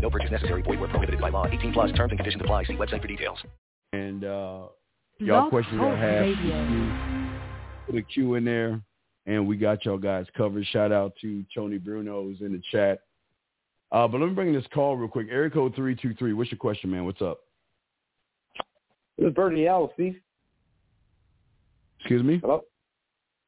No 0.00 0.10
purchase 0.10 0.30
necessary. 0.30 0.62
Void 0.62 0.80
where 0.80 0.88
prohibited 0.88 1.20
by 1.20 1.30
law. 1.30 1.46
18 1.46 1.72
plus 1.72 1.92
terms 1.92 2.10
and 2.10 2.18
conditions 2.18 2.42
apply. 2.42 2.64
See 2.64 2.74
website 2.74 3.02
for 3.02 3.08
details. 3.08 3.38
And 3.92 4.24
uh, 4.24 4.66
y'all 5.18 5.48
questions 5.48 5.80
I 5.80 5.96
have, 5.96 7.86
put 7.86 7.96
a 7.96 8.02
Q 8.02 8.34
in 8.34 8.44
there, 8.44 8.80
and 9.26 9.46
we 9.46 9.56
got 9.56 9.84
y'all 9.84 9.98
guys 9.98 10.26
covered. 10.36 10.66
Shout 10.66 10.92
out 10.92 11.14
to 11.22 11.44
Tony 11.54 11.78
Bruno 11.78 12.24
who's 12.24 12.40
in 12.40 12.52
the 12.52 12.62
chat. 12.70 13.00
Uh, 13.90 14.06
but 14.06 14.20
let 14.20 14.28
me 14.28 14.34
bring 14.34 14.52
this 14.52 14.66
call 14.72 14.96
real 14.96 15.08
quick. 15.08 15.28
Area 15.30 15.50
code 15.50 15.74
323. 15.74 16.34
What's 16.34 16.50
your 16.50 16.58
question, 16.58 16.90
man? 16.90 17.04
What's 17.06 17.22
up? 17.22 17.40
This 19.16 19.28
is 19.28 19.34
Bernie 19.34 19.66
L, 19.66 19.90
Steve. 19.94 20.20
Excuse 21.98 22.22
me? 22.22 22.38
Hello? 22.38 22.64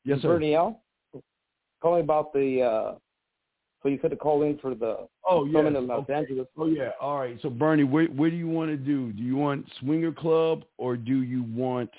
Yes, 0.04 0.20
sir. 0.22 0.28
Bernie 0.28 0.54
L. 0.54 0.82
Calling 1.82 2.02
about 2.02 2.32
the, 2.32 2.62
uh, 2.62 2.94
so 3.82 3.88
you 3.88 3.98
could 3.98 4.10
to 4.10 4.16
call 4.16 4.42
in 4.42 4.58
for 4.58 4.74
the 4.74 5.08
Oh, 5.28 5.50
filming 5.50 5.76
in 5.76 5.86
Los 5.86 6.00
Okay. 6.00 6.14
Angeles. 6.14 6.46
Oh, 6.56 6.66
yeah. 6.66 6.90
All 7.00 7.18
right. 7.18 7.38
So, 7.40 7.50
Bernie, 7.50 7.84
where, 7.84 8.06
where 8.06 8.30
do 8.30 8.36
you 8.36 8.48
want 8.48 8.70
to 8.70 8.76
do? 8.76 9.12
Do 9.12 9.22
you 9.22 9.36
want 9.36 9.66
swinger 9.80 10.12
club 10.12 10.64
or 10.76 10.96
do 10.96 11.22
you 11.22 11.44
want 11.44 11.90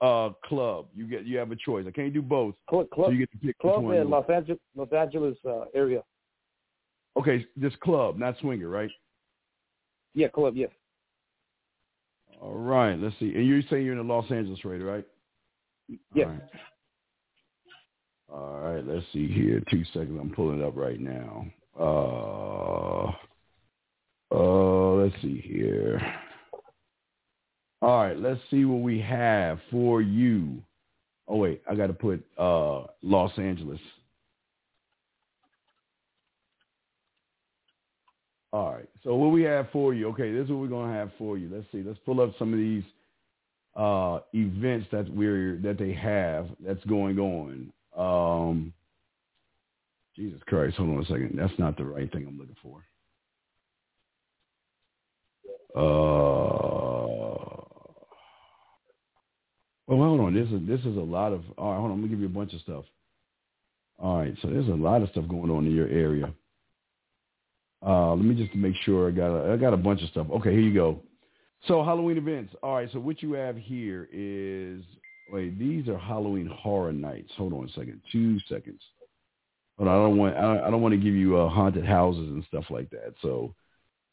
uh 0.00 0.30
club? 0.44 0.86
You 0.94 1.06
get 1.06 1.24
you 1.24 1.38
have 1.38 1.50
a 1.50 1.56
choice. 1.56 1.86
I 1.88 1.90
can't 1.90 2.12
do 2.12 2.22
both. 2.22 2.54
Club, 2.68 2.86
So 2.90 2.94
club, 2.94 3.12
you 3.12 3.18
get 3.18 3.30
to 3.32 3.38
pick 3.38 3.58
club 3.58 3.84
in 3.90 4.10
Los. 4.10 4.28
Angeles, 4.28 4.60
Los 4.76 4.92
Angeles 4.92 5.36
uh, 5.46 5.64
area. 5.74 6.02
Okay, 7.16 7.46
this 7.56 7.72
club, 7.80 8.18
not 8.18 8.36
swinger, 8.40 8.68
right? 8.68 8.90
Yeah, 10.14 10.28
club, 10.28 10.56
yes. 10.56 10.70
All 12.40 12.54
right. 12.54 12.98
Let's 12.98 13.18
see. 13.18 13.32
And 13.34 13.46
you're 13.46 13.62
saying 13.70 13.84
you're 13.84 13.98
in 13.98 14.06
the 14.06 14.12
Los 14.12 14.30
Angeles 14.30 14.64
right? 14.64 15.06
Yes. 16.14 16.28
Right. 16.28 16.40
All 18.32 18.60
right, 18.60 18.84
let's 18.86 19.06
see 19.12 19.28
here. 19.28 19.60
Two 19.70 19.84
seconds. 19.92 20.18
I'm 20.20 20.30
pulling 20.30 20.60
it 20.60 20.64
up 20.64 20.76
right 20.76 21.00
now. 21.00 21.46
Uh, 21.78 23.12
uh, 24.34 24.92
let's 24.94 25.14
see 25.22 25.40
here. 25.40 26.00
All 27.82 28.02
right, 28.02 28.18
let's 28.18 28.40
see 28.50 28.64
what 28.64 28.80
we 28.82 28.98
have 29.00 29.58
for 29.70 30.00
you. 30.00 30.62
Oh 31.28 31.36
wait, 31.36 31.62
I 31.68 31.74
got 31.74 31.88
to 31.88 31.92
put 31.92 32.24
uh 32.38 32.84
Los 33.02 33.32
Angeles. 33.38 33.80
All 38.54 38.72
right. 38.72 38.88
So 39.02 39.16
what 39.16 39.32
we 39.32 39.42
have 39.42 39.68
for 39.72 39.94
you? 39.94 40.08
Okay, 40.10 40.32
this 40.32 40.44
is 40.44 40.50
what 40.50 40.60
we're 40.60 40.68
gonna 40.68 40.92
have 40.92 41.10
for 41.18 41.36
you. 41.36 41.50
Let's 41.52 41.66
see. 41.72 41.82
Let's 41.82 41.98
pull 42.06 42.20
up 42.20 42.30
some 42.38 42.52
of 42.52 42.58
these 42.58 42.84
uh, 43.74 44.20
events 44.32 44.86
that 44.92 45.12
we're 45.12 45.56
that 45.56 45.76
they 45.76 45.92
have 45.92 46.46
that's 46.64 46.84
going 46.84 47.18
on. 47.18 47.72
Um, 47.96 48.72
Jesus 50.16 50.40
Christ! 50.46 50.76
Hold 50.76 50.90
on 50.90 51.02
a 51.02 51.06
second. 51.06 51.36
That's 51.36 51.58
not 51.58 51.76
the 51.76 51.84
right 51.84 52.10
thing 52.12 52.26
I'm 52.26 52.38
looking 52.38 52.56
for. 52.62 52.84
Uh, 55.76 55.80
well, 59.86 59.98
hold 59.98 60.20
on. 60.20 60.34
This 60.34 60.48
is 60.50 60.66
this 60.66 60.80
is 60.80 60.96
a 60.96 61.00
lot 61.00 61.32
of. 61.32 61.42
All 61.58 61.72
right, 61.72 61.78
hold 61.78 61.90
on. 61.90 62.00
Let 62.00 62.04
me 62.04 62.08
give 62.08 62.20
you 62.20 62.26
a 62.26 62.28
bunch 62.28 62.54
of 62.54 62.60
stuff. 62.60 62.84
All 63.98 64.18
right, 64.18 64.34
so 64.42 64.48
there's 64.48 64.68
a 64.68 64.72
lot 64.72 65.02
of 65.02 65.10
stuff 65.10 65.28
going 65.28 65.50
on 65.50 65.66
in 65.66 65.74
your 65.74 65.88
area. 65.88 66.32
Uh, 67.84 68.14
let 68.14 68.24
me 68.24 68.34
just 68.34 68.54
make 68.54 68.74
sure 68.84 69.08
I 69.08 69.10
got 69.10 69.34
a, 69.34 69.52
I 69.52 69.56
got 69.56 69.74
a 69.74 69.76
bunch 69.76 70.02
of 70.02 70.08
stuff. 70.08 70.26
Okay, 70.30 70.50
here 70.50 70.60
you 70.60 70.74
go. 70.74 71.00
So 71.68 71.82
Halloween 71.84 72.18
events. 72.18 72.54
All 72.62 72.76
right. 72.76 72.88
So 72.92 72.98
what 72.98 73.22
you 73.22 73.32
have 73.34 73.56
here 73.56 74.08
is 74.12 74.82
wait. 75.30 75.58
These 75.58 75.88
are 75.88 75.98
Halloween 75.98 76.46
horror 76.46 76.92
nights. 76.92 77.30
Hold 77.36 77.52
on 77.52 77.64
a 77.64 77.68
second. 77.68 78.00
Two 78.10 78.38
seconds. 78.48 78.80
But 79.78 79.88
I 79.88 79.94
don't 79.94 80.16
want 80.16 80.36
I 80.36 80.70
don't, 80.70 80.82
want 80.82 80.92
to 80.92 81.00
give 81.00 81.14
you 81.14 81.36
uh, 81.36 81.48
haunted 81.48 81.84
houses 81.84 82.28
and 82.28 82.44
stuff 82.48 82.64
like 82.70 82.90
that. 82.90 83.14
So 83.22 83.54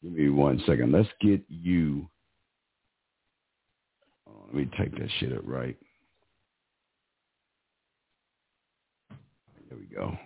give 0.02 0.12
me 0.12 0.28
one 0.28 0.60
second. 0.66 0.90
Let's 0.90 1.08
get 1.20 1.40
you. 1.48 2.08
On, 4.26 4.34
let 4.46 4.54
me 4.54 4.68
take 4.76 4.92
that 4.98 5.08
shit 5.20 5.32
up 5.32 5.42
right. 5.44 5.76
There 9.68 9.78
we 9.78 9.86
go. 9.94 10.16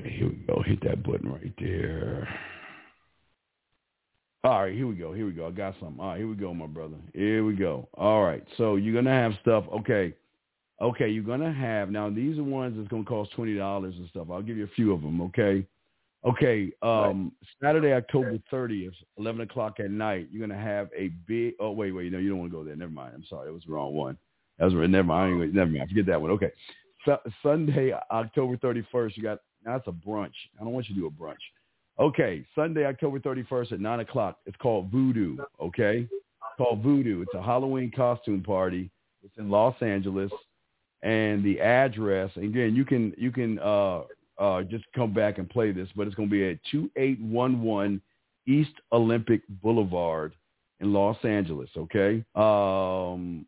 Okay, 0.00 0.10
here 0.10 0.28
we 0.28 0.36
go. 0.46 0.62
Hit 0.64 0.82
that 0.84 1.02
button 1.02 1.30
right 1.30 1.52
there. 1.58 2.28
All 4.44 4.62
right, 4.62 4.74
here 4.74 4.88
we 4.88 4.96
go. 4.96 5.12
Here 5.12 5.24
we 5.24 5.32
go. 5.32 5.46
I 5.46 5.50
got 5.52 5.74
something. 5.78 6.00
All 6.00 6.08
right, 6.08 6.18
here 6.18 6.26
we 6.26 6.34
go, 6.34 6.52
my 6.52 6.66
brother. 6.66 6.96
Here 7.14 7.44
we 7.44 7.54
go. 7.54 7.88
All 7.94 8.24
right. 8.24 8.44
So 8.56 8.74
you're 8.74 8.94
gonna 8.94 9.10
have 9.10 9.32
stuff. 9.40 9.64
Okay. 9.72 10.14
Okay, 10.80 11.08
you're 11.08 11.22
gonna 11.22 11.52
have 11.52 11.90
now. 11.90 12.10
These 12.10 12.38
are 12.38 12.42
ones 12.44 12.74
that's 12.76 12.88
gonna 12.88 13.04
cost 13.04 13.30
twenty 13.32 13.54
dollars 13.54 13.94
and 13.96 14.08
stuff. 14.08 14.26
I'll 14.32 14.42
give 14.42 14.56
you 14.56 14.64
a 14.64 14.74
few 14.74 14.92
of 14.92 15.00
them. 15.00 15.20
Okay. 15.20 15.64
Okay. 16.24 16.72
Um, 16.82 17.32
Saturday, 17.62 17.92
October 17.92 18.36
thirtieth, 18.50 18.94
eleven 19.16 19.42
o'clock 19.42 19.78
at 19.78 19.92
night. 19.92 20.26
You're 20.32 20.46
gonna 20.46 20.60
have 20.60 20.88
a 20.96 21.08
big. 21.28 21.54
Oh 21.60 21.70
wait, 21.70 21.92
wait. 21.92 22.10
No, 22.10 22.18
you 22.18 22.28
don't 22.28 22.40
want 22.40 22.50
to 22.50 22.56
go 22.56 22.64
there. 22.64 22.74
Never 22.74 22.90
mind. 22.90 23.12
I'm 23.14 23.24
sorry. 23.30 23.48
It 23.48 23.52
was 23.52 23.62
the 23.64 23.72
wrong 23.72 23.94
one. 23.94 24.18
That 24.58 24.64
was 24.64 24.74
never 24.74 25.04
mind. 25.04 25.40
I 25.40 25.46
Never 25.46 25.70
mind. 25.70 25.88
Forget 25.88 26.06
that 26.06 26.20
one. 26.20 26.32
Okay. 26.32 26.50
Su- 27.04 27.30
Sunday, 27.44 27.92
October 28.10 28.56
thirty 28.56 28.84
first. 28.90 29.16
You 29.16 29.22
got. 29.22 29.38
Now 29.64 29.76
that's 29.76 29.86
a 29.86 29.92
brunch. 29.92 30.34
I 30.60 30.64
don't 30.64 30.72
want 30.72 30.88
you 30.88 30.96
to 30.96 31.00
do 31.00 31.06
a 31.06 31.10
brunch. 31.10 31.36
Okay, 32.02 32.44
Sunday, 32.56 32.84
October 32.84 33.20
31st 33.20 33.72
at 33.74 33.80
9 33.80 34.00
o'clock. 34.00 34.38
It's 34.44 34.56
called 34.56 34.90
Voodoo, 34.90 35.36
okay? 35.60 35.98
It's 36.00 36.56
called 36.58 36.82
Voodoo. 36.82 37.22
It's 37.22 37.32
a 37.32 37.40
Halloween 37.40 37.92
costume 37.94 38.42
party. 38.42 38.90
It's 39.22 39.38
in 39.38 39.48
Los 39.48 39.76
Angeles. 39.80 40.32
And 41.04 41.44
the 41.44 41.60
address, 41.60 42.36
again, 42.36 42.74
you 42.74 42.84
can 42.84 43.14
you 43.16 43.30
can 43.30 43.60
uh, 43.60 44.00
uh, 44.36 44.62
just 44.64 44.84
come 44.96 45.14
back 45.14 45.38
and 45.38 45.48
play 45.48 45.70
this, 45.70 45.88
but 45.94 46.08
it's 46.08 46.16
going 46.16 46.28
to 46.28 46.32
be 46.32 46.44
at 46.44 46.58
2811 46.72 48.02
East 48.48 48.74
Olympic 48.90 49.42
Boulevard 49.62 50.34
in 50.80 50.92
Los 50.92 51.24
Angeles, 51.24 51.70
okay? 51.76 52.24
Um, 52.34 53.46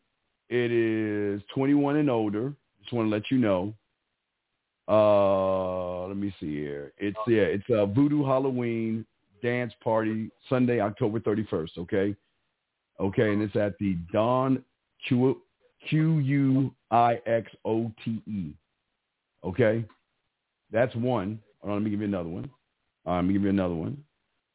it 0.49 0.71
is 0.71 1.43
21 1.57 1.97
and 1.97 2.09
older. 2.09 2.53
Just 2.81 2.93
want 2.93 3.07
to 3.07 3.11
let 3.11 3.33
you 3.33 3.39
know. 3.39 3.75
Uh, 4.87 6.07
let 6.07 6.17
me 6.17 6.35
see 6.41 6.55
here. 6.55 6.93
It's 6.99 7.17
yeah, 7.27 7.43
it's 7.43 7.65
a 7.71 7.87
Voodoo 7.87 8.25
Halloween 8.25 9.07
dance 9.43 9.73
party 9.83 10.31
Sunday, 10.49 10.81
October 10.81 11.21
thirty 11.21 11.47
first. 11.51 11.79
Okay, 11.79 12.15
okay, 13.01 13.33
and 13.33 13.43
it's 13.43 13.57
at 13.57 13.79
the 13.79 13.97
Don 14.13 14.63
Q 15.09 15.41
Q 15.89 16.19
U 16.19 16.75
I 16.91 17.19
X 17.27 17.51
O 17.65 17.91
T 18.05 18.23
E. 18.27 18.53
Okay, 19.43 19.85
that's 20.71 20.95
one. 20.97 21.39
Hold 21.61 21.73
on, 21.73 21.79
let 21.79 21.85
me 21.85 21.91
give 21.91 22.01
you 22.01 22.07
another 22.07 22.29
one. 22.29 22.51
Uh, 23.07 23.17
let 23.17 23.25
me 23.25 23.33
give 23.33 23.43
you 23.43 23.51
another 23.51 23.75
one. 23.75 24.03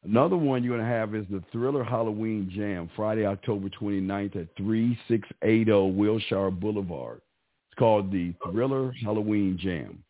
Another 0.02 0.36
one 0.36 0.64
you're 0.64 0.76
going 0.76 0.86
to 0.86 0.92
have 0.92 1.14
is 1.14 1.26
the 1.30 1.42
Thriller 1.52 1.84
Halloween 1.84 2.50
Jam, 2.54 2.88
Friday, 2.96 3.26
October 3.26 3.68
29th 3.68 4.36
at 4.36 4.56
3680 4.56 5.92
Wilshire 5.92 6.50
Boulevard. 6.50 7.20
It's 7.68 7.78
called 7.78 8.10
the 8.10 8.32
Thriller 8.50 8.92
Halloween 9.04 9.58
Jam. 9.60 10.02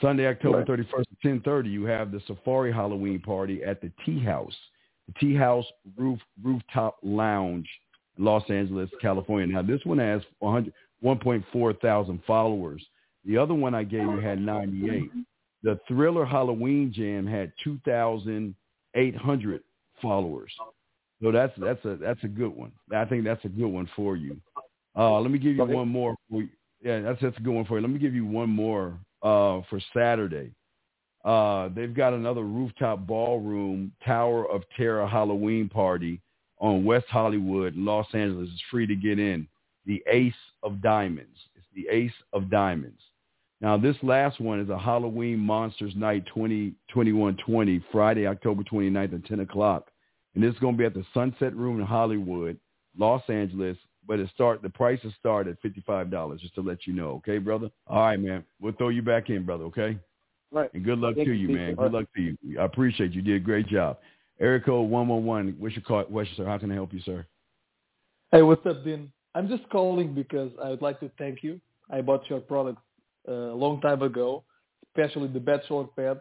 Sunday, 0.00 0.26
October 0.26 0.64
31st 0.64 1.00
at 1.00 1.22
10:30, 1.22 1.70
you 1.70 1.84
have 1.84 2.10
the 2.10 2.20
Safari 2.26 2.72
Halloween 2.72 3.20
party 3.20 3.62
at 3.62 3.80
the 3.80 3.90
Tea 4.04 4.22
House, 4.22 4.56
the 5.06 5.14
Tea 5.20 5.34
House 5.34 5.66
Roof 5.96 6.18
Rooftop 6.42 6.96
Lounge, 7.02 7.68
Los 8.18 8.48
Angeles, 8.50 8.90
California. 9.00 9.46
Now 9.46 9.62
this 9.62 9.84
one 9.84 9.98
has 9.98 10.22
1.4 10.42 11.80
thousand 11.80 12.22
followers. 12.26 12.84
The 13.24 13.36
other 13.36 13.54
one 13.54 13.74
I 13.74 13.84
gave 13.84 14.02
you 14.02 14.20
had 14.20 14.40
98. 14.40 15.10
The 15.62 15.78
Thriller 15.86 16.24
Halloween 16.24 16.92
Jam 16.92 17.26
had 17.26 17.52
2,800 17.62 19.62
followers. 20.00 20.52
So 21.22 21.30
that's 21.30 21.52
that's 21.58 21.84
a 21.84 21.96
that's 21.96 22.22
a 22.24 22.28
good 22.28 22.48
one. 22.48 22.72
I 22.92 23.04
think 23.04 23.24
that's 23.24 23.44
a 23.44 23.48
good 23.48 23.68
one 23.68 23.88
for 23.94 24.16
you. 24.16 24.36
Uh, 24.96 25.20
let 25.20 25.30
me 25.30 25.38
give 25.38 25.54
you 25.54 25.64
one 25.64 25.88
more. 25.88 26.16
For 26.28 26.42
you. 26.42 26.48
Yeah, 26.82 27.00
that's 27.00 27.22
that's 27.22 27.38
a 27.38 27.40
good 27.40 27.54
one 27.54 27.64
for 27.64 27.76
you. 27.76 27.82
Let 27.82 27.92
me 27.92 28.00
give 28.00 28.14
you 28.14 28.26
one 28.26 28.50
more 28.50 28.98
uh, 29.22 29.60
for 29.68 29.80
Saturday. 29.94 30.52
Uh, 31.24 31.68
they've 31.74 31.94
got 31.94 32.12
another 32.12 32.42
rooftop 32.42 33.06
ballroom 33.06 33.92
Tower 34.04 34.50
of 34.50 34.62
Terror 34.76 35.06
Halloween 35.06 35.68
party 35.68 36.20
on 36.58 36.84
West 36.84 37.06
Hollywood, 37.08 37.74
Los 37.76 38.06
Angeles. 38.12 38.48
It's 38.52 38.62
free 38.70 38.86
to 38.86 38.96
get 38.96 39.18
in. 39.18 39.46
The 39.86 40.02
Ace 40.08 40.34
of 40.62 40.80
Diamonds. 40.80 41.36
It's 41.56 41.66
the 41.74 41.88
Ace 41.92 42.12
of 42.32 42.50
Diamonds. 42.50 43.00
Now 43.60 43.76
this 43.76 43.96
last 44.02 44.40
one 44.40 44.58
is 44.58 44.68
a 44.68 44.78
Halloween 44.78 45.38
Monsters 45.38 45.94
Night 45.94 46.24
2021-20, 46.36 47.82
Friday, 47.92 48.26
October 48.26 48.64
29th 48.64 49.14
at 49.14 49.24
10 49.24 49.40
o'clock. 49.40 49.88
and 50.34 50.42
it's 50.42 50.58
going 50.58 50.74
to 50.74 50.78
be 50.78 50.84
at 50.84 50.94
the 50.94 51.04
Sunset 51.14 51.54
Room 51.54 51.78
in 51.78 51.86
Hollywood, 51.86 52.58
Los 52.98 53.22
Angeles. 53.28 53.76
But 54.06 54.18
it 54.18 54.28
start 54.34 54.62
the 54.62 54.70
prices 54.70 55.12
start 55.18 55.46
at 55.46 55.60
fifty 55.60 55.82
five 55.86 56.10
dollars, 56.10 56.40
just 56.40 56.54
to 56.56 56.60
let 56.60 56.86
you 56.86 56.92
know. 56.92 57.10
Okay, 57.12 57.38
brother. 57.38 57.70
All 57.86 58.02
right, 58.02 58.18
man. 58.18 58.44
We'll 58.60 58.72
throw 58.72 58.88
you 58.88 59.02
back 59.02 59.30
in, 59.30 59.44
brother. 59.44 59.64
Okay. 59.64 59.96
Right. 60.50 60.72
And 60.74 60.84
good 60.84 60.98
luck 60.98 61.14
Thank 61.14 61.28
to 61.28 61.32
you, 61.32 61.48
you, 61.48 61.56
man. 61.56 61.74
Good 61.76 61.92
luck 61.92 62.06
to 62.16 62.20
you. 62.20 62.36
I 62.60 62.64
appreciate 62.64 63.12
you. 63.12 63.22
You 63.22 63.22
did 63.22 63.36
a 63.42 63.44
great 63.44 63.68
job. 63.68 63.98
Eric 64.40 64.66
code 64.66 64.90
one 64.90 65.08
one 65.08 65.24
one. 65.24 65.56
What's 65.58 65.76
your 65.76 65.82
call, 65.82 66.04
What's 66.08 66.28
your, 66.30 66.44
sir? 66.44 66.50
How 66.50 66.58
can 66.58 66.70
I 66.70 66.74
help 66.74 66.92
you, 66.92 67.00
sir? 67.00 67.24
Hey, 68.32 68.42
what's 68.42 68.64
up, 68.66 68.84
Dean? 68.84 69.12
I'm 69.34 69.48
just 69.48 69.68
calling 69.70 70.14
because 70.14 70.50
I 70.62 70.70
would 70.70 70.82
like 70.82 71.00
to 71.00 71.10
thank 71.16 71.42
you. 71.42 71.60
I 71.90 72.00
bought 72.00 72.28
your 72.28 72.40
product 72.40 72.78
uh, 73.28 73.32
a 73.32 73.54
long 73.54 73.80
time 73.80 74.02
ago, 74.02 74.42
especially 74.88 75.28
the 75.28 75.40
bachelor 75.40 75.84
pad, 75.96 76.20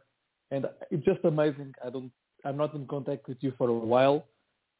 and 0.51 0.65
it's 0.91 1.03
just 1.03 1.19
amazing. 1.23 1.73
I 1.85 1.89
don't, 1.89 2.11
I'm 2.45 2.57
not 2.57 2.73
in 2.73 2.85
contact 2.87 3.27
with 3.27 3.37
you 3.41 3.53
for 3.57 3.69
a 3.69 3.73
while, 3.73 4.25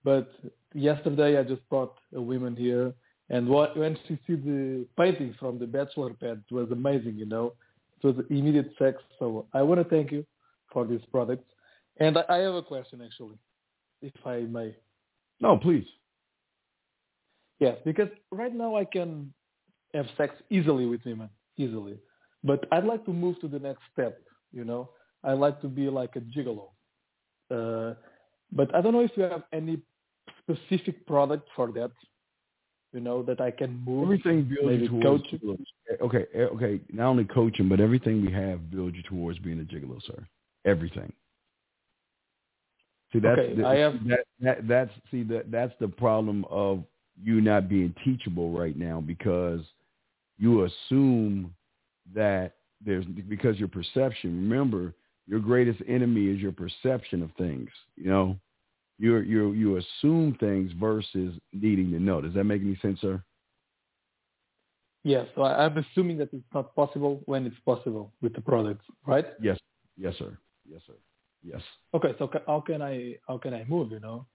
but 0.03 0.31
yesterday 0.73 1.37
I 1.37 1.43
just 1.43 1.67
brought 1.69 1.95
a 2.15 2.21
woman 2.21 2.55
here, 2.55 2.93
and 3.29 3.47
what, 3.47 3.77
when 3.77 3.97
she 4.07 4.19
see 4.27 4.35
the 4.35 4.85
paintings 4.97 5.35
from 5.39 5.59
the 5.59 5.67
bachelor 5.67 6.13
pad, 6.13 6.43
it 6.49 6.53
was 6.53 6.69
amazing. 6.71 7.15
You 7.17 7.25
know, 7.25 7.53
it 8.01 8.07
was 8.07 8.25
immediate 8.29 8.71
sex. 8.77 8.97
So 9.19 9.47
I 9.53 9.61
want 9.61 9.81
to 9.81 9.89
thank 9.89 10.11
you 10.11 10.25
for 10.71 10.85
this 10.85 11.01
product, 11.11 11.45
and 11.99 12.17
I, 12.17 12.23
I 12.29 12.37
have 12.37 12.55
a 12.55 12.61
question 12.63 13.01
actually, 13.03 13.37
if 14.01 14.13
I 14.25 14.39
may. 14.41 14.75
No, 15.39 15.57
please. 15.57 15.85
Yes, 17.59 17.77
because 17.85 18.09
right 18.31 18.53
now 18.53 18.75
I 18.75 18.85
can 18.85 19.33
have 19.93 20.07
sex 20.17 20.33
easily 20.49 20.85
with 20.85 21.01
women, 21.05 21.29
easily. 21.57 21.99
But 22.43 22.65
I'd 22.71 22.85
like 22.85 23.05
to 23.05 23.13
move 23.13 23.39
to 23.41 23.47
the 23.47 23.59
next 23.59 23.81
step, 23.93 24.19
you 24.51 24.63
know. 24.63 24.89
I'd 25.23 25.33
like 25.33 25.61
to 25.61 25.67
be 25.67 25.89
like 25.89 26.15
a 26.15 26.21
gigolo. 26.21 26.69
Uh, 27.51 27.93
but 28.51 28.73
I 28.73 28.81
don't 28.81 28.93
know 28.93 29.01
if 29.01 29.11
you 29.15 29.23
have 29.23 29.43
any 29.53 29.79
specific 30.41 31.05
product 31.05 31.47
for 31.55 31.71
that, 31.73 31.91
you 32.93 32.99
know, 32.99 33.23
that 33.23 33.39
I 33.41 33.51
can 33.51 33.83
move. 33.85 34.03
Everything 34.03 34.43
builds 34.43 34.81
you 34.81 34.87
towards 34.89 35.23
coaching. 35.23 35.65
Okay, 36.01 36.25
eh, 36.33 36.39
okay. 36.43 36.79
Not 36.91 37.07
only 37.07 37.25
coaching, 37.25 37.67
but 37.69 37.79
everything 37.79 38.25
we 38.25 38.31
have 38.31 38.69
builds 38.71 38.95
you 38.95 39.03
towards 39.03 39.39
being 39.39 39.59
a 39.59 39.63
gigolo, 39.63 40.01
sir. 40.05 40.25
Everything. 40.65 41.11
See, 43.11 43.19
that's 43.19 43.39
Okay, 43.39 43.55
the, 43.55 43.67
I 43.67 43.75
have- 43.75 44.07
that, 44.07 44.25
that 44.39 44.67
that's 44.67 44.91
see 45.09 45.23
that 45.23 45.51
that's 45.51 45.73
the 45.79 45.87
problem 45.87 46.45
of 46.49 46.83
you 47.21 47.41
not 47.41 47.67
being 47.67 47.93
teachable 48.03 48.51
right 48.51 48.77
now 48.77 49.01
because 49.01 49.61
you 50.37 50.63
assume 50.63 51.53
that 52.13 52.53
there's 52.83 53.05
because 53.05 53.59
your 53.59 53.67
perception. 53.67 54.49
Remember, 54.49 54.93
your 55.27 55.39
greatest 55.39 55.81
enemy 55.87 56.27
is 56.27 56.39
your 56.39 56.51
perception 56.53 57.21
of 57.21 57.31
things. 57.37 57.69
You 57.95 58.09
know, 58.09 58.37
you 59.01 59.17
you 59.17 59.51
you 59.53 59.77
assume 59.77 60.37
things 60.39 60.71
versus 60.79 61.33
needing 61.51 61.91
to 61.91 61.99
know. 61.99 62.21
Does 62.21 62.33
that 62.35 62.43
make 62.43 62.61
any 62.61 62.77
sense, 62.81 63.01
sir? 63.01 63.21
Yes, 65.03 65.25
so 65.33 65.43
I'm 65.43 65.75
assuming 65.77 66.17
that 66.19 66.31
it's 66.31 66.45
not 66.53 66.75
possible 66.75 67.23
when 67.25 67.47
it's 67.47 67.59
possible 67.65 68.13
with 68.21 68.35
the 68.35 68.41
product, 68.41 68.83
right? 69.05 69.25
Yes, 69.41 69.57
yes, 69.97 70.13
sir. 70.19 70.37
Yes, 70.69 70.81
sir. 70.85 70.93
Yes. 71.43 71.61
Okay, 71.95 72.13
so 72.19 72.27
ca- 72.27 72.43
how 72.45 72.61
can 72.61 72.83
I 72.83 73.15
how 73.27 73.39
can 73.39 73.55
I 73.55 73.65
move? 73.67 73.91
You 73.91 73.99
know? 73.99 74.27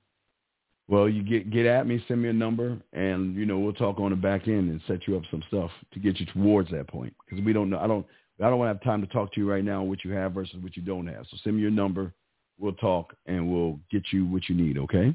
Well, 0.89 1.09
you 1.09 1.23
get 1.23 1.51
get 1.51 1.67
at 1.67 1.87
me, 1.87 2.05
send 2.09 2.23
me 2.23 2.29
a 2.29 2.33
number, 2.33 2.77
and 2.93 3.37
you 3.37 3.47
know 3.47 3.59
we'll 3.59 3.73
talk 3.73 4.01
on 4.01 4.11
the 4.11 4.17
back 4.17 4.49
end 4.49 4.71
and 4.71 4.81
set 4.89 5.07
you 5.07 5.17
up 5.17 5.23
some 5.31 5.45
stuff 5.47 5.71
to 5.93 6.01
get 6.01 6.19
you 6.19 6.27
towards 6.27 6.71
that 6.73 6.89
point. 6.89 7.15
Because 7.25 7.45
we 7.45 7.53
don't 7.53 7.71
know, 7.71 7.79
I 7.79 7.87
don't, 7.87 8.05
I 8.43 8.51
don't 8.51 8.59
want 8.59 8.69
to 8.69 8.75
have 8.75 8.83
time 8.83 9.01
to 9.07 9.13
talk 9.13 9.33
to 9.35 9.41
you 9.41 9.49
right 9.49 9.65
now 9.65 9.83
on 9.83 9.89
what 9.89 10.05
you 10.05 10.11
have 10.13 10.33
versus 10.33 10.57
what 10.61 10.77
you 10.77 10.83
don't 10.83 11.07
have. 11.07 11.27
So 11.31 11.37
send 11.45 11.55
me 11.55 11.63
your 11.63 11.71
number, 11.71 12.13
we'll 12.59 12.73
talk, 12.75 13.15
and 13.27 13.51
we'll 13.51 13.79
get 13.91 14.05
you 14.13 14.27
what 14.27 14.49
you 14.49 14.55
need. 14.55 14.79
Okay. 14.79 15.15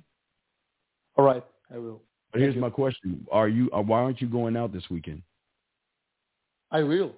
All 1.17 1.25
right, 1.25 1.43
I 1.73 1.77
will. 1.77 2.01
But 2.31 2.41
here's 2.41 2.55
my 2.55 2.69
question: 2.69 3.25
Are 3.31 3.47
you? 3.47 3.69
Uh, 3.71 3.81
why 3.81 3.99
aren't 3.99 4.21
you 4.21 4.27
going 4.27 4.55
out 4.55 4.71
this 4.71 4.89
weekend? 4.89 5.21
I 6.71 6.83
will. 6.83 7.11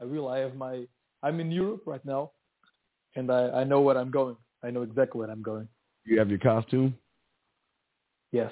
I 0.00 0.04
will. 0.04 0.28
I 0.28 0.38
have 0.38 0.54
my. 0.54 0.86
I'm 1.22 1.40
in 1.40 1.50
Europe 1.50 1.82
right 1.86 2.04
now, 2.04 2.30
and 3.16 3.30
I, 3.30 3.48
I 3.48 3.64
know 3.64 3.80
where 3.80 3.96
I'm 3.96 4.10
going. 4.10 4.36
I 4.62 4.70
know 4.70 4.82
exactly 4.82 5.18
where 5.18 5.30
I'm 5.30 5.42
going. 5.42 5.68
You 6.04 6.18
have 6.18 6.28
your 6.28 6.38
costume. 6.38 6.94
Yes, 8.32 8.50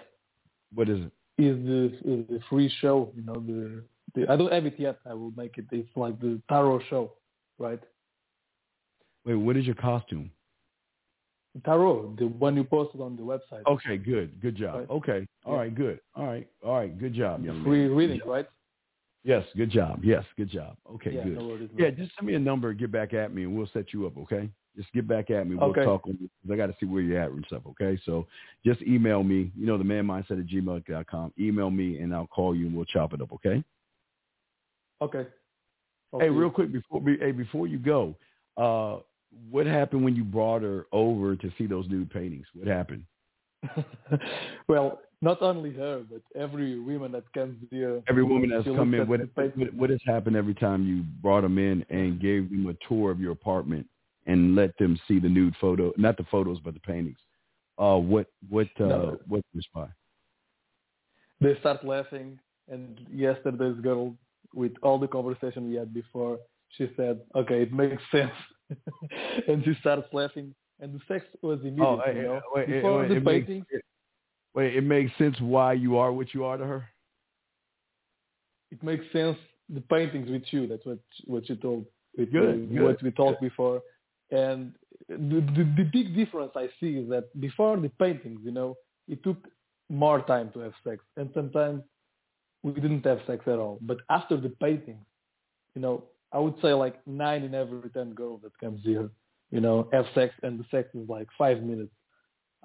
What 0.74 0.88
is 0.88 1.00
it? 1.00 1.12
is 1.38 1.56
the 1.66 1.86
is 2.04 2.26
the 2.28 2.40
free 2.48 2.72
show. 2.80 3.10
You 3.16 3.22
know 3.22 3.34
the, 3.34 3.82
the 4.14 4.30
I 4.32 4.36
don't 4.36 4.52
have 4.52 4.66
it 4.66 4.78
yet. 4.78 4.98
I 5.06 5.14
will 5.14 5.32
make 5.36 5.58
it. 5.58 5.66
It's 5.72 5.88
like 5.96 6.20
the 6.20 6.40
tarot 6.48 6.80
show, 6.88 7.12
right? 7.58 7.80
Wait, 9.24 9.34
what 9.34 9.56
is 9.56 9.64
your 9.66 9.74
costume? 9.74 10.30
Tarot, 11.64 12.14
the 12.18 12.26
one 12.26 12.56
you 12.56 12.64
posted 12.64 13.00
on 13.00 13.14
the 13.16 13.22
website. 13.22 13.66
Okay, 13.66 13.98
good, 13.98 14.40
good 14.40 14.56
job. 14.56 14.76
Right. 14.80 14.90
Okay, 14.90 15.26
all 15.44 15.52
Yeah. 15.52 15.58
right, 15.60 15.74
good. 15.74 16.00
All 16.14 16.26
right, 16.26 16.48
all 16.64 16.76
right, 16.76 16.98
good 16.98 17.12
job, 17.12 17.44
young 17.44 17.62
free 17.62 17.86
man. 17.88 17.94
reading, 17.96 18.20
right? 18.26 18.46
Yes, 19.24 19.44
good 19.56 19.70
job. 19.70 20.00
Yes, 20.02 20.24
good 20.36 20.48
job. 20.48 20.76
Okay, 20.94 21.12
yeah, 21.14 21.24
good. 21.24 21.36
no 21.36 21.46
worries. 21.48 21.70
Yeah, 21.76 21.90
just 21.90 22.14
send 22.16 22.26
me 22.26 22.34
a 22.34 22.38
number 22.38 22.72
get 22.72 22.90
back 22.90 23.12
at 23.14 23.32
me, 23.34 23.44
and 23.44 23.56
we'll 23.56 23.68
set 23.72 23.92
you 23.92 24.06
up. 24.06 24.16
Okay, 24.18 24.50
just 24.76 24.90
get 24.94 25.06
back 25.06 25.30
at 25.30 25.46
me. 25.46 25.54
We'll 25.56 25.70
Okay. 25.70 25.84
talk. 25.84 26.06
on 26.06 26.12
Because 26.14 26.52
I 26.52 26.56
got 26.56 26.66
to 26.66 26.74
see 26.80 26.86
where 26.86 27.02
you're 27.02 27.20
at 27.20 27.30
and 27.30 27.44
stuff. 27.46 27.62
Okay, 27.68 28.00
so 28.04 28.26
just 28.64 28.80
email 28.82 29.22
me. 29.22 29.52
You 29.56 29.66
know, 29.66 29.78
the 29.78 29.84
man 29.84 30.06
mindset 30.06 30.40
at 30.40 30.46
gmail.com. 30.46 31.34
Email 31.38 31.70
me, 31.70 31.98
and 31.98 32.14
I'll 32.14 32.26
call 32.26 32.54
you, 32.56 32.66
and 32.66 32.74
we'll 32.74 32.86
chop 32.86 33.12
it 33.12 33.20
up. 33.20 33.32
Okay. 33.34 33.62
Okay. 35.02 35.28
Hey, 36.18 36.28
real 36.30 36.50
quick 36.50 36.72
before 36.72 37.00
hey 37.20 37.32
before 37.32 37.66
you 37.66 37.78
go, 37.78 38.14
uh, 38.56 38.98
what 39.50 39.66
happened 39.66 40.04
when 40.04 40.16
you 40.16 40.24
brought 40.24 40.62
her 40.62 40.86
over 40.92 41.36
to 41.36 41.50
see 41.58 41.66
those 41.66 41.88
nude 41.88 42.10
paintings? 42.10 42.46
What 42.54 42.68
happened? 42.68 43.04
well, 44.68 45.00
not 45.20 45.40
only 45.40 45.72
her, 45.74 46.02
but 46.10 46.20
every 46.38 46.78
woman 46.80 47.12
that 47.12 47.32
comes 47.32 47.56
here. 47.70 48.02
Every 48.08 48.24
woman 48.24 48.50
that's 48.50 48.64
come 48.64 48.94
in, 48.94 49.06
what, 49.06 49.20
what 49.54 49.74
what 49.74 49.90
has 49.90 50.00
happened 50.04 50.36
every 50.36 50.54
time 50.54 50.84
you 50.86 51.04
brought 51.22 51.42
them 51.42 51.58
in 51.58 51.84
and 51.90 52.20
gave 52.20 52.50
them 52.50 52.66
a 52.66 52.88
tour 52.88 53.10
of 53.10 53.20
your 53.20 53.32
apartment 53.32 53.86
and 54.26 54.54
let 54.54 54.76
them 54.78 54.98
see 55.06 55.18
the 55.20 55.28
nude 55.28 55.54
photo, 55.60 55.92
not 55.96 56.16
the 56.16 56.24
photos, 56.30 56.58
but 56.64 56.74
the 56.74 56.80
paintings? 56.80 57.18
Uh, 57.78 57.96
what 57.96 58.26
what 58.48 58.66
uh, 58.80 58.86
No. 58.86 59.18
what 59.28 59.44
respond? 59.54 59.90
they 61.40 61.56
start 61.60 61.84
laughing. 61.84 62.38
And 62.68 63.00
yesterday's 63.12 63.80
girl, 63.80 64.14
with 64.54 64.72
all 64.82 64.98
the 64.98 65.08
conversation 65.08 65.68
we 65.68 65.74
had 65.74 65.92
before, 65.92 66.38
she 66.76 66.90
said, 66.96 67.20
"Okay, 67.34 67.62
it 67.62 67.72
makes 67.72 68.02
sense," 68.10 68.32
and 69.48 69.64
she 69.64 69.74
starts 69.80 70.06
laughing. 70.12 70.54
And 70.80 70.92
the 70.94 71.00
sex 71.06 71.24
was 71.42 71.60
immediate, 71.60 71.84
Oh, 71.86 72.02
you 72.10 72.22
know. 72.22 72.40
wait, 72.54 72.66
before 72.68 72.98
wait, 73.00 73.08
the 73.08 73.16
it 73.16 73.24
makes- 73.24 73.46
painting, 73.46 73.66
it- 73.70 73.84
Wait, 74.54 74.76
it 74.76 74.82
makes 74.84 75.10
sense 75.16 75.40
why 75.40 75.72
you 75.72 75.96
are 75.96 76.12
what 76.12 76.34
you 76.34 76.44
are 76.44 76.58
to 76.58 76.66
her. 76.66 76.84
it 78.70 78.82
makes 78.82 79.04
sense. 79.12 79.38
The 79.68 79.80
paintings 79.80 80.30
with 80.30 80.42
you, 80.50 80.66
that's 80.66 80.84
what 80.84 80.98
what 81.26 81.48
you 81.48 81.56
told. 81.56 81.86
With 82.18 82.30
Good, 82.32 82.48
uh, 82.48 82.74
good, 82.74 82.82
what 82.82 83.02
we 83.02 83.10
talked 83.10 83.40
before, 83.40 83.80
and 84.30 84.74
the, 85.08 85.40
the 85.56 85.64
the 85.78 85.88
big 85.90 86.14
difference 86.14 86.52
I 86.54 86.68
see 86.80 86.98
is 86.98 87.08
that 87.08 87.24
before 87.40 87.76
the 87.78 87.88
paintings, 87.98 88.40
you 88.44 88.50
know, 88.52 88.76
it 89.08 89.22
took 89.24 89.38
more 89.88 90.20
time 90.22 90.50
to 90.52 90.58
have 90.60 90.74
sex, 90.84 91.02
and 91.16 91.30
sometimes 91.32 91.82
we 92.62 92.72
didn't 92.72 93.04
have 93.06 93.20
sex 93.26 93.42
at 93.46 93.58
all. 93.58 93.78
But 93.80 93.98
after 94.10 94.36
the 94.36 94.50
paintings, 94.50 95.04
you 95.74 95.80
know, 95.80 96.04
I 96.32 96.38
would 96.38 96.54
say 96.62 96.72
like 96.72 97.06
nine 97.06 97.42
in 97.42 97.54
every 97.54 97.90
ten 97.90 98.14
girls 98.14 98.40
that 98.42 98.58
comes 98.58 98.80
here, 98.82 99.10
you 99.50 99.60
know, 99.60 99.88
have 99.92 100.06
sex, 100.14 100.34
and 100.42 100.58
the 100.58 100.64
sex 100.70 100.88
is 100.94 101.08
like 101.08 101.28
five 101.36 101.62
minutes 101.62 101.92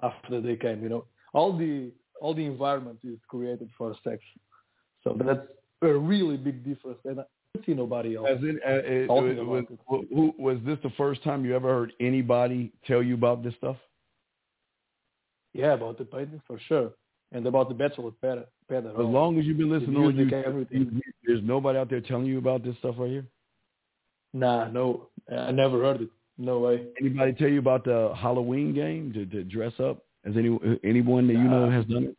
after 0.02 0.40
they 0.40 0.56
came. 0.56 0.82
You 0.82 0.88
know, 0.88 1.04
all 1.34 1.56
the 1.56 1.90
all 2.20 2.34
the 2.34 2.46
environment 2.46 2.98
is 3.04 3.18
created 3.28 3.68
for 3.76 3.94
sex, 4.02 4.22
so 5.04 5.16
that's 5.24 5.46
a 5.82 5.94
really 5.94 6.36
big 6.36 6.64
difference, 6.64 6.98
and 7.04 7.20
I 7.20 7.24
don't 7.54 7.66
see 7.66 7.74
nobody 7.74 8.16
else. 8.16 8.28
As 8.30 8.38
in, 8.38 8.58
uh, 8.66 8.72
it, 8.84 9.06
Talking 9.06 9.46
was, 9.46 9.64
who, 9.88 10.34
was 10.38 10.58
this 10.64 10.78
the 10.82 10.90
first 10.96 11.22
time 11.22 11.44
you 11.44 11.54
ever 11.54 11.68
heard 11.68 11.92
anybody 12.00 12.72
tell 12.86 13.02
you 13.02 13.14
about 13.14 13.42
this 13.42 13.54
stuff? 13.58 13.76
Yeah, 15.52 15.74
about 15.74 15.98
the 15.98 16.04
painting 16.04 16.42
for 16.46 16.58
sure, 16.68 16.92
and 17.32 17.46
about 17.46 17.68
the 17.68 17.74
bachelor 17.74 18.10
pad 18.22 18.44
As 18.70 18.84
long 18.96 19.38
as 19.38 19.44
you've 19.44 19.58
been 19.58 19.70
listening 19.70 19.96
on 19.96 20.16
music, 20.16 20.34
YouTube, 20.34 20.46
everything. 20.46 21.02
there's 21.26 21.42
nobody 21.42 21.78
out 21.78 21.90
there 21.90 22.00
telling 22.00 22.26
you 22.26 22.38
about 22.38 22.64
this 22.64 22.76
stuff 22.78 22.94
right 22.98 23.10
here. 23.10 23.26
Nah, 24.32 24.68
no, 24.68 25.08
I 25.30 25.50
never 25.50 25.82
heard 25.82 26.02
it. 26.02 26.10
No 26.36 26.60
way. 26.60 26.86
Anybody 27.00 27.32
tell 27.32 27.48
you 27.48 27.58
about 27.58 27.84
the 27.84 28.12
Halloween 28.16 28.72
game 28.72 29.12
to, 29.12 29.26
to 29.26 29.44
dress 29.44 29.72
up? 29.80 30.04
Has 30.24 30.36
any 30.36 30.56
anyone 30.84 31.26
that 31.26 31.34
you 31.34 31.44
know 31.44 31.70
has 31.70 31.84
done 31.86 32.04
it? 32.04 32.16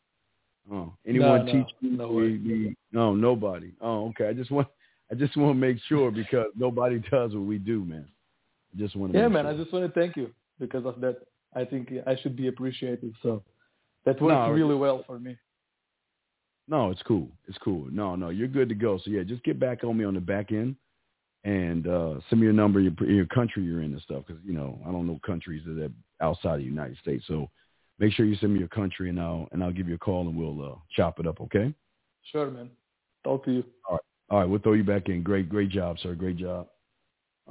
Oh, 0.72 0.94
anyone 1.08 1.46
no, 1.46 1.52
teach 1.52 1.68
you? 1.80 1.92
no 1.98 2.20
the- 2.20 2.76
no, 2.92 3.16
nobody. 3.16 3.72
Oh, 3.82 4.08
okay. 4.10 4.28
I 4.28 4.34
just 4.34 4.52
want 4.52 4.68
I 5.12 5.16
just 5.16 5.36
want 5.38 5.52
to 5.52 5.60
make 5.60 5.78
sure 5.88 6.12
because 6.12 6.48
nobody 6.56 7.00
does 7.12 7.34
what 7.34 7.44
we 7.44 7.58
do, 7.58 7.84
man. 7.86 8.06
I 8.74 8.78
just 8.78 8.96
want 8.96 9.14
to. 9.14 9.20
Yeah, 9.20 9.28
man, 9.28 9.46
sure. 9.46 9.54
I 9.54 9.58
just 9.58 9.74
want 9.74 9.86
to 9.94 10.00
thank 10.00 10.16
you 10.18 10.32
because 10.60 10.86
of 10.86 11.00
that. 11.02 11.18
I 11.56 11.66
think 11.66 11.92
I 12.06 12.16
should 12.18 12.36
be 12.36 12.48
appreciated. 12.48 13.14
So 13.24 13.44
that 14.06 14.22
worked 14.22 14.36
No, 14.36 14.52
really 14.52 14.76
well 14.76 15.04
for 15.08 15.20
me. 15.20 15.38
No, 16.68 16.92
it's 16.92 17.02
cool. 17.02 17.28
It's 17.48 17.58
cool. 17.58 17.88
No, 17.92 18.16
no, 18.16 18.30
you're 18.30 18.48
good 18.48 18.70
to 18.70 18.76
go. 18.76 19.00
So 19.04 19.10
yeah, 19.10 19.24
just 19.24 19.44
get 19.44 19.60
back 19.60 19.84
on 19.84 19.98
me 19.98 20.06
on 20.06 20.14
the 20.14 20.20
back 20.20 20.52
end, 20.52 20.76
and 21.44 21.88
uh, 21.88 22.16
send 22.30 22.42
me 22.42 22.46
your 22.46 22.54
number, 22.54 22.80
your, 22.80 22.94
your 23.06 23.26
country 23.28 23.64
you're 23.64 23.82
in 23.82 23.94
and 23.94 24.02
stuff. 24.02 24.24
Because 24.28 24.42
you 24.46 24.54
know 24.54 24.80
I 24.86 24.92
don't 24.92 25.08
know 25.08 25.20
countries 25.26 25.64
that 25.66 25.82
are 25.82 26.26
outside 26.26 26.54
of 26.56 26.60
the 26.60 26.66
United 26.66 26.98
States. 26.98 27.24
So 27.28 27.50
make 28.00 28.14
sure 28.14 28.26
you 28.26 28.36
send 28.36 28.54
me 28.54 28.60
your 28.60 28.68
country, 28.70 29.10
and 29.10 29.20
I'll 29.20 29.48
and 29.52 29.64
I'll 29.64 29.72
give 29.72 29.88
you 29.88 29.96
a 29.96 30.00
call, 30.00 30.28
and 30.28 30.36
we'll 30.36 30.74
uh, 30.74 30.76
chop 30.96 31.20
it 31.20 31.28
up. 31.28 31.42
Okay? 31.42 31.74
Sure, 32.32 32.50
man. 32.50 32.70
Talk 33.24 33.46
to 33.46 33.52
you. 33.52 33.64
All 33.90 33.96
right. 33.96 34.04
All 34.30 34.40
right. 34.40 34.50
We'll 34.50 34.60
throw 34.60 34.74
you 34.74 34.84
back 34.84 35.10
in. 35.10 35.24
Great, 35.24 35.50
great 35.50 35.70
job, 35.70 35.98
sir. 36.02 36.16
Great 36.16 36.38
job. 36.38 36.68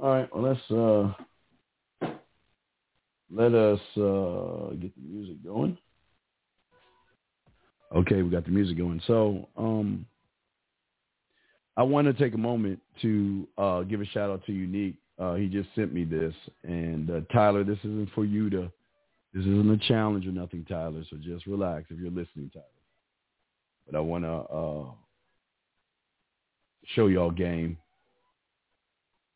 All 0.01 0.09
right. 0.09 0.33
Well, 0.33 0.43
let's 0.43 0.71
uh, 0.71 1.13
let 3.31 3.53
us 3.53 3.79
uh, 3.97 4.73
get 4.79 4.95
the 4.95 5.07
music 5.07 5.43
going. 5.43 5.77
Okay, 7.95 8.21
we 8.21 8.29
got 8.29 8.45
the 8.45 8.51
music 8.51 8.77
going. 8.77 9.01
So, 9.07 9.49
um, 9.57 10.05
I 11.79 11.83
want 11.83 12.07
to 12.07 12.13
take 12.13 12.33
a 12.33 12.37
moment 12.37 12.81
to 13.01 13.47
uh, 13.57 13.81
give 13.83 14.01
a 14.01 14.05
shout 14.07 14.29
out 14.29 14.45
to 14.47 14.51
Unique. 14.51 14.97
Uh, 15.17 15.35
he 15.35 15.47
just 15.47 15.69
sent 15.75 15.93
me 15.93 16.03
this, 16.03 16.33
and 16.63 17.09
uh, 17.09 17.21
Tyler, 17.31 17.63
this 17.63 17.77
isn't 17.79 18.09
for 18.13 18.25
you 18.25 18.49
to. 18.49 18.69
This 19.33 19.45
isn't 19.45 19.71
a 19.71 19.87
challenge 19.87 20.27
or 20.27 20.31
nothing, 20.31 20.65
Tyler. 20.67 21.03
So 21.09 21.15
just 21.15 21.45
relax 21.45 21.85
if 21.89 21.97
you're 21.97 22.11
listening, 22.11 22.51
Tyler. 22.53 22.65
But 23.85 23.97
I 23.97 24.01
want 24.01 24.25
to 24.25 24.29
uh, 24.29 24.91
show 26.95 27.07
y'all 27.07 27.31
game 27.31 27.77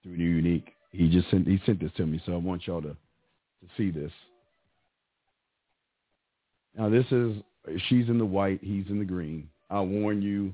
through 0.01 0.17
New 0.17 0.29
Unique. 0.29 0.73
He 0.91 1.09
just 1.09 1.29
sent 1.31 1.47
he 1.47 1.62
sent 1.65 1.79
this 1.79 1.91
to 1.95 2.05
me, 2.05 2.21
so 2.25 2.33
I 2.33 2.38
want 2.38 2.67
y'all 2.67 2.81
to 2.81 2.89
to 2.89 3.67
see 3.77 3.89
this. 3.89 4.12
Now 6.77 6.89
this 6.89 7.05
is 7.09 7.38
she's 7.88 8.09
in 8.09 8.17
the 8.17 8.25
white, 8.25 8.59
he's 8.62 8.88
in 8.89 9.00
the 9.00 9.05
green. 9.05 9.47
I'll 9.69 9.88
warn 9.88 10.21
you 10.21 10.53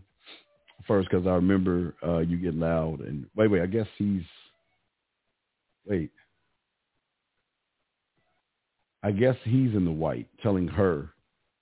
first 0.87 1.09
because 1.09 1.27
I 1.27 1.31
remember 1.31 1.95
uh, 2.05 2.19
you 2.19 2.37
get 2.37 2.55
loud 2.55 3.01
and 3.01 3.25
wait, 3.35 3.49
wait. 3.49 3.61
I 3.61 3.67
guess 3.67 3.87
he's 3.97 4.23
wait. 5.85 6.11
I 9.01 9.11
guess 9.11 9.35
he's 9.43 9.73
in 9.75 9.85
the 9.85 9.91
white, 9.91 10.27
telling 10.43 10.67
her 10.67 11.09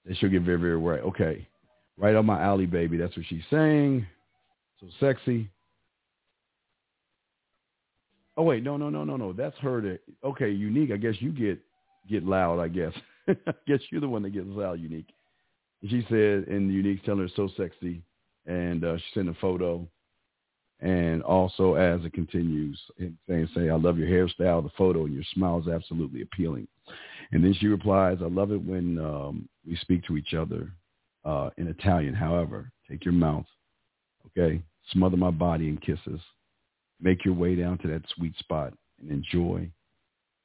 that 0.06 0.18
she'll 0.18 0.30
get 0.30 0.42
very, 0.42 0.60
very 0.60 0.78
white. 0.78 1.02
Okay, 1.02 1.48
right 1.98 2.16
on 2.16 2.26
my 2.26 2.42
alley, 2.42 2.66
baby. 2.66 2.98
That's 2.98 3.16
what 3.16 3.26
she's 3.28 3.44
saying. 3.52 4.06
So 4.80 4.88
sexy. 5.00 5.50
Oh 8.36 8.44
wait, 8.44 8.64
no, 8.64 8.78
no, 8.78 8.90
no, 8.90 9.04
no, 9.04 9.18
no. 9.18 9.34
That's 9.34 9.58
her. 9.58 9.82
That 9.82 10.00
okay, 10.24 10.50
unique. 10.50 10.92
I 10.92 10.98
guess 10.98 11.16
you 11.20 11.32
get 11.32 11.60
get 12.10 12.24
loud. 12.24 12.60
I 12.60 12.68
guess. 12.68 12.94
I 13.28 13.54
guess 13.68 13.80
you're 13.92 14.02
the 14.02 14.08
one 14.08 14.24
that 14.24 14.30
gets 14.30 14.48
loud, 14.48 14.80
unique. 14.80 15.10
she 15.82 16.06
said, 16.10 16.48
and 16.48 16.72
unique 16.72 17.04
telling 17.04 17.22
her 17.22 17.30
so 17.36 17.50
sexy 17.58 18.02
and 18.48 18.84
uh, 18.84 18.98
she 18.98 19.04
sent 19.14 19.30
a 19.30 19.34
photo. 19.36 19.88
And 20.80 21.24
also, 21.24 21.74
as 21.74 22.06
it 22.06 22.14
continues, 22.14 22.80
saying, 23.28 23.50
"Say, 23.56 23.70
I 23.70 23.76
love 23.76 23.98
your 23.98 24.08
hairstyle, 24.08 24.62
the 24.62 24.70
photo, 24.78 25.06
and 25.06 25.14
your 25.14 25.24
smile 25.34 25.60
is 25.60 25.68
absolutely 25.68 26.22
appealing." 26.22 26.68
And 27.32 27.44
then 27.44 27.56
she 27.60 27.68
replies, 27.68 28.20
"I 28.22 28.28
love 28.28 28.52
it 28.52 28.64
when 28.64 29.00
um, 29.00 29.50
we 29.68 29.76
speak 29.78 30.06
to 30.06 30.18
each 30.18 30.36
other 30.36 30.72
uh, 31.26 31.50
in 31.58 31.68
Italian. 31.68 32.14
However, 32.14 32.72
take 32.88 33.06
your 33.06 33.16
mouth, 33.16 33.46
okay, 34.28 34.62
smother 34.92 35.18
my 35.18 35.32
body 35.32 35.68
in 35.68 35.78
kisses, 35.78 36.22
make 37.02 37.26
your 37.26 37.34
way 37.34 37.56
down 37.56 37.80
to 37.80 37.88
that 37.88 38.04
sweet 38.16 38.38
spot, 38.38 38.72
and 39.02 39.12
enjoy 39.12 39.68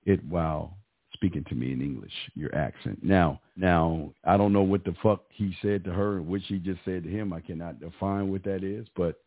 it 0.07 0.25
while 0.25 0.79
speaking 1.23 1.45
to 1.45 1.55
me 1.55 1.73
in 1.73 1.81
English, 1.81 2.13
your 2.35 2.53
accent. 2.53 2.99
Now, 3.01 3.41
now 3.57 4.13
I 4.25 4.37
don't 4.37 4.53
know 4.53 4.63
what 4.63 4.85
the 4.85 4.93
fuck 5.01 5.23
he 5.29 5.55
said 5.63 5.85
to 5.85 5.93
her, 5.93 6.17
and 6.17 6.27
what 6.27 6.41
she 6.49 6.59
just 6.59 6.81
said 6.85 7.05
to 7.05 7.09
him. 7.09 7.33
I 7.33 7.41
cannot 7.41 7.79
define 7.79 8.29
what 8.33 8.43
that 8.43 8.65
is, 8.65 8.89
but 8.97 9.21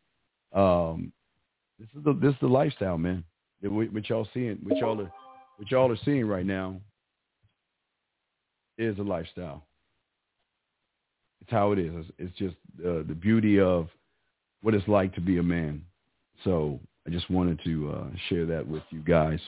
um, 0.53 1.13
this 1.79 1.87
is 1.97 2.03
the 2.03 2.13
this 2.13 2.33
is 2.33 2.39
the 2.41 2.47
lifestyle, 2.47 2.97
man. 2.97 3.23
What 3.61 4.09
y'all 4.09 4.27
seeing, 4.33 4.57
what 4.63 4.77
y'all 4.77 4.99
are, 4.99 5.11
what 5.55 5.71
y'all 5.71 5.89
are 5.89 5.97
seeing 6.03 6.27
right 6.27 6.45
now, 6.45 6.75
is 8.77 8.97
a 8.99 9.01
lifestyle. 9.01 9.63
It's 11.41 11.51
how 11.51 11.71
it 11.71 11.79
is. 11.79 11.93
It's, 11.95 12.09
it's 12.19 12.37
just 12.37 12.55
uh, 12.85 13.07
the 13.07 13.15
beauty 13.17 13.61
of 13.61 13.87
what 14.61 14.73
it's 14.73 14.87
like 14.89 15.15
to 15.15 15.21
be 15.21 15.37
a 15.37 15.43
man. 15.43 15.81
So 16.43 16.77
I 17.07 17.09
just 17.09 17.29
wanted 17.29 17.61
to 17.63 17.91
uh, 17.91 18.07
share 18.27 18.45
that 18.47 18.67
with 18.67 18.83
you 18.89 18.99
guys. 18.99 19.39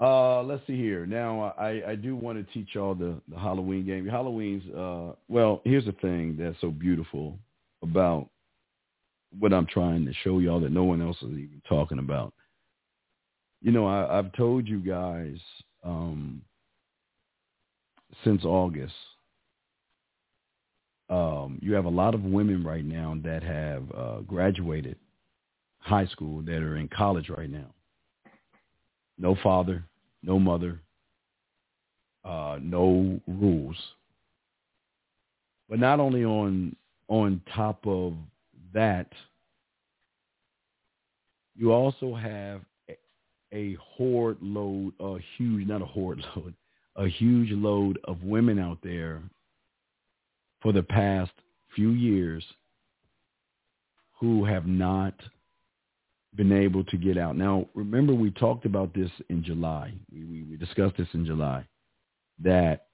Uh, 0.00 0.42
let's 0.42 0.64
see 0.66 0.76
here. 0.76 1.06
Now, 1.06 1.54
I, 1.58 1.82
I 1.90 1.94
do 1.96 2.14
want 2.14 2.38
to 2.38 2.52
teach 2.52 2.68
y'all 2.74 2.94
the, 2.94 3.20
the 3.28 3.38
Halloween 3.38 3.84
game. 3.84 4.06
Halloween's, 4.06 4.62
uh, 4.72 5.14
well, 5.28 5.60
here's 5.64 5.86
the 5.86 5.92
thing 5.92 6.36
that's 6.38 6.60
so 6.60 6.70
beautiful 6.70 7.36
about 7.82 8.28
what 9.38 9.52
I'm 9.52 9.66
trying 9.66 10.06
to 10.06 10.12
show 10.22 10.38
y'all 10.38 10.60
that 10.60 10.72
no 10.72 10.84
one 10.84 11.02
else 11.02 11.16
is 11.22 11.30
even 11.30 11.60
talking 11.68 11.98
about. 11.98 12.32
You 13.60 13.72
know, 13.72 13.86
I, 13.86 14.18
I've 14.18 14.32
told 14.34 14.68
you 14.68 14.78
guys 14.78 15.36
um, 15.82 16.42
since 18.22 18.44
August, 18.44 18.94
um, 21.10 21.58
you 21.60 21.74
have 21.74 21.86
a 21.86 21.90
lot 21.90 22.14
of 22.14 22.22
women 22.22 22.62
right 22.62 22.84
now 22.84 23.16
that 23.24 23.42
have 23.42 23.82
uh, 23.96 24.20
graduated 24.20 24.96
high 25.80 26.06
school 26.06 26.42
that 26.42 26.62
are 26.62 26.76
in 26.76 26.88
college 26.88 27.30
right 27.30 27.50
now 27.50 27.74
no 29.18 29.36
father, 29.42 29.84
no 30.22 30.38
mother, 30.38 30.80
uh, 32.24 32.58
no 32.60 33.20
rules. 33.26 33.76
But 35.68 35.78
not 35.78 36.00
only 36.00 36.24
on 36.24 36.76
on 37.08 37.40
top 37.54 37.86
of 37.86 38.14
that, 38.72 39.10
you 41.56 41.72
also 41.72 42.14
have 42.14 42.62
a, 42.88 42.96
a 43.52 43.74
horde 43.74 44.38
load, 44.40 44.92
a 45.00 45.16
huge, 45.36 45.66
not 45.66 45.82
a 45.82 45.86
horde 45.86 46.22
load, 46.36 46.54
a 46.96 47.08
huge 47.08 47.50
load 47.50 47.98
of 48.04 48.22
women 48.22 48.58
out 48.58 48.78
there 48.82 49.22
for 50.60 50.72
the 50.72 50.82
past 50.82 51.32
few 51.74 51.90
years 51.90 52.44
who 54.18 54.44
have 54.44 54.66
not 54.66 55.14
been 56.34 56.52
able 56.52 56.84
to 56.84 56.96
get 56.96 57.18
out. 57.18 57.36
Now, 57.36 57.66
remember 57.74 58.14
we 58.14 58.30
talked 58.30 58.66
about 58.66 58.94
this 58.94 59.10
in 59.28 59.42
July. 59.42 59.92
We, 60.12 60.24
we, 60.24 60.42
we 60.44 60.56
discussed 60.56 60.96
this 60.96 61.08
in 61.14 61.24
July, 61.24 61.66
that 62.42 62.86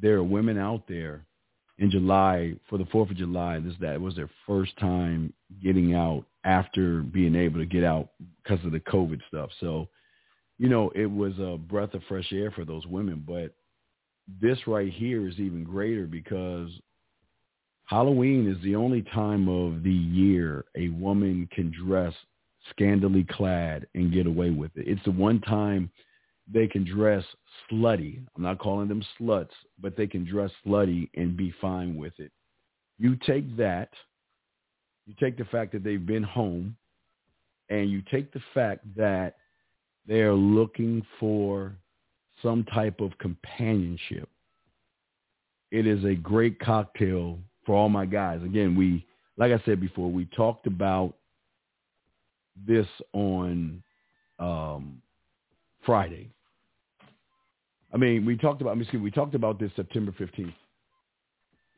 there 0.00 0.16
are 0.16 0.24
women 0.24 0.58
out 0.58 0.84
there 0.88 1.24
in 1.78 1.90
July 1.90 2.54
for 2.68 2.78
the 2.78 2.84
4th 2.84 3.10
of 3.10 3.16
July. 3.16 3.58
This 3.58 3.74
that 3.80 4.00
was 4.00 4.16
their 4.16 4.30
first 4.46 4.76
time 4.78 5.32
getting 5.62 5.94
out 5.94 6.24
after 6.44 7.02
being 7.02 7.34
able 7.34 7.58
to 7.58 7.66
get 7.66 7.84
out 7.84 8.10
because 8.42 8.64
of 8.64 8.72
the 8.72 8.80
COVID 8.80 9.20
stuff. 9.28 9.50
So, 9.60 9.88
you 10.58 10.68
know, 10.68 10.90
it 10.94 11.06
was 11.06 11.38
a 11.38 11.56
breath 11.56 11.94
of 11.94 12.02
fresh 12.08 12.32
air 12.32 12.50
for 12.50 12.64
those 12.64 12.86
women. 12.86 13.24
But 13.26 13.54
this 14.40 14.58
right 14.66 14.92
here 14.92 15.26
is 15.26 15.38
even 15.38 15.64
greater 15.64 16.06
because 16.06 16.70
Halloween 17.84 18.48
is 18.48 18.62
the 18.62 18.76
only 18.76 19.02
time 19.02 19.48
of 19.48 19.82
the 19.82 19.90
year 19.90 20.64
a 20.76 20.88
woman 20.90 21.48
can 21.52 21.72
dress 21.72 22.14
scantily 22.70 23.24
clad 23.30 23.86
and 23.94 24.12
get 24.12 24.26
away 24.26 24.50
with 24.50 24.70
it. 24.76 24.86
It's 24.86 25.04
the 25.04 25.10
one 25.10 25.40
time 25.40 25.90
they 26.52 26.66
can 26.66 26.84
dress 26.84 27.24
slutty. 27.70 28.20
I'm 28.36 28.42
not 28.42 28.58
calling 28.58 28.88
them 28.88 29.04
sluts, 29.18 29.50
but 29.80 29.96
they 29.96 30.06
can 30.06 30.24
dress 30.24 30.50
slutty 30.66 31.08
and 31.14 31.36
be 31.36 31.54
fine 31.60 31.96
with 31.96 32.12
it. 32.18 32.32
You 32.98 33.16
take 33.26 33.56
that, 33.56 33.90
you 35.06 35.14
take 35.18 35.38
the 35.38 35.44
fact 35.46 35.72
that 35.72 35.84
they've 35.84 36.04
been 36.04 36.22
home, 36.22 36.76
and 37.68 37.88
you 37.90 38.02
take 38.10 38.32
the 38.32 38.42
fact 38.52 38.84
that 38.96 39.36
they 40.06 40.22
are 40.22 40.34
looking 40.34 41.06
for 41.18 41.72
some 42.42 42.64
type 42.64 43.00
of 43.00 43.16
companionship. 43.18 44.28
It 45.70 45.86
is 45.86 46.04
a 46.04 46.14
great 46.14 46.58
cocktail 46.58 47.38
for 47.64 47.76
all 47.76 47.88
my 47.88 48.06
guys. 48.06 48.42
Again, 48.42 48.74
we, 48.76 49.06
like 49.36 49.52
I 49.52 49.62
said 49.64 49.80
before, 49.80 50.10
we 50.10 50.24
talked 50.26 50.66
about 50.66 51.14
this 52.66 52.86
on 53.12 53.82
um, 54.38 55.02
Friday. 55.84 56.30
I 57.92 57.96
mean, 57.96 58.24
we 58.24 58.36
talked 58.36 58.60
about. 58.60 58.76
Excuse 58.78 59.00
me, 59.00 59.04
we 59.04 59.10
talked 59.10 59.34
about 59.34 59.58
this 59.58 59.70
September 59.76 60.14
fifteenth. 60.16 60.54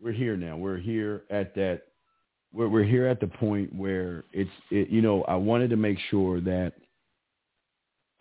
We're 0.03 0.12
here 0.12 0.37
now. 0.37 0.57
We're 0.57 0.79
here 0.79 1.23
at 1.31 1.55
that. 1.55 1.83
We're 2.53 2.69
we're 2.69 2.85
here 2.85 3.07
at 3.07 3.21
the 3.21 3.27
point 3.27 3.75
where 3.75 4.25
it's. 4.33 4.51
It, 4.71 4.89
you 4.91 5.01
know, 5.01 5.23
I 5.25 5.37
wanted 5.37 5.71
to 5.71 5.77
make 5.77 5.99
sure 6.11 6.41
that 6.41 6.75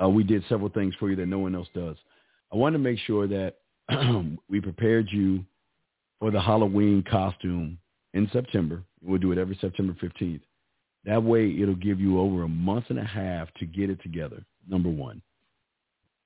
uh, 0.01 0.10
we 0.10 0.24
did 0.24 0.44
several 0.48 0.70
things 0.70 0.96
for 1.00 1.10
you 1.10 1.15
that 1.18 1.25
no 1.25 1.39
one 1.39 1.56
else 1.56 1.68
does. 1.74 1.98
I 2.51 2.56
wanted 2.56 2.77
to 2.77 2.84
make 2.84 3.00
sure 3.00 3.27
that 3.27 3.58
we 4.50 4.62
prepared 4.62 5.10
you 5.12 5.44
for 6.20 6.32
the 6.32 6.41
Halloween 6.41 7.03
costume 7.10 7.77
in 8.13 8.30
September. 8.32 8.84
We'll 9.03 9.20
do 9.20 9.32
it 9.32 9.38
every 9.38 9.58
September 9.60 9.96
fifteenth. 10.00 10.41
That 11.05 11.24
way 11.24 11.58
it'll 11.60 11.75
give 11.75 12.00
you 12.00 12.20
over 12.20 12.43
a 12.43 12.48
month 12.48 12.86
and 12.89 13.00
a 13.00 13.03
half 13.03 13.51
to 13.55 13.65
get 13.65 13.89
it 13.89 14.01
together, 14.03 14.43
number 14.70 14.89
one. 14.89 15.22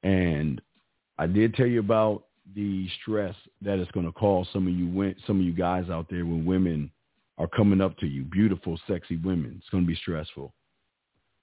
And 0.04 0.62
I 1.18 1.28
did 1.28 1.54
tell 1.54 1.68
you 1.68 1.80
about 1.80 2.26
the 2.54 2.88
stress 3.02 3.36
that 3.62 3.80
it's 3.80 3.92
going 3.92 4.06
to 4.06 4.12
cause 4.12 4.48
some 4.54 4.68
of 4.68 4.74
you 4.74 5.16
some 5.26 5.40
of 5.40 5.46
you 5.46 5.54
guys 5.54 5.90
out 5.90 6.08
there 6.10 6.26
when 6.26 6.46
women 6.46 6.92
are 7.38 7.48
coming 7.48 7.82
up 7.82 7.98
to 7.98 8.06
you, 8.06 8.24
beautiful, 8.24 8.80
sexy 8.88 9.18
women. 9.18 9.56
It's 9.58 9.70
going 9.70 9.84
to 9.84 9.88
be 9.88 9.96
stressful. 9.96 10.54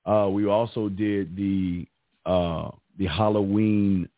Uh, 0.06 0.28
we 0.30 0.46
also 0.46 0.88
did 0.88 1.36
the 1.36 1.86
uh, 2.26 2.70
the 2.98 3.06
Halloween 3.06 4.08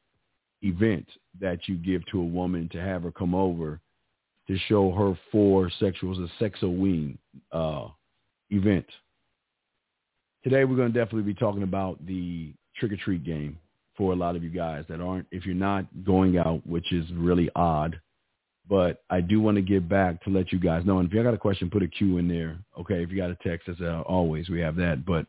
event 0.62 1.06
that 1.40 1.68
you 1.68 1.76
give 1.76 2.04
to 2.06 2.20
a 2.20 2.24
woman 2.24 2.68
to 2.72 2.80
have 2.80 3.02
her 3.02 3.12
come 3.12 3.34
over 3.34 3.80
to 4.46 4.58
show 4.68 4.92
her 4.92 5.18
four 5.32 5.70
sexuals 5.80 6.22
a 6.22 6.42
sexoween 6.42 7.16
uh, 7.52 7.88
event. 8.50 8.86
Today 10.44 10.64
we're 10.64 10.76
going 10.76 10.92
to 10.92 10.98
definitely 10.98 11.32
be 11.32 11.38
talking 11.38 11.62
about 11.62 12.04
the 12.06 12.52
trick 12.76 12.92
or 12.92 12.96
treat 12.96 13.24
game 13.24 13.58
for 13.96 14.12
a 14.12 14.16
lot 14.16 14.36
of 14.36 14.44
you 14.44 14.50
guys 14.50 14.84
that 14.90 15.00
aren't, 15.00 15.26
if 15.30 15.46
you're 15.46 15.54
not 15.54 15.86
going 16.04 16.36
out, 16.36 16.60
which 16.66 16.92
is 16.92 17.06
really 17.14 17.48
odd, 17.56 17.98
but 18.68 19.02
I 19.08 19.22
do 19.22 19.40
want 19.40 19.56
to 19.56 19.62
get 19.62 19.88
back 19.88 20.22
to 20.24 20.30
let 20.30 20.52
you 20.52 20.58
guys 20.58 20.84
know. 20.84 20.98
And 20.98 21.08
if 21.08 21.14
you 21.14 21.22
got 21.22 21.32
a 21.32 21.38
question, 21.38 21.70
put 21.70 21.82
a 21.82 21.88
Q 21.88 22.18
in 22.18 22.28
there. 22.28 22.58
Okay. 22.78 23.02
If 23.02 23.10
you 23.10 23.16
got 23.16 23.30
a 23.30 23.36
text, 23.36 23.70
as 23.70 23.76
uh, 23.80 24.02
always, 24.02 24.50
we 24.50 24.60
have 24.60 24.76
that. 24.76 25.06
But 25.06 25.26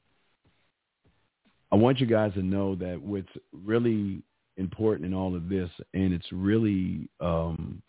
I 1.72 1.76
want 1.78 2.02
you 2.02 2.08
guys 2.08 2.34
to 2.34 2.44
know 2.44 2.76
that 2.76 3.02
what's 3.02 3.28
really 3.54 4.22
important 4.58 5.06
in 5.06 5.14
all 5.14 5.34
of 5.34 5.48
this, 5.48 5.70
and 5.94 6.14
it's 6.14 6.32
really 6.34 7.08
um, 7.22 7.82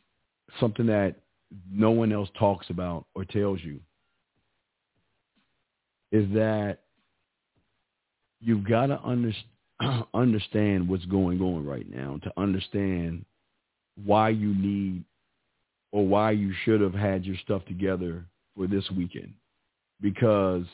something 0.60 0.86
that 0.86 1.16
no 1.70 1.90
one 1.90 2.12
else 2.12 2.28
talks 2.38 2.70
about 2.70 3.06
or 3.16 3.24
tells 3.24 3.60
you, 3.62 3.80
is 6.12 6.32
that 6.32 6.78
you've 8.40 8.68
got 8.68 8.86
to 8.86 9.00
under, 9.02 9.32
understand 10.14 10.88
what's 10.88 11.04
going 11.06 11.40
on 11.40 11.64
right 11.66 11.88
now 11.92 12.18
to 12.22 12.32
understand 12.36 13.24
why 14.04 14.28
you 14.28 14.54
need 14.54 15.04
or 15.92 16.06
why 16.06 16.30
you 16.30 16.52
should 16.64 16.80
have 16.80 16.94
had 16.94 17.24
your 17.24 17.36
stuff 17.42 17.64
together 17.66 18.24
for 18.56 18.66
this 18.66 18.88
weekend. 18.90 19.32
Because 20.00 20.64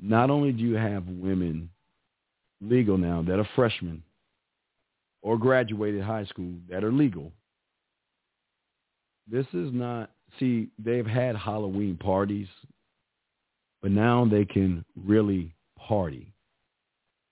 not 0.00 0.30
only 0.30 0.52
do 0.52 0.62
you 0.62 0.74
have 0.76 1.06
women 1.06 1.68
legal 2.60 2.96
now 2.96 3.22
that 3.22 3.38
are 3.38 3.48
freshmen 3.56 4.02
or 5.22 5.38
graduated 5.38 6.02
high 6.02 6.24
school 6.26 6.52
that 6.68 6.84
are 6.84 6.92
legal, 6.92 7.32
this 9.30 9.46
is 9.52 9.72
not, 9.72 10.10
see, 10.38 10.68
they've 10.78 11.06
had 11.06 11.36
Halloween 11.36 11.96
parties, 11.96 12.48
but 13.80 13.90
now 13.90 14.24
they 14.24 14.44
can 14.44 14.84
really 14.96 15.52
party. 15.88 16.32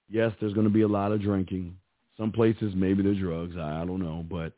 Yes, 0.09 0.33
there's 0.40 0.54
going 0.54 0.66
to 0.66 0.73
be 0.73 0.83
a 0.83 0.88
lot 0.88 1.12
of 1.12 1.23
drinking. 1.23 1.76
Some 2.16 2.33
places, 2.33 2.73
maybe 2.75 3.02
the 3.02 3.14
drugs. 3.14 3.57
I, 3.57 3.83
I 3.83 3.85
don't 3.87 4.02
know. 4.02 4.25
But 4.28 4.52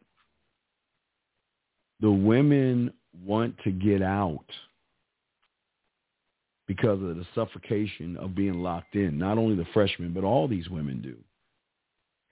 the 2.01 2.11
women 2.11 2.93
want 3.25 3.57
to 3.65 3.71
get 3.71 4.03
out 4.03 4.45
because 6.67 7.03
of 7.03 7.17
the 7.17 7.27
suffocation 7.35 8.17
of 8.17 8.35
being 8.35 8.63
locked 8.63 8.95
in. 8.95 9.19
Not 9.19 9.39
only 9.39 9.57
the 9.57 9.67
freshmen, 9.75 10.13
but 10.13 10.25
all 10.25 10.49
these 10.49 10.69
women 10.69 11.03
do. 11.03 11.17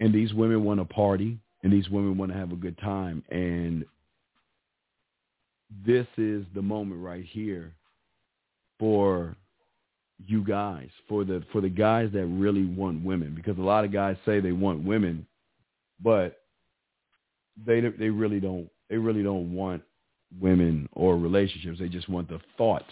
And 0.00 0.14
these 0.14 0.32
women 0.32 0.64
want 0.64 0.80
to 0.80 0.84
party, 0.86 1.38
and 1.62 1.72
these 1.72 1.90
women 1.90 2.16
want 2.16 2.32
to 2.32 2.38
have 2.38 2.52
a 2.52 2.56
good 2.56 2.78
time. 2.78 3.22
And 3.30 3.84
this 5.84 6.06
is 6.16 6.44
the 6.54 6.62
moment 6.62 7.02
right 7.02 7.24
here 7.24 7.74
for 8.78 9.36
you 10.26 10.44
guys, 10.44 10.88
for 11.08 11.24
the 11.24 11.42
for 11.52 11.60
the 11.60 11.68
guys 11.68 12.10
that 12.12 12.26
really 12.26 12.64
want 12.64 13.04
women, 13.04 13.34
because 13.34 13.58
a 13.58 13.62
lot 13.62 13.84
of 13.84 13.92
guys 13.92 14.16
say 14.24 14.40
they 14.40 14.52
want 14.52 14.84
women, 14.84 15.26
but 16.02 16.42
they 17.64 17.80
they 17.80 18.10
really 18.10 18.40
don't 18.40 18.68
they 18.88 18.96
really 18.96 19.22
don't 19.22 19.54
want 19.54 19.82
women 20.40 20.88
or 20.92 21.16
relationships. 21.16 21.78
They 21.78 21.88
just 21.88 22.08
want 22.08 22.28
the 22.28 22.40
thought 22.56 22.84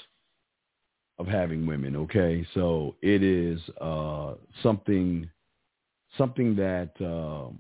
of 1.19 1.27
having 1.27 1.67
women. 1.67 1.97
Okay, 1.97 2.47
so 2.55 2.95
it 3.03 3.23
is 3.23 3.61
uh, 3.81 4.35
something 4.63 5.29
something 6.17 6.57
that 6.57 6.91
uh, 7.01 7.53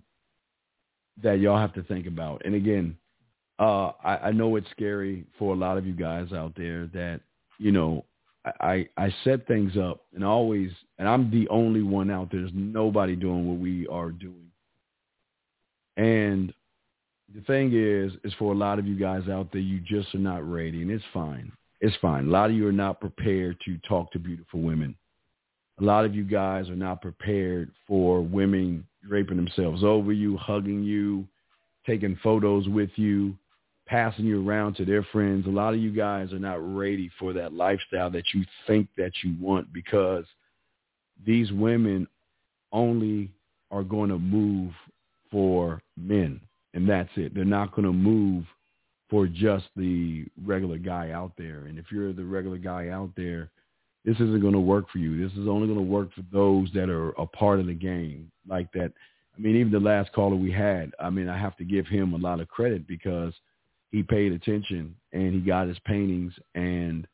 that 1.22 1.40
y'all 1.40 1.58
have 1.58 1.74
to 1.74 1.82
think 1.82 2.06
about. 2.06 2.42
And 2.44 2.54
again, 2.54 2.96
uh, 3.58 3.92
I, 4.04 4.16
I 4.28 4.32
know 4.32 4.56
it's 4.56 4.70
scary 4.70 5.24
for 5.38 5.54
a 5.54 5.56
lot 5.56 5.78
of 5.78 5.86
you 5.86 5.92
guys 5.92 6.32
out 6.32 6.52
there 6.56 6.86
that 6.94 7.20
you 7.58 7.72
know 7.72 8.04
I, 8.60 8.88
I 8.96 9.14
set 9.24 9.46
things 9.46 9.76
up 9.76 10.04
and 10.14 10.24
always, 10.24 10.70
and 10.98 11.08
I'm 11.08 11.30
the 11.30 11.48
only 11.48 11.82
one 11.82 12.10
out 12.10 12.30
there. 12.30 12.40
There's 12.40 12.52
nobody 12.54 13.16
doing 13.16 13.48
what 13.48 13.58
we 13.58 13.86
are 13.88 14.10
doing. 14.10 14.50
And 15.96 16.52
the 17.34 17.40
thing 17.42 17.72
is, 17.74 18.12
is 18.24 18.32
for 18.38 18.52
a 18.52 18.56
lot 18.56 18.78
of 18.78 18.86
you 18.86 18.98
guys 18.98 19.28
out 19.28 19.50
there, 19.52 19.60
you 19.60 19.80
just 19.80 20.14
are 20.14 20.18
not 20.18 20.48
ready, 20.48 20.82
and 20.82 20.90
it's 20.90 21.04
fine. 21.12 21.52
It's 21.80 21.96
fine. 22.00 22.26
A 22.26 22.30
lot 22.30 22.50
of 22.50 22.56
you 22.56 22.66
are 22.66 22.72
not 22.72 23.00
prepared 23.00 23.58
to 23.64 23.78
talk 23.88 24.10
to 24.12 24.18
beautiful 24.18 24.60
women. 24.60 24.96
A 25.80 25.84
lot 25.84 26.04
of 26.04 26.14
you 26.14 26.24
guys 26.24 26.68
are 26.68 26.76
not 26.76 27.02
prepared 27.02 27.70
for 27.86 28.20
women 28.20 28.84
draping 29.06 29.36
themselves 29.36 29.84
over 29.84 30.12
you, 30.12 30.36
hugging 30.36 30.82
you, 30.82 31.26
taking 31.86 32.18
photos 32.22 32.68
with 32.68 32.90
you, 32.96 33.36
passing 33.88 34.26
you 34.26 34.46
around 34.46 34.74
to 34.74 34.84
their 34.84 35.02
friends. 35.04 35.46
A 35.46 35.50
lot 35.50 35.74
of 35.74 35.80
you 35.80 35.90
guys 35.90 36.32
are 36.32 36.38
not 36.38 36.58
ready 36.76 37.10
for 37.18 37.32
that 37.32 37.52
lifestyle 37.52 38.10
that 38.10 38.34
you 38.34 38.44
think 38.66 38.88
that 38.96 39.12
you 39.24 39.34
want 39.40 39.72
because 39.72 40.24
these 41.26 41.50
women 41.52 42.06
only 42.70 43.30
are 43.70 43.82
going 43.82 44.10
to 44.10 44.18
move 44.18 44.72
for 45.30 45.82
men 45.96 46.40
and 46.74 46.88
that's 46.88 47.10
it. 47.16 47.34
They're 47.34 47.44
not 47.44 47.74
going 47.74 47.86
to 47.86 47.92
move 47.92 48.44
for 49.10 49.26
just 49.26 49.64
the 49.74 50.26
regular 50.44 50.78
guy 50.78 51.10
out 51.10 51.32
there. 51.38 51.64
And 51.66 51.78
if 51.78 51.86
you're 51.90 52.12
the 52.12 52.24
regular 52.24 52.58
guy 52.58 52.88
out 52.88 53.10
there, 53.16 53.50
this 54.04 54.16
isn't 54.16 54.40
going 54.40 54.52
to 54.52 54.60
work 54.60 54.90
for 54.90 54.98
you. 54.98 55.20
This 55.20 55.36
is 55.36 55.48
only 55.48 55.66
going 55.66 55.78
to 55.78 55.84
work 55.84 56.12
for 56.14 56.22
those 56.32 56.68
that 56.74 56.88
are 56.88 57.10
a 57.10 57.26
part 57.26 57.58
of 57.58 57.66
the 57.66 57.74
game 57.74 58.30
like 58.46 58.70
that. 58.72 58.92
I 59.36 59.40
mean, 59.40 59.56
even 59.56 59.72
the 59.72 59.80
last 59.80 60.12
caller 60.12 60.36
we 60.36 60.52
had, 60.52 60.92
I 61.00 61.10
mean, 61.10 61.28
I 61.28 61.38
have 61.38 61.56
to 61.56 61.64
give 61.64 61.86
him 61.86 62.12
a 62.12 62.18
lot 62.18 62.40
of 62.40 62.48
credit 62.48 62.86
because 62.86 63.32
he 63.90 64.02
paid 64.02 64.32
attention 64.32 64.94
and 65.12 65.34
he 65.34 65.40
got 65.40 65.68
his 65.68 65.78
paintings. 65.80 66.32
And 66.54 67.06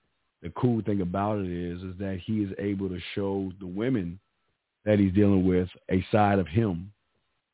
the 0.43 0.51
cool 0.51 0.83
thing 0.83 1.01
about 1.01 1.39
it 1.39 1.51
is, 1.51 1.83
is 1.83 1.97
that 1.99 2.21
he 2.25 2.43
is 2.43 2.53
able 2.59 2.89
to 2.89 3.01
show 3.15 3.53
the 3.61 3.67
women 3.67 4.19
that 4.85 4.99
he's 4.99 5.15
dealing 5.15 5.47
with 5.47 5.69
a 5.91 6.05
side 6.11 6.39
of 6.39 6.47
him 6.47 6.93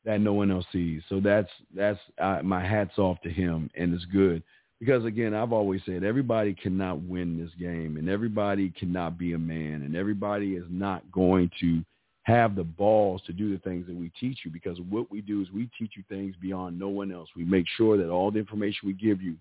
that 0.03 0.19
no 0.19 0.33
one 0.33 0.51
else 0.51 0.65
sees. 0.71 1.01
So 1.09 1.19
that's 1.19 1.49
that's 1.75 1.99
uh, 2.19 2.39
my 2.43 2.65
hats 2.65 2.97
off 2.97 3.21
to 3.21 3.29
him, 3.29 3.69
and 3.75 3.93
it's 3.93 4.05
good 4.05 4.43
because 4.79 5.05
again, 5.05 5.33
I've 5.33 5.53
always 5.53 5.81
said 5.85 6.03
everybody 6.03 6.53
cannot 6.55 7.01
win 7.03 7.39
this 7.39 7.53
game, 7.59 7.97
and 7.97 8.09
everybody 8.09 8.71
cannot 8.71 9.17
be 9.17 9.33
a 9.33 9.39
man, 9.39 9.83
and 9.83 9.95
everybody 9.95 10.55
is 10.55 10.65
not 10.69 11.09
going 11.11 11.51
to 11.59 11.83
have 12.23 12.55
the 12.55 12.63
balls 12.63 13.21
to 13.25 13.33
do 13.33 13.51
the 13.51 13.59
things 13.59 13.87
that 13.87 13.95
we 13.95 14.11
teach 14.19 14.39
you 14.45 14.51
because 14.51 14.79
what 14.89 15.09
we 15.09 15.21
do 15.21 15.41
is 15.41 15.51
we 15.51 15.69
teach 15.77 15.93
you 15.95 16.03
things 16.07 16.35
beyond 16.39 16.77
no 16.77 16.89
one 16.89 17.11
else. 17.11 17.29
We 17.35 17.45
make 17.45 17.65
sure 17.77 17.97
that 17.97 18.09
all 18.09 18.29
the 18.29 18.39
information 18.39 18.87
we 18.87 18.93
give 18.93 19.21
you 19.21 19.35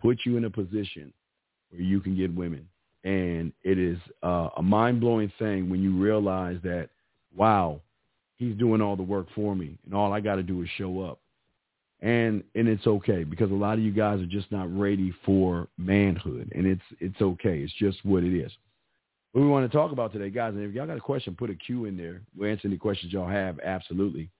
put 0.00 0.20
you 0.24 0.36
in 0.36 0.44
a 0.44 0.50
position 0.50 1.12
where 1.70 1.82
you 1.82 2.00
can 2.00 2.16
get 2.16 2.34
women. 2.34 2.68
And 3.04 3.52
it 3.62 3.78
is 3.78 3.98
uh, 4.22 4.50
a 4.56 4.62
mind-blowing 4.62 5.32
thing 5.38 5.70
when 5.70 5.80
you 5.80 5.96
realize 5.96 6.58
that, 6.64 6.88
wow, 7.36 7.80
he's 8.36 8.56
doing 8.56 8.80
all 8.80 8.96
the 8.96 9.02
work 9.02 9.26
for 9.34 9.54
me, 9.54 9.78
and 9.84 9.94
all 9.94 10.12
I 10.12 10.20
got 10.20 10.36
to 10.36 10.42
do 10.42 10.62
is 10.62 10.68
show 10.76 11.02
up. 11.02 11.20
And 12.00 12.44
and 12.54 12.68
it's 12.68 12.86
okay 12.86 13.24
because 13.24 13.50
a 13.50 13.54
lot 13.54 13.74
of 13.74 13.80
you 13.80 13.90
guys 13.90 14.20
are 14.20 14.26
just 14.26 14.52
not 14.52 14.72
ready 14.76 15.12
for 15.26 15.66
manhood, 15.78 16.52
and 16.54 16.64
it's 16.64 16.82
it's 17.00 17.20
okay. 17.20 17.58
It's 17.58 17.72
just 17.72 18.04
what 18.04 18.22
it 18.22 18.32
is. 18.38 18.52
What 19.32 19.42
we 19.42 19.48
want 19.48 19.70
to 19.70 19.76
talk 19.76 19.92
about 19.92 20.12
today, 20.12 20.30
guys, 20.30 20.54
and 20.54 20.64
if 20.64 20.74
y'all 20.74 20.86
got 20.86 20.96
a 20.96 21.00
question, 21.00 21.36
put 21.36 21.50
a 21.50 21.54
Q 21.54 21.84
in 21.84 21.98
there. 21.98 22.22
We'll 22.34 22.50
answer 22.50 22.66
any 22.66 22.78
questions 22.78 23.12
y'all 23.12 23.28
have. 23.28 23.60
Absolutely. 23.60 24.30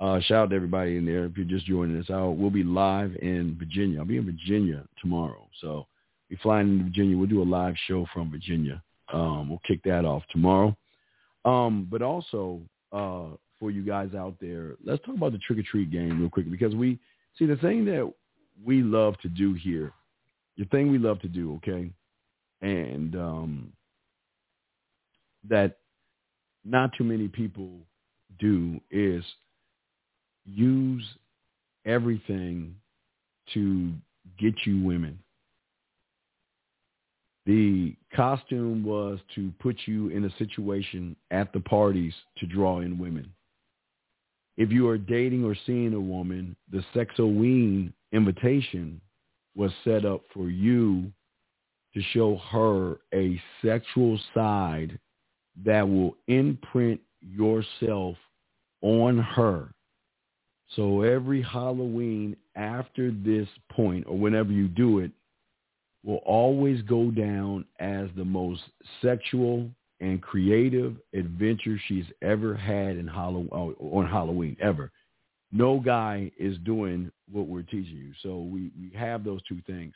Uh, 0.00 0.18
shout 0.20 0.44
out 0.44 0.50
to 0.50 0.56
everybody 0.56 0.96
in 0.96 1.04
there. 1.04 1.26
If 1.26 1.36
you're 1.36 1.44
just 1.44 1.66
joining 1.66 2.00
us 2.00 2.08
out, 2.08 2.38
we'll 2.38 2.48
be 2.48 2.64
live 2.64 3.14
in 3.20 3.54
Virginia. 3.58 3.98
I'll 3.98 4.06
be 4.06 4.16
in 4.16 4.24
Virginia 4.24 4.86
tomorrow, 4.98 5.46
so 5.60 5.86
we 6.30 6.36
flying 6.36 6.70
into 6.70 6.84
Virginia. 6.84 7.18
We'll 7.18 7.28
do 7.28 7.42
a 7.42 7.44
live 7.44 7.74
show 7.86 8.06
from 8.14 8.30
Virginia. 8.30 8.82
Um, 9.12 9.50
we'll 9.50 9.60
kick 9.68 9.82
that 9.84 10.06
off 10.06 10.22
tomorrow. 10.30 10.74
Um, 11.44 11.86
but 11.90 12.00
also, 12.00 12.60
uh, 12.92 13.36
for 13.58 13.70
you 13.70 13.82
guys 13.82 14.14
out 14.16 14.36
there, 14.40 14.76
let's 14.82 15.04
talk 15.04 15.16
about 15.16 15.32
the 15.32 15.38
trick 15.38 15.58
or 15.58 15.62
treat 15.70 15.90
game 15.90 16.18
real 16.18 16.30
quick 16.30 16.50
because 16.50 16.74
we 16.74 16.98
see 17.38 17.44
the 17.44 17.56
thing 17.56 17.84
that 17.84 18.10
we 18.64 18.82
love 18.82 19.18
to 19.18 19.28
do 19.28 19.52
here, 19.52 19.92
the 20.56 20.64
thing 20.66 20.90
we 20.90 20.98
love 20.98 21.20
to 21.20 21.28
do, 21.28 21.56
okay, 21.56 21.90
and 22.62 23.14
um, 23.16 23.72
that 25.48 25.78
not 26.64 26.90
too 26.96 27.04
many 27.04 27.28
people 27.28 27.70
do 28.38 28.80
is 28.90 29.24
use 30.44 31.04
everything 31.86 32.74
to 33.54 33.92
get 34.38 34.54
you 34.64 34.82
women. 34.84 35.18
The 37.46 37.96
costume 38.14 38.84
was 38.84 39.18
to 39.34 39.52
put 39.60 39.76
you 39.86 40.08
in 40.08 40.24
a 40.24 40.36
situation 40.36 41.16
at 41.30 41.52
the 41.52 41.60
parties 41.60 42.14
to 42.38 42.46
draw 42.46 42.80
in 42.80 42.98
women. 42.98 43.32
If 44.56 44.70
you 44.70 44.88
are 44.88 44.98
dating 44.98 45.44
or 45.44 45.56
seeing 45.66 45.94
a 45.94 46.00
woman, 46.00 46.54
the 46.70 46.84
Sexoween 46.94 47.92
invitation 48.12 49.00
was 49.56 49.72
set 49.84 50.04
up 50.04 50.22
for 50.34 50.50
you 50.50 51.10
to 51.94 52.02
show 52.12 52.36
her 52.50 52.98
a 53.12 53.40
sexual 53.64 54.20
side 54.34 54.98
that 55.64 55.88
will 55.88 56.16
imprint 56.28 57.00
yourself 57.20 58.16
on 58.82 59.18
her 59.18 59.72
So 60.76 61.02
every 61.02 61.42
Halloween 61.42 62.36
after 62.56 63.10
this 63.10 63.48
point 63.70 64.06
or 64.06 64.16
whenever 64.16 64.52
you 64.52 64.68
do 64.68 65.00
it 65.00 65.10
will 66.04 66.22
always 66.26 66.80
go 66.82 67.10
down 67.10 67.64
as 67.78 68.08
the 68.16 68.24
most 68.24 68.62
sexual 69.02 69.68
and 70.00 70.22
creative 70.22 70.96
adventure 71.12 71.78
she's 71.86 72.06
ever 72.22 72.54
had 72.54 72.96
in 72.96 73.06
Halloween 73.06 73.50
uh, 73.52 73.84
on 73.96 74.08
Halloween 74.08 74.56
ever. 74.60 74.90
No 75.52 75.78
guy 75.80 76.30
is 76.38 76.56
doing 76.64 77.10
what 77.30 77.48
we're 77.48 77.62
teaching 77.62 77.96
you. 77.96 78.12
So 78.22 78.40
we, 78.40 78.70
we 78.80 78.96
have 78.96 79.24
those 79.24 79.42
two 79.48 79.60
things. 79.66 79.94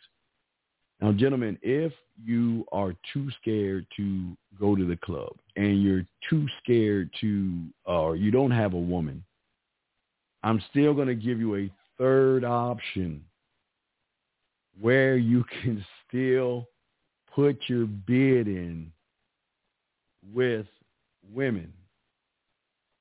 Now, 1.04 1.12
gentlemen, 1.12 1.58
if 1.60 1.92
you 2.24 2.64
are 2.72 2.94
too 3.12 3.30
scared 3.42 3.84
to 3.98 4.34
go 4.58 4.74
to 4.74 4.86
the 4.86 4.96
club 4.96 5.34
and 5.54 5.82
you're 5.82 6.06
too 6.30 6.46
scared 6.62 7.10
to, 7.20 7.64
or 7.84 8.16
you 8.16 8.30
don't 8.30 8.50
have 8.50 8.72
a 8.72 8.78
woman, 8.78 9.22
I'm 10.42 10.62
still 10.70 10.94
going 10.94 11.08
to 11.08 11.14
give 11.14 11.40
you 11.40 11.56
a 11.56 11.70
third 11.98 12.42
option 12.42 13.22
where 14.80 15.18
you 15.18 15.44
can 15.62 15.84
still 16.08 16.68
put 17.34 17.58
your 17.66 17.84
bid 17.84 18.48
in 18.48 18.90
with 20.32 20.64
women. 21.34 21.70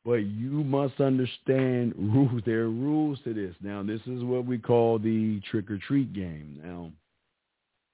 But 0.03 0.25
you 0.25 0.65
must 0.65 0.99
understand 0.99 1.93
rules. 1.97 2.41
There 2.45 2.63
are 2.63 2.69
rules 2.69 3.19
to 3.23 3.33
this. 3.33 3.55
Now, 3.61 3.81
this 3.81 4.01
is 4.07 4.25
what 4.25 4.45
we 4.45 4.57
call 4.57 4.99
the 4.99 5.39
trick 5.49 5.71
or 5.71 5.77
treat 5.77 6.11
game. 6.11 6.59
Now, 6.61 6.91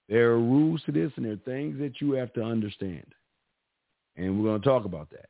there 0.10 0.32
are 0.32 0.40
rules 0.40 0.82
to 0.86 0.92
this, 0.92 1.12
and 1.16 1.26
there 1.26 1.34
are 1.34 1.38
things 1.38 1.80
that 1.80 2.02
you 2.02 2.14
have 2.14 2.34
to 2.34 2.42
understand. 2.42 3.06
And 4.18 4.38
we're 4.38 4.50
going 4.50 4.62
to 4.62 4.68
talk 4.68 4.86
about 4.86 5.10
that. 5.12 5.30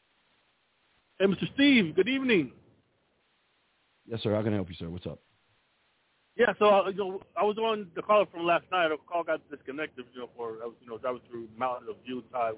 Hey, 1.19 1.25
Mr. 1.25 1.47
Steve. 1.53 1.95
Good 1.95 2.09
evening. 2.09 2.51
Yes, 4.07 4.23
sir. 4.23 4.33
How 4.33 4.41
can 4.41 4.53
I 4.53 4.55
help 4.55 4.69
you, 4.69 4.75
sir? 4.79 4.89
What's 4.89 5.05
up? 5.05 5.19
Yeah, 6.37 6.53
so 6.57 6.65
uh, 6.65 6.89
you 6.89 6.97
know, 6.97 7.21
I 7.35 7.43
was 7.43 7.57
on 7.57 7.87
the 7.93 8.01
call 8.01 8.25
from 8.31 8.45
last 8.45 8.63
night. 8.71 8.87
The 8.87 8.95
call 9.05 9.23
got 9.23 9.41
disconnected, 9.51 10.05
you 10.13 10.21
know, 10.21 10.29
for 10.35 10.53
I 10.63 10.65
was 10.65 10.75
you 10.81 10.89
know 10.89 10.97
driving 10.97 11.19
through 11.29 11.49
mountains 11.57 11.89
of 11.89 11.97
Utah 12.05 12.53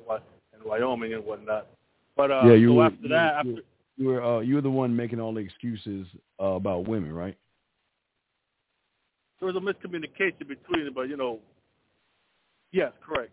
and 0.53 0.63
Wyoming 0.63 1.15
and 1.15 1.25
whatnot. 1.25 1.67
But 2.15 2.32
uh, 2.32 2.41
yeah, 2.45 2.54
you 2.54 2.69
so 2.69 2.73
were, 2.76 2.86
after 2.86 3.08
that, 3.10 3.45
you, 3.45 3.52
after 3.52 3.63
you 3.97 4.08
were 4.08 4.23
uh, 4.23 4.39
you 4.41 4.56
were 4.56 4.62
the 4.62 4.69
one 4.69 4.95
making 4.95 5.19
all 5.19 5.34
the 5.34 5.39
excuses 5.39 6.08
uh, 6.39 6.45
about 6.45 6.88
women, 6.88 7.12
right? 7.13 7.38
there 9.43 9.52
was 9.52 9.56
a 9.56 9.60
miscommunication 9.60 10.47
between 10.47 10.88
it, 10.88 10.95
but 10.95 11.10
you 11.10 11.17
know, 11.17 11.39
yes, 12.71 12.91
correct. 13.06 13.32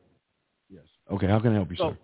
Yes. 0.69 0.83
Okay. 1.11 1.27
How 1.27 1.39
can 1.39 1.53
I 1.53 1.55
help 1.55 1.71
you, 1.71 1.77
So, 1.77 1.91
sir? 1.91 1.99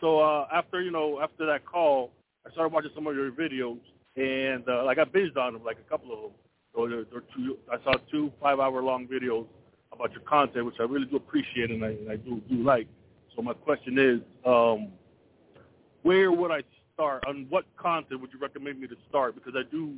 so 0.00 0.20
uh, 0.20 0.46
after 0.52 0.80
you 0.80 0.92
know, 0.92 1.20
after 1.20 1.44
that 1.46 1.64
call, 1.64 2.10
I 2.46 2.50
started 2.52 2.72
watching 2.72 2.92
some 2.94 3.06
of 3.06 3.16
your 3.16 3.30
videos, 3.32 3.78
and 4.16 4.68
uh, 4.68 4.84
like 4.84 4.98
I 4.98 5.04
binged 5.04 5.36
on 5.36 5.54
them, 5.54 5.64
like 5.64 5.78
a 5.84 5.90
couple 5.90 6.12
of 6.12 6.20
them. 6.22 6.30
So 6.74 6.88
there, 6.88 7.04
there 7.10 7.22
two, 7.34 7.58
I 7.70 7.82
saw 7.84 7.98
two 8.10 8.32
five-hour-long 8.40 9.08
videos 9.08 9.46
about 9.92 10.12
your 10.12 10.22
content, 10.22 10.64
which 10.64 10.76
I 10.80 10.84
really 10.84 11.06
do 11.06 11.16
appreciate 11.16 11.70
and 11.70 11.84
I, 11.84 11.88
and 11.88 12.10
I 12.10 12.16
do 12.16 12.40
do 12.48 12.62
like. 12.62 12.86
So 13.34 13.42
my 13.42 13.52
question 13.52 13.98
is, 13.98 14.20
um, 14.46 14.88
where 16.02 16.32
would 16.32 16.50
I 16.50 16.62
start? 16.94 17.24
On 17.26 17.46
what 17.48 17.64
content 17.76 18.20
would 18.20 18.32
you 18.32 18.38
recommend 18.38 18.80
me 18.80 18.86
to 18.88 18.96
start? 19.08 19.34
Because 19.34 19.54
I 19.56 19.62
do 19.70 19.94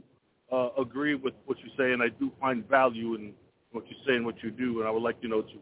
uh, 0.52 0.68
agree 0.80 1.14
with 1.14 1.34
what 1.46 1.58
you 1.58 1.70
say, 1.76 1.92
and 1.92 2.02
I 2.02 2.08
do 2.08 2.30
find 2.40 2.68
value 2.68 3.14
in 3.14 3.32
what 3.72 3.84
you 3.88 3.96
say 4.06 4.14
and 4.14 4.24
what 4.24 4.42
you 4.42 4.50
do, 4.50 4.78
and 4.78 4.88
I 4.88 4.90
would 4.90 5.02
like 5.02 5.16
you 5.20 5.28
know 5.28 5.42
to 5.42 5.54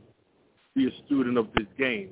be 0.74 0.87
a 0.87 1.07
student 1.07 1.38
of 1.38 1.48
this 1.57 1.66
game. 1.78 2.11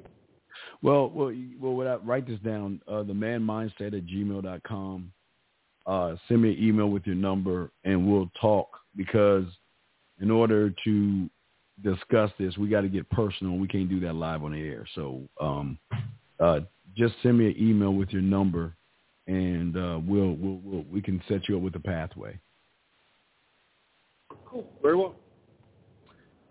Well, 0.82 1.10
well, 1.10 1.34
well. 1.60 2.00
Write 2.04 2.26
this 2.26 2.40
down. 2.40 2.80
Uh, 2.88 3.02
the 3.02 3.14
man 3.14 3.40
mindset 3.40 3.94
at 3.94 4.06
gmail 4.06 4.42
dot 4.42 4.62
com. 4.62 5.12
Uh, 5.86 6.16
send 6.28 6.42
me 6.42 6.52
an 6.52 6.62
email 6.62 6.88
with 6.88 7.06
your 7.06 7.16
number, 7.16 7.70
and 7.84 8.10
we'll 8.10 8.30
talk. 8.40 8.68
Because 8.96 9.44
in 10.20 10.30
order 10.30 10.74
to 10.84 11.30
discuss 11.82 12.30
this, 12.38 12.58
we 12.58 12.68
got 12.68 12.80
to 12.82 12.88
get 12.88 13.08
personal. 13.10 13.56
We 13.56 13.68
can't 13.68 13.88
do 13.88 14.00
that 14.00 14.14
live 14.14 14.42
on 14.42 14.52
the 14.52 14.60
air. 14.60 14.86
So 14.94 15.22
um, 15.40 15.78
uh, 16.38 16.60
just 16.96 17.14
send 17.22 17.38
me 17.38 17.46
an 17.46 17.56
email 17.58 17.94
with 17.94 18.10
your 18.10 18.22
number, 18.22 18.74
and 19.26 19.76
uh, 19.76 20.00
we'll, 20.02 20.34
we'll, 20.34 20.60
we'll 20.62 20.84
we 20.90 21.00
can 21.00 21.22
set 21.28 21.48
you 21.48 21.56
up 21.56 21.62
with 21.62 21.74
a 21.76 21.80
pathway. 21.80 22.38
Cool. 24.46 24.66
Very 24.82 24.96
well. 24.96 25.14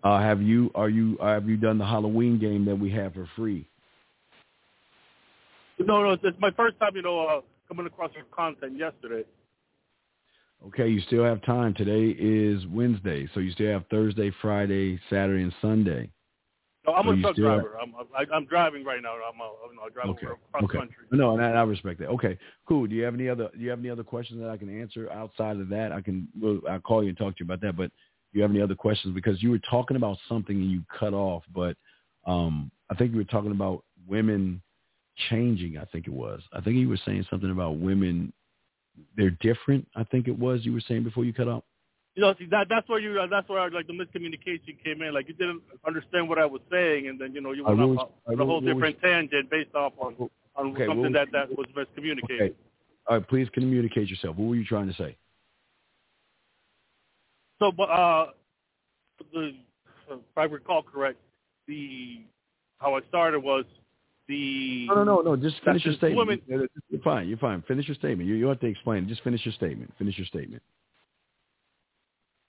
Uh, 0.02 0.20
have 0.20 0.40
you 0.40 0.70
are 0.74 0.88
you 0.88 1.18
have 1.20 1.48
you 1.48 1.56
done 1.56 1.76
the 1.76 1.84
Halloween 1.84 2.38
game 2.38 2.64
that 2.64 2.76
we 2.76 2.90
have 2.90 3.12
for 3.12 3.28
free? 3.36 3.68
No, 5.78 6.02
no, 6.02 6.16
it's 6.22 6.38
my 6.38 6.50
first 6.52 6.78
time, 6.78 6.92
you 6.94 7.02
know, 7.02 7.26
uh, 7.26 7.40
coming 7.66 7.86
across 7.86 8.10
your 8.14 8.24
content 8.24 8.78
yesterday. 8.78 9.24
Okay, 10.66 10.88
you 10.88 11.00
still 11.00 11.24
have 11.24 11.42
time. 11.42 11.72
Today 11.72 12.14
is 12.18 12.66
Wednesday, 12.66 13.26
so 13.32 13.40
you 13.40 13.50
still 13.52 13.72
have 13.72 13.86
Thursday, 13.90 14.30
Friday, 14.42 15.00
Saturday, 15.08 15.42
and 15.42 15.54
Sunday. 15.62 16.10
No, 16.86 16.94
I'm 16.94 17.08
a 17.08 17.20
truck 17.20 17.36
driver. 17.36 17.76
I'm 17.80 17.94
I, 18.16 18.24
I'm 18.34 18.46
driving 18.46 18.84
right 18.84 19.02
now. 19.02 19.12
I'm 19.12 19.40
a, 19.40 19.70
you 19.70 19.76
know, 19.76 19.82
I 19.84 19.90
drive 19.90 20.08
Okay. 20.10 20.26
across 20.26 20.64
Okay. 20.64 20.78
country. 20.78 21.04
No, 21.12 21.32
and 21.34 21.44
I, 21.44 21.50
I 21.50 21.62
respect 21.62 22.00
that. 22.00 22.08
Okay, 22.08 22.38
cool. 22.66 22.86
Do 22.86 22.94
you 22.94 23.02
have 23.04 23.14
any 23.14 23.28
other 23.28 23.50
Do 23.52 23.60
you 23.60 23.70
have 23.70 23.80
any 23.80 23.90
other 23.90 24.02
questions 24.02 24.40
that 24.40 24.48
I 24.48 24.56
can 24.56 24.80
answer 24.80 25.10
outside 25.10 25.58
of 25.58 25.68
that? 25.68 25.92
I 25.92 26.00
can. 26.00 26.28
Well, 26.40 26.60
I'll 26.70 26.80
call 26.80 27.02
you 27.02 27.10
and 27.10 27.18
talk 27.18 27.36
to 27.36 27.40
you 27.40 27.44
about 27.44 27.60
that. 27.60 27.76
But 27.76 27.90
do 28.32 28.38
you 28.38 28.42
have 28.42 28.50
any 28.50 28.62
other 28.62 28.74
questions? 28.74 29.14
Because 29.14 29.42
you 29.42 29.50
were 29.50 29.60
talking 29.70 29.96
about 29.96 30.16
something 30.28 30.56
and 30.56 30.70
you 30.70 30.82
cut 30.98 31.12
off. 31.12 31.42
But 31.54 31.76
um, 32.26 32.70
I 32.90 32.94
think 32.94 33.12
you 33.12 33.18
were 33.18 33.24
talking 33.24 33.50
about 33.50 33.84
women 34.06 34.62
changing. 35.28 35.76
I 35.76 35.84
think 35.86 36.06
it 36.06 36.12
was. 36.12 36.40
I 36.52 36.60
think 36.62 36.76
you 36.76 36.88
were 36.88 37.00
saying 37.04 37.26
something 37.28 37.50
about 37.50 37.78
women. 37.78 38.32
They're 39.16 39.36
different. 39.40 39.86
I 39.96 40.04
think 40.04 40.28
it 40.28 40.38
was. 40.38 40.64
You 40.64 40.72
were 40.72 40.82
saying 40.88 41.04
before 41.04 41.24
you 41.24 41.34
cut 41.34 41.48
off. 41.48 41.64
You 42.20 42.26
know, 42.26 42.34
see, 42.38 42.44
that 42.50 42.68
that's 42.68 42.86
where 42.86 42.98
you 42.98 43.18
that's 43.30 43.48
where 43.48 43.70
like 43.70 43.86
the 43.86 43.94
miscommunication 43.94 44.76
came 44.84 45.00
in. 45.00 45.14
Like 45.14 45.26
you 45.26 45.32
didn't 45.32 45.62
understand 45.86 46.28
what 46.28 46.38
I 46.38 46.44
was 46.44 46.60
saying, 46.70 47.08
and 47.08 47.18
then 47.18 47.32
you 47.32 47.40
know 47.40 47.52
you 47.52 47.64
went 47.64 47.80
off 47.80 48.10
on 48.26 48.38
a 48.38 48.44
whole 48.44 48.60
was- 48.60 48.64
was- 48.64 48.74
different 48.74 49.00
tangent 49.00 49.48
based 49.48 49.74
off 49.74 49.94
on 49.98 50.28
on 50.54 50.72
Okay, 50.72 50.84
something 50.86 51.04
was- 51.04 51.12
that 51.14 51.32
that 51.32 51.48
was 51.56 51.66
miscommunicated. 51.74 52.40
Okay. 52.42 52.54
All 53.06 53.16
right. 53.16 53.26
Please 53.26 53.48
communicate 53.54 54.10
yourself. 54.10 54.36
What 54.36 54.50
were 54.50 54.54
you 54.54 54.66
trying 54.66 54.88
to 54.88 54.92
say? 54.92 55.16
So, 57.58 57.72
but 57.72 57.88
uh, 57.88 58.32
the 59.32 59.54
if 60.10 60.18
I 60.36 60.44
recall 60.44 60.82
correct, 60.82 61.18
the 61.68 62.20
how 62.80 62.96
I 62.96 63.00
started 63.08 63.40
was 63.40 63.64
the 64.28 64.88
No, 64.88 64.94
no, 64.96 65.04
no, 65.04 65.20
no. 65.22 65.36
Just 65.36 65.62
finish 65.64 65.86
your 65.86 65.94
statement. 65.94 66.42
women- 66.46 66.68
You're 66.90 67.00
fine. 67.00 67.28
You're 67.28 67.38
fine. 67.38 67.62
Finish 67.62 67.88
your 67.88 67.94
statement. 67.94 68.28
You, 68.28 68.34
you 68.34 68.46
have 68.48 68.60
to 68.60 68.66
explain. 68.66 69.08
Just 69.08 69.22
finish 69.22 69.42
your 69.46 69.54
statement. 69.54 69.90
Finish 69.96 70.18
your 70.18 70.26
statement. 70.26 70.62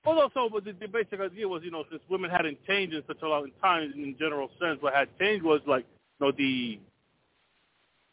Well, 0.05 0.15
no, 0.15 0.29
so 0.33 0.49
but 0.51 0.65
the, 0.65 0.73
the 0.73 0.87
basic 0.87 1.19
idea 1.19 1.47
was, 1.47 1.61
you 1.63 1.71
know, 1.71 1.83
since 1.89 2.01
women 2.09 2.31
hadn't 2.31 2.57
changed 2.65 2.95
in 2.95 3.03
such 3.07 3.21
a 3.21 3.27
long 3.27 3.51
time 3.61 3.93
in 3.95 4.15
general 4.17 4.49
sense, 4.59 4.81
what 4.81 4.93
had 4.93 5.07
changed 5.19 5.43
was 5.45 5.61
like, 5.67 5.85
you 6.19 6.25
know, 6.25 6.31
the 6.35 6.79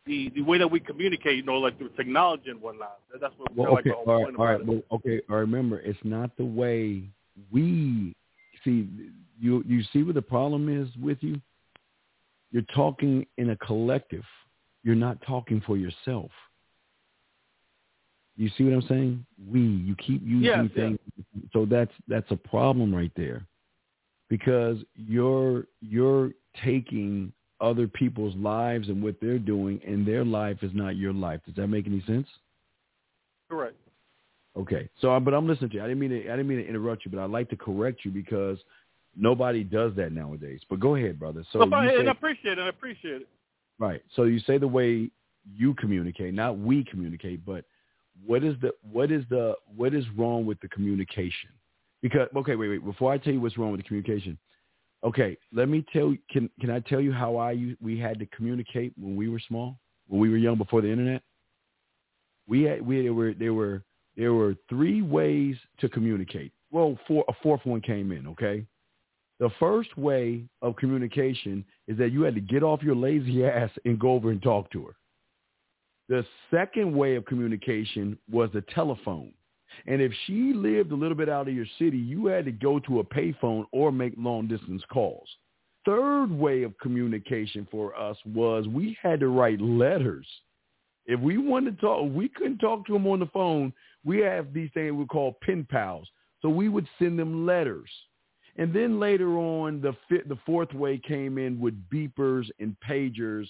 the 0.06 0.30
the 0.34 0.42
way 0.42 0.58
that 0.58 0.70
we 0.70 0.80
communicate, 0.80 1.36
you 1.36 1.42
know, 1.42 1.54
like 1.54 1.78
through 1.78 1.90
technology 1.90 2.50
and 2.50 2.60
whatnot. 2.60 2.98
That's 3.20 3.34
what 3.38 3.54
Well, 3.56 3.78
okay, 3.78 3.90
like 3.90 3.98
all 3.98 4.04
whole 4.04 4.14
right, 4.16 4.24
point 4.24 4.36
all 4.38 4.44
right. 4.44 4.54
about 4.60 4.68
it. 4.68 4.84
Well, 4.90 4.98
okay, 4.98 5.20
all 5.30 5.36
right, 5.36 5.40
remember, 5.40 5.80
it's 5.80 5.98
not 6.04 6.36
the 6.36 6.44
way 6.44 7.04
we 7.50 8.14
see. 8.64 8.88
You 9.40 9.62
you 9.66 9.82
see 9.92 10.02
what 10.02 10.14
the 10.14 10.22
problem 10.22 10.68
is 10.68 10.88
with 11.00 11.18
you. 11.22 11.40
You're 12.50 12.62
talking 12.74 13.26
in 13.36 13.50
a 13.50 13.56
collective. 13.56 14.24
You're 14.82 14.94
not 14.94 15.18
talking 15.26 15.62
for 15.66 15.76
yourself. 15.76 16.30
You 18.38 18.48
see 18.56 18.64
what 18.64 18.72
I'm 18.72 18.88
saying? 18.88 19.26
We. 19.50 19.60
You 19.60 19.96
keep 19.96 20.22
using 20.24 20.42
yes. 20.42 20.66
things. 20.74 20.98
So 21.52 21.66
that's 21.66 21.90
that's 22.06 22.30
a 22.30 22.36
problem 22.36 22.94
right 22.94 23.10
there, 23.16 23.44
because 24.30 24.78
you're 24.94 25.64
you're 25.80 26.30
taking 26.64 27.32
other 27.60 27.88
people's 27.88 28.36
lives 28.36 28.88
and 28.88 29.02
what 29.02 29.16
they're 29.20 29.40
doing, 29.40 29.80
and 29.84 30.06
their 30.06 30.24
life 30.24 30.58
is 30.62 30.70
not 30.72 30.94
your 30.94 31.12
life. 31.12 31.40
Does 31.46 31.56
that 31.56 31.66
make 31.66 31.88
any 31.88 32.00
sense? 32.06 32.28
Correct. 33.50 33.74
Okay. 34.56 34.88
So, 35.00 35.18
but 35.18 35.34
I'm 35.34 35.48
listening 35.48 35.70
to 35.70 35.76
you. 35.76 35.82
I 35.82 35.88
didn't 35.88 35.98
mean 35.98 36.10
to. 36.10 36.28
I 36.28 36.36
didn't 36.36 36.46
mean 36.46 36.58
to 36.58 36.68
interrupt 36.68 37.04
you, 37.04 37.10
but 37.10 37.20
I'd 37.20 37.30
like 37.30 37.50
to 37.50 37.56
correct 37.56 38.04
you 38.04 38.12
because 38.12 38.58
nobody 39.16 39.64
does 39.64 39.96
that 39.96 40.12
nowadays. 40.12 40.60
But 40.70 40.78
go 40.78 40.94
ahead, 40.94 41.18
brother. 41.18 41.44
So, 41.52 41.58
you 41.58 41.72
and 41.72 41.90
say, 41.90 42.06
I 42.06 42.10
appreciate 42.12 42.58
it. 42.58 42.62
I 42.62 42.68
appreciate 42.68 43.22
it. 43.22 43.28
right. 43.80 44.02
So 44.14 44.24
you 44.24 44.38
say 44.40 44.58
the 44.58 44.68
way 44.68 45.10
you 45.56 45.74
communicate, 45.74 46.34
not 46.34 46.56
we 46.58 46.84
communicate, 46.84 47.44
but 47.44 47.64
what 48.24 48.44
is 48.44 48.54
the 48.60 48.72
what 48.90 49.10
is 49.10 49.24
the 49.30 49.54
what 49.76 49.94
is 49.94 50.04
wrong 50.16 50.46
with 50.46 50.60
the 50.60 50.68
communication? 50.68 51.50
Because 52.02 52.28
okay, 52.36 52.56
wait, 52.56 52.68
wait. 52.68 52.84
Before 52.84 53.12
I 53.12 53.18
tell 53.18 53.32
you 53.32 53.40
what's 53.40 53.58
wrong 53.58 53.72
with 53.72 53.80
the 53.80 53.86
communication, 53.86 54.38
okay, 55.04 55.36
let 55.52 55.68
me 55.68 55.84
tell. 55.92 56.14
Can 56.30 56.50
can 56.60 56.70
I 56.70 56.80
tell 56.80 57.00
you 57.00 57.12
how 57.12 57.36
I 57.36 57.74
we 57.80 57.98
had 57.98 58.18
to 58.18 58.26
communicate 58.26 58.92
when 58.98 59.16
we 59.16 59.28
were 59.28 59.40
small, 59.46 59.78
when 60.06 60.20
we 60.20 60.30
were 60.30 60.36
young 60.36 60.56
before 60.56 60.80
the 60.80 60.90
internet? 60.90 61.22
We 62.46 62.62
had 62.62 62.84
we 62.84 63.02
there 63.02 63.14
were 63.14 63.34
there 63.34 63.54
were 63.54 63.82
there 64.16 64.34
were 64.34 64.56
three 64.68 65.02
ways 65.02 65.56
to 65.80 65.88
communicate. 65.88 66.52
Well, 66.70 66.98
four 67.06 67.24
a 67.28 67.32
fourth 67.42 67.64
one 67.64 67.80
came 67.80 68.12
in. 68.12 68.26
Okay, 68.28 68.66
The 69.38 69.50
first 69.58 69.96
way 69.96 70.44
of 70.62 70.76
communication 70.76 71.64
is 71.86 71.96
that 71.98 72.10
you 72.10 72.22
had 72.22 72.34
to 72.34 72.40
get 72.40 72.62
off 72.62 72.82
your 72.82 72.96
lazy 72.96 73.44
ass 73.46 73.70
and 73.84 73.98
go 73.98 74.12
over 74.12 74.30
and 74.30 74.42
talk 74.42 74.70
to 74.72 74.86
her. 74.86 74.94
The 76.08 76.24
second 76.50 76.94
way 76.94 77.16
of 77.16 77.26
communication 77.26 78.18
was 78.30 78.50
the 78.52 78.62
telephone. 78.74 79.32
And 79.86 80.00
if 80.00 80.12
she 80.26 80.52
lived 80.54 80.92
a 80.92 80.96
little 80.96 81.16
bit 81.16 81.28
out 81.28 81.48
of 81.48 81.54
your 81.54 81.66
city, 81.78 81.98
you 81.98 82.26
had 82.26 82.46
to 82.46 82.52
go 82.52 82.78
to 82.80 83.00
a 83.00 83.04
payphone 83.04 83.66
or 83.72 83.92
make 83.92 84.14
long 84.16 84.48
distance 84.48 84.82
calls. 84.90 85.28
Third 85.84 86.30
way 86.30 86.62
of 86.62 86.78
communication 86.78 87.68
for 87.70 87.98
us 87.98 88.16
was 88.26 88.66
we 88.66 88.96
had 89.02 89.20
to 89.20 89.28
write 89.28 89.60
letters. 89.60 90.26
If 91.06 91.20
we 91.20 91.38
wanted 91.38 91.76
to 91.76 91.80
talk, 91.80 92.10
we 92.12 92.28
couldn't 92.28 92.58
talk 92.58 92.86
to 92.86 92.92
them 92.92 93.06
on 93.06 93.20
the 93.20 93.26
phone. 93.26 93.72
We 94.04 94.18
have 94.20 94.52
these 94.52 94.70
things 94.74 94.92
we 94.92 95.06
call 95.06 95.38
pen 95.42 95.66
pals. 95.70 96.08
So 96.42 96.48
we 96.48 96.68
would 96.68 96.86
send 96.98 97.18
them 97.18 97.46
letters. 97.46 97.90
And 98.56 98.74
then 98.74 98.98
later 98.98 99.38
on, 99.38 99.80
the 99.80 99.94
fifth, 100.08 100.28
the 100.28 100.38
fourth 100.44 100.72
way 100.74 100.98
came 100.98 101.38
in 101.38 101.60
with 101.60 101.88
beepers 101.90 102.50
and 102.58 102.76
pagers 102.86 103.46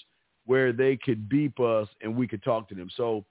where 0.49 0.73
they 0.73 0.97
could 0.97 1.29
beep 1.29 1.61
us 1.61 1.87
and 2.01 2.17
we 2.17 2.27
could 2.27 2.43
talk 2.43 2.71
to 2.71 2.75
them. 2.75 2.89
So 2.97 3.23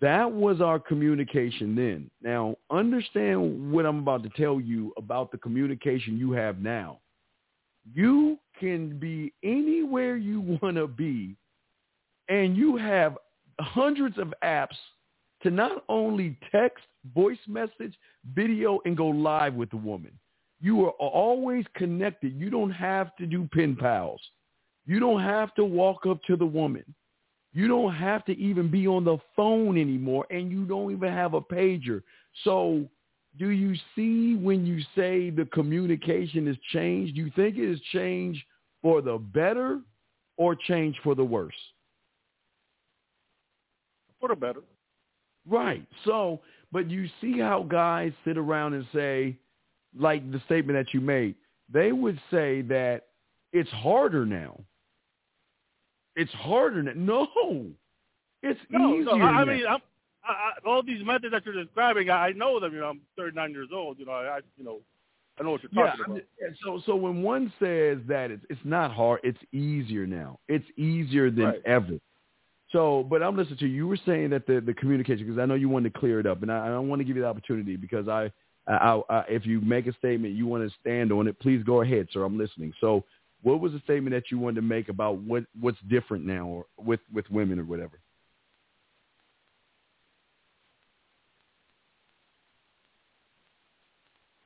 that 0.00 0.30
was 0.30 0.60
our 0.60 0.78
communication 0.78 1.74
then. 1.74 2.08
Now, 2.22 2.54
understand 2.70 3.72
what 3.72 3.84
I'm 3.84 3.98
about 3.98 4.22
to 4.22 4.28
tell 4.28 4.60
you 4.60 4.92
about 4.96 5.32
the 5.32 5.38
communication 5.38 6.16
you 6.16 6.30
have 6.32 6.60
now. 6.60 7.00
You 7.92 8.38
can 8.60 8.96
be 8.96 9.32
anywhere 9.42 10.16
you 10.16 10.40
want 10.62 10.76
to 10.76 10.86
be, 10.86 11.34
and 12.28 12.56
you 12.56 12.76
have 12.76 13.18
hundreds 13.60 14.16
of 14.16 14.32
apps 14.44 14.76
to 15.42 15.50
not 15.50 15.82
only 15.88 16.38
text, 16.52 16.84
voice 17.12 17.38
message, 17.48 17.94
video, 18.36 18.78
and 18.84 18.96
go 18.96 19.08
live 19.08 19.54
with 19.54 19.70
the 19.70 19.76
woman. 19.76 20.12
You 20.60 20.86
are 20.86 20.92
always 20.92 21.64
connected. 21.74 22.40
You 22.40 22.50
don't 22.50 22.70
have 22.70 23.16
to 23.16 23.26
do 23.26 23.48
pen 23.52 23.74
pals. 23.74 24.20
You 24.86 25.00
don't 25.00 25.22
have 25.22 25.54
to 25.56 25.64
walk 25.64 26.06
up 26.06 26.22
to 26.28 26.36
the 26.36 26.46
woman. 26.46 26.84
You 27.52 27.68
don't 27.68 27.94
have 27.94 28.24
to 28.26 28.32
even 28.38 28.70
be 28.70 28.86
on 28.86 29.04
the 29.04 29.18
phone 29.34 29.78
anymore, 29.78 30.26
and 30.30 30.50
you 30.50 30.64
don't 30.64 30.92
even 30.92 31.12
have 31.12 31.34
a 31.34 31.40
pager. 31.40 32.02
So 32.44 32.88
do 33.38 33.48
you 33.48 33.74
see 33.94 34.36
when 34.36 34.64
you 34.64 34.80
say 34.94 35.30
the 35.30 35.46
communication 35.52 36.46
has 36.46 36.56
changed? 36.72 37.16
Do 37.16 37.22
you 37.22 37.32
think 37.34 37.56
it 37.56 37.68
has 37.68 37.80
changed 37.92 38.42
for 38.82 39.02
the 39.02 39.18
better 39.18 39.80
or 40.36 40.54
changed 40.54 40.98
for 41.02 41.14
the 41.14 41.24
worse? 41.24 41.54
For 44.20 44.28
the 44.28 44.36
better. 44.36 44.62
Right. 45.48 45.86
So, 46.04 46.40
but 46.72 46.90
you 46.90 47.08
see 47.20 47.38
how 47.38 47.62
guys 47.62 48.12
sit 48.24 48.38
around 48.38 48.74
and 48.74 48.86
say, 48.92 49.36
like 49.98 50.30
the 50.30 50.40
statement 50.46 50.78
that 50.78 50.92
you 50.92 51.00
made, 51.00 51.36
they 51.72 51.92
would 51.92 52.20
say 52.30 52.62
that 52.62 53.06
it's 53.52 53.70
harder 53.70 54.26
now. 54.26 54.60
It's 56.16 56.32
harder 56.32 56.82
now. 56.82 56.92
No, 56.96 57.66
it's 58.42 58.60
no, 58.70 58.94
easier. 58.94 59.04
No, 59.04 59.24
I 59.24 59.44
now. 59.44 59.52
mean, 59.52 59.66
I'm, 59.66 59.80
I, 60.24 60.32
I, 60.32 60.68
all 60.68 60.82
these 60.82 61.04
methods 61.04 61.32
that 61.32 61.44
you're 61.44 61.62
describing, 61.62 62.10
I 62.10 62.32
know 62.32 62.58
them. 62.58 62.72
You 62.72 62.80
know, 62.80 62.88
I'm 62.88 63.00
39 63.16 63.52
years 63.52 63.68
old. 63.72 63.98
You 63.98 64.06
know, 64.06 64.12
I, 64.12 64.40
you 64.56 64.64
know, 64.64 64.80
I 65.38 65.42
know 65.42 65.52
what 65.52 65.62
you're 65.62 65.70
talking 65.70 66.00
yeah, 66.08 66.16
about. 66.16 66.56
So, 66.64 66.82
so 66.86 66.96
when 66.96 67.22
one 67.22 67.52
says 67.60 67.98
that 68.08 68.30
it's 68.30 68.44
it's 68.48 68.60
not 68.64 68.92
hard, 68.92 69.20
it's 69.22 69.38
easier 69.52 70.06
now. 70.06 70.38
It's 70.48 70.66
easier 70.76 71.30
than 71.30 71.44
Right. 71.44 71.62
ever. 71.66 72.00
So, 72.72 73.06
but 73.08 73.22
I'm 73.22 73.36
listening 73.36 73.58
to 73.58 73.66
you. 73.66 73.76
You 73.76 73.88
were 73.88 73.98
saying 74.06 74.30
that 74.30 74.46
the 74.46 74.60
the 74.60 74.74
communication 74.74 75.26
because 75.26 75.38
I 75.38 75.46
know 75.46 75.54
you 75.54 75.68
wanted 75.68 75.92
to 75.92 75.98
clear 76.00 76.18
it 76.20 76.26
up, 76.26 76.42
and 76.42 76.50
I, 76.50 76.66
I 76.66 76.68
don't 76.68 76.88
want 76.88 77.00
to 77.00 77.04
give 77.04 77.16
you 77.16 77.22
the 77.22 77.28
opportunity 77.28 77.76
because 77.76 78.08
I, 78.08 78.30
I, 78.66 79.00
I, 79.08 79.24
if 79.28 79.46
you 79.46 79.60
make 79.60 79.86
a 79.86 79.92
statement, 79.94 80.34
you 80.34 80.46
want 80.46 80.68
to 80.68 80.74
stand 80.80 81.12
on 81.12 81.28
it. 81.28 81.38
Please 81.38 81.62
go 81.62 81.82
ahead, 81.82 82.08
sir. 82.12 82.24
I'm 82.24 82.38
listening. 82.38 82.72
So, 82.80 83.04
what 83.46 83.60
was 83.60 83.70
the 83.70 83.78
statement 83.84 84.12
that 84.12 84.32
you 84.32 84.40
wanted 84.40 84.56
to 84.56 84.62
make 84.62 84.88
about 84.88 85.18
what 85.18 85.44
what's 85.60 85.78
different 85.88 86.24
now, 86.24 86.48
or 86.48 86.66
with 86.78 86.98
with 87.14 87.30
women 87.30 87.60
or 87.60 87.64
whatever? 87.64 88.00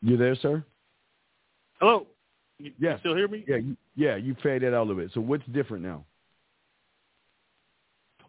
You 0.02 0.18
there, 0.18 0.36
sir? 0.36 0.62
Hello. 1.80 2.08
You, 2.58 2.72
you 2.78 2.94
still 3.00 3.16
hear 3.16 3.26
me? 3.26 3.42
Yeah, 3.48 3.56
you, 3.56 3.76
yeah. 3.96 4.16
You 4.16 4.36
faded 4.42 4.74
out 4.74 4.82
a 4.82 4.84
little 4.84 5.02
bit. 5.02 5.12
So, 5.14 5.22
what's 5.22 5.46
different 5.46 5.82
now? 5.82 6.04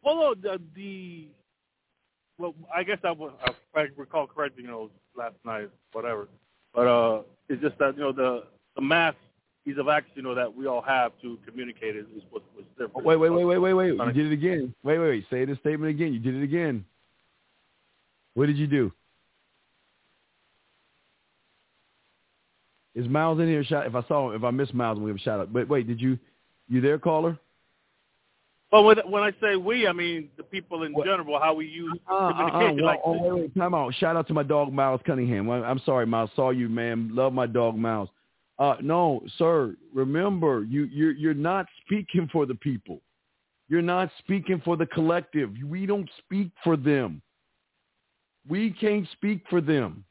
Well, 0.01 0.15
no, 0.15 0.35
the, 0.35 0.61
the 0.73 1.27
well, 2.37 2.55
I 2.73 2.83
guess 2.83 2.99
I, 3.03 3.11
was, 3.11 3.33
if 3.45 3.55
I 3.75 3.87
recall 3.97 4.25
correctly, 4.25 4.63
you 4.63 4.69
know, 4.69 4.89
last 5.17 5.35
night, 5.43 5.69
whatever. 5.91 6.29
But 6.73 6.87
uh, 6.87 7.21
it's 7.49 7.61
just 7.61 7.77
that 7.79 7.97
you 7.97 8.03
know 8.03 8.13
the 8.13 8.45
the 8.77 8.81
mass 8.81 9.15
ease 9.67 9.77
of 9.77 9.87
access, 9.87 10.11
you 10.15 10.23
know, 10.23 10.35
that 10.35 10.55
we 10.55 10.67
all 10.67 10.81
have 10.81 11.11
to 11.21 11.37
communicate 11.47 11.95
is, 11.95 12.05
is 12.15 12.23
what 12.29 12.43
was 12.55 12.65
different. 12.77 13.05
Wait, 13.05 13.17
wait, 13.17 13.29
wait, 13.29 13.45
wait, 13.45 13.57
wait, 13.57 13.73
wait. 13.73 13.93
You 13.93 14.11
did 14.11 14.27
it 14.27 14.33
again. 14.33 14.73
Wait, 14.83 14.97
wait, 14.97 15.07
wait. 15.09 15.25
Say 15.29 15.45
the 15.45 15.55
statement 15.57 15.91
again. 15.91 16.13
You 16.13 16.19
did 16.19 16.35
it 16.35 16.43
again. 16.43 16.85
What 18.33 18.47
did 18.47 18.57
you 18.57 18.67
do? 18.67 18.91
Is 22.95 23.07
Miles 23.07 23.39
in 23.39 23.47
here? 23.47 23.63
Shout, 23.63 23.85
if 23.85 23.95
I 23.95 24.03
saw 24.07 24.29
him, 24.29 24.35
if 24.35 24.43
I 24.43 24.51
missed 24.51 24.73
Miles, 24.73 24.99
we 24.99 25.09
have 25.09 25.17
a 25.17 25.19
shout 25.19 25.39
out. 25.39 25.53
But 25.53 25.67
wait, 25.69 25.87
did 25.87 26.01
you, 26.01 26.17
you 26.67 26.81
there, 26.81 26.99
caller? 26.99 27.37
Well, 28.71 28.85
when, 28.85 28.97
when 29.09 29.23
I 29.23 29.31
say 29.41 29.57
we, 29.57 29.87
I 29.87 29.91
mean 29.93 30.29
the 30.37 30.43
people 30.43 30.83
in 30.83 30.93
What? 30.93 31.05
general, 31.05 31.39
how 31.39 31.53
we 31.53 31.67
use 31.67 31.97
Uh, 32.09 32.13
uh, 32.13 32.29
uh, 32.29 32.51
communication. 32.51 32.85
like 32.85 32.99
oh, 33.05 33.35
wait, 33.35 33.41
wait, 33.43 33.55
time 33.55 33.73
out. 33.73 33.93
Shout 33.95 34.15
out 34.15 34.27
to 34.27 34.33
my 34.33 34.43
dog 34.43 34.73
Miles 34.73 35.01
Cunningham. 35.05 35.49
I'm 35.49 35.79
sorry, 35.85 36.05
Miles. 36.05 36.29
Saw 36.35 36.49
you, 36.51 36.69
man. 36.69 37.11
Love 37.13 37.33
my 37.33 37.45
dog 37.45 37.75
Miles. 37.77 38.09
Uh, 38.59 38.75
no, 38.81 39.21
sir. 39.37 39.75
Remember, 39.93 40.63
you 40.63 40.83
you're 40.85 41.13
you're 41.13 41.33
not 41.33 41.65
speaking 41.85 42.29
for 42.31 42.45
the 42.45 42.55
people. 42.55 43.01
You're 43.69 43.81
not 43.81 44.09
speaking 44.19 44.61
for 44.65 44.75
the 44.75 44.85
collective. 44.85 45.51
We 45.65 45.85
don't 45.85 46.09
speak 46.19 46.51
for 46.63 46.75
them. 46.75 47.21
We 48.47 48.71
can't 48.71 49.07
speak 49.13 49.43
for 49.49 49.61
them 49.61 50.03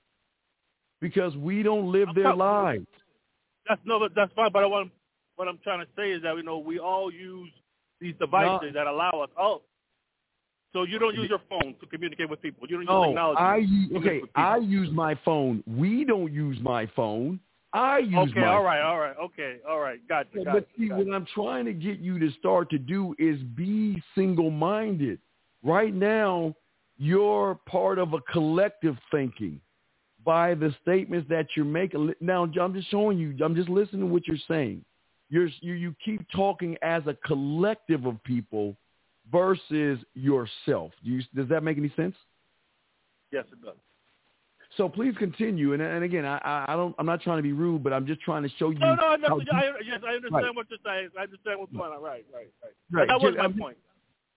because 1.00 1.36
we 1.36 1.62
don't 1.62 1.92
live 1.92 2.08
their 2.14 2.34
lives. 2.34 2.86
that's 3.68 3.80
no, 3.84 4.08
that's 4.14 4.32
fine. 4.34 4.50
But 4.52 4.62
I 4.62 4.66
want, 4.66 4.90
what 5.36 5.48
I'm 5.48 5.58
trying 5.62 5.80
to 5.80 5.86
say 5.96 6.10
is 6.10 6.22
that 6.22 6.36
you 6.36 6.42
know 6.42 6.58
we 6.58 6.78
all 6.78 7.12
use 7.12 7.50
these 8.00 8.14
devices 8.18 8.70
that 8.74 8.86
allow 8.86 9.10
us. 9.22 9.30
Oh, 9.38 9.62
so 10.72 10.84
you 10.84 10.98
don't 10.98 11.14
use 11.14 11.28
your 11.28 11.40
phone 11.48 11.74
to 11.80 11.86
communicate 11.86 12.30
with 12.30 12.40
people. 12.40 12.66
You 12.68 12.76
don't 12.76 12.82
use 12.82 12.88
No, 12.88 13.06
technology. 13.06 13.40
I 13.40 13.96
okay. 13.98 14.20
with 14.20 14.28
people. 14.28 14.42
I 14.42 14.56
use 14.58 14.90
my 14.92 15.18
phone. 15.24 15.64
We 15.66 16.04
don't 16.04 16.32
use 16.32 16.58
my 16.62 16.86
phone. 16.94 17.40
I 17.72 17.98
use 17.98 18.30
Okay, 18.30 18.40
my 18.40 18.46
all 18.48 18.64
right, 18.64 18.82
all 18.82 18.98
right, 18.98 19.16
okay, 19.22 19.58
all 19.68 19.78
right, 19.78 20.00
gotcha, 20.08 20.30
Yeah, 20.34 20.44
gotcha. 20.44 20.60
but 20.60 20.68
see, 20.76 20.88
gotcha. 20.88 21.04
what 21.04 21.14
I'm 21.14 21.26
trying 21.26 21.66
to 21.66 21.72
get 21.72 22.00
you 22.00 22.18
to 22.18 22.30
start 22.32 22.68
to 22.70 22.78
do 22.78 23.14
is 23.18 23.38
be 23.54 24.02
single-minded. 24.14 25.20
Right 25.62 25.94
now, 25.94 26.54
you're 26.98 27.54
part 27.66 27.98
of 27.98 28.12
a 28.14 28.20
collective 28.32 28.96
thinking 29.10 29.60
by 30.24 30.54
the 30.54 30.74
statements 30.82 31.28
that 31.28 31.46
you're 31.56 31.64
making. 31.64 32.12
Now, 32.20 32.44
I'm 32.44 32.74
just 32.74 32.90
showing 32.90 33.18
you. 33.18 33.36
I'm 33.44 33.54
just 33.54 33.68
listening 33.68 34.00
to 34.02 34.06
what 34.06 34.26
you're 34.26 34.36
saying. 34.48 34.84
You're, 35.28 35.48
you 35.60 35.74
you 35.74 35.94
keep 36.04 36.26
talking 36.34 36.76
as 36.82 37.02
a 37.06 37.14
collective 37.24 38.04
of 38.04 38.22
people 38.24 38.76
versus 39.30 40.00
yourself. 40.14 40.90
Do 41.04 41.10
you, 41.10 41.22
does 41.36 41.48
that 41.48 41.62
make 41.62 41.78
any 41.78 41.92
sense? 41.96 42.16
yes, 43.32 43.44
it 43.52 43.62
does. 43.64 43.76
So 44.76 44.88
please 44.88 45.14
continue. 45.18 45.72
And, 45.72 45.82
and 45.82 46.04
again, 46.04 46.24
I, 46.24 46.64
I 46.68 46.76
don't. 46.76 46.94
I'm 46.98 47.06
not 47.06 47.20
trying 47.22 47.38
to 47.38 47.42
be 47.42 47.52
rude, 47.52 47.82
but 47.82 47.92
I'm 47.92 48.06
just 48.06 48.20
trying 48.20 48.44
to 48.44 48.48
show 48.58 48.70
you. 48.70 48.78
No, 48.78 48.94
no, 48.94 49.16
no, 49.16 49.28
how 49.50 49.58
I, 49.58 49.72
yes, 49.84 50.00
I 50.06 50.14
understand 50.14 50.32
Right. 50.32 50.54
what 50.54 50.66
you're 50.70 50.78
saying. 50.84 51.08
I 51.18 51.22
understand 51.22 51.58
what's 51.58 51.72
going 51.72 51.92
on. 51.92 52.00
Right, 52.02 52.24
right, 52.32 52.48
right. 52.62 52.72
Right, 52.92 53.08
That 53.08 53.20
was 53.20 53.34
my 53.36 53.42
I'm- 53.42 53.58
point. 53.58 53.76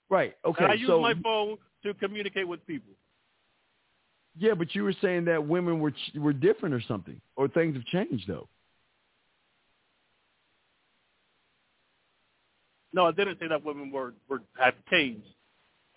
right. 0.10 0.36
Okay. 0.44 0.64
And 0.64 0.72
I 0.72 0.76
use 0.76 0.88
so 0.88 1.00
my 1.02 1.14
phone 1.22 1.58
to 1.84 1.94
communicate 1.94 2.48
with 2.48 2.66
people. 2.66 2.94
Yeah, 4.36 4.56
but 4.56 4.74
you 4.74 4.84
were 4.84 4.96
saying 5.02 5.26
that 5.26 5.46
women 5.46 5.80
were 5.80 5.94
were 6.16 6.34
different 6.34 6.74
or 6.74 6.82
something, 6.82 7.22
or 7.36 7.48
things 7.48 7.76
have 7.76 7.86
changed 7.86 8.26
though. 8.28 8.48
No, 12.92 13.06
I 13.08 13.12
didn't 13.12 13.40
say 13.40 13.48
that 13.48 13.64
women 13.64 13.92
were, 13.92 14.14
were 14.28 14.42
have 14.60 14.76
changed. 14.92 15.28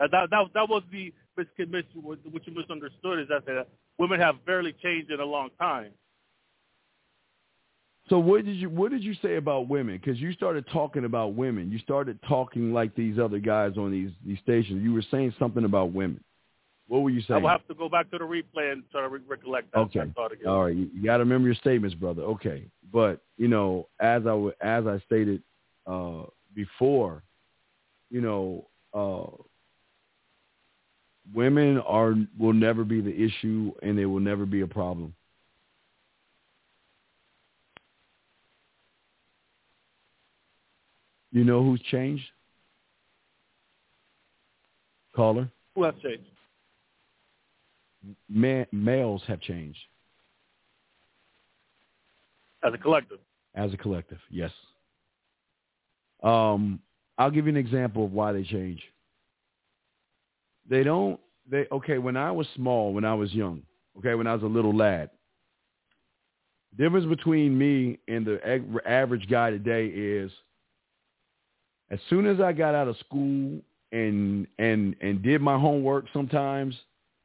Uh, 0.01 0.09
that 0.13 0.31
that 0.31 0.47
that 0.55 0.69
was 0.69 0.83
the 0.93 1.13
what 1.37 2.47
you 2.47 2.55
misunderstood 2.55 3.21
is 3.21 3.29
that, 3.29 3.47
that 3.47 3.69
women 3.99 4.21
have 4.21 4.45
barely 4.45 4.75
changed 4.83 5.11
in 5.11 5.21
a 5.21 5.25
long 5.25 5.51
time. 5.59 5.93
So 8.09 8.19
what 8.19 8.45
did 8.45 8.57
you 8.57 8.71
what 8.71 8.93
did 8.93 9.03
you 9.03 9.15
say 9.21 9.35
about 9.37 9.69
women? 9.69 10.01
Because 10.03 10.21
you 10.21 10.33
started 10.33 10.65
talking 10.73 11.05
about 11.05 11.35
women. 11.35 11.73
You 11.73 11.79
started 11.81 12.19
talking 12.29 12.73
like 12.73 12.95
these 12.95 13.19
other 13.19 13.41
guys 13.41 13.73
on 13.77 13.91
these 13.91 14.11
these 14.25 14.39
stations. 14.39 14.83
You 14.83 14.95
were 14.95 15.05
saying 15.11 15.35
something 15.39 15.65
about 15.65 15.93
women. 15.93 16.23
What 16.89 17.03
were 17.03 17.11
you 17.11 17.21
saying? 17.23 17.39
I 17.39 17.43
will 17.43 17.49
have 17.49 17.67
to 17.67 17.75
go 17.75 17.89
back 17.89 18.11
to 18.13 18.19
the 18.19 18.25
replay 18.25 18.71
and 18.71 18.85
try 18.93 19.01
to 19.01 19.09
re- 19.09 19.21
recollect 19.27 19.73
that. 19.73 19.79
Okay. 19.79 20.01
that 20.01 20.15
thought 20.15 20.33
again. 20.33 20.47
All 20.47 20.65
right, 20.65 20.77
you, 20.77 20.89
you 20.95 21.03
got 21.03 21.17
to 21.17 21.25
remember 21.25 21.49
your 21.49 21.57
statements, 21.57 21.97
brother. 21.97 22.23
Okay, 22.23 22.67
but 22.93 23.23
you 23.37 23.49
know, 23.49 23.89
as 23.99 24.23
I 24.23 24.31
w- 24.31 24.53
as 24.61 24.87
I 24.87 25.01
stated 25.05 25.43
uh, 25.89 26.23
before, 26.55 27.25
you 28.09 28.21
know, 28.21 28.69
uh, 28.95 29.43
women 31.35 31.79
are 31.81 32.15
will 32.39 32.53
never 32.53 32.85
be 32.85 33.01
the 33.01 33.15
issue, 33.15 33.73
and 33.83 33.99
they 33.99 34.07
will 34.07 34.21
never 34.21 34.47
be 34.47 34.61
a 34.61 34.67
problem. 34.67 35.15
You 41.33 41.45
know 41.45 41.63
who's 41.63 41.83
changed? 41.83 42.25
Caller? 45.15 45.51
Who 45.75 45.85
has 45.85 45.95
changed? 46.03 46.25
Man, 48.29 48.67
males 48.73 49.23
have 49.27 49.41
changed. 49.41 49.79
As 52.63 52.73
a 52.73 52.79
collective. 52.79 53.19
As 53.55 53.73
a 53.73 53.77
collective, 53.77 54.19
yes. 54.31 54.51
Um, 56.23 56.81
I'll 57.19 57.31
give 57.31 57.47
you 57.47 57.51
an 57.51 57.57
example 57.57 58.05
of 58.05 58.13
why 58.13 58.33
they 58.33 58.43
change. 58.43 58.83
They 60.69 60.83
don't. 60.83 61.21
They 61.51 61.67
okay. 61.73 61.99
When 61.99 62.17
I 62.17 62.31
was 62.31 62.47
small, 62.55 62.93
when 62.93 63.05
I 63.05 63.15
was 63.15 63.33
young, 63.33 63.63
okay, 63.99 64.15
when 64.15 64.27
I 64.27 64.35
was 64.35 64.43
a 64.43 64.47
little 64.47 64.77
lad, 64.77 65.11
difference 66.77 67.07
between 67.07 67.57
me 67.57 67.99
and 68.09 68.27
the 68.27 68.63
average 68.87 69.29
guy 69.29 69.51
today 69.51 69.87
is 69.87 70.31
as 71.91 71.99
soon 72.11 72.27
as 72.27 72.41
I 72.41 72.53
got 72.53 72.75
out 72.75 72.89
of 72.89 72.97
school 72.99 73.61
and 73.93 74.47
and 74.59 74.97
and 75.01 75.23
did 75.23 75.41
my 75.41 75.59
homework 75.59 76.07
sometimes 76.13 76.75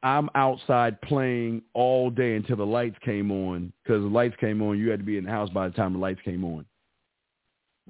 I'm 0.04 0.28
outside 0.34 1.00
playing 1.02 1.62
all 1.74 2.10
day 2.10 2.34
until 2.34 2.56
the 2.56 2.66
lights 2.66 2.96
came 3.04 3.30
on 3.30 3.72
because 3.82 4.02
the 4.02 4.08
lights 4.08 4.36
came 4.40 4.62
on 4.62 4.78
you 4.78 4.90
had 4.90 5.00
to 5.00 5.04
be 5.04 5.18
in 5.18 5.24
the 5.24 5.30
house 5.30 5.50
by 5.50 5.68
the 5.68 5.74
time 5.74 5.94
the 5.94 5.98
lights 5.98 6.20
came 6.24 6.44
on 6.44 6.64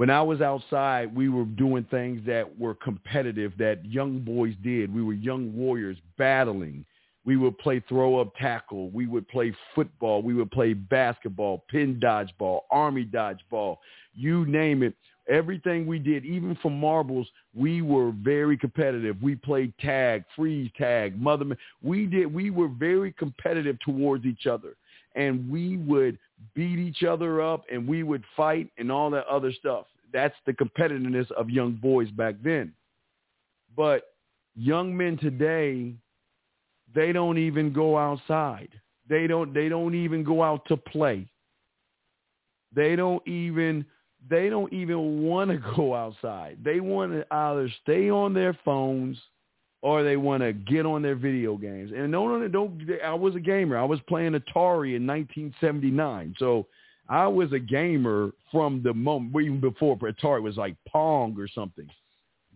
when 0.02 0.10
I 0.10 0.20
was 0.20 0.40
outside 0.40 1.14
we 1.14 1.28
were 1.28 1.44
doing 1.44 1.86
things 1.88 2.26
that 2.26 2.58
were 2.58 2.74
competitive 2.74 3.52
that 3.58 3.84
young 3.84 4.18
boys 4.18 4.54
did 4.64 4.92
we 4.92 5.00
were 5.00 5.12
young 5.12 5.54
warriors 5.54 5.96
battling 6.18 6.84
we 7.24 7.36
would 7.36 7.56
play 7.58 7.80
throw 7.88 8.20
up 8.20 8.34
tackle. 8.36 8.90
We 8.90 9.06
would 9.06 9.28
play 9.28 9.54
football. 9.74 10.22
We 10.22 10.34
would 10.34 10.50
play 10.50 10.72
basketball, 10.72 11.64
pin 11.68 12.00
dodgeball, 12.02 12.62
army 12.70 13.04
dodgeball, 13.04 13.78
you 14.14 14.44
name 14.46 14.82
it. 14.82 14.94
Everything 15.28 15.86
we 15.86 16.00
did, 16.00 16.24
even 16.24 16.58
for 16.60 16.70
marbles, 16.70 17.28
we 17.54 17.80
were 17.80 18.10
very 18.10 18.56
competitive. 18.56 19.16
We 19.22 19.36
played 19.36 19.72
tag, 19.78 20.24
freeze 20.34 20.68
tag, 20.76 21.16
mother. 21.20 21.56
We 21.80 22.06
did. 22.06 22.32
We 22.34 22.50
were 22.50 22.66
very 22.66 23.12
competitive 23.12 23.78
towards 23.80 24.26
each 24.26 24.48
other, 24.48 24.74
and 25.14 25.48
we 25.48 25.76
would 25.76 26.18
beat 26.56 26.80
each 26.80 27.04
other 27.04 27.40
up, 27.40 27.64
and 27.72 27.86
we 27.86 28.02
would 28.02 28.24
fight 28.36 28.68
and 28.78 28.90
all 28.90 29.10
that 29.10 29.26
other 29.28 29.52
stuff. 29.52 29.86
That's 30.12 30.34
the 30.46 30.52
competitiveness 30.52 31.30
of 31.32 31.50
young 31.50 31.72
boys 31.72 32.10
back 32.10 32.36
then. 32.42 32.72
But 33.76 34.04
young 34.54 34.96
men 34.96 35.16
today 35.18 35.94
they 36.94 37.12
don't 37.12 37.38
even 37.38 37.72
go 37.72 37.96
outside. 37.96 38.68
They 39.08 39.26
don't 39.26 39.52
they 39.54 39.68
don't 39.68 39.94
even 39.94 40.24
go 40.24 40.42
out 40.42 40.66
to 40.68 40.76
play. 40.76 41.26
They 42.74 42.96
don't 42.96 43.26
even 43.26 43.84
they 44.28 44.48
don't 44.48 44.72
even 44.72 45.22
want 45.22 45.50
to 45.50 45.58
go 45.76 45.94
outside. 45.94 46.58
They 46.62 46.80
want 46.80 47.12
to 47.12 47.26
either 47.34 47.70
stay 47.82 48.10
on 48.10 48.34
their 48.34 48.56
phones 48.64 49.18
or 49.82 50.04
they 50.04 50.16
want 50.16 50.42
to 50.42 50.52
get 50.52 50.86
on 50.86 51.02
their 51.02 51.16
video 51.16 51.56
games. 51.56 51.90
And 51.94 52.10
no, 52.10 52.38
no, 52.38 52.48
don't. 52.48 52.88
I 53.04 53.14
was 53.14 53.34
a 53.34 53.40
gamer. 53.40 53.76
I 53.76 53.84
was 53.84 53.98
playing 54.08 54.32
Atari 54.32 54.94
in 54.96 55.06
1979, 55.06 56.36
so 56.38 56.66
I 57.08 57.26
was 57.26 57.52
a 57.52 57.58
gamer 57.58 58.32
from 58.50 58.82
the 58.82 58.94
moment 58.94 59.34
even 59.44 59.60
before 59.60 59.96
Atari 59.96 60.42
was 60.42 60.56
like 60.56 60.76
Pong 60.88 61.36
or 61.38 61.48
something. 61.48 61.88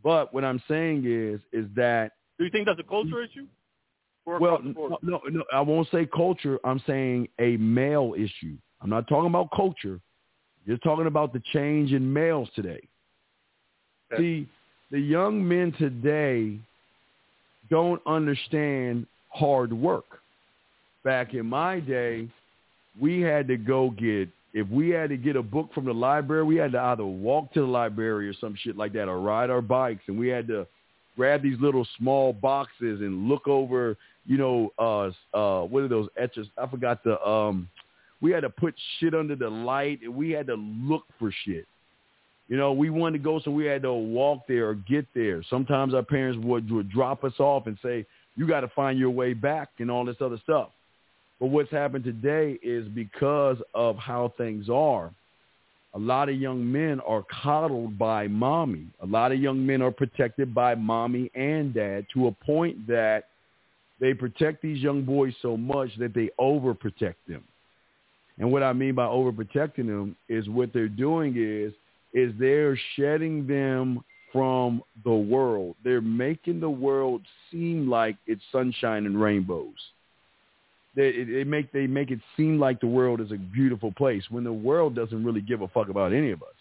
But 0.03 0.33
what 0.33 0.45
I'm 0.45 0.63
saying 0.69 1.05
is, 1.07 1.41
is 1.53 1.69
that 1.75 2.13
do 2.39 2.45
you 2.45 2.51
think 2.51 2.67
that's 2.67 2.81
a 2.81 2.85
culture 2.85 3.23
issue? 3.23 3.47
well, 4.27 4.61
no, 4.63 4.99
no, 5.03 5.21
no, 5.31 5.45
I 5.53 5.61
won't 5.61 5.89
say 5.91 6.07
culture. 6.07 6.59
I'm 6.65 6.83
saying 6.87 7.29
a 7.39 7.57
male 7.59 8.15
issue. 8.17 8.57
I'm 8.81 8.91
not 8.91 9.09
talking 9.09 9.31
about 9.31 9.51
culture. 9.55 10.01
You're 10.65 10.79
talking 10.79 11.07
about 11.07 11.33
the 11.33 11.41
change 11.53 11.93
in 11.93 12.13
males 12.13 12.49
today. 12.55 12.81
Okay. 14.13 14.23
See, 14.23 14.49
the 14.91 14.99
young 14.99 15.47
men 15.47 15.73
today 15.79 16.59
don't 17.71 18.03
understand 18.07 19.07
hard 19.29 19.73
work. 19.73 20.21
Back 21.05 21.35
in 21.35 21.47
my 21.47 21.79
day, 21.79 22.29
we 23.01 23.21
had 23.21 23.47
to 23.49 23.57
go 23.57 23.91
get 23.91 24.29
if 24.57 24.67
we 24.69 24.89
had 24.89 25.11
to 25.11 25.17
get 25.17 25.37
a 25.37 25.43
book 25.43 25.73
from 25.75 25.85
the 25.85 25.93
library, 25.93 26.43
we 26.43 26.57
had 26.57 26.73
to 26.73 26.81
either 26.81 27.05
walk 27.05 27.53
to 27.53 27.61
the 27.61 27.67
library 27.67 28.29
or 28.29 28.35
some 28.41 28.57
shit 28.59 28.77
like 28.77 28.93
that 28.95 29.09
or 29.09 29.21
ride 29.21 29.51
our 29.51 29.61
bikes 29.61 30.03
and 30.09 30.19
we 30.19 30.29
had 30.29 30.47
to 30.49 30.67
grab 31.15 31.43
these 31.43 31.59
little 31.61 31.87
small 31.99 32.33
boxes 32.33 33.01
and 33.01 33.29
look 33.29 33.47
over 33.47 33.97
you 34.27 34.39
know, 34.39 34.73
uh, 34.79 35.37
uh, 35.37 35.65
what 35.65 35.83
are 35.85 35.89
those 35.89 36.09
etches? 36.17 36.49
I 36.59 36.67
forgot 36.67 37.03
the, 37.05 37.25
um, 37.27 37.69
we 38.21 38.33
had 38.33 38.41
to 38.41 38.51
put 38.51 38.75
shit 38.99 39.15
under 39.15 39.37
the 39.37 39.49
light 39.49 40.01
and 40.03 40.15
we 40.15 40.31
had 40.31 40.47
to 40.49 40.55
look 40.55 41.05
for 41.19 41.33
shit. 41.45 41.67
You 42.49 42.57
know, 42.57 42.73
we 42.73 42.91
wanted 42.91 43.19
to 43.19 43.25
go, 43.25 43.41
so 43.41 43.51
we 43.51 43.67
had 43.67 43.83
to 43.83 43.93
walk 43.93 44.43
there 44.47 44.69
or 44.69 44.75
get 44.75 45.07
there. 45.15 45.43
Sometimes 45.49 45.95
our 45.95 46.03
parents 46.03 46.39
would, 46.45 46.71
would 46.71 46.91
drop 46.91 47.25
us 47.25 47.33
off 47.39 47.67
and 47.67 47.77
say, 47.83 48.07
you 48.37 48.47
got 48.47 48.61
to 48.61 48.69
find 48.69 48.99
your 48.99 49.11
way 49.11 49.33
back 49.33 49.71
and 49.79 49.91
all 49.91 50.05
this 50.05 50.17
other 50.21 50.39
stuff. 50.43 50.71
But 51.41 51.47
what's 51.47 51.71
happened 51.71 52.05
today 52.05 52.59
is 52.63 52.89
because 52.89 53.59
of 53.75 53.97
how 53.97 54.33
things 54.39 54.69
are, 54.71 55.11
a 55.95 55.99
lot 55.99 56.29
of 56.29 56.37
young 56.37 56.71
men 56.71 57.01
are 57.01 57.25
coddled 57.43 57.99
by 57.99 58.29
mommy. 58.29 58.87
A 59.01 59.07
lot 59.07 59.33
of 59.33 59.41
young 59.41 59.65
men 59.65 59.81
are 59.81 59.91
protected 59.91 60.55
by 60.55 60.75
mommy 60.75 61.31
and 61.35 61.73
dad 61.73 62.07
to 62.13 62.27
a 62.27 62.33
point 62.33 62.87
that 62.87 63.25
they 63.99 64.13
protect 64.13 64.61
these 64.61 64.83
young 64.83 65.03
boys 65.03 65.33
so 65.41 65.57
much 65.57 65.89
that 65.99 66.13
they 66.15 66.31
overprotect 66.39 67.15
them. 67.27 67.43
And 68.39 68.53
what 68.53 68.63
I 68.63 68.73
mean 68.75 68.95
by 68.95 69.07
overprotecting 69.07 69.87
them 69.87 70.17
is 70.29 70.49
what 70.49 70.73
they're 70.73 70.89
doing 70.89 71.35
is 71.37 71.73
is 72.13 72.33
they're 72.39 72.79
shedding 72.95 73.47
them 73.47 74.03
from 74.33 74.83
the 75.05 75.15
world. 75.15 75.77
They're 75.85 76.01
making 76.01 76.61
the 76.61 76.71
world 76.71 77.23
seem 77.51 77.89
like 77.89 78.17
it's 78.27 78.43
sunshine 78.53 79.07
and 79.07 79.21
rainbows. 79.21 79.75
They, 80.97 81.25
they 81.25 81.45
make 81.45 81.71
they 81.73 81.87
make 81.87 82.11
it 82.11 82.21
seem 82.37 82.59
like 82.59 82.81
the 82.81 82.87
world 82.87 83.21
is 83.21 83.31
a 83.31 83.37
beautiful 83.37 83.93
place 83.93 84.25
when 84.31 84.45
the 84.45 84.53
world 84.53 84.95
doesn't 84.95 85.23
really 85.23 85.43
give 85.43 85.61
a 85.61 85.69
fuck 85.69 85.91
about 85.91 86.13
any 86.13 86.31
of 86.31 86.43
us. 86.43 86.55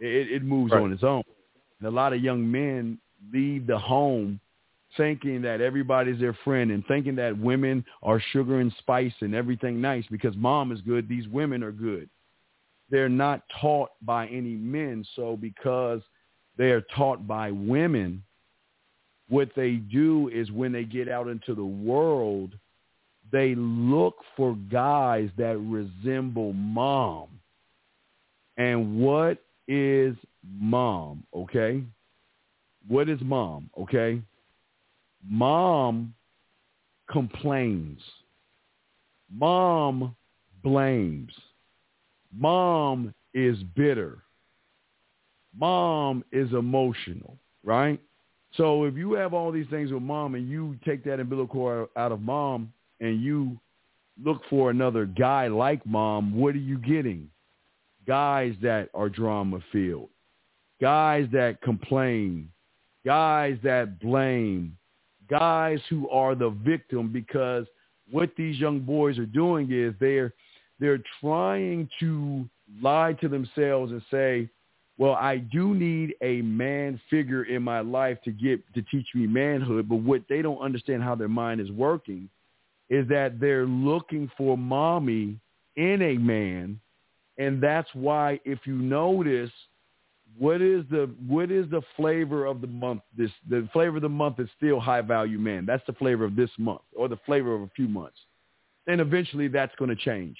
It, 0.00 0.32
it 0.32 0.42
moves 0.42 0.72
right. 0.72 0.82
on 0.82 0.92
its 0.92 1.04
own. 1.04 1.22
And 1.78 1.88
a 1.88 1.90
lot 1.90 2.12
of 2.12 2.22
young 2.22 2.50
men 2.50 2.98
leave 3.32 3.66
the 3.66 3.78
home 3.78 4.40
thinking 4.96 5.42
that 5.42 5.60
everybody's 5.60 6.18
their 6.18 6.36
friend 6.44 6.70
and 6.70 6.84
thinking 6.86 7.14
that 7.16 7.38
women 7.38 7.84
are 8.02 8.20
sugar 8.32 8.60
and 8.60 8.72
spice 8.78 9.12
and 9.20 9.34
everything 9.34 9.80
nice 9.80 10.04
because 10.10 10.34
mom 10.36 10.72
is 10.72 10.80
good, 10.80 11.08
these 11.08 11.28
women 11.28 11.62
are 11.62 11.72
good. 11.72 12.08
They're 12.90 13.08
not 13.08 13.42
taught 13.60 13.90
by 14.02 14.26
any 14.28 14.54
men. 14.54 15.04
So 15.14 15.36
because 15.36 16.00
they 16.56 16.70
are 16.70 16.80
taught 16.96 17.26
by 17.26 17.50
women, 17.50 18.22
what 19.28 19.50
they 19.54 19.72
do 19.72 20.30
is 20.32 20.50
when 20.50 20.72
they 20.72 20.84
get 20.84 21.08
out 21.08 21.28
into 21.28 21.54
the 21.54 21.64
world, 21.64 22.52
they 23.30 23.54
look 23.54 24.16
for 24.36 24.56
guys 24.70 25.30
that 25.36 25.58
resemble 25.58 26.52
mom. 26.52 27.28
And 28.56 29.00
what 29.00 29.38
is 29.66 30.16
mom, 30.60 31.24
okay? 31.34 31.82
What 32.86 33.08
is 33.08 33.20
mom, 33.20 33.70
okay? 33.78 34.20
Mom 35.28 36.14
complains. 37.10 38.00
Mom 39.30 40.14
blames. 40.62 41.32
Mom 42.36 43.14
is 43.34 43.58
bitter. 43.76 44.18
Mom 45.58 46.24
is 46.32 46.52
emotional, 46.52 47.36
right? 47.64 48.00
So 48.54 48.84
if 48.84 48.96
you 48.96 49.12
have 49.12 49.34
all 49.34 49.52
these 49.52 49.66
things 49.68 49.92
with 49.92 50.02
mom 50.02 50.34
and 50.34 50.48
you 50.48 50.76
take 50.84 51.04
that 51.04 51.20
umbilical 51.20 51.88
out 51.96 52.12
of 52.12 52.20
mom 52.20 52.72
and 53.00 53.22
you 53.22 53.58
look 54.22 54.42
for 54.50 54.70
another 54.70 55.06
guy 55.06 55.48
like 55.48 55.84
mom, 55.86 56.34
what 56.34 56.54
are 56.54 56.58
you 56.58 56.78
getting? 56.78 57.28
Guys 58.06 58.54
that 58.62 58.88
are 58.94 59.08
drama 59.08 59.60
filled, 59.70 60.08
guys 60.80 61.28
that 61.32 61.60
complain, 61.62 62.50
guys 63.04 63.58
that 63.62 64.00
blame, 64.00 64.76
guys 65.28 65.78
who 65.90 66.08
are 66.08 66.34
the 66.34 66.50
victim 66.50 67.12
because 67.12 67.66
what 68.10 68.30
these 68.36 68.58
young 68.58 68.80
boys 68.80 69.18
are 69.18 69.26
doing 69.26 69.70
is 69.70 69.94
they're 70.00 70.32
they're 70.80 71.02
trying 71.20 71.88
to 72.00 72.48
lie 72.80 73.12
to 73.20 73.28
themselves 73.28 73.92
and 73.92 74.02
say, 74.10 74.48
well, 74.96 75.14
I 75.14 75.38
do 75.38 75.74
need 75.74 76.14
a 76.22 76.40
man 76.42 77.00
figure 77.10 77.44
in 77.44 77.62
my 77.62 77.80
life 77.80 78.18
to 78.24 78.30
get 78.30 78.60
to 78.74 78.82
teach 78.82 79.06
me 79.14 79.26
manhood, 79.26 79.88
but 79.88 79.96
what 79.96 80.22
they 80.28 80.40
don't 80.40 80.60
understand 80.60 81.02
how 81.02 81.14
their 81.14 81.28
mind 81.28 81.60
is 81.60 81.70
working 81.70 82.28
is 82.90 83.06
that 83.08 83.38
they're 83.40 83.66
looking 83.66 84.30
for 84.36 84.56
mommy 84.56 85.38
in 85.76 86.02
a 86.02 86.14
man, 86.14 86.80
and 87.38 87.62
that's 87.62 87.88
why 87.94 88.40
if 88.44 88.60
you 88.66 88.74
notice 88.74 89.50
what 90.36 90.60
is 90.60 90.84
the 90.90 91.10
what 91.26 91.50
is 91.50 91.68
the 91.70 91.82
flavor 91.96 92.44
of 92.46 92.60
the 92.60 92.66
month? 92.66 93.02
This 93.16 93.30
the 93.48 93.68
flavor 93.72 93.96
of 93.96 94.02
the 94.02 94.08
month 94.08 94.38
is 94.40 94.48
still 94.56 94.78
high 94.80 95.00
value 95.00 95.38
man. 95.38 95.66
That's 95.66 95.84
the 95.86 95.92
flavor 95.94 96.24
of 96.24 96.36
this 96.36 96.50
month 96.58 96.82
or 96.94 97.08
the 97.08 97.18
flavor 97.26 97.54
of 97.54 97.62
a 97.62 97.70
few 97.74 97.88
months. 97.88 98.18
And 98.86 99.00
eventually 99.00 99.48
that's 99.48 99.74
going 99.76 99.90
to 99.90 99.96
change. 99.96 100.36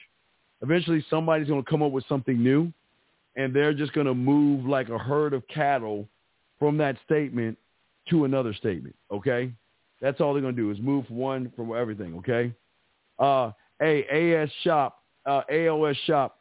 Eventually 0.62 1.05
somebody's 1.09 1.49
going 1.49 1.62
to 1.62 1.70
come 1.70 1.82
up 1.82 1.92
with 1.92 2.05
something 2.09 2.42
new 2.42 2.72
and 3.36 3.55
they're 3.55 3.72
just 3.72 3.92
going 3.92 4.07
to 4.07 4.14
move 4.14 4.66
like 4.66 4.88
a 4.88 4.99
herd 4.99 5.32
of 5.32 5.46
cattle 5.49 6.07
from 6.59 6.76
that 6.78 6.96
statement 7.05 7.57
to 8.11 8.24
another 8.24 8.53
statement. 8.53 8.96
Okay, 9.12 9.53
that's 10.01 10.20
all 10.20 10.32
they're 10.32 10.42
going 10.42 10.55
to 10.55 10.61
do 10.61 10.70
is 10.70 10.78
move 10.78 11.09
one 11.11 11.53
from 11.57 11.74
everything. 11.74 12.16
Okay. 12.18 12.53
Uh, 13.18 13.51
hey, 13.80 14.34
AS 14.34 14.51
Shop, 14.62 15.03
uh, 15.26 15.42
AOS 15.51 15.96
Shop. 16.07 16.38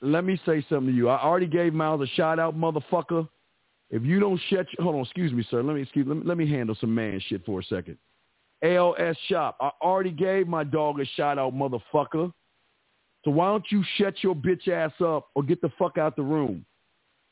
Let 0.00 0.24
me 0.24 0.40
say 0.46 0.64
something 0.68 0.88
to 0.88 0.96
you. 0.96 1.08
I 1.08 1.22
already 1.22 1.46
gave 1.46 1.74
Miles 1.74 2.00
a 2.00 2.06
shout 2.14 2.38
out, 2.38 2.56
motherfucker. 2.56 3.28
If 3.90 4.02
you 4.02 4.20
don't 4.20 4.40
shut, 4.48 4.66
your, 4.76 4.84
hold 4.84 4.96
on, 4.96 5.02
excuse 5.02 5.32
me, 5.32 5.44
sir. 5.50 5.62
Let 5.62 5.74
me 5.74 5.82
excuse, 5.82 6.06
let 6.06 6.18
me, 6.18 6.22
let 6.24 6.36
me 6.36 6.48
handle 6.48 6.76
some 6.80 6.94
man 6.94 7.20
shit 7.28 7.44
for 7.44 7.60
a 7.60 7.64
second. 7.64 7.98
AOS 8.62 9.16
Shop. 9.28 9.56
I 9.60 9.70
already 9.82 10.10
gave 10.10 10.46
my 10.46 10.64
dog 10.64 11.00
a 11.00 11.04
shout 11.04 11.38
out, 11.38 11.54
motherfucker. 11.54 12.32
So 13.24 13.30
why 13.30 13.48
don't 13.48 13.64
you 13.70 13.82
shut 13.96 14.14
your 14.22 14.34
bitch 14.34 14.68
ass 14.68 14.92
up 15.04 15.28
or 15.34 15.42
get 15.42 15.60
the 15.60 15.70
fuck 15.78 15.98
out 15.98 16.16
the 16.16 16.22
room? 16.22 16.64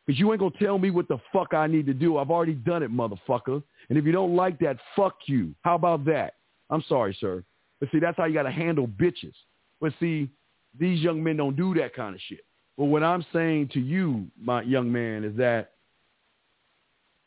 Because 0.07 0.21
you 0.21 0.31
ain't 0.31 0.41
going 0.41 0.53
to 0.53 0.59
tell 0.59 0.79
me 0.79 0.91
what 0.91 1.09
the 1.09 1.19
fuck 1.33 1.53
I 1.53 1.67
need 1.67 1.87
to 1.87 1.95
do. 1.95 2.19
I've 2.19 2.31
already 2.31 2.55
done 2.55 2.83
it, 2.83 2.93
motherfucker. 2.93 3.63
And 3.89 3.99
if 3.99 4.05
you 4.05 4.13
don't 4.13 4.37
like 4.37 4.59
that, 4.61 4.77
fuck 4.95 5.17
you. 5.27 5.55
How 5.63 5.75
about 5.75 6.05
that? 6.05 6.35
I'm 6.71 6.85
sorry, 6.89 7.17
sir. 7.21 7.43
But 7.81 7.91
see, 7.91 7.99
that's 7.99 8.17
how 8.17 8.25
you 8.25 8.35
got 8.35 8.45
to 8.45 8.51
handle 8.51 8.87
bitches. 8.87 9.35
But 9.81 9.93
see, 9.99 10.31
these 10.79 11.01
young 11.01 11.23
men 11.23 11.37
don't 11.37 11.57
do 11.57 11.75
that 11.75 11.95
kind 11.95 12.15
of 12.15 12.21
shit. 12.29 12.45
But 12.79 12.85
what 12.85 13.03
I'm 13.03 13.25
saying 13.33 13.71
to 13.73 13.81
you, 13.81 14.27
my 14.41 14.63
young 14.63 14.91
man, 14.93 15.25
is 15.25 15.37
that 15.37 15.73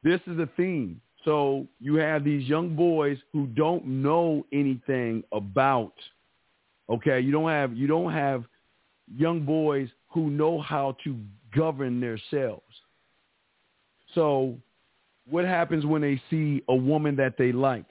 this 0.03 0.21
is 0.27 0.39
a 0.39 0.49
theme. 0.55 1.01
So 1.25 1.67
you 1.80 1.95
have 1.95 2.23
these 2.23 2.47
young 2.47 2.75
boys 2.75 3.17
who 3.34 3.47
don't 3.47 3.86
know 3.86 4.45
anything 4.53 5.23
about 5.34 5.93
okay, 6.89 7.19
you 7.19 7.32
don't 7.32 7.49
have 7.49 7.75
you 7.75 7.88
don't 7.88 8.11
have 8.11 8.45
young 9.15 9.41
boys 9.41 9.89
who 10.09 10.30
know 10.30 10.59
how 10.59 10.95
to 11.03 11.15
govern 11.56 12.00
themselves. 12.00 12.64
So 14.16 14.58
what 15.30 15.45
happens 15.45 15.86
when 15.86 16.02
they 16.02 16.22
see 16.30 16.64
a 16.68 16.76
woman 16.76 17.16
that 17.18 17.38
they 17.38 17.52
like? 17.52 17.86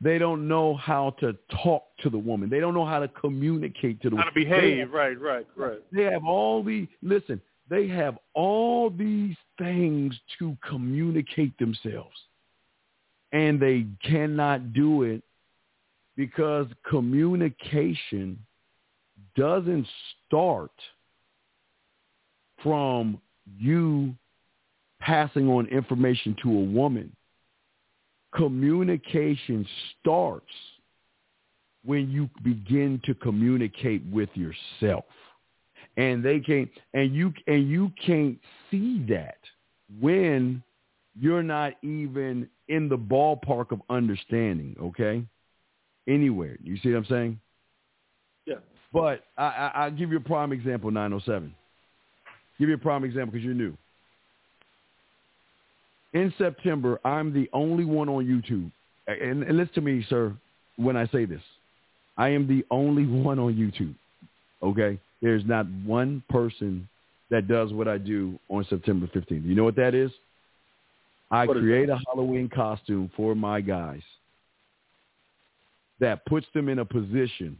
They 0.00 0.18
don't 0.18 0.48
know 0.48 0.74
how 0.74 1.10
to 1.20 1.36
talk 1.62 1.84
to 2.02 2.10
the 2.10 2.18
woman. 2.18 2.50
They 2.50 2.60
don't 2.60 2.74
know 2.74 2.84
how 2.84 2.98
to 2.98 3.08
communicate 3.08 4.02
to 4.02 4.10
the 4.10 4.16
how 4.16 4.24
woman. 4.26 4.34
to 4.34 4.40
behave. 4.40 4.92
right, 4.92 5.18
right, 5.18 5.46
right. 5.56 5.78
They 5.92 6.02
have 6.04 6.24
all 6.24 6.62
the 6.62 6.86
listen. 7.02 7.40
They 7.70 7.88
have 7.88 8.18
all 8.34 8.90
these 8.90 9.36
things 9.58 10.14
to 10.38 10.56
communicate 10.68 11.56
themselves, 11.58 12.16
and 13.32 13.58
they 13.58 13.86
cannot 14.02 14.74
do 14.74 15.04
it 15.04 15.22
because 16.16 16.66
communication 16.88 18.38
doesn't 19.36 19.86
start 20.26 20.72
from 22.64 23.20
you 23.58 24.12
passing 25.00 25.48
on 25.48 25.66
information 25.66 26.34
to 26.42 26.48
a 26.48 26.64
woman. 26.64 27.14
Communication 28.34 29.64
starts 30.00 30.50
when 31.84 32.10
you 32.10 32.28
begin 32.42 33.00
to 33.04 33.14
communicate 33.14 34.02
with 34.10 34.30
yourself. 34.34 35.04
And 35.96 36.24
they 36.24 36.40
can't 36.40 36.68
and 36.94 37.14
you 37.14 37.32
and 37.46 37.70
you 37.70 37.92
can't 38.04 38.38
see 38.68 39.04
that 39.10 39.38
when 40.00 40.60
you're 41.16 41.44
not 41.44 41.74
even 41.82 42.48
in 42.66 42.88
the 42.88 42.98
ballpark 42.98 43.70
of 43.70 43.80
understanding, 43.88 44.74
okay? 44.80 45.24
Anywhere. 46.08 46.56
You 46.62 46.76
see 46.78 46.90
what 46.90 46.98
I'm 46.98 47.04
saying? 47.04 47.40
Yeah. 48.46 48.56
But 48.92 49.24
I, 49.38 49.44
I, 49.44 49.72
I'll 49.74 49.90
give 49.90 50.10
you 50.10 50.16
a 50.16 50.20
prime 50.20 50.52
example, 50.52 50.90
907. 50.90 51.54
Give 52.58 52.68
you 52.68 52.76
a 52.76 52.78
prime 52.78 53.04
example 53.04 53.32
because 53.32 53.44
you're 53.44 53.54
new. 53.54 53.76
In 56.12 56.32
September, 56.38 57.00
I'm 57.04 57.32
the 57.32 57.48
only 57.52 57.84
one 57.84 58.08
on 58.08 58.24
YouTube. 58.24 58.70
And, 59.06 59.42
and 59.42 59.56
listen 59.56 59.74
to 59.74 59.80
me, 59.80 60.04
sir, 60.08 60.32
when 60.76 60.96
I 60.96 61.06
say 61.08 61.24
this. 61.24 61.40
I 62.16 62.28
am 62.28 62.46
the 62.46 62.64
only 62.70 63.06
one 63.22 63.38
on 63.38 63.54
YouTube. 63.54 63.94
Okay? 64.62 64.98
There's 65.20 65.44
not 65.44 65.66
one 65.84 66.22
person 66.30 66.88
that 67.30 67.48
does 67.48 67.72
what 67.72 67.88
I 67.88 67.98
do 67.98 68.38
on 68.48 68.64
September 68.68 69.08
15th. 69.08 69.44
You 69.44 69.54
know 69.54 69.64
what 69.64 69.76
that 69.76 69.94
is? 69.94 70.10
I 71.30 71.46
What 71.46 71.56
is 71.56 71.62
create 71.62 71.88
a 71.88 71.98
Halloween 72.06 72.48
costume 72.48 73.10
for 73.16 73.34
my 73.34 73.60
guys 73.60 74.02
that 76.00 76.24
puts 76.26 76.46
them 76.54 76.68
in 76.68 76.80
a 76.80 76.84
position 76.84 77.56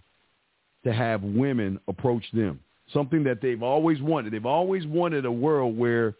to 0.84 0.92
have 0.92 1.22
women 1.22 1.80
approach 1.88 2.24
them. 2.32 2.60
Something 2.92 3.24
that 3.24 3.40
they've 3.40 3.62
always 3.62 4.00
wanted. 4.02 4.32
They've 4.32 4.44
always 4.44 4.86
wanted 4.86 5.24
a 5.24 5.32
world 5.32 5.76
where 5.76 6.14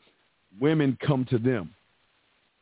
women 0.61 0.97
come 1.07 1.27
to 1.31 1.39
them. 1.39 1.75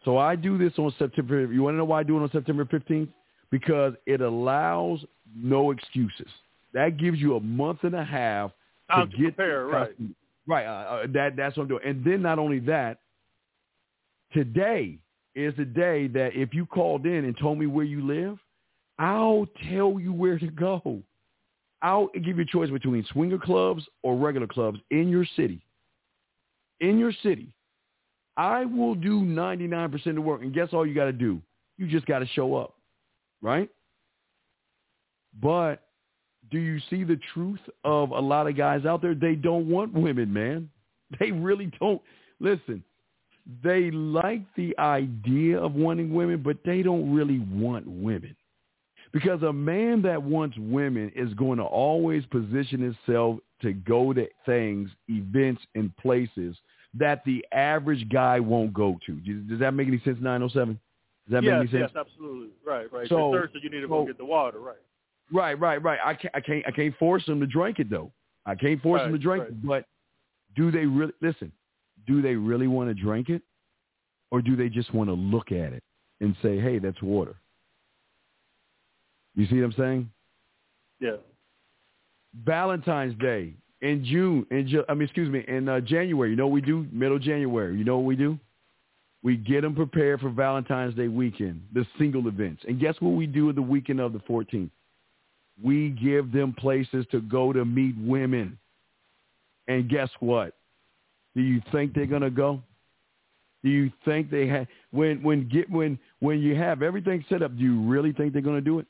So 0.04 0.18
I 0.18 0.34
do 0.34 0.58
this 0.58 0.72
on 0.78 0.92
September. 0.98 1.52
You 1.52 1.62
want 1.62 1.74
to 1.74 1.78
know 1.78 1.84
why 1.84 2.00
I 2.00 2.02
do 2.02 2.18
it 2.18 2.22
on 2.22 2.30
September 2.30 2.64
15th? 2.64 3.08
Because 3.50 3.94
it 4.06 4.20
allows 4.20 5.04
no 5.36 5.70
excuses. 5.70 6.28
That 6.74 6.96
gives 6.96 7.18
you 7.18 7.36
a 7.36 7.40
month 7.40 7.80
and 7.82 7.94
a 7.94 8.04
half 8.04 8.50
to 8.90 9.06
to 9.06 9.16
get 9.16 9.36
prepare, 9.36 9.66
right. 9.66 9.90
Right. 10.46 10.66
Uh, 10.66 10.70
uh, 10.70 11.06
that 11.12 11.36
that's 11.36 11.56
what 11.56 11.64
I'm 11.64 11.68
doing. 11.68 11.82
And 11.84 12.04
then 12.04 12.22
not 12.22 12.38
only 12.38 12.58
that, 12.60 12.98
today 14.32 14.98
is 15.34 15.54
the 15.56 15.64
day 15.64 16.08
that 16.08 16.34
if 16.34 16.52
you 16.52 16.66
called 16.66 17.06
in 17.06 17.24
and 17.24 17.36
told 17.38 17.58
me 17.58 17.66
where 17.66 17.84
you 17.84 18.04
live, 18.04 18.38
I'll 18.98 19.46
tell 19.70 19.98
you 20.00 20.12
where 20.12 20.38
to 20.38 20.48
go. 20.48 21.00
I'll 21.82 22.08
give 22.14 22.36
you 22.38 22.42
a 22.42 22.46
choice 22.46 22.70
between 22.70 23.04
swinger 23.12 23.38
clubs 23.38 23.84
or 24.02 24.16
regular 24.16 24.46
clubs 24.46 24.78
in 24.90 25.08
your 25.08 25.26
city. 25.36 25.60
In 26.80 26.98
your 26.98 27.12
city. 27.22 27.48
I 28.36 28.64
will 28.64 28.94
do 28.94 29.20
99% 29.20 30.06
of 30.06 30.14
the 30.14 30.20
work. 30.20 30.42
And 30.42 30.54
guess 30.54 30.68
all 30.72 30.86
you 30.86 30.94
got 30.94 31.04
to 31.06 31.12
do? 31.12 31.42
You 31.76 31.86
just 31.86 32.06
got 32.06 32.20
to 32.20 32.26
show 32.28 32.54
up. 32.54 32.74
Right? 33.42 33.68
But 35.40 35.82
do 36.50 36.58
you 36.58 36.78
see 36.90 37.04
the 37.04 37.18
truth 37.34 37.60
of 37.84 38.10
a 38.10 38.20
lot 38.20 38.46
of 38.46 38.56
guys 38.56 38.84
out 38.84 39.02
there? 39.02 39.14
They 39.14 39.34
don't 39.34 39.68
want 39.68 39.92
women, 39.92 40.32
man. 40.32 40.70
They 41.20 41.30
really 41.30 41.70
don't. 41.78 42.00
Listen, 42.40 42.82
they 43.62 43.90
like 43.90 44.40
the 44.56 44.74
idea 44.78 45.58
of 45.58 45.74
wanting 45.74 46.14
women, 46.14 46.42
but 46.42 46.56
they 46.64 46.82
don't 46.82 47.14
really 47.14 47.40
want 47.40 47.86
women. 47.86 48.34
Because 49.12 49.42
a 49.42 49.52
man 49.52 50.02
that 50.02 50.22
wants 50.22 50.56
women 50.58 51.12
is 51.14 51.32
going 51.34 51.58
to 51.58 51.64
always 51.64 52.24
position 52.26 52.80
himself 52.80 53.38
to 53.60 53.72
go 53.72 54.12
to 54.12 54.26
things, 54.46 54.90
events, 55.08 55.62
and 55.74 55.94
places 55.98 56.56
that 56.94 57.22
the 57.24 57.44
average 57.52 58.08
guy 58.10 58.40
won't 58.40 58.72
go 58.72 58.98
to. 59.06 59.12
Does, 59.48 59.60
that 59.60 59.72
make 59.72 59.88
any 59.88 60.00
sense, 60.00 60.18
907? 60.20 60.78
Does 61.28 61.32
that 61.32 61.42
yes, 61.42 61.50
make 61.50 61.52
any 61.52 61.80
sense? 61.80 61.92
yes, 61.94 62.06
absolutely. 62.06 62.48
Right, 62.66 62.92
right. 62.92 63.08
So- 63.08 63.32
thirsty, 63.32 63.60
you 63.62 63.70
need 63.70 63.80
to 63.80 63.86
so- 63.86 63.88
go 63.88 64.06
get 64.06 64.18
the 64.18 64.24
water, 64.24 64.60
right. 64.60 64.76
Right, 65.30 65.58
right, 65.58 65.82
right. 65.82 65.98
I 66.04 66.14
can't, 66.14 66.34
I 66.34 66.40
can't, 66.40 66.66
I 66.66 66.70
can't 66.70 66.94
force 66.98 67.24
them 67.24 67.40
to 67.40 67.46
drink 67.46 67.78
it 67.78 67.88
though. 67.88 68.12
I 68.44 68.54
can't 68.54 68.82
force 68.82 69.00
them 69.00 69.12
to 69.12 69.18
drink 69.18 69.44
right. 69.44 69.50
it. 69.50 69.66
But 69.66 69.86
do 70.56 70.70
they 70.70 70.84
really 70.84 71.14
listen? 71.22 71.50
Do 72.06 72.20
they 72.20 72.34
really 72.34 72.66
want 72.66 72.90
to 72.90 72.94
drink 72.94 73.30
it, 73.30 73.40
or 74.30 74.42
do 74.42 74.56
they 74.56 74.68
just 74.68 74.92
want 74.92 75.08
to 75.08 75.14
look 75.14 75.50
at 75.50 75.72
it 75.72 75.82
and 76.20 76.36
say, 76.42 76.58
"Hey, 76.60 76.78
that's 76.78 77.00
water"? 77.00 77.36
You 79.34 79.46
see 79.46 79.56
what 79.56 79.64
I'm 79.64 79.72
saying? 79.72 80.10
Yeah. 81.00 81.16
Valentine's 82.44 83.18
Day 83.18 83.54
in 83.80 84.04
June, 84.04 84.46
in 84.50 84.68
Ju- 84.68 84.84
I 84.88 84.94
mean, 84.94 85.02
excuse 85.02 85.28
me, 85.28 85.44
in 85.48 85.68
uh, 85.68 85.80
January. 85.80 86.30
You 86.30 86.36
know 86.36 86.46
what 86.46 86.54
we 86.54 86.60
do? 86.60 86.86
Middle 86.92 87.18
January. 87.18 87.76
You 87.76 87.84
know 87.84 87.96
what 87.96 88.06
we 88.06 88.16
do? 88.16 88.38
We 89.22 89.36
get 89.36 89.60
them 89.62 89.74
prepared 89.74 90.20
for 90.20 90.30
Valentine's 90.30 90.94
Day 90.94 91.08
weekend, 91.08 91.62
the 91.72 91.86
single 91.98 92.26
events. 92.28 92.62
And 92.66 92.80
guess 92.80 92.96
what 93.00 93.10
we 93.10 93.26
do 93.26 93.52
the 93.52 93.62
weekend 93.62 94.00
of 94.00 94.12
the 94.12 94.18
14th? 94.20 94.70
We 95.62 95.90
give 95.90 96.32
them 96.32 96.54
places 96.54 97.04
to 97.12 97.20
go 97.20 97.52
to 97.52 97.64
meet 97.64 97.94
women. 97.98 98.58
And 99.68 99.88
guess 99.88 100.08
what? 100.20 100.54
Do 101.36 101.42
you 101.42 101.62
think 101.70 101.94
they're 101.94 102.06
gonna 102.06 102.30
go? 102.30 102.60
Do 103.62 103.70
you 103.70 103.92
think 104.04 104.30
they 104.30 104.46
have 104.48 104.66
when 104.90 105.22
when 105.22 105.48
get 105.48 105.70
when 105.70 105.98
when 106.18 106.40
you 106.40 106.56
have 106.56 106.82
everything 106.82 107.24
set 107.28 107.42
up? 107.42 107.56
Do 107.56 107.62
you 107.62 107.80
really 107.82 108.12
think 108.12 108.32
they're 108.32 108.42
gonna 108.42 108.60
do 108.60 108.80
it? 108.80 108.86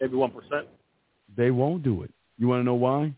Maybe 0.00 0.16
one 0.16 0.30
percent. 0.30 0.66
They 1.36 1.50
won't 1.50 1.82
do 1.82 2.02
it. 2.02 2.10
You 2.38 2.48
want 2.48 2.60
to 2.60 2.64
know 2.64 2.74
why? 2.74 3.12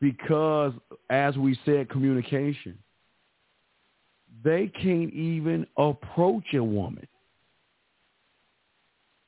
Because, 0.00 0.72
as 1.10 1.36
we 1.36 1.58
said, 1.64 1.88
communication. 1.88 2.78
They 4.42 4.66
can't 4.66 5.12
even 5.14 5.66
approach 5.78 6.44
a 6.54 6.62
woman 6.62 7.06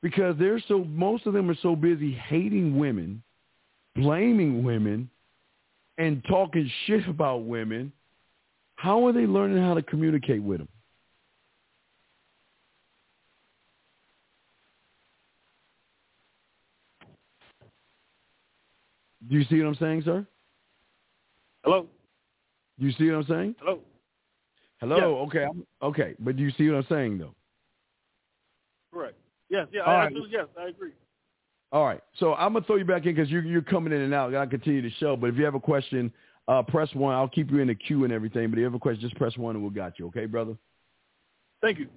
because 0.03 0.37
they're 0.39 0.63
so. 0.69 0.85
Most 0.85 1.27
of 1.27 1.33
them 1.33 1.51
are 1.51 1.57
so 1.63 1.75
busy 1.75 2.13
hating 2.13 2.79
women, 2.79 3.23
blaming 3.95 4.63
women, 4.63 5.09
and 5.97 6.23
talking 6.29 6.71
shit 6.87 7.09
about 7.09 7.45
women. 7.45 7.93
How 8.75 9.07
are 9.07 9.13
they 9.13 9.27
learning 9.27 9.63
how 9.63 9.75
to 9.75 9.83
communicate 9.83 10.43
with 10.43 10.59
them? 10.59 10.69
Do 19.29 19.37
you 19.37 19.45
see 19.45 19.61
what 19.61 19.69
I'm 19.69 19.75
saying, 19.77 20.03
sir? 20.05 20.27
Hello. 21.65 21.87
Do 22.79 22.87
you 22.87 22.93
see 22.93 23.11
what 23.11 23.17
I'm 23.17 23.27
saying? 23.27 23.55
Hello. 23.59 23.81
Hello. 24.79 24.97
Yes. 24.97 25.29
Okay. 25.29 25.45
I'm, 25.45 25.67
okay. 25.83 26.15
But 26.19 26.37
do 26.37 26.43
you 26.43 26.51
see 26.53 26.69
what 26.69 26.77
I'm 26.77 26.87
saying 26.89 27.19
though? 27.19 27.35
Correct. 28.93 29.17
Yes. 29.49 29.67
Yeah. 29.73 29.83
All 29.83 29.93
I, 29.93 29.97
right. 29.97 30.07
absolutely, 30.07 30.31
yes. 30.33 30.47
I 30.59 30.69
agree. 30.69 30.93
All 31.73 31.85
right. 31.85 32.01
So 32.19 32.35
I'm 32.35 32.53
gonna 32.53 32.65
throw 32.65 32.77
you 32.77 32.85
back 32.85 33.07
in 33.07 33.15
because 33.15 33.31
you're 33.31 33.43
you're 33.43 33.63
coming 33.63 33.93
in 33.93 34.01
and 34.01 34.15
out. 34.15 34.29
I 34.29 34.33
gotta 34.33 34.51
continue 34.51 34.83
the 34.83 34.91
show. 34.99 35.17
But 35.17 35.29
if 35.29 35.37
you 35.37 35.45
have 35.45 35.55
a 35.55 35.61
question, 35.61 36.13
uh, 36.47 36.63
press 36.63 36.89
one. 36.95 37.15
I'll 37.15 37.29
keep 37.29 37.51
you 37.51 37.59
in 37.59 37.69
the 37.69 37.75
queue 37.75 38.05
and 38.05 38.13
everything. 38.13 38.51
But 38.51 38.55
if 38.55 38.59
you 38.59 38.65
have 38.65 38.75
a 38.75 38.79
question, 38.79 39.01
just 39.01 39.17
press 39.17 39.37
one 39.37 39.57
and 39.57 39.63
we'll 39.63 39.73
got 39.73 39.99
you. 39.99 40.07
Okay, 40.09 40.27
brother. 40.27 40.57
Thank 41.63 41.79
you. 41.79 41.89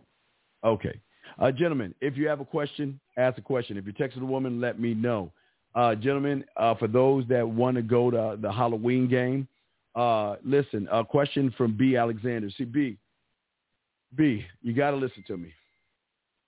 Okay. 0.64 1.00
Uh, 1.38 1.52
gentlemen, 1.52 1.94
if 2.02 2.18
you 2.18 2.28
have 2.28 2.40
a 2.40 2.46
question, 2.46 3.00
ask 3.18 3.38
a 3.38 3.42
question. 3.42 3.78
If 3.78 3.86
you're 3.86 3.94
texting 3.94 4.22
a 4.22 4.26
woman, 4.26 4.60
let 4.60 4.80
me 4.80 4.94
know. 4.94 5.32
Uh, 5.80 5.96
gentlemen, 5.96 6.44
uh, 6.58 6.76
for 6.76 6.90
those 6.90 7.24
that 7.30 7.48
want 7.48 7.78
to 7.78 7.82
go 7.82 8.12
to 8.12 8.38
the 8.42 8.52
Halloween 8.52 9.08
game, 9.08 9.48
uh, 9.96 10.36
listen, 10.44 10.90
a 10.92 11.06
question 11.06 11.54
from 11.58 11.78
B. 11.78 11.96
Alexander. 11.96 12.50
See, 12.58 12.66
B, 12.66 12.98
B, 14.14 14.46
you 14.62 14.74
got 14.74 14.92
to 14.92 14.98
listen 14.98 15.24
to 15.28 15.38
me. 15.38 15.54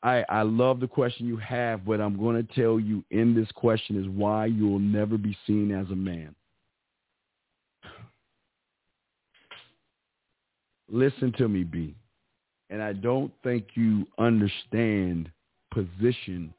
I, 0.04 0.26
I 0.28 0.42
love 0.42 0.82
the 0.82 0.88
question 0.88 1.28
you 1.28 1.38
have, 1.38 1.86
but 1.86 2.02
I'm 2.02 2.18
going 2.18 2.36
to 2.46 2.54
tell 2.54 2.78
you 2.78 3.06
in 3.12 3.34
this 3.34 3.48
question 3.54 3.98
is 4.04 4.10
why 4.10 4.48
you 4.48 4.68
will 4.68 4.80
never 4.80 5.18
be 5.18 5.38
seen 5.48 5.72
as 5.72 5.90
a 5.92 5.96
man. 5.96 6.36
Listen 10.90 11.32
to 11.38 11.48
me, 11.48 11.64
B 11.64 11.96
and 12.72 12.82
I 12.82 12.94
don't 12.94 13.32
think 13.44 13.68
you 13.76 14.08
understand 14.18 15.30
position 15.72 16.54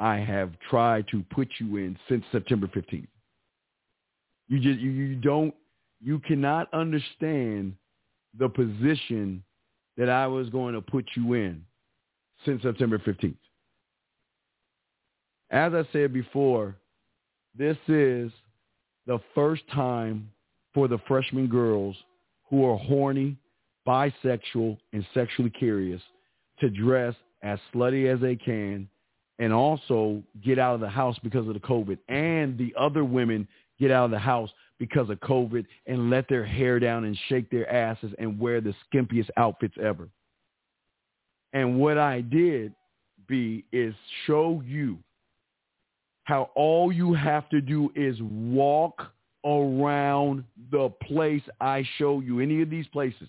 I 0.00 0.16
have 0.16 0.52
tried 0.70 1.06
to 1.08 1.22
put 1.30 1.48
you 1.58 1.76
in 1.76 1.96
since 2.08 2.24
September 2.32 2.66
15th. 2.68 3.06
You 4.48 4.58
just 4.58 4.80
you, 4.80 4.90
you 4.90 5.14
don't 5.16 5.54
you 6.00 6.18
cannot 6.20 6.72
understand 6.72 7.74
the 8.38 8.48
position 8.48 9.44
that 9.98 10.08
I 10.08 10.26
was 10.26 10.48
going 10.48 10.74
to 10.74 10.80
put 10.80 11.04
you 11.14 11.34
in 11.34 11.62
since 12.46 12.62
September 12.62 12.98
15th. 12.98 13.36
As 15.50 15.74
I 15.74 15.86
said 15.92 16.14
before, 16.14 16.74
this 17.56 17.76
is 17.86 18.32
the 19.06 19.20
first 19.34 19.62
time 19.72 20.30
for 20.72 20.88
the 20.88 20.98
freshman 21.06 21.48
girls 21.48 21.96
who 22.48 22.64
are 22.64 22.78
horny 22.78 23.36
bisexual, 23.86 24.78
and 24.92 25.06
sexually 25.12 25.50
curious 25.50 26.00
to 26.60 26.70
dress 26.70 27.14
as 27.42 27.58
slutty 27.74 28.12
as 28.12 28.20
they 28.20 28.36
can 28.36 28.88
and 29.40 29.52
also 29.52 30.22
get 30.44 30.58
out 30.58 30.74
of 30.74 30.80
the 30.80 30.88
house 30.88 31.16
because 31.22 31.48
of 31.48 31.54
the 31.54 31.60
COVID. 31.60 31.98
And 32.08 32.56
the 32.56 32.72
other 32.78 33.04
women 33.04 33.48
get 33.80 33.90
out 33.90 34.04
of 34.04 34.10
the 34.12 34.18
house 34.18 34.50
because 34.78 35.10
of 35.10 35.18
COVID 35.20 35.66
and 35.86 36.10
let 36.10 36.28
their 36.28 36.44
hair 36.44 36.78
down 36.78 37.04
and 37.04 37.18
shake 37.28 37.50
their 37.50 37.68
asses 37.72 38.12
and 38.18 38.38
wear 38.38 38.60
the 38.60 38.74
skimpiest 38.86 39.30
outfits 39.36 39.74
ever. 39.82 40.08
And 41.54 41.80
what 41.80 41.98
I 41.98 42.20
did, 42.20 42.74
B, 43.26 43.64
is 43.72 43.94
show 44.26 44.62
you 44.64 44.98
how 46.24 46.50
all 46.54 46.92
you 46.92 47.14
have 47.14 47.48
to 47.48 47.60
do 47.60 47.90
is 47.96 48.16
walk 48.20 49.02
around 49.44 50.44
the 50.70 50.90
place 51.02 51.42
I 51.60 51.82
show 51.96 52.20
you, 52.20 52.40
any 52.40 52.60
of 52.60 52.70
these 52.70 52.86
places 52.88 53.28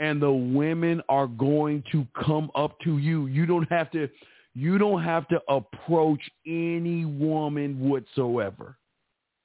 and 0.00 0.20
the 0.20 0.32
women 0.32 1.02
are 1.10 1.26
going 1.26 1.84
to 1.92 2.06
come 2.24 2.50
up 2.54 2.80
to 2.80 2.96
you. 2.98 3.26
You 3.26 3.44
don't 3.46 3.70
have 3.70 3.90
to 3.92 4.08
you 4.54 4.78
don't 4.78 5.02
have 5.02 5.28
to 5.28 5.40
approach 5.48 6.20
any 6.46 7.04
woman 7.04 7.88
whatsoever. 7.88 8.76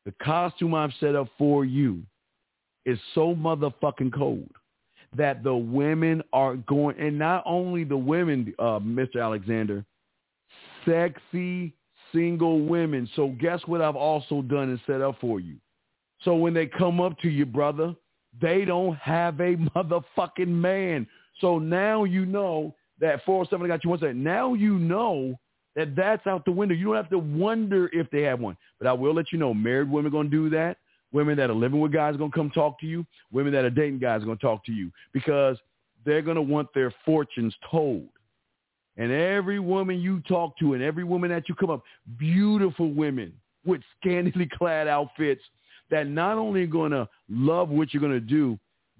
The 0.06 0.14
costume 0.22 0.74
I've 0.74 0.94
set 1.00 1.16
up 1.16 1.28
for 1.38 1.66
you 1.66 2.04
is 2.86 3.00
so 3.14 3.36
motherfucking 3.36 4.14
cold 4.14 4.50
that 5.16 5.44
the 5.44 5.56
women 5.56 6.22
are 6.34 6.56
going, 6.56 7.00
and 7.00 7.18
not 7.18 7.44
only 7.46 7.84
the 7.84 7.98
women, 7.98 8.54
uh, 8.60 8.80
Mr. 8.80 9.24
Alexander, 9.24 9.86
sexy 10.86 11.74
single 12.14 12.62
women. 12.66 13.10
So 13.16 13.30
guess 13.40 13.62
what 13.66 13.82
I've 13.82 13.96
also 13.96 14.42
done 14.42 14.70
and 14.70 14.80
set 14.86 15.02
up 15.02 15.18
for 15.20 15.40
you. 15.40 15.58
So 16.22 16.36
when 16.36 16.54
they 16.54 16.66
come 16.66 17.02
up 17.02 17.20
to 17.20 17.30
you, 17.30 17.46
brother, 17.46 17.94
they 18.42 18.66
don't 18.66 18.96
have 18.98 19.40
a 19.40 19.56
motherfucking 19.76 20.48
man. 20.48 21.08
So 21.42 21.60
now 21.60 22.04
you 22.04 22.26
know 22.26 22.76
that 23.00 23.24
407 23.26 23.68
got 23.68 23.84
you 23.84 23.90
one 23.90 24.00
second. 24.00 24.24
Now 24.24 24.54
you 24.54 24.78
know 24.78 25.38
that 25.76 25.96
that's 25.96 26.26
out 26.28 26.46
the 26.46 26.52
window. 26.52 26.74
You 26.74 26.86
don't 26.86 26.96
have 26.96 27.10
to 27.10 27.20
wonder 27.20 27.90
if 27.92 28.10
they 28.10 28.22
have 28.22 28.40
one. 28.40 28.58
But 28.80 28.88
I 28.88 28.94
will 28.94 29.14
let 29.14 29.32
you 29.32 29.38
know, 29.38 29.54
married 29.54 29.90
women 29.90 30.08
are 30.08 30.12
going 30.12 30.30
to 30.30 30.36
do 30.36 30.50
that. 30.52 30.78
Women 31.12 31.38
that 31.38 31.50
are 31.50 31.56
living 31.56 31.80
with 31.80 31.94
guys 31.94 32.16
are 32.16 32.18
going 32.18 32.32
to 32.32 32.38
come 32.38 32.50
talk 32.50 32.80
to 32.80 32.86
you. 32.86 33.06
Women 33.32 33.54
that 33.54 33.66
are 33.66 33.70
dating 33.70 34.00
guys 34.00 34.22
are 34.22 34.26
going 34.26 34.38
to 34.38 34.42
talk 34.42 34.66
to 34.66 34.72
you 34.72 34.92
because 35.14 35.58
they're 36.06 36.22
going 36.22 36.36
to 36.36 36.42
want 36.42 36.70
their 36.74 36.94
fortunes 37.06 37.54
told. 37.70 38.08
And 38.98 39.12
every 39.12 39.60
woman 39.60 40.00
you 40.00 40.22
talk 40.22 40.58
to 40.60 40.74
and 40.74 40.82
every 40.82 41.04
woman 41.04 41.30
that 41.30 41.50
you 41.50 41.56
come 41.56 41.70
up, 41.70 41.84
beautiful 42.18 42.92
women 42.94 43.34
with 43.66 43.82
scantily 44.00 44.50
clad 44.58 44.88
outfits 44.88 45.42
that 45.92 46.08
not 46.08 46.38
only 46.38 46.64
are 46.64 46.68
going 46.68 46.92
to 46.92 47.08
love 47.30 47.70
what 47.70 47.94
you're 47.94 48.02
going 48.02 48.14
to 48.14 48.20
do, 48.20 48.58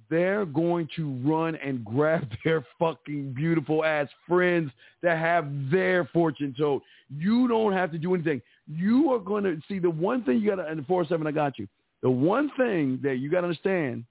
they're 0.10 0.46
going 0.46 0.88
to 0.96 1.12
run 1.24 1.56
and 1.56 1.84
grab 1.84 2.28
their 2.46 2.66
fucking 2.80 3.34
beautiful 3.34 3.84
ass 3.84 4.08
friends 4.28 4.72
that 5.02 5.18
have 5.18 5.48
their 5.72 6.06
fortune 6.06 6.54
told. 6.58 6.82
You 7.10 7.48
don't 7.48 7.74
have 7.74 7.92
to 7.92 7.98
do 7.98 8.14
anything. 8.14 8.42
You 8.68 9.12
are 9.12 9.20
going 9.20 9.44
to 9.44 9.60
see 9.68 9.80
the 9.80 9.90
one 9.90 10.24
thing 10.24 10.40
you 10.40 10.50
got 10.50 10.56
to, 10.56 10.68
and 10.68 10.86
4-7, 10.88 11.28
I 11.28 11.32
got 11.32 11.60
you. 11.60 11.68
The 12.02 12.10
one 12.10 12.52
thing 12.58 13.00
that 13.04 13.18
you 13.18 13.30
got 13.30 13.42
to 13.42 13.48
understand 13.48 14.06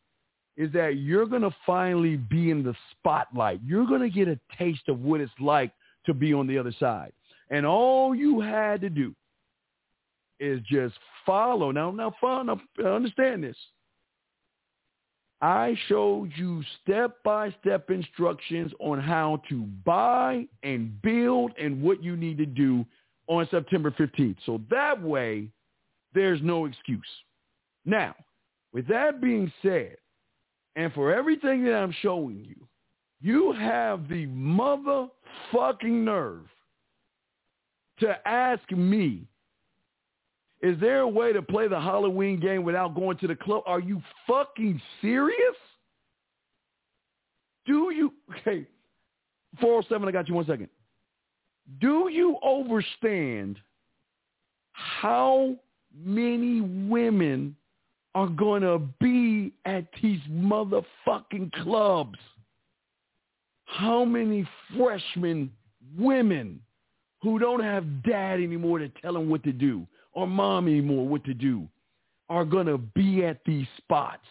is 0.56 0.72
that 0.72 0.96
you're 0.98 1.26
going 1.26 1.42
to 1.42 1.54
finally 1.66 2.16
be 2.16 2.50
in 2.50 2.62
the 2.62 2.74
spotlight. 2.92 3.60
You're 3.64 3.86
going 3.86 4.02
to 4.02 4.10
get 4.10 4.28
a 4.28 4.38
taste 4.56 4.88
of 4.88 5.00
what 5.00 5.20
it's 5.20 5.32
like 5.40 5.72
to 6.06 6.14
be 6.14 6.32
on 6.32 6.46
the 6.46 6.58
other 6.58 6.72
side. 6.78 7.12
And 7.50 7.66
all 7.66 8.14
you 8.14 8.40
had 8.40 8.80
to 8.82 8.90
do 8.90 9.14
is 10.40 10.60
just 10.68 10.94
follow. 11.26 11.70
Now, 11.70 11.90
now, 11.90 12.14
follow, 12.20 12.60
now 12.78 12.94
understand 12.94 13.44
this. 13.44 13.56
I 15.40 15.76
showed 15.88 16.30
you 16.36 16.62
step-by-step 16.82 17.90
instructions 17.90 18.72
on 18.80 18.98
how 18.98 19.42
to 19.48 19.62
buy 19.84 20.46
and 20.62 21.00
build 21.02 21.52
and 21.60 21.82
what 21.82 22.02
you 22.02 22.16
need 22.16 22.38
to 22.38 22.46
do 22.46 22.84
on 23.26 23.46
September 23.50 23.90
15th. 23.90 24.36
So 24.46 24.60
that 24.70 25.00
way, 25.02 25.48
there's 26.14 26.40
no 26.42 26.66
excuse. 26.66 27.02
Now, 27.84 28.14
with 28.72 28.86
that 28.88 29.20
being 29.20 29.52
said, 29.62 29.96
and 30.76 30.92
for 30.92 31.12
everything 31.12 31.64
that 31.64 31.74
I'm 31.74 31.94
showing 32.00 32.44
you, 32.44 32.66
you 33.20 33.52
have 33.52 34.08
the 34.08 34.26
motherfucking 34.26 35.10
nerve 35.84 36.46
to 38.00 38.28
ask 38.28 38.68
me 38.70 39.26
is 40.64 40.80
there 40.80 41.00
a 41.00 41.08
way 41.08 41.30
to 41.30 41.42
play 41.42 41.68
the 41.68 41.78
Halloween 41.78 42.40
game 42.40 42.64
without 42.64 42.94
going 42.94 43.18
to 43.18 43.26
the 43.26 43.36
club? 43.36 43.64
Are 43.66 43.80
you 43.80 44.02
fucking 44.26 44.80
serious? 45.02 45.56
Do 47.66 47.92
you 47.92 48.14
okay? 48.30 48.66
407, 49.60 50.08
I 50.08 50.10
got 50.10 50.26
you 50.26 50.34
one 50.34 50.46
second. 50.46 50.68
Do 51.82 52.08
you 52.10 52.38
understand 52.42 53.58
how 54.72 55.54
many 55.94 56.62
women 56.62 57.54
are 58.14 58.28
gonna 58.28 58.78
be 59.00 59.52
at 59.66 59.84
these 60.02 60.20
motherfucking 60.30 61.52
clubs? 61.62 62.18
How 63.66 64.06
many 64.06 64.48
freshmen 64.74 65.50
women 65.98 66.58
who 67.20 67.38
don't 67.38 67.62
have 67.62 68.02
dad 68.02 68.40
anymore 68.40 68.78
to 68.78 68.88
tell 69.02 69.12
them 69.12 69.28
what 69.28 69.42
to 69.44 69.52
do? 69.52 69.86
Or 70.14 70.26
mom 70.26 70.68
anymore 70.68 71.06
what 71.06 71.24
to 71.24 71.34
do 71.34 71.68
are 72.28 72.44
going 72.44 72.66
to 72.66 72.78
be 72.78 73.24
at 73.24 73.38
these 73.44 73.66
spots 73.78 74.26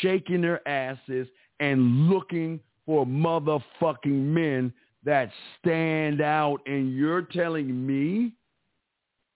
shaking 0.00 0.40
their 0.40 0.66
asses 0.66 1.28
and 1.60 2.08
looking 2.08 2.60
for 2.86 3.04
motherfucking 3.04 4.06
men 4.06 4.72
that 5.04 5.30
stand 5.58 6.20
out 6.20 6.60
and 6.66 6.94
you're 6.94 7.22
telling 7.22 7.86
me 7.86 8.32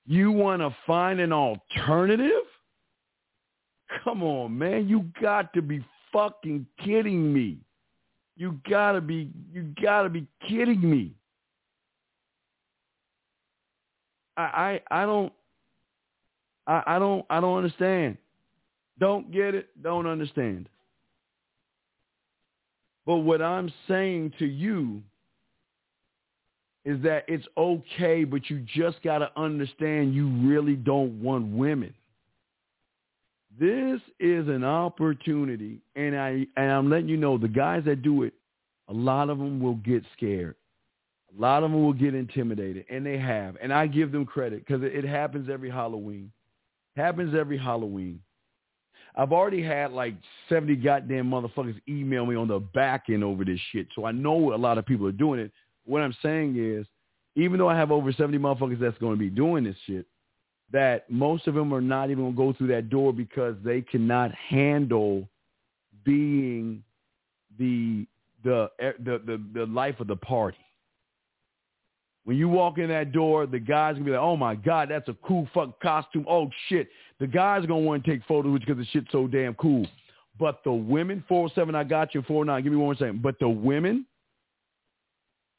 you 0.06 0.30
want 0.32 0.60
to 0.60 0.74
find 0.86 1.20
an 1.20 1.32
alternative? 1.32 2.30
Come 4.02 4.22
on, 4.22 4.56
man. 4.56 4.88
You 4.88 5.06
got 5.20 5.52
to 5.54 5.62
be 5.62 5.84
fucking 6.12 6.66
kidding 6.82 7.32
me. 7.32 7.58
You 8.36 8.58
gotta 8.68 9.00
be, 9.00 9.30
you 9.52 9.72
gotta 9.80 10.08
be 10.08 10.26
kidding 10.48 10.88
me. 10.88 11.12
I, 14.36 14.80
I, 14.90 15.02
I 15.02 15.06
don't, 15.06 15.32
I, 16.66 16.82
I 16.86 16.98
don't 16.98 17.24
I 17.30 17.40
don't 17.40 17.56
understand. 17.56 18.16
Don't 18.98 19.30
get 19.32 19.54
it, 19.54 19.68
don't 19.82 20.06
understand. 20.06 20.68
But 23.06 23.18
what 23.18 23.42
I'm 23.42 23.70
saying 23.88 24.32
to 24.38 24.46
you 24.46 25.02
is 26.84 27.02
that 27.02 27.24
it's 27.28 27.46
okay, 27.56 28.24
but 28.24 28.48
you 28.48 28.64
just 28.74 29.02
got 29.02 29.18
to 29.18 29.30
understand 29.36 30.14
you 30.14 30.28
really 30.46 30.76
don't 30.76 31.22
want 31.22 31.46
women. 31.46 31.94
This 33.58 34.00
is 34.18 34.48
an 34.48 34.64
opportunity, 34.64 35.80
and 35.94 36.16
I 36.16 36.46
and 36.56 36.72
I'm 36.72 36.90
letting 36.90 37.08
you 37.08 37.16
know 37.16 37.38
the 37.38 37.48
guys 37.48 37.84
that 37.84 38.02
do 38.02 38.24
it, 38.24 38.34
a 38.88 38.92
lot 38.92 39.30
of 39.30 39.38
them 39.38 39.60
will 39.60 39.76
get 39.76 40.02
scared. 40.16 40.56
A 41.36 41.40
lot 41.40 41.62
of 41.62 41.70
them 41.70 41.82
will 41.82 41.92
get 41.92 42.14
intimidated, 42.14 42.84
and 42.90 43.04
they 43.04 43.18
have. 43.18 43.56
And 43.60 43.72
I 43.72 43.86
give 43.86 44.12
them 44.12 44.24
credit 44.24 44.64
because 44.66 44.82
it, 44.82 44.94
it 44.94 45.04
happens 45.04 45.48
every 45.50 45.70
Halloween. 45.70 46.32
Happens 46.96 47.34
every 47.34 47.58
Halloween. 47.58 48.20
I've 49.16 49.32
already 49.32 49.62
had 49.62 49.92
like 49.92 50.14
70 50.48 50.76
goddamn 50.76 51.30
motherfuckers 51.30 51.80
email 51.88 52.26
me 52.26 52.34
on 52.34 52.48
the 52.48 52.58
back 52.58 53.04
end 53.08 53.22
over 53.22 53.44
this 53.44 53.60
shit. 53.72 53.86
So 53.94 54.04
I 54.04 54.12
know 54.12 54.54
a 54.54 54.56
lot 54.56 54.78
of 54.78 54.86
people 54.86 55.06
are 55.06 55.12
doing 55.12 55.40
it. 55.40 55.52
What 55.84 56.02
I'm 56.02 56.16
saying 56.22 56.56
is, 56.58 56.86
even 57.36 57.58
though 57.58 57.68
I 57.68 57.76
have 57.76 57.90
over 57.90 58.12
70 58.12 58.38
motherfuckers 58.38 58.80
that's 58.80 58.98
going 58.98 59.12
to 59.12 59.18
be 59.18 59.30
doing 59.30 59.64
this 59.64 59.76
shit, 59.86 60.06
that 60.72 61.08
most 61.10 61.46
of 61.46 61.54
them 61.54 61.72
are 61.72 61.80
not 61.80 62.10
even 62.10 62.24
going 62.24 62.34
to 62.34 62.36
go 62.36 62.52
through 62.58 62.68
that 62.68 62.90
door 62.90 63.12
because 63.12 63.54
they 63.64 63.80
cannot 63.80 64.32
handle 64.34 65.28
being 66.04 66.82
the 67.58 68.06
the 68.42 68.70
the 68.78 69.20
the, 69.24 69.42
the 69.54 69.66
life 69.66 70.00
of 70.00 70.06
the 70.06 70.16
party. 70.16 70.58
When 72.24 72.38
you 72.38 72.48
walk 72.48 72.78
in 72.78 72.88
that 72.88 73.12
door, 73.12 73.46
the 73.46 73.58
guys 73.58 73.94
gonna 73.94 74.04
be 74.06 74.10
like, 74.12 74.20
"Oh 74.20 74.36
my 74.36 74.54
god, 74.54 74.88
that's 74.88 75.08
a 75.08 75.16
cool 75.26 75.46
fuck 75.52 75.78
costume." 75.80 76.24
Oh 76.28 76.50
shit, 76.68 76.88
the 77.20 77.26
guys 77.26 77.66
gonna 77.66 77.80
want 77.80 78.02
to 78.04 78.10
take 78.10 78.24
photos 78.24 78.52
with 78.52 78.62
you 78.62 78.74
because 78.74 78.84
the 78.84 78.90
shit's 78.90 79.12
so 79.12 79.26
damn 79.26 79.54
cool. 79.54 79.86
But 80.38 80.64
the 80.64 80.72
women, 80.72 81.22
four 81.28 81.46
oh 81.46 81.52
seven, 81.54 81.74
I 81.74 81.84
got 81.84 82.14
you. 82.14 82.22
Four 82.22 82.40
oh 82.40 82.44
nine, 82.44 82.62
give 82.62 82.72
me 82.72 82.78
one 82.78 82.96
second. 82.96 83.22
But 83.22 83.38
the 83.38 83.48
women, 83.48 84.06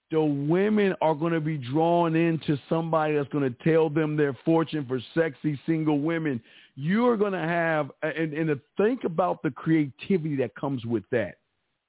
the 0.10 0.24
women 0.24 0.96
are 1.02 1.16
to 1.34 1.40
be 1.40 1.58
drawn 1.58 2.16
into 2.16 2.58
somebody 2.68 3.16
that's 3.16 3.30
to 3.44 3.56
tell 3.64 3.90
them 3.90 4.18
their 4.18 4.34
fortune 4.44 4.86
for 4.88 5.00
sexy 5.14 5.60
single 5.68 6.00
women. 6.00 6.42
You 6.76 7.08
are 7.08 7.16
to 7.34 7.40
have, 7.40 7.92
and, 8.02 8.34
and 8.34 8.48
to 8.48 8.60
think 8.76 9.06
about 9.06 9.44
the 9.44 9.52
creativity 9.52 10.36
that 10.38 10.56
comes 10.56 10.84
with 10.84 11.04
that. 11.12 11.36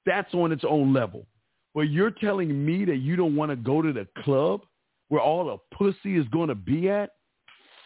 That's 0.05 0.33
on 0.33 0.53
its 0.53 0.63
own 0.67 0.93
level. 0.93 1.25
But 1.75 1.89
you're 1.89 2.11
telling 2.11 2.65
me 2.65 2.85
that 2.85 2.97
you 2.97 3.15
don't 3.17 3.35
want 3.35 3.51
to 3.51 3.55
go 3.57 3.81
to 3.81 3.91
the 3.91 4.07
club 4.23 4.61
where 5.09 5.21
all 5.21 5.45
the 5.45 5.75
pussy 5.75 6.17
is 6.17 6.27
going 6.29 6.49
to 6.49 6.55
be 6.55 6.89
at? 6.89 7.11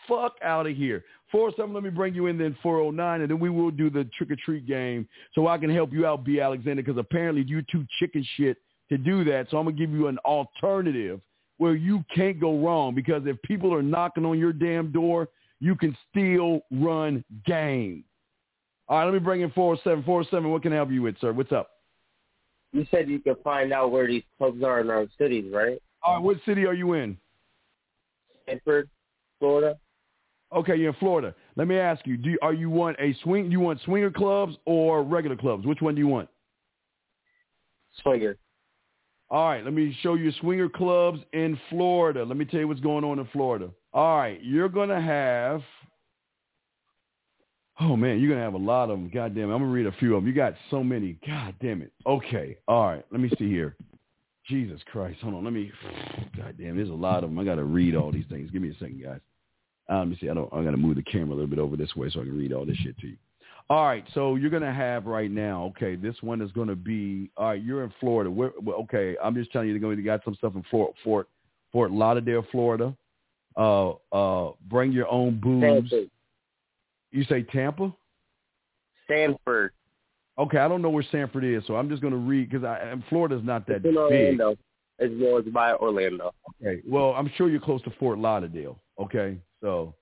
Fuck 0.08 0.36
out 0.44 0.68
of 0.68 0.76
here. 0.76 1.04
407, 1.32 1.74
let 1.74 1.84
me 1.84 1.90
bring 1.90 2.14
you 2.14 2.28
in 2.28 2.38
then 2.38 2.58
409, 2.62 3.22
and 3.22 3.32
then 3.32 3.40
we 3.40 3.50
will 3.50 3.72
do 3.72 3.90
the 3.90 4.06
trick-or-treat 4.18 4.68
game 4.68 5.08
so 5.34 5.48
I 5.48 5.58
can 5.58 5.70
help 5.70 5.94
you 5.94 6.06
out, 6.06 6.26
B. 6.26 6.42
Alexander, 6.42 6.82
because 6.82 7.00
apparently 7.00 7.44
you 7.44 7.64
two 7.72 7.86
chicken 8.00 8.26
shit– 8.36 8.58
to 8.92 8.98
do 8.98 9.24
that. 9.24 9.48
So 9.50 9.58
I'm 9.58 9.66
going 9.66 9.76
to 9.76 9.82
give 9.82 9.92
you 9.92 10.08
an 10.08 10.18
alternative 10.20 11.22
where 11.58 11.76
you 11.76 12.04
can't 12.14 12.40
go 12.40 12.60
wrong 12.60 12.94
because 12.94 13.24
if 13.26 13.42
people 13.42 13.74
are 13.74 13.82
knocking 13.82 14.26
on 14.26 14.38
your 14.38 14.52
damn 14.52 14.92
door, 14.92 15.30
you 15.60 15.76
can 15.76 15.96
still 16.10 16.62
run 16.72 17.24
game. 17.46 18.04
All 18.90 19.00
right, 19.00 19.06
let 19.06 19.14
me 19.14 19.20
bring 19.20 19.42
in 19.42 19.52
407. 19.52 20.04
407, 20.04 20.52
what 20.52 20.62
can 20.62 20.74
I 20.74 20.76
help 20.76 20.92
you 20.92 21.02
with, 21.04 21.16
sir? 21.22 21.32
What's 21.32 21.54
up? 21.54 21.70
You 22.74 22.86
said 22.92 23.10
you 23.10 23.20
could 23.20 23.38
find 23.44 23.72
out 23.72 23.92
where 23.92 24.08
these 24.08 24.24
clubs 24.38 24.62
are 24.64 24.82
in 24.82 24.90
our 24.90 25.06
cities, 25.18 25.52
right? 25.54 25.82
All 26.04 26.16
right, 26.16 26.24
what 26.24 26.38
city 26.46 26.66
are 26.66 26.74
you 26.74 26.94
in? 26.94 27.18
Sanford, 28.48 28.90
Florida. 29.40 29.78
Okay, 30.54 30.76
you're 30.76 30.90
in 30.90 31.00
Florida. 31.00 31.34
Let 31.56 31.68
me 31.68 31.78
ask 31.78 32.06
you: 32.06 32.18
Do 32.18 32.32
you, 32.32 32.40
are 32.42 32.54
you 32.54 32.70
want 32.70 32.98
a 33.00 33.16
swing? 33.24 33.46
Do 33.46 33.52
you 33.52 33.60
want 33.60 33.80
swinger 33.86 34.12
clubs 34.12 34.56
or 34.66 35.04
regular 35.04 35.38
clubs? 35.38 35.66
Which 35.66 35.82
one 35.82 35.96
do 35.96 36.00
you 36.00 36.08
want? 36.08 36.28
Swinger. 38.02 38.38
All 39.30 39.48
right, 39.48 39.64
let 39.64 39.74
me 39.74 39.98
show 40.02 40.16
you 40.16 40.32
swinger 40.42 40.68
clubs 40.68 41.20
in 41.32 41.58
Florida. 41.70 42.26
Let 42.26 42.36
me 42.36 42.44
tell 42.44 42.60
you 42.60 42.68
what's 42.68 42.82
going 42.82 43.06
on 43.06 43.18
in 43.18 43.28
Florida. 43.32 43.70
All 43.94 44.18
right, 44.18 44.44
you're 44.44 44.68
going 44.68 44.90
to 44.90 45.00
have, 45.00 45.62
oh 47.80 47.96
man, 47.96 48.20
you're 48.20 48.28
going 48.28 48.40
to 48.40 48.44
have 48.44 48.56
a 48.56 48.58
lot 48.58 48.90
of 48.90 49.00
them. 49.00 49.10
God 49.14 49.34
damn 49.34 49.50
it. 49.50 49.54
I'm 49.54 49.62
going 49.62 49.72
to 49.72 49.74
read 49.74 49.86
a 49.86 49.94
few 50.00 50.18
of 50.18 50.24
them. 50.24 50.28
You 50.28 50.34
got 50.34 50.56
so 50.70 50.84
many. 50.84 51.18
God 51.26 51.56
damn 51.62 51.82
it. 51.82 51.94
Okay. 52.06 52.58
All 52.68 52.88
right, 52.88 53.06
let 53.10 53.22
me 53.22 53.32
see 53.40 53.50
here. 53.50 53.78
Jesus 54.48 54.82
Christ. 54.92 55.20
Hold 55.22 55.36
on. 55.36 55.44
Let 55.44 55.54
me, 55.54 55.72
God 56.38 56.56
damn, 56.58 56.78
there's 56.78 56.90
a 56.90 56.94
lot 56.94 57.24
of 57.24 57.30
them. 57.30 57.40
I 57.40 57.44
got 57.44 57.56
to 57.56 57.64
read 57.64 57.96
all 57.96 58.12
these 58.12 58.26
things. 58.30 58.52
Give 58.52 58.62
me 58.62 58.70
a 58.70 58.74
second, 58.74 59.02
guys. 59.02 59.20
Uh, 59.90 60.00
let 60.00 60.08
me 60.08 60.18
see. 60.22 60.30
I 60.30 60.34
don't, 60.34 60.52
I 60.54 60.64
got 60.64 60.72
to 60.72 60.78
move 60.78 60.96
the 60.96 61.04
camera 61.04 61.34
a 61.34 61.38
little 61.38 61.48
bit 61.48 61.60
over 61.60 61.76
this 61.76 61.96
way 61.96 62.10
so 62.10 62.22
I 62.22 62.24
can 62.24 62.38
read 62.38 62.54
all 62.54 62.66
this 62.66 62.78
shit 62.78 62.98
to 63.00 63.08
you. 63.08 63.18
All 63.70 63.86
right, 63.86 64.04
so 64.14 64.36
you're 64.36 64.50
gonna 64.50 64.74
have 64.74 65.06
right 65.06 65.32
now. 65.32 65.64
Okay, 65.68 65.96
this 65.96 66.16
one 66.20 66.42
is 66.42 66.52
gonna 66.52 66.76
be. 66.76 67.32
All 67.38 67.48
right, 67.52 67.64
you're 67.64 67.86
in 67.86 67.94
Florida. 68.02 68.30
Where, 68.30 68.52
okay, 68.68 69.16
I'm 69.24 69.34
just 69.34 69.50
telling 69.54 69.70
you, 69.70 69.80
they're 69.80 69.96
to 69.96 70.02
got 70.02 70.26
some 70.26 70.36
stuff 70.36 70.56
in 70.56 70.64
Fort 70.70 70.94
Fort 71.02 71.30
Fort 71.72 71.90
Lauderdale, 71.90 72.46
Florida. 72.52 72.94
Uh, 73.56 73.92
uh, 74.12 74.52
bring 74.68 74.92
your 74.92 75.10
own 75.10 75.40
booze. 75.40 75.90
You 77.12 77.24
say 77.26 77.44
Tampa? 77.44 77.94
Stanford. 79.06 79.72
Okay, 80.42 80.58
I 80.58 80.68
don't 80.68 80.82
know 80.82 80.90
where 80.90 81.06
Sanford 81.12 81.44
is, 81.44 81.62
so 81.68 81.76
I'm 81.76 81.88
just 81.88 82.02
going 82.02 82.14
to 82.14 82.20
read 82.20 82.50
because 82.50 82.66
I 82.66 82.96
Florida's 83.10 83.44
not 83.44 83.68
that 83.68 83.78
it's 83.78 83.86
in 83.86 83.92
big. 83.92 83.98
Orlando. 83.98 84.58
As 85.00 85.10
well 85.14 85.38
as 85.38 85.46
by 85.46 85.74
Orlando. 85.74 86.34
Okay, 86.62 86.82
well, 86.88 87.12
I'm 87.12 87.32
sure 87.36 87.48
you're 87.48 87.62
close 87.62 87.82
to 87.84 87.92
Fort 88.00 88.18
Lauderdale. 88.18 88.80
Okay, 89.00 89.38
so, 89.62 89.94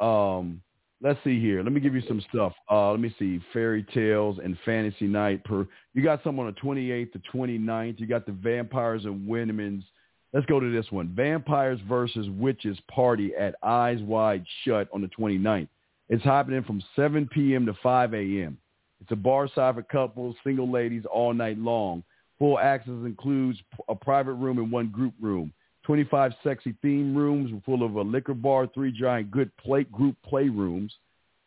um, 0.00 0.60
let's 1.00 1.18
see 1.24 1.40
here. 1.40 1.64
Let 1.64 1.72
me 1.72 1.80
give 1.80 1.94
you 1.94 2.02
some 2.06 2.22
stuff. 2.28 2.52
Uh, 2.70 2.92
let 2.92 3.00
me 3.00 3.14
see. 3.18 3.40
Fairy 3.52 3.84
Tales 3.92 4.38
and 4.42 4.56
Fantasy 4.64 5.06
Night. 5.06 5.44
Per 5.44 5.66
you 5.94 6.02
got 6.02 6.22
some 6.22 6.38
on 6.38 6.46
the 6.46 6.52
28th 6.52 7.12
to 7.12 7.20
29th. 7.34 7.98
You 7.98 8.06
got 8.06 8.24
the 8.24 8.32
Vampires 8.32 9.04
and 9.04 9.26
Women's. 9.26 9.84
Let's 10.32 10.46
go 10.46 10.60
to 10.60 10.72
this 10.72 10.90
one. 10.90 11.12
Vampires 11.14 11.80
versus 11.88 12.28
Witches 12.30 12.78
Party 12.88 13.32
at 13.34 13.56
Eyes 13.64 14.00
Wide 14.00 14.44
Shut 14.64 14.88
on 14.92 15.02
the 15.02 15.08
29th. 15.08 15.68
It's 16.08 16.24
happening 16.24 16.62
from 16.62 16.82
7 16.94 17.28
p.m. 17.32 17.66
to 17.66 17.74
5 17.82 18.14
a.m. 18.14 18.58
It's 19.00 19.12
a 19.12 19.16
bar 19.16 19.48
side 19.54 19.74
for 19.74 19.82
couples, 19.82 20.36
single 20.44 20.70
ladies 20.70 21.04
all 21.10 21.34
night 21.34 21.58
long. 21.58 22.02
Full 22.38 22.58
access 22.58 22.94
includes 23.04 23.58
a 23.88 23.94
private 23.94 24.34
room 24.34 24.58
and 24.58 24.70
one 24.70 24.88
group 24.88 25.14
room. 25.20 25.52
25 25.84 26.32
sexy 26.42 26.74
theme 26.82 27.16
rooms 27.16 27.50
full 27.64 27.84
of 27.84 27.94
a 27.94 28.02
liquor 28.02 28.34
bar, 28.34 28.66
three 28.74 28.90
giant 28.90 29.30
good 29.30 29.56
plate 29.56 29.90
group 29.92 30.16
playrooms, 30.30 30.90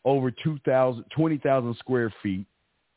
over 0.05 0.31
2,000, 0.31 1.03
20,000 1.13 1.75
square 1.77 2.13
feet. 2.23 2.45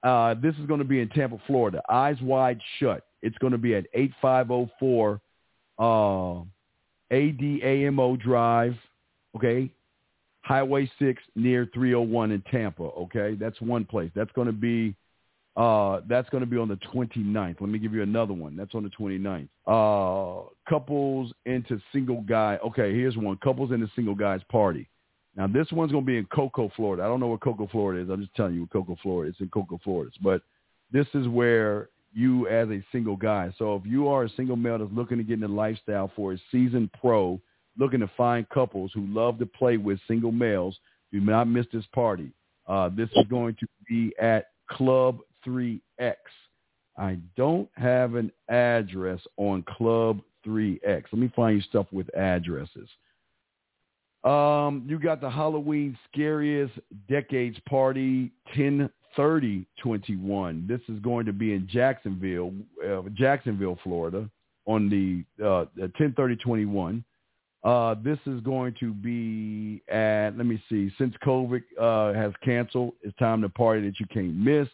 Uh, 0.02 0.34
this 0.34 0.54
is 0.56 0.66
going 0.66 0.78
to 0.78 0.84
be 0.84 1.00
in 1.00 1.08
Tampa, 1.08 1.38
Florida. 1.46 1.82
Eyes 1.88 2.16
wide 2.22 2.60
shut. 2.78 3.04
It's 3.22 3.36
going 3.38 3.52
to 3.52 3.58
be 3.58 3.74
at 3.74 3.86
8504 3.92 5.20
uh, 5.78 6.44
ADAMO 7.12 8.20
Drive, 8.20 8.74
okay? 9.36 9.70
Highway 10.42 10.90
6 10.98 11.22
near 11.34 11.68
301 11.72 12.32
in 12.32 12.42
Tampa, 12.42 12.82
okay? 12.82 13.36
That's 13.38 13.60
one 13.60 13.84
place. 13.84 14.10
That's 14.14 14.32
going 14.32 14.46
to 14.46 14.52
be 14.52 14.94
uh, 15.54 16.00
that's 16.08 16.30
going 16.30 16.40
to 16.40 16.46
be 16.46 16.56
on 16.56 16.68
the 16.68 16.78
29th. 16.94 17.60
Let 17.60 17.68
me 17.68 17.78
give 17.78 17.92
you 17.92 18.02
another 18.02 18.32
one. 18.32 18.56
That's 18.56 18.74
on 18.74 18.84
the 18.84 18.90
29th. 18.90 19.48
Uh, 19.66 20.48
couples 20.66 21.32
into 21.44 21.78
single 21.92 22.22
guy. 22.22 22.58
Okay, 22.64 22.94
here's 22.94 23.18
one. 23.18 23.36
Couples 23.36 23.70
into 23.70 23.86
single 23.94 24.14
guys 24.14 24.40
party. 24.50 24.88
Now 25.36 25.46
this 25.46 25.70
one's 25.70 25.92
going 25.92 26.04
to 26.04 26.06
be 26.06 26.16
in 26.16 26.26
Cocoa, 26.26 26.70
Florida. 26.74 27.02
I 27.02 27.06
don't 27.06 27.20
know 27.20 27.28
where 27.28 27.38
Cocoa, 27.38 27.68
Florida 27.70 28.02
is. 28.02 28.08
I'm 28.08 28.22
just 28.22 28.34
telling 28.34 28.54
you 28.54 28.66
Cocoa, 28.72 28.96
Florida. 29.02 29.30
It's 29.30 29.40
in 29.40 29.48
Cocoa, 29.50 29.78
Florida. 29.84 30.10
But 30.22 30.42
this 30.90 31.06
is 31.14 31.28
where 31.28 31.90
you 32.14 32.48
as 32.48 32.68
a 32.68 32.84
single 32.90 33.16
guy. 33.16 33.52
So 33.58 33.76
if 33.76 33.82
you 33.84 34.08
are 34.08 34.24
a 34.24 34.30
single 34.30 34.56
male 34.56 34.78
that's 34.78 34.90
looking 34.92 35.18
to 35.18 35.24
get 35.24 35.34
in 35.34 35.40
the 35.40 35.48
lifestyle 35.48 36.10
for 36.16 36.32
a 36.32 36.38
seasoned 36.50 36.90
pro, 36.98 37.40
looking 37.78 38.00
to 38.00 38.10
find 38.16 38.48
couples 38.48 38.90
who 38.94 39.06
love 39.06 39.38
to 39.38 39.46
play 39.46 39.76
with 39.76 39.98
single 40.06 40.32
males, 40.32 40.78
do 41.12 41.20
not 41.20 41.48
miss 41.48 41.66
this 41.72 41.84
party. 41.94 42.32
Uh, 42.66 42.88
this 42.88 43.08
is 43.16 43.26
going 43.28 43.56
to 43.60 43.66
be 43.88 44.14
at 44.20 44.48
Club 44.70 45.18
3X. 45.46 46.16
I 46.96 47.18
don't 47.36 47.68
have 47.74 48.14
an 48.14 48.32
address 48.48 49.20
on 49.36 49.62
Club 49.62 50.20
3X. 50.46 51.04
Let 51.12 51.14
me 51.14 51.32
find 51.34 51.56
you 51.56 51.62
stuff 51.62 51.86
with 51.92 52.14
addresses. 52.14 52.88
Um, 54.24 54.84
you 54.86 55.00
got 55.00 55.20
the 55.20 55.30
Halloween 55.30 55.98
Scariest 56.10 56.72
Decades 57.08 57.58
Party 57.68 58.30
103021. 58.54 60.66
This 60.68 60.80
is 60.88 61.00
going 61.00 61.26
to 61.26 61.32
be 61.32 61.54
in 61.54 61.66
Jacksonville, 61.68 62.54
uh, 62.86 63.02
Jacksonville, 63.14 63.76
Florida 63.82 64.30
on 64.66 64.88
the 64.88 65.24
uh, 65.44 65.64
103021. 65.76 67.04
Uh, 67.64 67.94
this 68.02 68.18
is 68.26 68.40
going 68.40 68.74
to 68.80 68.92
be 68.92 69.82
at, 69.88 70.36
let 70.36 70.46
me 70.46 70.60
see, 70.68 70.90
since 70.98 71.14
COVID 71.24 71.62
uh, 71.80 72.12
has 72.12 72.32
canceled, 72.44 72.94
it's 73.02 73.16
time 73.18 73.40
to 73.42 73.48
party 73.48 73.82
that 73.86 74.00
you 74.00 74.06
can't 74.12 74.34
miss. 74.34 74.68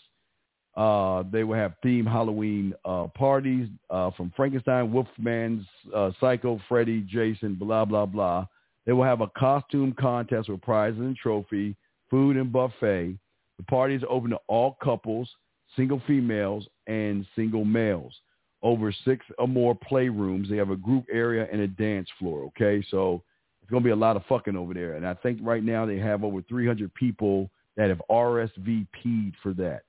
Uh, 0.74 1.24
they 1.30 1.44
will 1.44 1.56
have 1.56 1.74
themed 1.84 2.06
Halloween 2.06 2.72
uh, 2.84 3.08
parties 3.14 3.68
uh, 3.90 4.10
from 4.12 4.32
Frankenstein, 4.36 4.92
Wolfman's, 4.92 5.66
uh, 5.94 6.12
Psycho, 6.20 6.60
Freddy, 6.68 7.00
Jason, 7.00 7.56
blah, 7.56 7.84
blah, 7.84 8.06
blah. 8.06 8.46
They 8.86 8.92
will 8.92 9.04
have 9.04 9.20
a 9.20 9.26
costume 9.36 9.92
contest 9.98 10.48
with 10.48 10.62
prizes 10.62 11.00
and 11.00 11.16
trophy, 11.16 11.76
food 12.08 12.36
and 12.36 12.50
buffet. 12.50 13.18
The 13.58 13.64
party 13.64 13.96
is 13.96 14.02
open 14.08 14.30
to 14.30 14.38
all 14.46 14.78
couples, 14.82 15.28
single 15.76 16.00
females, 16.06 16.66
and 16.86 17.26
single 17.36 17.64
males. 17.64 18.14
Over 18.62 18.92
six 19.04 19.24
or 19.38 19.46
more 19.46 19.76
playrooms. 19.76 20.48
They 20.48 20.56
have 20.56 20.70
a 20.70 20.76
group 20.76 21.04
area 21.12 21.46
and 21.50 21.60
a 21.60 21.68
dance 21.68 22.08
floor, 22.18 22.44
okay? 22.46 22.84
So 22.90 23.22
it's 23.62 23.70
going 23.70 23.82
to 23.82 23.86
be 23.86 23.92
a 23.92 23.96
lot 23.96 24.16
of 24.16 24.24
fucking 24.28 24.56
over 24.56 24.74
there. 24.74 24.94
And 24.94 25.06
I 25.06 25.14
think 25.14 25.38
right 25.42 25.62
now 25.62 25.86
they 25.86 25.98
have 25.98 26.24
over 26.24 26.42
300 26.42 26.92
people 26.94 27.50
that 27.76 27.88
have 27.88 28.02
RSVP'd 28.10 29.36
for 29.42 29.54
that. 29.54 29.82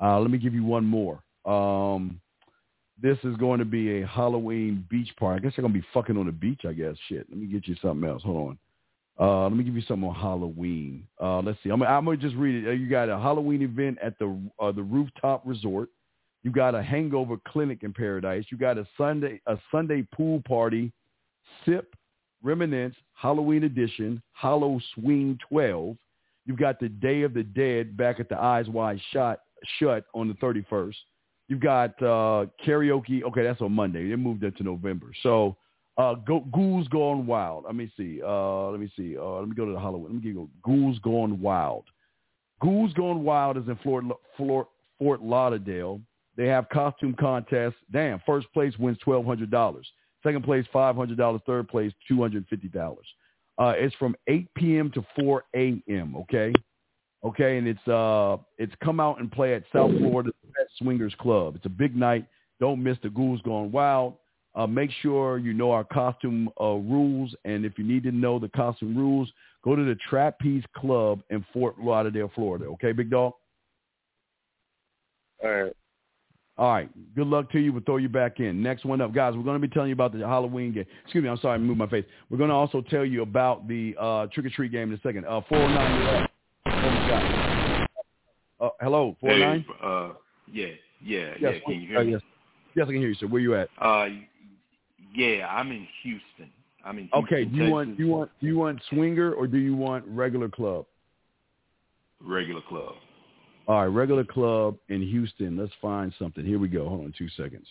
Uh, 0.00 0.20
let 0.20 0.30
me 0.30 0.38
give 0.38 0.54
you 0.54 0.64
one 0.64 0.84
more. 0.84 1.22
Um, 1.44 2.20
this 3.00 3.18
is 3.24 3.36
going 3.36 3.58
to 3.58 3.64
be 3.64 4.02
a 4.02 4.06
Halloween 4.06 4.86
beach 4.88 5.10
party. 5.18 5.40
I 5.40 5.42
guess 5.42 5.56
they're 5.56 5.62
going 5.62 5.74
to 5.74 5.80
be 5.80 5.86
fucking 5.92 6.16
on 6.16 6.26
the 6.26 6.32
beach, 6.32 6.60
I 6.68 6.72
guess. 6.72 6.94
Shit. 7.08 7.26
Let 7.28 7.38
me 7.38 7.46
get 7.46 7.66
you 7.66 7.74
something 7.82 8.08
else. 8.08 8.22
Hold 8.22 8.50
on. 8.50 8.58
Uh, 9.18 9.42
let 9.44 9.56
me 9.56 9.64
give 9.64 9.74
you 9.74 9.82
something 9.82 10.08
on 10.08 10.14
Halloween. 10.14 11.06
Uh, 11.20 11.40
let's 11.40 11.58
see. 11.62 11.70
I'm, 11.70 11.82
I'm 11.82 12.06
to 12.06 12.16
just 12.16 12.36
read 12.36 12.64
it. 12.64 12.68
Uh, 12.68 12.72
you 12.72 12.88
got 12.88 13.08
a 13.08 13.18
Halloween 13.18 13.62
event 13.62 13.98
at 14.02 14.18
the 14.18 14.38
uh, 14.58 14.72
the 14.72 14.82
rooftop 14.82 15.42
resort. 15.44 15.90
You 16.42 16.50
got 16.50 16.74
a 16.74 16.82
hangover 16.82 17.36
clinic 17.46 17.82
in 17.82 17.92
Paradise. 17.92 18.44
You 18.50 18.58
got 18.58 18.78
a 18.78 18.86
Sunday 18.98 19.40
a 19.46 19.56
Sunday 19.70 20.06
pool 20.14 20.42
party, 20.46 20.92
sip, 21.64 21.94
reminisce, 22.42 22.94
Halloween 23.14 23.64
edition, 23.64 24.22
Hollow 24.32 24.80
Swing 24.94 25.38
12. 25.48 25.96
You've 26.44 26.58
got 26.58 26.80
the 26.80 26.88
Day 26.88 27.22
of 27.22 27.34
the 27.34 27.44
Dead 27.44 27.96
back 27.96 28.18
at 28.18 28.28
the 28.28 28.36
Eyes 28.36 28.68
Wide 28.68 29.00
Shot 29.12 29.40
Shut 29.78 30.04
on 30.14 30.26
the 30.26 30.34
31st. 30.34 30.94
You've 31.48 31.60
got 31.60 31.90
uh, 32.02 32.46
karaoke. 32.66 33.22
Okay, 33.22 33.42
that's 33.42 33.60
on 33.60 33.72
Monday. 33.72 34.08
They 34.08 34.16
moved 34.16 34.42
it 34.42 34.56
to 34.56 34.64
November. 34.64 35.12
So 35.22 35.56
uh, 35.98 36.14
go, 36.14 36.40
Ghouls 36.52 36.88
Gone 36.88 37.26
Wild. 37.26 37.64
Let 37.64 37.74
me 37.74 37.92
see. 37.96 38.20
Uh, 38.24 38.70
let 38.70 38.80
me 38.80 38.90
see. 38.96 39.16
Uh, 39.16 39.38
let 39.38 39.48
me 39.48 39.54
go 39.54 39.66
to 39.66 39.72
the 39.72 39.78
Halloween. 39.78 40.14
Let 40.14 40.24
me 40.24 40.30
you 40.30 40.50
Ghouls 40.64 40.98
Gone 41.00 41.40
Wild. 41.40 41.84
Ghouls 42.60 42.92
Gone 42.94 43.22
Wild 43.22 43.56
is 43.58 43.68
in 43.68 43.76
Fort, 43.84 44.04
Fort 44.38 45.22
Lauderdale. 45.22 46.00
They 46.36 46.46
have 46.46 46.68
costume 46.70 47.14
contests. 47.18 47.76
Damn, 47.92 48.20
first 48.26 48.46
place 48.52 48.76
wins 48.78 48.98
twelve 48.98 49.26
hundred 49.26 49.50
dollars. 49.50 49.86
Second 50.22 50.44
place 50.44 50.64
five 50.72 50.96
hundred 50.96 51.18
dollars. 51.18 51.40
Third 51.46 51.68
place 51.68 51.92
two 52.08 52.20
hundred 52.20 52.46
fifty 52.48 52.68
dollars. 52.68 53.06
Uh, 53.58 53.74
it's 53.76 53.94
from 53.96 54.16
eight 54.28 54.48
p.m. 54.54 54.90
to 54.92 55.04
four 55.18 55.44
a.m. 55.54 56.16
Okay, 56.16 56.52
okay, 57.24 57.58
and 57.58 57.68
it's 57.68 57.88
uh 57.88 58.38
it's 58.58 58.72
come 58.82 59.00
out 59.00 59.20
and 59.20 59.30
play 59.30 59.54
at 59.54 59.64
South 59.72 59.90
Florida 59.98 60.30
Swingers 60.78 61.14
Club. 61.18 61.56
It's 61.56 61.66
a 61.66 61.70
big 61.70 61.94
night. 61.94 62.26
Don't 62.60 62.82
miss 62.82 62.96
the 63.02 63.10
Ghouls 63.10 63.42
Gone 63.42 63.72
Wild. 63.72 64.14
Uh, 64.54 64.66
make 64.66 64.90
sure 65.00 65.38
you 65.38 65.54
know 65.54 65.70
our 65.70 65.84
costume 65.84 66.48
uh, 66.60 66.74
rules, 66.74 67.34
and 67.44 67.64
if 67.64 67.78
you 67.78 67.84
need 67.84 68.02
to 68.02 68.12
know 68.12 68.38
the 68.38 68.50
costume 68.50 68.96
rules, 68.96 69.30
go 69.64 69.74
to 69.74 69.82
the 69.82 69.96
Trapeze 70.08 70.64
Club 70.76 71.22
in 71.30 71.44
Fort 71.52 71.78
Lauderdale, 71.80 72.30
Florida. 72.34 72.66
Okay, 72.66 72.92
big 72.92 73.10
dog. 73.10 73.32
All 75.42 75.50
right. 75.50 75.72
All 76.58 76.72
right. 76.72 76.90
Good 77.14 77.26
luck 77.26 77.50
to 77.52 77.58
you. 77.58 77.72
We'll 77.72 77.82
throw 77.82 77.96
you 77.96 78.08
back 78.10 78.40
in. 78.40 78.62
Next 78.62 78.84
one 78.84 79.00
up, 79.00 79.14
guys. 79.14 79.34
We're 79.34 79.42
going 79.42 79.60
to 79.60 79.66
be 79.66 79.72
telling 79.72 79.88
you 79.88 79.94
about 79.94 80.12
the 80.12 80.18
Halloween 80.20 80.72
game. 80.72 80.84
Excuse 81.04 81.24
me. 81.24 81.30
I'm 81.30 81.38
sorry. 81.38 81.54
I 81.54 81.58
moved 81.58 81.78
my 81.78 81.88
face. 81.88 82.04
We're 82.28 82.38
going 82.38 82.50
to 82.50 82.54
also 82.54 82.82
tell 82.82 83.04
you 83.04 83.22
about 83.22 83.66
the 83.66 83.96
uh, 83.98 84.26
trick 84.26 84.46
or 84.46 84.50
treat 84.50 84.70
game 84.70 84.92
in 84.92 84.98
a 84.98 85.00
second. 85.00 85.24
Uh, 85.24 85.40
409. 85.48 86.28
Uh, 88.62 88.68
hello, 88.80 89.16
409. 89.20 89.64
Hey, 89.66 89.74
uh, 89.82 90.12
yeah, 90.52 90.66
yeah, 91.02 91.34
yes, 91.40 91.54
yeah. 91.54 91.58
Can 91.66 91.80
you 91.80 91.88
hear 91.88 91.98
uh, 91.98 92.04
me? 92.04 92.12
Yes. 92.12 92.20
yes, 92.76 92.84
I 92.84 92.92
can 92.92 93.00
hear 93.00 93.08
you, 93.08 93.14
sir. 93.16 93.26
Where 93.26 93.40
you 93.40 93.56
at? 93.56 93.68
Uh, 93.80 94.06
yeah, 95.14 95.48
I'm 95.48 95.72
in 95.72 95.88
Houston. 96.04 96.52
I'm 96.84 96.98
in 96.98 97.08
Houston, 97.12 97.24
Okay. 97.24 97.44
Do 97.44 97.56
you 97.56 97.62
Texas. 97.62 97.72
want 97.72 97.96
do 97.96 98.04
you 98.04 98.08
want 98.10 98.30
do 98.40 98.46
you 98.46 98.58
want 98.58 98.80
swinger 98.88 99.32
or 99.32 99.48
do 99.48 99.58
you 99.58 99.74
want 99.74 100.04
regular 100.06 100.48
club? 100.48 100.86
regular 102.20 102.60
club? 102.68 102.94
All 103.68 103.80
right, 103.80 103.86
regular 103.86 104.24
club 104.24 104.76
in 104.88 105.02
Houston. 105.02 105.56
Let's 105.56 105.72
find 105.80 106.12
something. 106.18 106.44
Here 106.44 106.58
we 106.58 106.68
go. 106.68 106.88
Hold 106.88 107.04
on 107.04 107.14
two 107.16 107.28
seconds. 107.36 107.66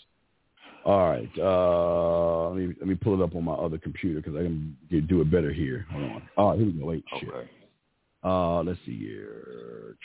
All 0.86 1.10
right. 1.10 1.30
Uh, 1.38 2.50
let 2.50 2.58
me 2.58 2.74
let 2.80 2.88
me 2.88 2.96
pull 2.96 3.20
it 3.20 3.24
up 3.24 3.36
on 3.36 3.44
my 3.44 3.54
other 3.54 3.78
computer 3.78 4.22
because 4.22 4.36
I 4.36 4.44
can 4.44 4.76
get, 4.90 5.08
do 5.08 5.22
it 5.22 5.30
better 5.30 5.52
here. 5.52 5.86
Hold 5.92 6.04
on. 6.04 6.30
All 6.38 6.50
right, 6.50 6.58
here 6.58 6.68
we 6.68 6.74
go. 6.74 6.86
Wait, 6.86 7.04
shit. 7.20 7.30
Okay. 7.30 7.50
Uh, 8.24 8.64
let's 8.64 8.80
see 8.86 8.98
here. 8.98 9.96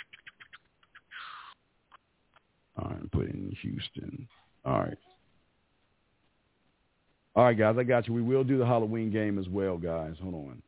All 2.78 2.90
right, 2.90 3.12
put 3.12 3.26
in 3.26 3.56
Houston. 3.62 4.28
All 4.64 4.80
right. 4.80 4.98
All 7.34 7.44
right, 7.44 7.56
guys, 7.56 7.76
I 7.78 7.84
got 7.84 8.08
you. 8.08 8.14
We 8.14 8.22
will 8.22 8.44
do 8.44 8.58
the 8.58 8.66
Halloween 8.66 9.10
game 9.10 9.38
as 9.38 9.48
well, 9.48 9.76
guys. 9.76 10.14
Hold 10.22 10.34
on. 10.34 10.62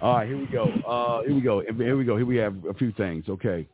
All 0.00 0.16
right, 0.16 0.28
here 0.28 0.38
we 0.38 0.46
go. 0.46 0.64
Uh, 0.86 1.22
here 1.22 1.34
we 1.34 1.40
go. 1.40 1.60
Here 1.60 1.96
we 1.96 2.04
go. 2.04 2.16
Here 2.16 2.26
we 2.26 2.36
have 2.36 2.54
a 2.68 2.74
few 2.74 2.92
things. 2.92 3.24
Okay. 3.28 3.66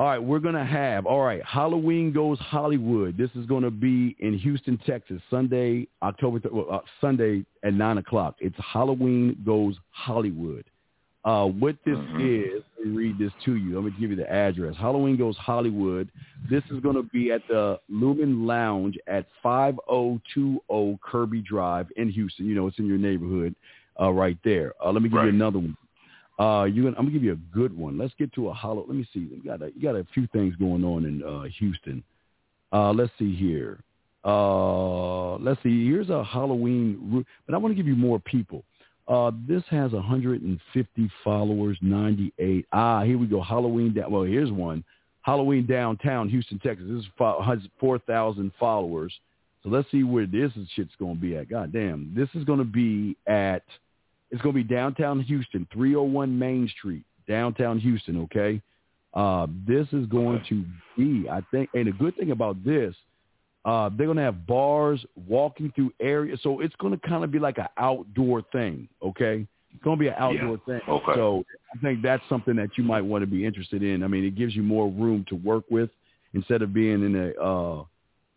All 0.00 0.06
right, 0.06 0.18
we're 0.18 0.38
gonna 0.38 0.64
have. 0.64 1.04
All 1.04 1.20
right, 1.20 1.44
Halloween 1.44 2.10
goes 2.10 2.38
Hollywood. 2.38 3.18
This 3.18 3.28
is 3.34 3.44
gonna 3.44 3.70
be 3.70 4.16
in 4.20 4.38
Houston, 4.38 4.78
Texas, 4.86 5.20
Sunday, 5.28 5.88
October 6.02 6.38
th- 6.40 6.54
well, 6.54 6.68
uh, 6.70 6.78
Sunday 7.02 7.44
at 7.64 7.74
nine 7.74 7.98
o'clock. 7.98 8.36
It's 8.40 8.56
Halloween 8.58 9.36
goes 9.44 9.76
Hollywood. 9.90 10.64
Uh, 11.22 11.44
what 11.48 11.76
this 11.84 11.98
is, 12.18 12.62
let 12.78 12.86
me 12.86 12.96
read 12.96 13.18
this 13.18 13.30
to 13.44 13.56
you. 13.56 13.74
Let 13.74 13.84
me 13.84 13.92
give 14.00 14.08
you 14.08 14.16
the 14.16 14.32
address. 14.32 14.74
Halloween 14.78 15.18
goes 15.18 15.36
Hollywood. 15.36 16.10
This 16.48 16.62
is 16.70 16.80
going 16.80 16.96
to 16.96 17.02
be 17.02 17.30
at 17.30 17.42
the 17.46 17.78
Lumen 17.90 18.46
Lounge 18.46 18.96
at 19.06 19.26
5020 19.42 20.98
Kirby 21.02 21.42
Drive 21.42 21.88
in 21.98 22.08
Houston. 22.08 22.46
You 22.46 22.54
know, 22.54 22.68
it's 22.68 22.78
in 22.78 22.86
your 22.86 22.96
neighborhood 22.96 23.54
uh, 24.00 24.10
right 24.10 24.38
there. 24.44 24.72
Uh, 24.82 24.92
let 24.92 25.02
me 25.02 25.10
give 25.10 25.16
Right. 25.18 25.24
you 25.24 25.28
another 25.34 25.58
one. 25.58 25.76
Uh, 26.40 26.64
you, 26.64 26.88
I'm 26.88 26.94
gonna 26.94 27.10
give 27.10 27.22
you 27.22 27.32
a 27.32 27.54
good 27.54 27.76
one. 27.76 27.98
Let's 27.98 28.14
get 28.18 28.32
to 28.34 28.48
a 28.48 28.52
hollow. 28.52 28.84
Let 28.86 28.96
me 28.96 29.06
see. 29.12 29.20
You 29.20 29.42
got 29.44 29.60
a, 29.60 29.70
you 29.76 29.82
got 29.82 29.94
a 29.94 30.06
few 30.14 30.26
things 30.28 30.56
going 30.56 30.84
on 30.84 31.04
in 31.04 31.22
uh, 31.22 31.42
Houston. 31.58 32.02
Uh, 32.72 32.92
let's 32.92 33.12
see 33.18 33.34
here. 33.34 33.80
Uh, 34.24 35.36
let's 35.36 35.62
see. 35.62 35.86
Here's 35.86 36.08
a 36.08 36.24
Halloween, 36.24 37.24
but 37.46 37.54
I 37.54 37.58
want 37.58 37.72
to 37.72 37.76
give 37.76 37.86
you 37.86 37.96
more 37.96 38.18
people. 38.18 38.64
Uh, 39.06 39.32
this 39.46 39.62
has 39.70 39.92
150 39.92 41.10
followers, 41.24 41.76
98. 41.82 42.66
Ah, 42.72 43.02
here 43.02 43.18
we 43.18 43.26
go. 43.26 43.42
Halloween. 43.42 43.92
Da- 43.92 44.08
well, 44.08 44.22
here's 44.22 44.52
one. 44.52 44.84
Halloween 45.22 45.66
downtown 45.66 46.28
Houston, 46.28 46.58
Texas. 46.60 46.86
This 46.88 47.00
is 47.00 47.10
fo- 47.18 47.42
has 47.42 47.58
4,000 47.78 48.52
followers. 48.58 49.12
So 49.62 49.68
let's 49.68 49.90
see 49.90 50.04
where 50.04 50.26
this 50.26 50.52
is 50.56 50.68
shit's 50.74 50.94
going 50.98 51.16
to 51.16 51.20
be 51.20 51.36
at. 51.36 51.50
God 51.50 51.72
damn. 51.72 52.14
This 52.14 52.28
is 52.34 52.44
going 52.44 52.60
to 52.60 52.64
be 52.64 53.16
at, 53.26 53.64
it's 54.30 54.40
going 54.42 54.54
to 54.54 54.62
be 54.62 54.74
downtown 54.74 55.20
Houston, 55.20 55.66
301 55.72 56.38
Main 56.38 56.68
Street, 56.78 57.04
downtown 57.28 57.78
Houston, 57.78 58.22
okay? 58.22 58.60
Uh, 59.12 59.46
this 59.66 59.86
is 59.92 60.06
going 60.06 60.42
to 60.48 60.64
be, 60.96 61.28
I 61.28 61.40
think, 61.50 61.70
and 61.74 61.86
the 61.86 61.92
good 61.92 62.16
thing 62.16 62.30
about 62.30 62.64
this, 62.64 62.94
uh, 63.64 63.90
they're 63.96 64.06
going 64.06 64.16
to 64.16 64.22
have 64.22 64.46
bars, 64.46 65.04
walking 65.28 65.72
through 65.74 65.92
areas. 66.00 66.40
So 66.42 66.60
it's 66.60 66.74
going 66.76 66.98
to 66.98 67.08
kind 67.08 67.24
of 67.24 67.30
be 67.30 67.38
like 67.38 67.58
an 67.58 67.66
outdoor 67.76 68.42
thing, 68.52 68.88
okay? 69.02 69.46
It's 69.72 69.82
going 69.82 69.98
to 69.98 70.00
be 70.00 70.08
an 70.08 70.14
outdoor 70.16 70.58
thing. 70.66 70.80
Okay. 70.88 71.12
So 71.14 71.44
I 71.74 71.78
think 71.80 72.02
that's 72.02 72.22
something 72.28 72.56
that 72.56 72.70
you 72.76 72.84
might 72.84 73.02
want 73.02 73.22
to 73.22 73.26
be 73.26 73.44
interested 73.44 73.82
in. 73.82 74.02
I 74.02 74.06
mean, 74.06 74.24
it 74.24 74.36
gives 74.36 74.54
you 74.54 74.62
more 74.62 74.88
room 74.88 75.24
to 75.28 75.34
work 75.34 75.64
with 75.70 75.90
instead 76.34 76.62
of 76.62 76.72
being 76.72 77.04
in 77.04 77.16
a 77.16 77.42
uh, 77.42 77.84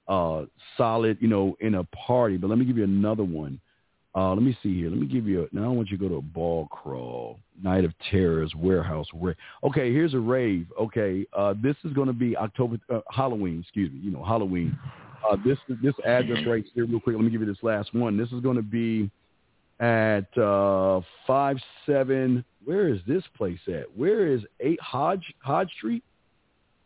uh, 0.08 0.46
solid, 0.78 1.18
you 1.22 1.28
know, 1.28 1.56
in 1.60 1.76
a 1.76 1.84
party. 1.86 2.38
But 2.38 2.50
let 2.50 2.60
me 2.60 2.66
give 2.66 2.78
you 2.78 2.84
another 2.84 3.24
one. 3.24 3.60
Uh, 4.16 4.30
let 4.34 4.44
me 4.44 4.56
see 4.62 4.78
here. 4.78 4.90
Let 4.90 5.00
me 5.00 5.08
give 5.08 5.28
you. 5.28 5.44
A, 5.44 5.56
now 5.56 5.66
I 5.66 5.68
want 5.70 5.90
you 5.90 5.98
to 5.98 6.04
go 6.04 6.10
to 6.10 6.18
a 6.18 6.22
ball 6.22 6.68
crawl, 6.68 7.40
Night 7.64 7.84
of 7.84 7.94
Terrors, 8.12 8.54
Warehouse. 8.56 9.08
Ra- 9.14 9.34
okay, 9.64 9.92
here's 9.92 10.14
a 10.14 10.20
rave. 10.20 10.68
Okay, 10.80 11.26
uh, 11.34 11.56
this 11.62 11.76
is 11.84 11.94
going 11.94 12.08
to 12.08 12.14
be 12.14 12.38
October 12.38 12.78
uh, 12.94 13.00
Halloween. 13.10 13.62
Excuse 13.62 13.92
me. 13.92 14.00
You 14.00 14.12
know 14.12 14.24
Halloween. 14.24 14.78
Uh, 15.30 15.38
this 15.44 15.58
this 15.82 15.96
address 16.06 16.46
right 16.46 16.64
here, 16.76 16.86
real 16.86 17.00
quick. 17.00 17.16
Let 17.16 17.26
me 17.26 17.32
give 17.32 17.42
you 17.42 17.48
this 17.48 17.64
last 17.64 17.94
one. 17.96 18.18
This 18.18 18.32
is 18.32 18.42
going 18.42 18.58
to 18.58 18.62
be 18.62 19.10
at 19.80 20.38
uh, 20.38 21.02
five 21.26 21.58
seven. 21.86 22.46
Where 22.66 22.90
is 22.90 23.00
this 23.08 23.24
place 23.36 23.60
at? 23.68 23.86
Where 23.98 24.28
is 24.28 24.42
eight 24.60 24.80
Hodge 24.80 25.34
Hodge 25.40 25.72
Street? 25.78 26.04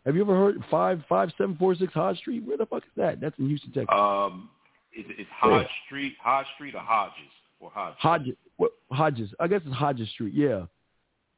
Have 0.05 0.15
you 0.15 0.21
ever 0.21 0.35
heard 0.35 0.63
five 0.71 1.03
five 1.09 1.31
seven 1.37 1.57
four 1.57 1.75
six 1.75 1.93
Hodge 1.93 2.19
Street? 2.19 2.43
Where 2.45 2.55
the 2.55 2.65
fuck 2.65 2.83
is 2.83 2.91
that? 2.95 3.19
That's 3.19 3.37
in 3.37 3.47
Houston, 3.47 3.73
Texas. 3.73 3.89
Um, 3.91 4.49
is 4.97 5.05
it's 5.17 5.29
Hodge 5.33 5.67
Street, 5.85 6.13
Hodge 6.21 6.47
Street, 6.55 6.75
or 6.75 6.81
Hodges, 6.81 7.31
or 7.59 7.69
Hodges? 7.69 7.97
Hodges. 7.99 8.35
What, 8.57 8.71
Hodges. 8.91 9.29
I 9.39 9.47
guess 9.47 9.61
it's 9.65 9.75
Hodges 9.75 10.09
Street. 10.09 10.33
Yeah. 10.33 10.65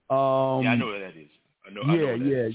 Um, 0.10 0.64
yeah, 0.64 0.72
I 0.72 0.76
know 0.76 0.88
where 0.88 0.99
that 0.99 1.18
is. 1.18 1.28
I 1.68 1.74
know. 1.74 1.82
I 1.82 1.95
know 1.95 2.16
yeah, 2.16 2.16
yeah, 2.16 2.43
is. 2.45 2.53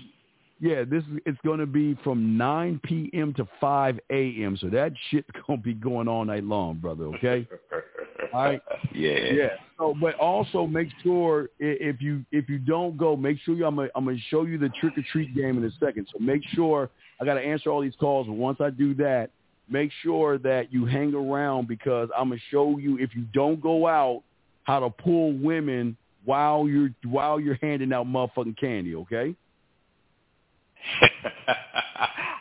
yeah. 0.61 0.85
This 0.85 1.05
is 1.05 1.21
it's 1.27 1.39
going 1.45 1.61
to 1.61 1.67
be 1.67 1.97
from 2.03 2.37
9 2.37 2.81
p.m. 2.83 3.35
to 3.35 3.47
5 3.61 4.01
a.m. 4.11 4.57
So 4.61 4.69
that 4.71 4.93
shit's 5.11 5.29
going 5.47 5.61
to 5.61 5.65
be 5.65 5.75
going 5.75 6.09
all 6.09 6.25
night 6.25 6.45
long, 6.45 6.79
brother. 6.79 7.05
Okay. 7.17 7.47
All 8.33 8.45
right. 8.45 8.61
Yeah. 8.93 9.19
Yeah. 9.33 9.49
So, 9.79 9.95
but 10.01 10.15
also 10.17 10.67
make 10.67 10.89
sure 11.03 11.51
if 11.61 12.01
you 12.01 12.25
if 12.33 12.49
you 12.49 12.59
don't 12.59 12.97
go, 12.97 13.17
make 13.17 13.39
sure 13.45 13.55
you. 13.55 13.67
I'm 13.67 13.77
gonna, 13.77 13.91
I'm 13.95 14.05
gonna 14.07 14.17
show 14.29 14.45
you 14.45 14.59
the 14.59 14.71
trick 14.81 14.97
or 14.97 15.05
treat 15.13 15.35
game 15.37 15.59
in 15.59 15.65
a 15.65 15.71
second. 15.79 16.09
So 16.13 16.19
make 16.19 16.43
sure 16.53 16.91
I 17.21 17.25
got 17.25 17.35
to 17.35 17.41
answer 17.41 17.71
all 17.71 17.81
these 17.81 17.95
calls. 18.01 18.27
Once 18.29 18.61
I 18.61 18.71
do 18.71 18.95
that, 18.95 19.31
make 19.69 19.91
sure 20.03 20.39
that 20.39 20.73
you 20.73 20.87
hang 20.87 21.15
around 21.15 21.69
because 21.69 22.09
I'm 22.17 22.29
gonna 22.31 22.41
show 22.51 22.79
you 22.79 22.99
if 22.99 23.15
you 23.15 23.23
don't 23.33 23.61
go 23.61 23.87
out 23.87 24.23
how 24.65 24.81
to 24.81 24.91
pull 24.91 25.33
women 25.35 25.97
while 26.25 26.69
you're 26.69 26.91
while 27.05 27.41
you're 27.41 27.59
handing 27.63 27.93
out 27.93 28.07
motherfucking 28.07 28.59
candy. 28.59 28.95
Okay. 28.97 29.35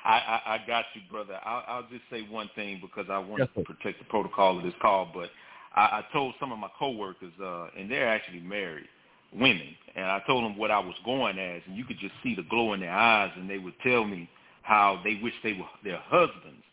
I, 0.06 0.18
I, 0.18 0.42
I 0.56 0.62
got 0.68 0.86
you, 0.94 1.02
brother. 1.10 1.40
I'll, 1.46 1.64
I'll 1.68 1.90
just 1.90 2.04
say 2.12 2.24
one 2.30 2.50
thing 2.56 2.82
because 2.82 3.08
I 3.10 3.18
want 3.20 3.40
Yes, 3.40 3.50
to 3.56 3.64
protect 3.64 4.00
the 4.00 4.06
protocol 4.06 4.58
of 4.58 4.64
this 4.64 4.74
call. 4.82 5.10
But 5.14 5.30
I, 5.76 5.82
I 5.82 6.06
told 6.14 6.36
some 6.40 6.52
of 6.52 6.60
my 6.60 6.70
coworkers, 6.78 7.32
uh, 7.42 7.68
and 7.78 7.90
they're 7.90 8.08
actually 8.10 8.42
married. 8.42 8.88
women, 9.34 9.76
and 9.96 10.06
I 10.06 10.22
told 10.28 10.44
them 10.44 10.58
what 10.58 10.72
I 10.72 10.80
was 10.80 10.96
going 11.06 11.40
as, 11.40 11.62
and 11.68 11.76
you 11.78 11.86
could 11.86 12.00
just 12.00 12.14
see 12.24 12.36
the 12.36 12.44
glow 12.44 12.74
in 12.74 12.82
their 12.82 12.92
eyes, 12.92 13.32
and 13.38 13.50
they 13.50 13.58
would 13.60 13.76
tell 13.84 14.04
me 14.06 14.30
how 14.62 15.02
they 15.04 15.20
wish 15.24 15.34
they 15.44 15.54
were 15.54 15.66
their 15.84 16.02
husbands 16.06 16.64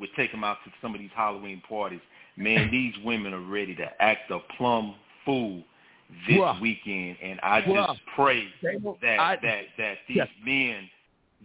would 0.00 0.10
take 0.16 0.32
them 0.32 0.42
out 0.44 0.56
to 0.64 0.70
some 0.82 0.94
of 0.94 1.00
these 1.00 1.10
Halloween 1.14 1.62
parties. 1.68 2.00
Man, 2.36 2.68
these 2.72 2.94
women 3.04 3.32
are 3.34 3.40
ready 3.40 3.74
to 3.76 4.02
act 4.02 4.30
a 4.30 4.38
plum 4.56 4.94
fool 5.24 5.62
this 6.26 6.38
weekend, 6.60 7.16
and 7.22 7.38
I 7.42 7.60
just 7.60 8.00
pray 8.16 8.48
will- 8.82 8.98
that 9.02 9.20
I- 9.20 9.36
that 9.36 9.62
that 9.78 9.98
these 10.08 10.16
Yes. 10.16 10.28
men 10.44 10.88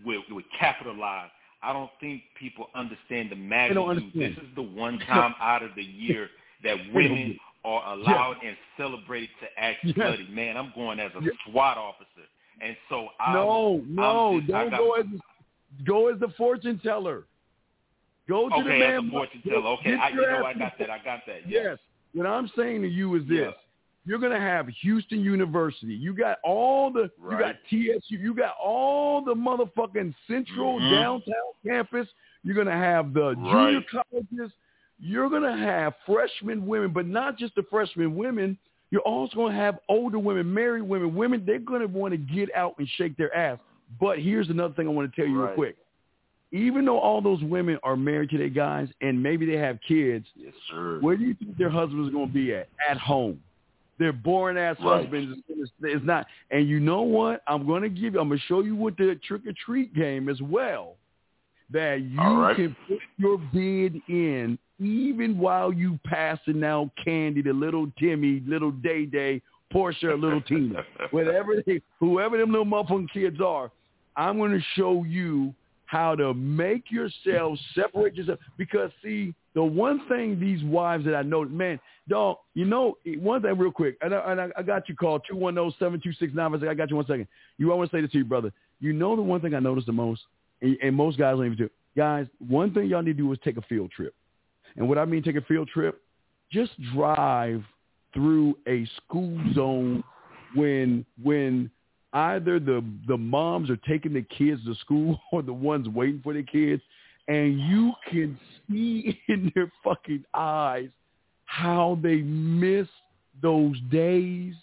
will, 0.03 0.23
will 0.31 0.41
capitalize. 0.59 1.29
I 1.61 1.73
don't 1.73 1.89
think 1.99 2.23
people 2.39 2.69
understand 2.75 3.29
the 3.31 3.35
magnitude. 3.35 3.87
understand. 3.89 4.35
This 4.35 4.43
is 4.43 4.55
the 4.55 4.61
one 4.61 4.99
time 5.07 5.35
out 5.39 5.61
of 5.63 5.75
the 5.75 5.83
year 5.83 6.29
that 6.63 6.77
women 6.93 7.37
are 7.63 7.93
allowed 7.93 8.37
and 8.43 8.55
celebrated 8.77 9.29
to 9.41 9.47
act 9.59 9.79
Yes. 9.83 9.95
slutty. 9.95 10.29
Man, 10.29 10.57
I'm 10.57 10.71
going 10.75 10.99
as 10.99 11.11
a 11.15 11.23
Yes. 11.23 11.33
SWAT 11.49 11.77
officer, 11.77 12.27
and 12.61 12.75
so 12.89 13.09
I'm. 13.19 13.33
No, 13.33 13.81
no, 13.87 14.33
I'm 14.35 14.39
just, 14.41 14.51
don't 14.51 14.69
got- 14.71 14.77
go 14.79 14.93
as 14.93 15.05
go 15.83 16.07
as 16.07 16.19
the 16.19 16.29
fortune 16.37 16.79
teller. 16.79 17.25
Go 18.27 18.49
to 18.49 18.55
the 18.55 18.61
Okay, 18.61 18.79
man. 18.79 18.93
as 18.93 19.07
a 19.07 19.11
fortune 19.11 19.41
teller. 19.47 19.67
Okay, 19.79 19.93
I, 19.95 20.09
you 20.09 20.15
know 20.15 20.43
I 20.45 20.53
got 20.53 20.73
that. 20.79 20.89
I 20.89 20.97
got 20.97 21.19
that. 21.27 21.41
Yes. 21.47 21.63
Yes. 21.63 21.77
What 22.13 22.25
I'm 22.25 22.49
saying 22.57 22.81
to 22.81 22.87
you 22.87 23.15
is 23.15 23.23
this. 23.23 23.37
Yes. 23.39 23.53
You're 24.07 24.19
gonna 24.19 24.39
have 24.39 24.67
Houston 24.81 25.21
University. 25.21 25.93
You 25.93 26.13
got 26.13 26.37
all 26.43 26.91
the 26.91 27.09
you 27.23 27.37
got 27.39 27.55
TSU. 27.69 28.15
You 28.17 28.33
got 28.35 28.53
all 28.63 29.23
the 29.23 29.33
motherfucking 29.33 30.13
central 30.27 30.79
Mhm. 30.79 30.91
downtown 30.91 31.33
campus. 31.65 32.07
You're 32.43 32.55
gonna 32.55 32.71
have 32.77 33.13
the 33.13 33.33
junior 33.35 33.81
colleges. 33.91 34.51
You're 34.99 35.29
gonna 35.29 35.57
have 35.57 35.93
freshman 36.05 36.65
women, 36.67 36.91
but 36.91 37.07
not 37.07 37.37
just 37.37 37.55
the 37.55 37.63
freshman 37.63 38.15
women. 38.15 38.57
You're 38.91 39.01
also 39.01 39.35
gonna 39.37 39.55
have 39.55 39.79
older 39.89 40.19
women, 40.19 40.53
married 40.53 40.83
women, 40.83 41.15
women. 41.15 41.43
They're 41.45 41.57
gonna 41.59 41.87
want 41.87 42.11
to 42.11 42.17
get 42.17 42.53
out 42.55 42.75
and 42.77 42.87
shake 42.89 43.17
their 43.17 43.35
ass. 43.35 43.57
But 43.99 44.19
here's 44.19 44.49
another 44.49 44.73
thing 44.75 44.87
I 44.87 44.91
want 44.91 45.11
to 45.11 45.15
tell 45.19 45.27
you 45.29 45.41
real 45.43 45.53
quick. 45.55 45.75
Even 46.55 46.85
though 46.85 46.99
all 46.99 47.21
those 47.21 47.43
women 47.43 47.77
are 47.83 47.97
married 47.97 48.29
to 48.29 48.37
their 48.37 48.49
guys 48.49 48.87
and 49.01 49.21
maybe 49.21 49.45
they 49.45 49.57
have 49.57 49.77
kids, 49.85 50.25
Yes, 50.35 50.53
sir. 50.71 50.99
where 51.01 51.17
do 51.17 51.25
you 51.25 51.33
think 51.33 51.57
their 51.57 51.69
husbands 51.69 52.07
are 52.09 52.11
going 52.11 52.27
to 52.27 52.33
be 52.33 52.53
at? 52.53 52.69
At 52.89 52.97
home. 52.97 53.41
Their 53.99 54.13
boring 54.13 54.57
ass 54.57 54.77
Right. 54.81 55.01
husbands 55.01 55.37
is, 55.83 56.01
not. 56.03 56.27
And 56.51 56.67
you 56.67 56.79
know 56.79 57.01
what? 57.01 57.41
I'm 57.47 57.65
going 57.65 57.81
to 57.83 57.89
give 57.89 58.13
you. 58.13 58.19
I'm 58.21 58.29
going 58.29 58.39
to 58.39 58.45
show 58.45 58.61
you 58.61 58.75
with 58.75 58.95
the 58.97 59.19
trick 59.27 59.41
or 59.45 59.53
treat 59.65 59.93
game 59.93 60.29
as 60.29 60.41
well. 60.41 60.95
That 61.71 62.01
you 62.01 62.19
right. 62.19 62.55
can 62.55 62.75
put 62.87 62.99
your 63.17 63.37
bid 63.53 64.01
in 64.07 64.57
even 64.79 65.37
while 65.37 65.73
you 65.73 65.99
passing 66.05 66.63
out 66.63 66.91
candy 67.03 67.41
to 67.43 67.53
little 67.53 67.91
Timmy, 67.97 68.41
little 68.45 68.71
Day 68.71 69.05
Day, 69.05 69.41
Portia, 69.71 70.13
little 70.13 70.41
Tina, 70.41 70.83
whatever 71.11 71.63
they, 71.65 71.81
whoever 71.99 72.37
them 72.37 72.51
little 72.51 72.65
muffin 72.65 73.07
kids 73.11 73.41
are. 73.41 73.71
I'm 74.15 74.37
going 74.37 74.51
to 74.51 74.63
show 74.75 75.03
you 75.03 75.53
how 75.85 76.15
to 76.15 76.33
make 76.33 76.91
yourself 76.91 77.57
separate 77.73 78.15
yourself. 78.15 78.39
Because 78.57 78.91
see, 79.03 79.33
the 79.53 79.63
one 79.63 80.01
thing 80.07 80.39
these 80.39 80.63
wives 80.63 81.05
that 81.05 81.15
I 81.15 81.21
know, 81.21 81.45
man, 81.45 81.79
dog, 82.09 82.37
you 82.53 82.65
know, 82.65 82.97
one 83.19 83.41
thing 83.41 83.57
real 83.57 83.71
quick, 83.71 83.97
and 84.01 84.13
I, 84.13 84.31
and 84.31 84.41
I, 84.41 84.49
I 84.57 84.63
got 84.63 84.89
you 84.89 84.95
called 84.95 85.21
210-726-956. 85.31 86.67
I 86.67 86.73
got 86.73 86.89
you 86.89 86.95
one 86.95 87.05
second. 87.05 87.27
You, 87.57 87.71
I 87.71 87.75
want 87.75 87.89
to 87.91 87.97
say 87.97 88.01
this 88.01 88.11
to 88.11 88.17
you, 88.19 88.25
brother. 88.25 88.51
You 88.79 88.93
know 88.93 89.15
the 89.15 89.21
one 89.21 89.41
thing 89.41 89.53
I 89.53 89.59
noticed 89.59 89.87
the 89.87 89.93
most, 89.93 90.21
and, 90.61 90.77
and 90.81 90.95
most 90.95 91.17
guys 91.17 91.35
don't 91.35 91.45
even 91.45 91.57
do. 91.57 91.69
Guys, 91.95 92.27
one 92.45 92.73
thing 92.73 92.87
y'all 92.87 93.01
need 93.01 93.17
to 93.17 93.23
do 93.23 93.31
is 93.31 93.39
take 93.43 93.57
a 93.57 93.61
field 93.61 93.91
trip. 93.91 94.13
And 94.75 94.89
what 94.89 94.97
I 94.97 95.05
mean 95.05 95.23
take 95.23 95.37
a 95.37 95.41
field 95.41 95.69
trip, 95.69 96.01
just 96.51 96.71
drive 96.93 97.63
through 98.13 98.57
a 98.67 98.87
school 98.97 99.39
zone 99.53 100.03
when 100.53 101.05
when 101.21 101.71
either 102.15 102.59
the 102.59 102.83
the 103.07 103.17
moms 103.17 103.69
are 103.69 103.77
taking 103.77 104.13
the 104.13 104.23
kids 104.23 104.63
to 104.65 104.73
school 104.75 105.19
or 105.31 105.41
the 105.41 105.53
ones 105.53 105.87
waiting 105.89 106.21
for 106.23 106.33
the 106.33 106.43
kids 106.43 106.81
and 107.27 107.59
you 107.59 107.93
can 108.09 108.39
see 108.67 109.19
in 109.27 109.51
their 109.55 109.71
fucking 109.83 110.23
eyes 110.33 110.89
how 111.45 111.97
they 112.01 112.17
miss 112.17 112.87
those 113.41 113.79
days 113.91 114.53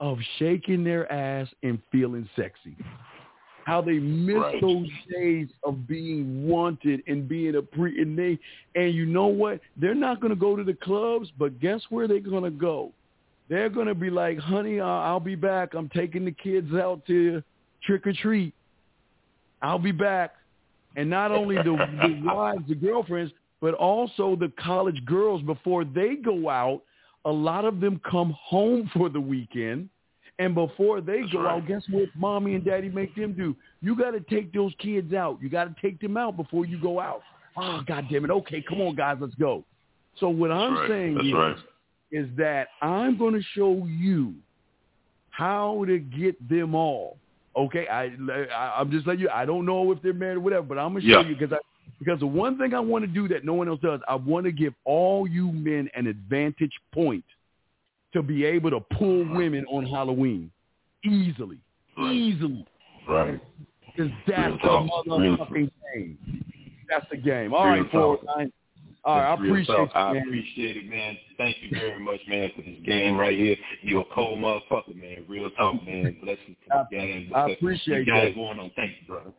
of 0.00 0.18
shaking 0.38 0.82
their 0.84 1.10
ass 1.12 1.48
and 1.62 1.78
feeling 1.92 2.28
sexy. 2.36 2.76
How 3.64 3.82
they 3.82 3.98
miss 3.98 4.36
Right. 4.36 4.60
those 4.60 4.88
days 5.10 5.48
of 5.64 5.86
being 5.86 6.48
wanted 6.48 7.02
and 7.06 7.28
being 7.28 7.56
a 7.56 7.62
pre 7.62 8.00
and 8.00 8.18
they 8.18 8.38
and 8.74 8.94
you 8.94 9.06
know 9.06 9.26
what? 9.26 9.60
They're 9.76 9.94
not 9.94 10.20
gonna 10.20 10.34
go 10.34 10.56
to 10.56 10.64
the 10.64 10.74
clubs, 10.74 11.30
but 11.38 11.60
guess 11.60 11.82
where 11.90 12.08
they're 12.08 12.20
gonna 12.20 12.50
go? 12.50 12.92
They're 13.50 13.68
gonna 13.68 13.94
be 13.94 14.08
like, 14.08 14.38
honey, 14.38 14.80
I'll, 14.80 15.02
I'll 15.02 15.20
be 15.20 15.34
back. 15.34 15.74
I'm 15.74 15.90
taking 15.90 16.24
the 16.24 16.32
kids 16.32 16.72
out 16.72 17.04
to 17.08 17.42
trick 17.84 18.06
or 18.06 18.12
treat. 18.14 18.54
I'll 19.60 19.78
be 19.78 19.92
back. 19.92 20.34
And 20.96 21.10
not 21.10 21.32
only 21.32 21.56
the, 21.56 21.64
the 21.64 22.20
wives, 22.24 22.62
the 22.68 22.74
girlfriends, 22.76 23.32
but 23.60 23.74
also 23.74 24.36
the 24.36 24.52
college 24.58 25.04
girls 25.04 25.42
before 25.42 25.84
they 25.84 26.14
go 26.14 26.48
out. 26.48 26.82
A 27.26 27.30
lot 27.30 27.66
of 27.66 27.80
them 27.80 28.00
come 28.08 28.34
home 28.40 28.90
for 28.94 29.08
the 29.10 29.20
weekend. 29.20 29.90
And 30.38 30.54
before 30.54 31.02
they 31.02 31.20
That's 31.20 31.32
go 31.32 31.42
right. 31.42 31.56
out, 31.56 31.68
guess 31.68 31.82
what 31.90 32.08
mommy 32.16 32.54
and 32.54 32.64
daddy 32.64 32.88
make 32.88 33.14
them 33.14 33.34
do? 33.34 33.54
You 33.82 33.94
got 33.94 34.12
to 34.12 34.20
take 34.20 34.54
those 34.54 34.72
kids 34.78 35.12
out. 35.12 35.38
You 35.42 35.50
got 35.50 35.64
to 35.64 35.82
take 35.82 36.00
them 36.00 36.16
out 36.16 36.36
before 36.38 36.64
you 36.64 36.80
go 36.80 36.98
out. 36.98 37.20
Oh, 37.58 37.82
God 37.86 38.06
damn 38.10 38.24
it. 38.24 38.30
Okay, 38.30 38.64
come 38.66 38.80
on, 38.80 38.94
guys, 38.94 39.18
let's 39.20 39.34
go. 39.34 39.64
So 40.18 40.30
what 40.30 40.50
I'm 40.50 40.74
right. 40.74 40.88
saying 40.88 41.14
That's 41.14 41.26
is, 41.26 41.32
right. 41.34 41.56
Is 42.12 42.28
that 42.36 42.68
I'm 42.82 43.16
going 43.18 43.34
to 43.34 43.42
show 43.54 43.86
you 43.86 44.34
how 45.30 45.84
to 45.86 45.98
get 45.98 46.48
them 46.48 46.74
all. 46.74 47.16
Okay, 47.56 47.86
I, 47.88 48.10
I 48.54 48.74
I'm 48.80 48.90
just 48.90 49.06
letting 49.06 49.22
you. 49.22 49.28
I 49.28 49.44
don't 49.44 49.66
know 49.66 49.90
if 49.92 50.00
they're 50.02 50.12
married 50.12 50.36
or 50.36 50.40
whatever, 50.40 50.62
but 50.66 50.78
I'm 50.78 50.92
gonna 50.92 51.00
show 51.00 51.20
Yeah. 51.20 51.28
you 51.28 51.34
because 51.36 51.52
I 51.52 51.58
because 51.98 52.20
the 52.20 52.26
one 52.26 52.56
thing 52.58 52.74
I 52.74 52.80
want 52.80 53.04
to 53.04 53.10
do 53.10 53.26
that 53.28 53.44
no 53.44 53.54
one 53.54 53.68
else 53.68 53.80
does, 53.80 54.00
I 54.08 54.14
want 54.14 54.44
to 54.46 54.52
give 54.52 54.72
all 54.84 55.26
you 55.26 55.50
men 55.52 55.88
an 55.94 56.06
advantage 56.06 56.72
point 56.94 57.24
to 58.12 58.22
be 58.22 58.44
able 58.44 58.70
to 58.70 58.80
pull 58.96 59.24
women 59.34 59.64
on 59.66 59.84
Halloween 59.84 60.50
easily, 61.04 61.58
Right. 61.98 62.12
easily. 62.14 62.64
Right. 63.08 63.40
Because 63.86 64.12
that's 64.28 64.52
the 64.62 64.68
Real 64.68 64.86
talk. 64.88 65.06
Real 65.06 65.36
motherfucking 65.36 65.70
game. 65.94 66.44
That's 66.88 67.06
the 67.10 67.16
game. 67.16 67.52
All 67.52 67.68
Real 67.68 67.82
right, 67.82 67.90
four 67.90 68.18
nine. 68.36 68.52
All 69.02 69.16
right, 69.16 69.26
I 69.26 69.30
That's 69.30 69.40
real 69.40 69.50
appreciate 69.52 69.76
talk. 69.76 69.94
you, 69.94 70.00
I 70.00 70.16
appreciate 70.22 70.76
it, 70.76 70.90
man. 70.90 71.16
Thank 71.38 71.56
you 71.62 71.70
very 71.70 71.98
much, 71.98 72.20
man, 72.28 72.50
for 72.54 72.60
this 72.60 72.76
game 72.84 73.16
right 73.16 73.36
here. 73.36 73.56
You're 73.80 74.02
a 74.02 74.14
cold 74.14 74.38
motherfucker, 74.38 74.94
man. 74.94 75.24
Real 75.26 75.50
talk, 75.52 75.82
man. 75.86 76.16
Blessings 76.22 76.56
to 76.68 76.74
I- 76.76 76.84
the 76.90 76.96
game. 76.96 77.32
I 77.34 77.50
appreciate 77.50 78.06
you 78.06 78.12
guys 78.12 78.28
that. 78.28 78.34
going 78.34 78.58
on. 78.58 78.70
Thank 78.76 78.92
you, 79.00 79.06
brother. 79.06 79.32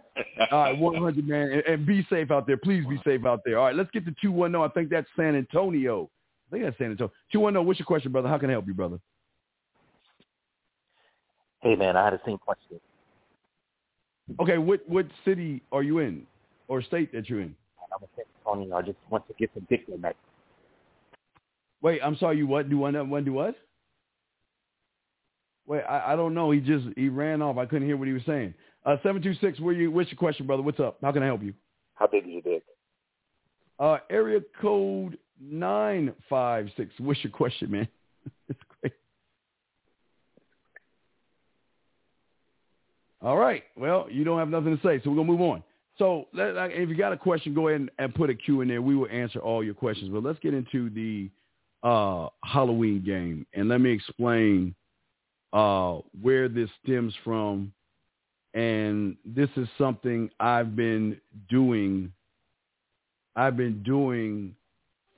All 0.51 0.63
right, 0.63 0.77
100, 0.77 1.27
man. 1.27 1.51
And, 1.51 1.63
and 1.67 1.85
be 1.85 2.05
safe 2.09 2.31
out 2.31 2.47
there. 2.47 2.57
Please 2.57 2.83
be 2.87 2.99
safe 3.05 3.23
out 3.25 3.41
there. 3.45 3.59
All 3.59 3.65
right, 3.65 3.75
let's 3.75 3.91
get 3.91 4.03
to 4.05 4.15
210. 4.21 4.59
I 4.61 4.67
think 4.73 4.89
that's 4.89 5.07
San 5.15 5.35
Antonio. 5.35 6.09
I 6.47 6.51
think 6.51 6.63
that's 6.65 6.77
San 6.79 6.89
Antonio. 6.91 7.11
210, 7.31 7.65
what's 7.67 7.79
your 7.79 7.85
question, 7.85 8.11
brother? 8.11 8.29
How 8.29 8.39
can 8.39 8.49
I 8.49 8.53
help 8.53 8.65
you, 8.65 8.73
brother? 8.73 8.99
Hey 11.61 11.75
man, 11.75 11.95
I 11.95 12.05
had 12.05 12.13
the 12.13 12.19
same 12.25 12.39
question. 12.39 12.79
Okay, 14.39 14.57
what, 14.57 14.81
what 14.89 15.05
city 15.23 15.61
are 15.71 15.83
you 15.83 15.99
in 15.99 16.25
or 16.67 16.81
state 16.81 17.11
that 17.13 17.29
you're 17.29 17.41
in? 17.41 17.55
I'm 17.93 18.03
a 18.03 18.07
San 18.15 18.25
Antonio. 18.39 18.75
I 18.75 18.81
just 18.81 18.97
want 19.09 19.27
to 19.27 19.33
get 19.33 19.51
some 19.53 19.65
dick 19.69 19.85
tonight. 19.85 20.15
Wait, 21.81 21.99
I'm 22.03 22.15
sorry, 22.17 22.37
you 22.37 22.47
what? 22.47 22.69
Do 22.69 22.77
one, 22.77 23.09
one 23.09 23.25
do 23.25 23.33
what? 23.33 23.55
Wait, 25.65 25.81
I, 25.81 26.13
I 26.13 26.15
don't 26.15 26.33
know. 26.33 26.51
He 26.51 26.59
just, 26.59 26.85
he 26.95 27.09
ran 27.09 27.41
off. 27.41 27.57
I 27.57 27.65
couldn't 27.65 27.87
hear 27.87 27.97
what 27.97 28.07
he 28.07 28.13
was 28.13 28.23
saying. 28.25 28.53
Uh, 28.85 28.97
726, 29.03 29.59
where 29.59 29.73
you, 29.73 29.91
what's 29.91 30.11
your 30.11 30.17
question, 30.17 30.47
brother? 30.47 30.63
What's 30.63 30.79
up? 30.79 30.97
How 31.01 31.11
can 31.11 31.23
I 31.23 31.27
help 31.27 31.43
you? 31.43 31.53
How 31.95 32.07
big 32.07 32.23
is 32.23 32.29
your 32.29 32.41
dick? 32.41 32.63
Uh, 33.79 33.97
area 34.09 34.39
code 34.61 35.17
956. 35.39 36.93
What's 36.99 37.23
your 37.23 37.31
question, 37.31 37.71
man? 37.71 37.87
it's 38.49 38.59
great. 38.81 38.93
All 43.21 43.37
right. 43.37 43.63
Well, 43.75 44.07
you 44.09 44.23
don't 44.23 44.39
have 44.39 44.49
nothing 44.49 44.75
to 44.77 44.83
say, 44.83 45.01
so 45.03 45.09
we're 45.09 45.17
going 45.17 45.27
to 45.27 45.33
move 45.33 45.41
on. 45.41 45.63
So 45.97 46.27
if 46.33 46.89
you 46.89 46.95
got 46.95 47.13
a 47.13 47.17
question, 47.17 47.53
go 47.53 47.67
ahead 47.67 47.89
and, 47.99 48.15
put 48.15 48.29
a 48.29 48.35
Q 48.35 48.61
in 48.61 48.67
there. 48.67 48.81
We 48.81 48.95
will 48.95 49.09
answer 49.09 49.39
all 49.39 49.63
your 49.63 49.73
questions. 49.73 50.09
But 50.11 50.23
let's 50.23 50.39
get 50.39 50.53
into 50.53 50.89
the 50.89 51.29
uh, 51.83 52.29
Halloween 52.43 53.03
game. 53.05 53.45
And 53.53 53.69
let 53.69 53.81
me 53.81 53.91
explain 53.91 54.73
uh, 55.53 55.99
where 56.21 56.47
this 56.49 56.69
stems 56.83 57.13
from. 57.23 57.71
And 58.53 59.15
this 59.25 59.49
is 59.55 59.67
something 59.77 60.29
I've 60.39 60.75
been 60.75 61.19
doing 61.49 62.11
I've 63.35 63.55
been 63.55 63.81
doing 63.83 64.55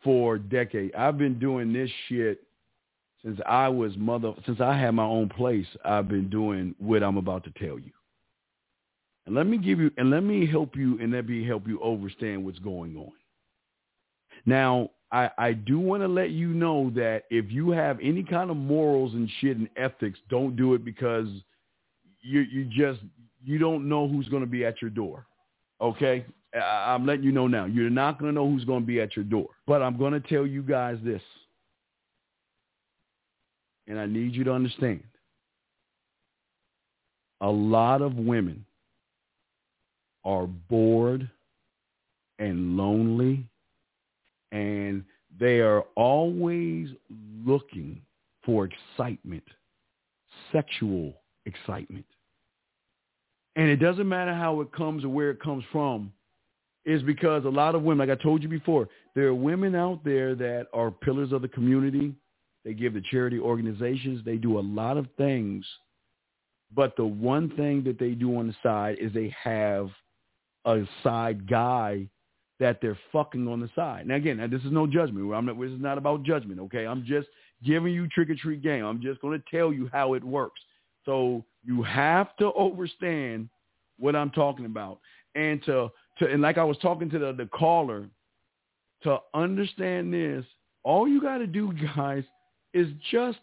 for 0.04 0.38
decades. 0.38 0.94
I've 0.98 1.18
been 1.18 1.40
doing 1.40 1.74
this 1.74 1.90
shit 2.08 2.44
since 3.24 3.40
I 3.48 3.70
was 3.70 3.96
mother 3.98 4.34
since 4.46 4.60
I 4.62 4.78
had 4.78 4.92
my 4.92 5.04
own 5.04 5.30
place. 5.30 5.66
I've 5.84 6.08
been 6.08 6.30
doing 6.30 6.76
what 6.78 7.04
I'm 7.04 7.18
about 7.18 7.44
to 7.46 7.52
tell 7.52 7.80
you. 7.80 7.92
And 9.26 9.36
let 9.36 9.48
me 9.48 9.58
give 9.58 9.80
you 9.80 9.92
and 9.98 10.10
let 10.10 10.24
me 10.24 10.46
help 10.46 10.76
you 10.76 11.00
and 11.00 11.14
let 11.14 11.28
me 11.28 11.46
help 11.46 11.68
you 11.68 11.82
understand 11.82 12.44
what's 12.44 12.60
going 12.60 12.98
on. 12.98 13.12
Now, 14.46 14.90
I, 15.12 15.30
I 15.38 15.54
do 15.54 15.80
want 15.80 16.02
to 16.02 16.08
let 16.08 16.32
you 16.32 16.50
know 16.50 16.92
that 16.96 17.24
if 17.30 17.52
you 17.52 17.70
have 17.72 18.00
any 18.02 18.24
kind 18.24 18.50
of 18.50 18.58
morals 18.58 19.14
and 19.14 19.30
shit 19.40 19.58
and 19.58 19.70
ethics, 19.78 20.20
don't 20.30 20.56
do 20.56 20.74
it 20.74 20.84
because 20.84 21.28
you 22.22 22.42
you 22.42 22.66
just 22.66 23.00
you 23.44 23.58
don't 23.58 23.88
know 23.88 24.08
who's 24.08 24.28
going 24.28 24.44
to 24.44 24.50
be 24.50 24.66
at 24.66 24.82
your 24.82 24.92
door. 24.92 25.26
Okay, 25.80 26.26
I, 26.54 26.94
I'm 26.94 27.06
letting 27.06 27.24
you 27.24 27.32
know 27.32 27.48
now. 27.48 27.66
You're 27.66 27.90
not 27.90 28.20
going 28.20 28.34
to 28.34 28.36
know 28.36 28.50
who's 28.50 28.66
going 28.66 28.82
to 28.82 28.88
be 28.88 29.00
at 29.00 29.16
your 29.16 29.26
door. 29.26 29.50
But 29.68 29.82
I'm 29.82 29.98
going 29.98 30.14
to 30.14 30.20
tell 30.20 30.46
you 30.46 30.64
guys 30.64 30.98
this, 31.04 31.22
and 33.88 33.98
I 34.00 34.06
need 34.06 34.34
you 34.34 34.44
to 34.46 34.52
understand. 34.52 35.04
A 37.40 37.50
lot 37.50 38.02
of 38.02 38.16
women 38.16 38.66
are 40.26 40.48
bored 40.48 41.30
and 42.40 42.78
lonely 42.78 43.46
and 44.52 45.04
they 45.40 45.60
are 45.60 45.82
always 45.96 46.90
looking 47.46 48.02
for 48.46 48.70
excitement, 48.70 49.44
sexual 50.52 51.14
excitement. 51.46 52.06
And 53.56 53.68
it 53.68 53.78
doesn't 53.78 54.08
matter 54.08 54.34
how 54.34 54.62
it 54.62 54.72
comes 54.72 55.04
or 55.04 55.10
where 55.10 55.32
it 55.32 55.42
comes 55.42 55.64
from, 55.72 56.12
is 56.86 57.02
because 57.04 57.46
a 57.46 57.50
lot 57.50 57.76
of 57.76 57.84
women, 57.84 58.08
like 58.08 58.18
I 58.18 58.22
told 58.22 58.44
you 58.44 58.50
before, 58.50 58.88
there 59.16 59.28
are 59.28 59.36
women 59.36 59.76
out 59.76 60.04
there 60.04 60.36
that 60.36 60.68
are 60.74 60.92
pillars 60.92 61.32
of 61.32 61.42
the 61.42 61.48
community. 61.48 62.14
They 62.66 62.74
give 62.74 62.94
to 62.94 63.02
charity 63.02 63.40
organizations. 63.40 64.24
They 64.24 64.38
do 64.38 64.60
a 64.60 64.62
lot 64.62 64.98
of 64.98 65.08
things. 65.18 65.66
But 66.76 66.96
the 66.96 67.06
one 67.06 67.56
thing 67.56 67.84
that 67.84 68.00
they 68.00 68.12
do 68.12 68.38
on 68.38 68.48
the 68.48 68.56
side 68.64 68.98
is 69.00 69.14
they 69.14 69.34
have 69.44 69.90
a 70.66 70.84
side 71.04 71.50
guy 71.50 72.08
that 72.60 72.80
they're 72.82 72.98
fucking 73.12 73.48
on 73.48 73.60
the 73.60 73.70
side. 73.76 74.08
Now 74.08 74.16
again, 74.16 74.38
this 74.50 74.62
is 74.62 74.72
no 74.72 74.88
judgment. 74.88 75.34
I'm 75.34 75.46
not, 75.46 75.60
this 75.60 75.72
is 75.72 75.82
not 75.82 75.98
about 75.98 76.24
judgment. 76.24 76.60
Okay, 76.62 76.86
I'm 76.86 77.04
just 77.06 77.28
giving 77.66 77.94
you 77.94 78.08
trick 78.08 78.30
or 78.30 78.36
treat 78.36 78.62
game. 78.62 78.86
I'm 78.86 79.02
just 79.02 79.22
going 79.22 79.40
to 79.40 79.46
tell 79.56 79.74
you 79.74 79.90
how 79.92 80.14
it 80.14 80.24
works. 80.24 80.60
So 81.06 81.44
you 81.64 81.84
have 81.84 82.36
to 82.38 82.54
understand 82.54 83.50
what 84.00 84.16
I'm 84.16 84.32
talking 84.32 84.66
about, 84.66 85.00
and 85.36 85.64
to 85.66 85.90
to 86.20 86.28
and 86.28 86.42
like 86.42 86.58
I 86.58 86.64
was 86.64 86.78
talking 86.78 87.10
to 87.10 87.20
the 87.20 87.34
the 87.34 87.48
caller, 87.48 88.08
to 89.04 89.18
understand 89.34 90.14
this, 90.14 90.46
all 90.84 91.08
you 91.08 91.22
got 91.22 91.40
to 91.40 91.48
do, 91.48 91.74
guys, 91.96 92.24
is 92.74 92.88
just 93.12 93.40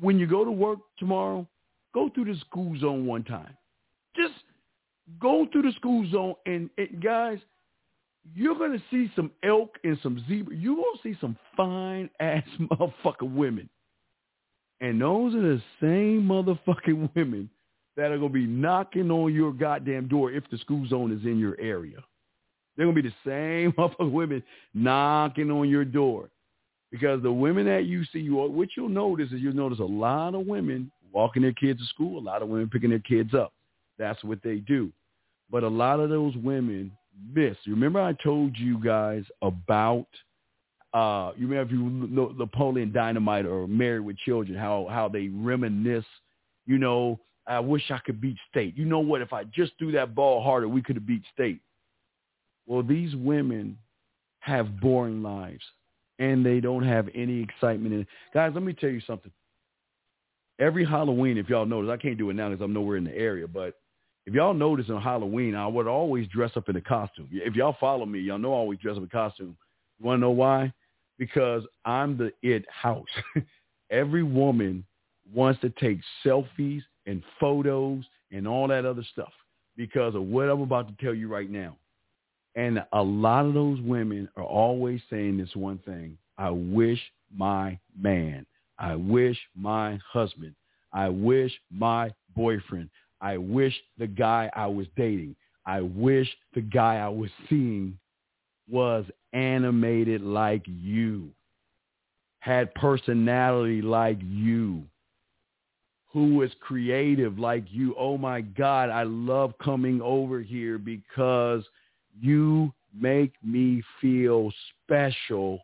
when 0.00 0.18
you 0.18 0.26
go 0.26 0.44
to 0.44 0.50
work 0.50 0.78
tomorrow, 0.98 1.46
go 1.94 2.08
through 2.08 2.26
the 2.26 2.38
school 2.40 2.78
zone 2.78 3.06
one 3.06 3.24
time. 3.24 3.56
Go 5.18 5.46
through 5.50 5.62
the 5.62 5.72
school 5.72 6.08
zone 6.10 6.34
and, 6.46 6.70
and 6.78 7.02
guys, 7.02 7.38
you're 8.34 8.54
going 8.54 8.72
to 8.72 8.82
see 8.90 9.10
some 9.16 9.30
elk 9.42 9.78
and 9.82 9.98
some 10.02 10.22
zebra. 10.28 10.54
You're 10.54 10.76
going 10.76 10.96
to 10.96 11.02
see 11.02 11.18
some 11.20 11.36
fine 11.56 12.10
ass 12.20 12.44
motherfucking 12.60 13.34
women. 13.34 13.68
And 14.80 15.00
those 15.00 15.34
are 15.34 15.40
the 15.40 15.62
same 15.80 16.22
motherfucking 16.22 17.10
women 17.16 17.50
that 17.96 18.10
are 18.10 18.18
going 18.18 18.32
to 18.32 18.38
be 18.38 18.46
knocking 18.46 19.10
on 19.10 19.34
your 19.34 19.52
goddamn 19.52 20.08
door 20.08 20.30
if 20.30 20.44
the 20.50 20.58
school 20.58 20.86
zone 20.88 21.12
is 21.12 21.24
in 21.24 21.38
your 21.38 21.58
area. 21.60 21.98
They're 22.76 22.86
going 22.86 22.96
to 22.96 23.02
be 23.02 23.08
the 23.08 23.30
same 23.30 23.72
motherfucking 23.78 24.12
women 24.12 24.42
knocking 24.74 25.50
on 25.50 25.68
your 25.68 25.84
door. 25.84 26.30
Because 26.90 27.22
the 27.22 27.32
women 27.32 27.66
that 27.66 27.84
you 27.84 28.04
see, 28.12 28.18
you 28.18 28.34
what 28.34 28.70
you'll 28.76 28.88
notice 28.88 29.30
is 29.30 29.40
you'll 29.40 29.54
notice 29.54 29.78
a 29.78 29.84
lot 29.84 30.34
of 30.34 30.46
women 30.46 30.90
walking 31.12 31.42
their 31.42 31.52
kids 31.52 31.80
to 31.80 31.86
school, 31.86 32.18
a 32.18 32.20
lot 32.20 32.42
of 32.42 32.48
women 32.48 32.68
picking 32.68 32.90
their 32.90 32.98
kids 32.98 33.32
up. 33.32 33.52
That's 33.98 34.22
what 34.24 34.42
they 34.42 34.56
do. 34.56 34.92
But 35.50 35.64
a 35.64 35.68
lot 35.68 36.00
of 36.00 36.10
those 36.10 36.34
women 36.36 36.92
miss. 37.34 37.56
Remember 37.66 38.00
I 38.00 38.12
told 38.22 38.56
you 38.56 38.82
guys 38.82 39.24
about 39.42 40.06
uh 40.92 41.32
you 41.36 41.46
remember 41.46 41.62
if 41.62 41.70
you 41.72 41.88
know 42.08 42.34
Napoleon 42.36 42.92
Dynamite 42.92 43.46
or 43.46 43.66
Married 43.68 44.00
with 44.00 44.16
Children, 44.18 44.58
how 44.58 44.86
how 44.90 45.08
they 45.08 45.28
reminisce, 45.28 46.04
you 46.66 46.78
know, 46.78 47.18
I 47.46 47.60
wish 47.60 47.90
I 47.90 47.98
could 47.98 48.20
beat 48.20 48.36
state. 48.50 48.76
You 48.76 48.84
know 48.84 49.00
what, 49.00 49.22
if 49.22 49.32
I 49.32 49.44
just 49.44 49.72
threw 49.78 49.92
that 49.92 50.14
ball 50.14 50.42
harder, 50.42 50.68
we 50.68 50.82
could 50.82 50.96
have 50.96 51.06
beat 51.06 51.22
state. 51.32 51.60
Well, 52.66 52.82
these 52.82 53.14
women 53.16 53.76
have 54.40 54.80
boring 54.80 55.22
lives 55.22 55.64
and 56.20 56.44
they 56.44 56.60
don't 56.60 56.84
have 56.84 57.08
any 57.14 57.40
excitement 57.42 57.94
in 57.94 58.00
it. 58.02 58.06
Guys, 58.32 58.52
let 58.54 58.62
me 58.62 58.72
tell 58.72 58.90
you 58.90 59.00
something. 59.00 59.32
Every 60.60 60.84
Halloween, 60.84 61.38
if 61.38 61.48
y'all 61.48 61.66
notice, 61.66 61.90
I 61.90 61.96
can't 61.96 62.18
do 62.18 62.28
it 62.30 62.34
now 62.34 62.50
because 62.50 62.62
I'm 62.62 62.74
nowhere 62.74 62.98
in 62.98 63.04
the 63.04 63.16
area, 63.16 63.48
but 63.48 63.79
if 64.30 64.36
y'all 64.36 64.54
notice 64.54 64.88
on 64.90 65.02
Halloween, 65.02 65.56
I 65.56 65.66
would 65.66 65.88
always 65.88 66.28
dress 66.28 66.52
up 66.54 66.68
in 66.68 66.76
a 66.76 66.80
costume. 66.80 67.28
If 67.32 67.56
y'all 67.56 67.76
follow 67.80 68.06
me, 68.06 68.20
y'all 68.20 68.38
know 68.38 68.52
I 68.52 68.58
always 68.58 68.78
dress 68.78 68.92
up 68.92 68.98
in 68.98 69.08
a 69.08 69.08
costume. 69.08 69.56
You 69.98 70.06
want 70.06 70.18
to 70.18 70.20
know 70.20 70.30
why? 70.30 70.72
Because 71.18 71.64
I'm 71.84 72.16
the 72.16 72.32
it 72.40 72.64
house. 72.70 73.08
Every 73.90 74.22
woman 74.22 74.84
wants 75.34 75.60
to 75.62 75.70
take 75.70 75.98
selfies 76.24 76.82
and 77.06 77.24
photos 77.40 78.04
and 78.30 78.46
all 78.46 78.68
that 78.68 78.86
other 78.86 79.02
stuff 79.12 79.32
because 79.76 80.14
of 80.14 80.22
what 80.22 80.48
I'm 80.48 80.62
about 80.62 80.86
to 80.86 81.04
tell 81.04 81.12
you 81.14 81.26
right 81.26 81.50
now. 81.50 81.76
And 82.54 82.84
a 82.92 83.02
lot 83.02 83.46
of 83.46 83.54
those 83.54 83.80
women 83.80 84.28
are 84.36 84.44
always 84.44 85.00
saying 85.10 85.38
this 85.38 85.56
one 85.56 85.78
thing. 85.78 86.16
I 86.38 86.50
wish 86.50 87.00
my 87.36 87.80
man, 88.00 88.46
I 88.78 88.94
wish 88.94 89.36
my 89.56 89.98
husband, 90.08 90.54
I 90.92 91.08
wish 91.08 91.52
my 91.68 92.12
boyfriend, 92.36 92.90
I 93.20 93.36
wish 93.36 93.74
the 93.98 94.06
guy 94.06 94.50
I 94.54 94.66
was 94.66 94.86
dating, 94.96 95.36
I 95.66 95.80
wish 95.82 96.28
the 96.54 96.62
guy 96.62 96.96
I 96.96 97.08
was 97.08 97.30
seeing 97.48 97.98
was 98.68 99.04
animated 99.32 100.22
like 100.22 100.62
you, 100.66 101.30
had 102.40 102.74
personality 102.74 103.82
like 103.82 104.18
you, 104.22 104.82
who 106.12 106.36
was 106.36 106.50
creative 106.60 107.38
like 107.38 107.64
you. 107.70 107.94
Oh 107.98 108.18
my 108.18 108.40
God, 108.40 108.90
I 108.90 109.04
love 109.04 109.52
coming 109.62 110.00
over 110.02 110.40
here 110.40 110.78
because 110.78 111.62
you 112.20 112.72
make 112.98 113.32
me 113.44 113.82
feel 114.00 114.50
special 114.84 115.60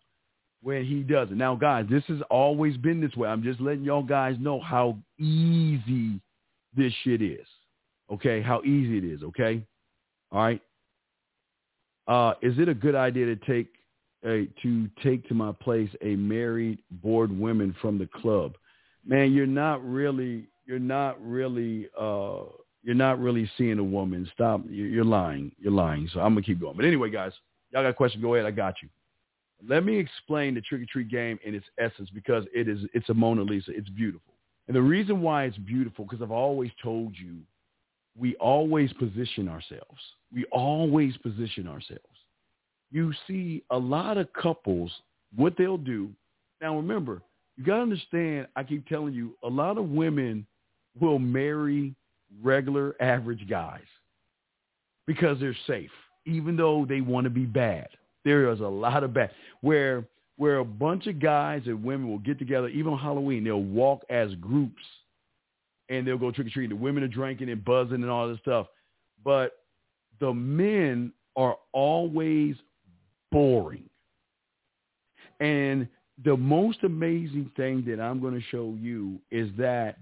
when 0.62 0.84
he 0.84 1.02
does 1.02 1.30
it. 1.30 1.36
Now, 1.36 1.54
guys, 1.54 1.86
this 1.90 2.04
has 2.08 2.20
always 2.30 2.76
been 2.76 3.00
this 3.00 3.14
way. 3.16 3.28
I'm 3.28 3.42
just 3.42 3.60
letting 3.60 3.84
y'all 3.84 4.02
guys 4.02 4.36
know 4.38 4.60
how 4.60 4.96
easy 5.18 6.20
this 6.76 6.92
shit 7.02 7.22
is. 7.22 7.46
Okay, 8.12 8.40
how 8.40 8.62
easy 8.62 8.98
it 8.98 9.04
is. 9.04 9.22
Okay, 9.22 9.62
all 10.30 10.42
right. 10.42 10.60
Uh, 12.06 12.34
is 12.40 12.56
it 12.58 12.68
a 12.68 12.74
good 12.74 12.94
idea 12.94 13.26
to 13.26 13.36
take 13.36 13.68
a, 14.24 14.48
to 14.62 14.88
take 15.02 15.26
to 15.28 15.34
my 15.34 15.52
place 15.52 15.90
a 16.02 16.14
married 16.16 16.78
bored 16.90 17.36
woman 17.36 17.74
from 17.80 17.98
the 17.98 18.06
club? 18.06 18.54
Man, 19.04 19.32
you're 19.32 19.46
not 19.46 19.84
really 19.84 20.46
you're 20.66 20.78
not 20.78 21.20
really 21.24 21.88
uh, 21.98 22.42
you're 22.82 22.94
not 22.94 23.18
really 23.18 23.50
seeing 23.58 23.78
a 23.78 23.84
woman. 23.84 24.28
Stop. 24.32 24.62
You're 24.68 25.04
lying. 25.04 25.52
You're 25.58 25.72
lying. 25.72 26.08
So 26.12 26.20
I'm 26.20 26.34
gonna 26.34 26.42
keep 26.42 26.60
going. 26.60 26.76
But 26.76 26.84
anyway, 26.84 27.10
guys, 27.10 27.32
y'all 27.72 27.82
got 27.82 27.88
a 27.88 27.94
question? 27.94 28.20
Go 28.20 28.34
ahead. 28.34 28.46
I 28.46 28.52
got 28.52 28.74
you. 28.82 28.88
Let 29.66 29.84
me 29.84 29.98
explain 29.98 30.54
the 30.54 30.60
trick 30.60 30.82
or 30.82 30.86
treat 30.86 31.08
game 31.08 31.38
in 31.44 31.54
its 31.54 31.66
essence 31.78 32.10
because 32.14 32.44
it 32.54 32.68
is 32.68 32.80
it's 32.94 33.08
a 33.08 33.14
Mona 33.14 33.42
Lisa. 33.42 33.72
It's 33.74 33.88
beautiful. 33.88 34.34
And 34.66 34.76
the 34.76 34.82
reason 34.82 35.22
why 35.22 35.44
it's 35.44 35.58
beautiful, 35.58 36.04
because 36.04 36.22
I've 36.22 36.30
always 36.30 36.70
told 36.82 37.14
you, 37.16 37.36
we 38.18 38.34
always 38.36 38.92
position 38.94 39.48
ourselves. 39.48 40.00
We 40.32 40.44
always 40.46 41.16
position 41.18 41.68
ourselves. 41.68 42.02
You 42.90 43.12
see 43.26 43.62
a 43.70 43.78
lot 43.78 44.16
of 44.16 44.32
couples, 44.32 44.90
what 45.34 45.54
they'll 45.56 45.76
do. 45.76 46.10
Now 46.60 46.76
remember, 46.76 47.22
you 47.56 47.64
got 47.64 47.76
to 47.76 47.82
understand, 47.82 48.46
I 48.56 48.62
keep 48.64 48.86
telling 48.88 49.14
you, 49.14 49.36
a 49.42 49.48
lot 49.48 49.78
of 49.78 49.90
women 49.90 50.46
will 50.98 51.18
marry 51.18 51.94
regular 52.42 52.96
average 53.00 53.46
guys 53.48 53.80
because 55.06 55.38
they're 55.38 55.56
safe, 55.66 55.90
even 56.24 56.56
though 56.56 56.86
they 56.88 57.00
want 57.00 57.24
to 57.24 57.30
be 57.30 57.44
bad. 57.44 57.88
There 58.24 58.50
is 58.50 58.60
a 58.60 58.64
lot 58.64 59.04
of 59.04 59.14
bad 59.14 59.30
where 59.60 60.04
where 60.36 60.58
a 60.58 60.64
bunch 60.64 61.06
of 61.06 61.18
guys 61.18 61.62
and 61.66 61.82
women 61.82 62.08
will 62.08 62.18
get 62.18 62.38
together, 62.38 62.68
even 62.68 62.92
on 62.92 62.98
Halloween, 62.98 63.44
they'll 63.44 63.62
walk 63.62 64.02
as 64.10 64.34
groups 64.34 64.82
and 65.88 66.06
they'll 66.06 66.18
go 66.18 66.30
trick 66.30 66.46
or 66.46 66.50
treating. 66.50 66.76
The 66.76 66.82
women 66.82 67.02
are 67.02 67.08
drinking 67.08 67.48
and 67.48 67.64
buzzing 67.64 68.02
and 68.02 68.10
all 68.10 68.28
this 68.28 68.38
stuff. 68.40 68.66
But 69.24 69.52
the 70.20 70.32
men 70.32 71.12
are 71.36 71.56
always 71.72 72.56
boring. 73.32 73.88
And 75.40 75.88
the 76.24 76.36
most 76.36 76.78
amazing 76.82 77.50
thing 77.56 77.84
that 77.86 78.00
I'm 78.00 78.20
going 78.20 78.34
to 78.34 78.46
show 78.50 78.74
you 78.80 79.18
is 79.30 79.50
that 79.58 79.98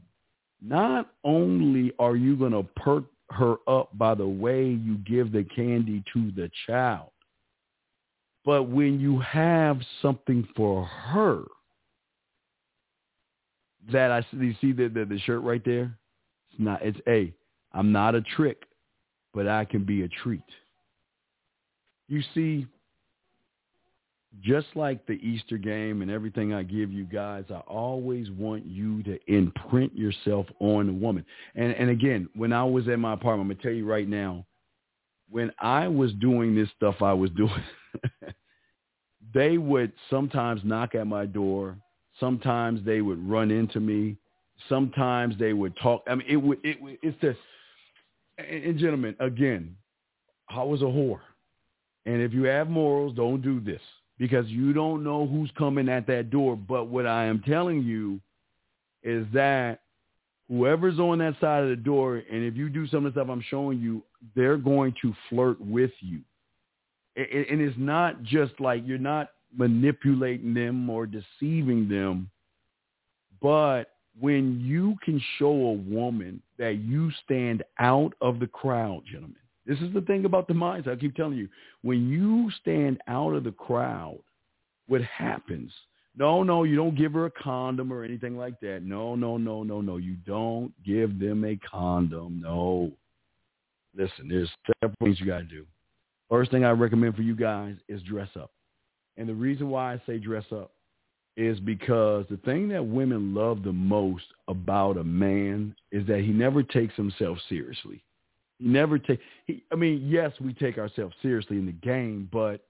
not 0.62 1.12
only 1.24 1.93
are 1.99 2.16
you 2.16 2.37
going 2.37 2.53
to 2.53 2.62
perk 2.76 3.05
her 3.30 3.57
up 3.66 3.97
by 3.99 4.14
the 4.14 4.26
way 4.26 4.64
you 4.66 4.97
give 4.99 5.32
the 5.32 5.45
candy 5.45 6.05
to 6.12 6.30
the 6.32 6.51
child, 6.66 7.11
but 8.45 8.64
when 8.64 9.01
you 9.01 9.18
have 9.20 9.80
something 10.03 10.47
for 10.57 10.84
her, 10.84 11.45
that 13.92 14.11
I 14.11 14.26
see, 14.30 14.57
see 14.61 14.72
the, 14.72 14.88
the, 14.88 15.05
the 15.05 15.18
shirt 15.20 15.42
right 15.42 15.62
there? 15.64 15.97
It's 16.51 16.61
not, 16.61 16.82
it's 16.82 16.99
a, 17.07 17.32
I'm 17.72 17.92
not 17.92 18.14
a 18.14 18.22
trick, 18.22 18.64
but 19.32 19.49
I 19.49 19.64
can 19.64 19.84
be 19.84 20.03
a 20.03 20.09
treat. 20.09 20.45
You 22.09 22.22
see, 22.34 22.66
just 24.42 24.66
like 24.74 25.07
the 25.07 25.14
Easter 25.14 25.57
game 25.57 26.03
and 26.03 26.11
everything 26.11 26.53
I 26.53 26.62
give 26.62 26.92
you 26.92 27.05
guys, 27.05 27.45
I 27.51 27.59
always 27.61 28.30
want 28.30 28.66
you 28.66 29.03
to 29.05 29.18
imprint 29.26 29.97
yourself 29.97 30.47
on 30.61 30.88
a 30.88 30.92
woman. 30.92 31.24
And 31.55 31.72
and 31.72 31.90
again, 31.90 32.28
when 32.34 32.53
I 32.53 32.64
was 32.64 32.88
at 32.88 32.99
my 32.99 33.14
apartment, 33.14 33.42
I'm 33.42 33.57
gonna 33.57 33.62
tell 33.62 33.72
you 33.72 33.86
right 33.86 34.09
now, 34.09 34.45
when 35.31 35.51
I 35.59 35.89
was 35.89 36.12
doing 36.14 36.55
this 36.55 36.68
stuff 36.77 36.97
I 37.03 37.12
was 37.12 37.31
doing, 37.31 37.62
they 39.35 39.59
would 39.59 39.93
sometimes 40.11 40.61
knock 40.64 40.95
at 40.95 41.07
my 41.07 41.27
door. 41.27 41.77
Sometimes 42.20 42.85
they 42.85 43.01
would 43.01 43.29
run 43.29 43.51
into 43.51 43.81
me. 43.81 44.16
Sometimes 44.68 45.35
they 45.39 45.53
would 45.53 45.77
talk. 45.77 46.03
I 46.09 46.14
mean, 46.14 46.29
it 46.29 46.37
would. 46.37 46.59
It, 46.62 46.79
it's 47.03 47.20
the. 47.20 47.37
And, 48.39 48.64
and 48.64 48.79
gentlemen, 48.79 49.16
again, 49.20 49.77
I 50.49 50.62
was 50.62 50.83
a 50.83 50.87
whore. 50.87 51.20
And 52.07 52.20
if 52.20 52.33
you 52.33 52.45
have 52.45 52.68
morals, 52.68 53.16
don't 53.16 53.43
do 53.43 53.61
this 53.61 53.81
because 54.18 54.47
you 54.47 54.72
don't 54.72 55.03
know 55.03 55.27
who's 55.27 55.51
coming 55.57 55.89
at 55.89 56.07
that 56.07 56.31
door. 56.31 56.57
But 56.57 56.85
what 56.85 57.07
I 57.07 57.25
am 57.25 57.41
telling 57.41 57.83
you 57.83 58.20
is 59.03 59.27
that 59.33 59.81
whoever's 60.49 60.99
on 60.99 61.18
that 61.18 61.35
side 61.41 61.62
of 61.62 61.70
the 61.70 61.77
door, 61.77 62.22
and 62.31 62.45
if 62.45 62.57
you 62.57 62.68
do 62.68 62.87
some 62.87 63.07
of 63.07 63.14
the 63.14 63.20
stuff 63.20 63.31
I'm 63.31 63.45
showing 63.49 63.81
you, 63.81 64.03
they're 64.35 64.57
going 64.57 64.95
to 65.03 65.14
flirt 65.29 65.61
with 65.61 65.93
you. 66.01 66.20
And 67.16 67.61
it's 67.61 67.79
not 67.79 68.22
just 68.22 68.59
like 68.61 68.83
you're 68.85 68.99
not 68.99 69.31
manipulating 69.57 70.53
them 70.53 70.91
or 70.91 71.07
deceiving 71.07 71.89
them, 71.89 72.31
but 73.41 73.91
when 74.18 74.61
you 74.61 74.97
can 75.05 75.20
show 75.39 75.51
a 75.51 75.72
woman 75.72 76.41
that 76.59 76.77
you 76.79 77.11
stand 77.25 77.62
out 77.79 78.12
of 78.20 78.41
the 78.41 78.47
crowd, 78.47 79.03
gentlemen, 79.07 79.37
this 79.66 79.79
is 79.81 79.93
the 79.95 80.01
thing 80.03 80.25
about 80.25 80.49
the 80.49 80.55
minds. 80.55 80.89
I 80.89 80.97
keep 80.97 81.14
telling 81.14 81.39
you, 81.39 81.49
when 81.83 82.09
you 82.09 82.51
stand 82.61 83.01
out 83.09 83.35
of 83.35 83.45
the 83.45 83.53
crowd, 83.53 84.18
what 84.87 85.03
happens? 85.03 85.72
No, 86.16 86.43
no, 86.43 86.62
you 86.62 86.77
don't 86.77 86.97
give 86.97 87.12
her 87.14 87.27
a 87.27 87.31
condom 87.31 87.93
or 87.93 88.05
anything 88.05 88.37
like 88.37 88.61
that. 88.61 88.83
No, 88.83 89.16
no, 89.16 89.37
no, 89.37 89.62
no, 89.62 89.81
no. 89.81 89.97
You 89.97 90.16
don't 90.27 90.72
give 90.85 91.18
them 91.18 91.45
a 91.45 91.57
condom. 91.68 92.41
No. 92.43 92.93
Listen, 93.97 94.28
there's 94.28 94.51
several 94.80 94.97
things 95.03 95.20
you 95.20 95.26
got 95.26 95.38
to 95.38 95.45
do. 95.45 95.66
First 96.28 96.51
thing 96.51 96.64
I 96.64 96.70
recommend 96.70 97.14
for 97.14 97.22
you 97.22 97.36
guys 97.36 97.76
is 97.88 98.03
dress 98.03 98.30
up. 98.36 98.51
And 99.16 99.28
the 99.28 99.34
reason 99.34 99.70
why 99.70 99.95
I 99.95 100.03
say 100.07 100.18
dress 100.18 100.45
up 100.51 100.72
is 101.36 101.59
because 101.61 102.26
the 102.30 102.36
thing 102.38 102.68
that 102.68 102.84
women 102.84 103.34
love 103.34 103.62
the 103.62 103.72
most 103.72 104.24
about 104.49 104.97
a 104.97 105.05
man 105.05 105.74
is 105.92 106.07
that 106.07 106.20
he 106.20 106.28
never 106.28 106.62
takes 106.62 106.95
himself 106.95 107.38
seriously. 107.49 108.03
He 108.59 108.66
never 108.66 108.99
take. 108.99 109.20
He, 109.47 109.62
I 109.72 109.74
mean, 109.74 110.07
yes, 110.09 110.32
we 110.40 110.55
take 110.55 110.78
ourselves 110.78 111.14
seriously 111.22 111.59
in 111.59 111.66
the 111.66 111.72
game, 111.72 112.28
but 112.32 112.64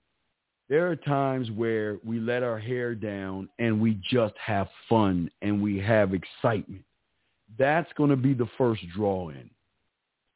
there 0.68 0.90
are 0.90 0.96
times 0.96 1.50
where 1.50 1.98
we 2.04 2.18
let 2.18 2.42
our 2.42 2.58
hair 2.58 2.94
down 2.94 3.50
and 3.58 3.80
we 3.80 4.00
just 4.10 4.34
have 4.44 4.68
fun 4.88 5.30
and 5.42 5.62
we 5.62 5.78
have 5.78 6.14
excitement. 6.14 6.84
That's 7.58 7.92
going 7.96 8.10
to 8.10 8.16
be 8.16 8.32
the 8.32 8.48
first 8.56 8.82
draw 8.94 9.28
in. 9.28 9.50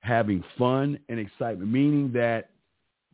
Having 0.08 0.42
fun 0.56 0.98
and 1.10 1.20
excitement, 1.20 1.70
meaning 1.70 2.10
that 2.14 2.48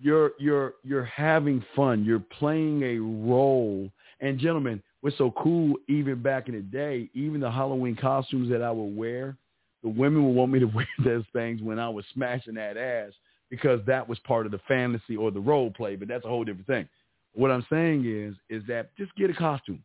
you're 0.01 0.31
you're 0.39 0.75
you're 0.85 1.05
having 1.05 1.65
fun. 1.75 2.05
You're 2.05 2.21
playing 2.21 2.85
a 2.85 2.99
role. 2.99 3.91
And 4.21 4.39
gentlemen, 4.39 4.81
what's 5.01 5.19
so 5.19 5.33
cool, 5.33 5.75
even 5.89 6.23
back 6.23 6.49
in 6.49 6.55
the 6.55 6.61
day, 6.61 7.11
even 7.13 7.41
the 7.41 7.51
Halloween 7.51 7.97
costumes 7.97 8.49
that 8.51 8.63
I 8.63 8.71
would 8.71 8.97
wear, 8.97 9.37
the 9.83 9.89
women 9.89 10.25
would 10.25 10.37
want 10.37 10.53
me 10.53 10.61
to 10.61 10.67
wear 10.75 10.87
those 11.05 11.25
things 11.33 11.61
when 11.63 11.81
I 11.81 11.89
was 11.89 12.05
smashing 12.15 12.55
that 12.55 12.77
ass 12.77 13.11
because 13.51 13.81
that 13.89 14.09
was 14.09 14.21
part 14.21 14.47
of 14.47 14.53
the 14.53 14.61
fantasy 14.69 15.17
or 15.17 15.33
the 15.33 15.41
role 15.41 15.73
play. 15.73 15.97
But 15.97 16.07
that's 16.07 16.25
a 16.25 16.29
whole 16.29 16.45
different 16.45 16.69
thing. 16.69 16.89
What 17.33 17.51
I'm 17.51 17.67
saying 17.69 18.05
is, 18.07 18.37
is 18.49 18.65
that 18.69 18.97
just 18.97 19.13
get 19.17 19.31
a 19.31 19.35
costume. 19.35 19.83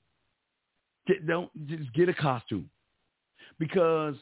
Get, 1.08 1.26
don't 1.26 1.50
just 1.66 1.92
get 1.94 2.08
a 2.08 2.14
costume 2.14 2.70
because 3.58 4.14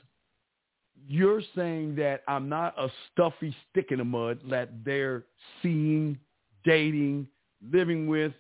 you're 1.08 1.41
saying 1.56 1.95
that 1.95 2.24
I'm 2.28 2.50
not 2.50 2.78
a 2.78 2.89
stuffy 3.12 3.56
stick 3.70 3.88
in 3.91 4.00
the 4.00 4.06
mud 4.06 4.39
that 4.50 4.70
they're 4.84 5.24
seeing, 5.62 6.18
dating, 6.64 7.28
living 7.72 8.08
with, 8.08 8.34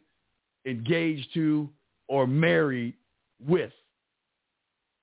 engaged 0.65 1.27
to, 1.33 1.69
or 2.07 2.27
married 2.27 2.93
with. 3.45 3.71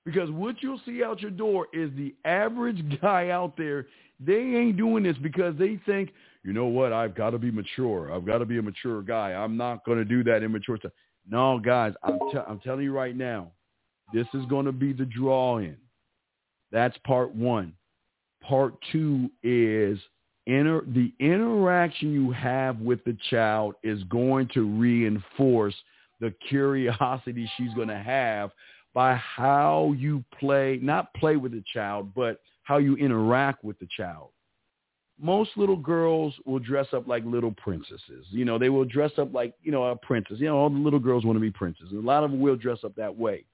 Because 0.05 0.29
what 0.29 0.61
you'll 0.61 0.81
see 0.85 1.03
out 1.03 1.21
your 1.21 1.31
door 1.31 1.67
is 1.73 1.89
the 1.97 2.13
average 2.25 2.99
guy 3.01 3.29
out 3.29 3.57
there, 3.57 3.87
they 4.19 4.33
ain't 4.33 4.77
doing 4.77 5.03
this 5.03 5.17
because 5.21 5.55
they 5.57 5.79
think, 5.85 6.11
you 6.43 6.53
know 6.53 6.67
what, 6.67 6.93
I've 6.93 7.15
got 7.15 7.31
to 7.31 7.39
be 7.39 7.51
mature. 7.51 8.13
I've 8.13 8.25
got 8.25 8.37
to 8.37 8.45
be 8.45 8.59
a 8.59 8.61
mature 8.61 9.01
guy. 9.01 9.33
I'm 9.33 9.57
not 9.57 9.83
going 9.83 9.97
to 9.97 10.05
do 10.05 10.23
that 10.25 10.43
immature 10.43 10.77
stuff. 10.77 10.91
No, 11.27 11.57
guys, 11.57 11.93
I'm, 12.03 12.19
t- 12.31 12.37
I'm 12.47 12.59
telling 12.59 12.83
you 12.83 12.93
right 12.93 13.15
now, 13.15 13.51
this 14.13 14.27
is 14.35 14.45
going 14.45 14.67
to 14.67 14.71
be 14.71 14.93
the 14.93 15.05
draw-in. 15.05 15.75
That's 16.75 16.97
part 17.07 17.33
one. 17.33 17.71
Part 18.43 18.73
two 18.91 19.29
is 19.43 19.97
inter- 20.45 20.83
the 20.85 21.13
interaction 21.21 22.11
you 22.11 22.31
have 22.31 22.81
with 22.81 23.01
the 23.05 23.17
child 23.29 23.75
is 23.81 24.03
going 24.03 24.49
to 24.55 24.67
reinforce 24.67 25.73
the 26.19 26.33
curiosity 26.49 27.49
she's 27.55 27.73
going 27.75 27.87
to 27.87 27.97
have 27.97 28.51
by 28.93 29.15
how 29.15 29.95
you 29.97 30.21
play, 30.37 30.77
not 30.81 31.13
play 31.13 31.37
with 31.37 31.53
the 31.53 31.63
child, 31.73 32.13
but 32.13 32.41
how 32.63 32.77
you 32.77 32.97
interact 32.97 33.63
with 33.63 33.79
the 33.79 33.87
child. 33.95 34.31
Most 35.17 35.51
little 35.55 35.77
girls 35.77 36.33
will 36.45 36.59
dress 36.59 36.87
up 36.91 37.07
like 37.07 37.23
little 37.23 37.53
princesses. 37.53 38.25
You 38.31 38.43
know, 38.43 38.59
they 38.59 38.67
will 38.67 38.83
dress 38.83 39.11
up 39.17 39.33
like, 39.33 39.53
you 39.63 39.71
know, 39.71 39.85
a 39.85 39.95
princess. 39.95 40.39
You 40.39 40.47
know, 40.47 40.57
all 40.57 40.69
the 40.69 40.75
little 40.75 40.99
girls 40.99 41.23
want 41.23 41.37
to 41.37 41.41
be 41.41 41.51
princesses. 41.51 41.93
A 41.93 41.95
lot 41.95 42.25
of 42.25 42.31
them 42.31 42.41
will 42.41 42.57
dress 42.57 42.79
up 42.83 42.95
that 42.95 43.15
way. 43.15 43.45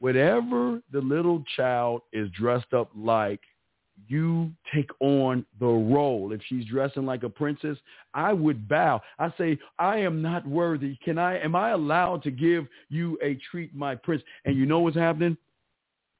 Whatever 0.00 0.80
the 0.92 1.00
little 1.00 1.44
child 1.56 2.02
is 2.12 2.28
dressed 2.30 2.72
up 2.72 2.90
like, 2.96 3.40
you 4.08 4.50
take 4.74 4.90
on 5.00 5.44
the 5.60 5.66
role. 5.66 6.32
If 6.32 6.40
she's 6.48 6.64
dressing 6.64 7.04
like 7.04 7.22
a 7.22 7.28
princess, 7.28 7.76
I 8.14 8.32
would 8.32 8.66
bow. 8.66 9.00
I 9.18 9.32
say, 9.36 9.58
I 9.78 9.98
am 9.98 10.22
not 10.22 10.46
worthy. 10.46 10.96
Can 11.04 11.18
I, 11.18 11.38
am 11.38 11.54
I 11.54 11.70
allowed 11.70 12.22
to 12.24 12.30
give 12.30 12.66
you 12.88 13.18
a 13.22 13.38
treat, 13.50 13.74
my 13.74 13.94
prince? 13.94 14.22
And 14.44 14.56
you 14.56 14.66
know 14.66 14.80
what's 14.80 14.96
happening? 14.96 15.36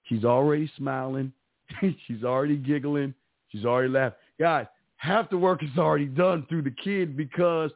She's 0.04 0.24
already 0.24 0.70
smiling. 0.76 1.32
she's 2.06 2.22
already 2.22 2.56
giggling. 2.56 3.14
She's 3.48 3.64
already 3.64 3.88
laughing. 3.88 4.18
Guys, 4.38 4.66
half 4.96 5.30
the 5.30 5.38
work 5.38 5.62
is 5.62 5.78
already 5.78 6.06
done 6.06 6.46
through 6.48 6.62
the 6.62 6.74
kid 6.84 7.16
because 7.16 7.70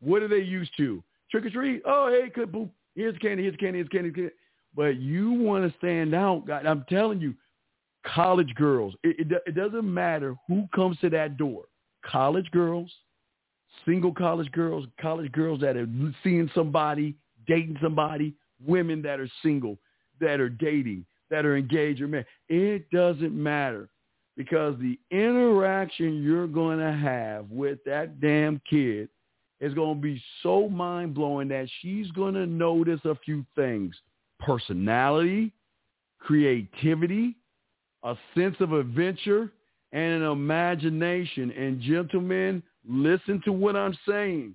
what 0.00 0.22
are 0.22 0.28
they 0.28 0.38
used 0.38 0.72
to? 0.78 1.02
Trick 1.30 1.46
or 1.46 1.50
treat? 1.50 1.82
Oh, 1.84 2.08
hey, 2.10 2.30
good, 2.30 2.50
boop. 2.50 2.70
Here's 2.96 3.16
candy, 3.18 3.44
here's 3.44 3.56
candy, 3.56 3.78
here's 3.78 3.88
candy, 3.88 4.10
here's 4.10 4.16
candy. 4.16 4.34
But 4.74 4.96
you 4.96 5.32
want 5.32 5.70
to 5.70 5.78
stand 5.78 6.14
out. 6.14 6.46
God, 6.46 6.66
I'm 6.66 6.84
telling 6.88 7.20
you, 7.20 7.34
college 8.06 8.54
girls. 8.54 8.94
It, 9.02 9.30
it, 9.30 9.42
it 9.46 9.54
doesn't 9.54 9.92
matter 9.92 10.36
who 10.46 10.68
comes 10.74 10.98
to 11.00 11.10
that 11.10 11.36
door. 11.36 11.64
College 12.04 12.50
girls, 12.50 12.90
single 13.84 14.12
college 14.12 14.50
girls, 14.52 14.86
college 15.00 15.30
girls 15.32 15.60
that 15.60 15.76
are 15.76 15.88
seeing 16.22 16.50
somebody, 16.54 17.14
dating 17.46 17.76
somebody, 17.82 18.34
women 18.64 19.02
that 19.02 19.20
are 19.20 19.28
single, 19.42 19.78
that 20.20 20.40
are 20.40 20.48
dating, 20.48 21.04
that 21.30 21.44
are 21.44 21.56
engaged 21.56 22.00
or 22.00 22.08
married. 22.08 22.26
It 22.48 22.90
doesn't 22.90 23.34
matter 23.34 23.88
because 24.36 24.76
the 24.78 24.98
interaction 25.10 26.22
you're 26.22 26.46
going 26.46 26.78
to 26.78 26.92
have 26.92 27.50
with 27.50 27.78
that 27.84 28.20
damn 28.20 28.60
kid 28.68 29.08
is 29.60 29.74
going 29.74 29.96
to 29.96 30.00
be 30.00 30.22
so 30.42 30.68
mind-blowing 30.68 31.48
that 31.48 31.68
she's 31.80 32.10
going 32.12 32.34
to 32.34 32.46
notice 32.46 33.00
a 33.04 33.14
few 33.16 33.44
things. 33.54 33.94
Personality, 34.40 35.52
creativity, 36.18 37.36
a 38.02 38.16
sense 38.34 38.56
of 38.60 38.72
adventure, 38.72 39.52
and 39.92 40.22
an 40.22 40.30
imagination. 40.30 41.50
And 41.50 41.80
gentlemen, 41.80 42.62
listen 42.88 43.42
to 43.44 43.52
what 43.52 43.76
I'm 43.76 43.96
saying. 44.08 44.54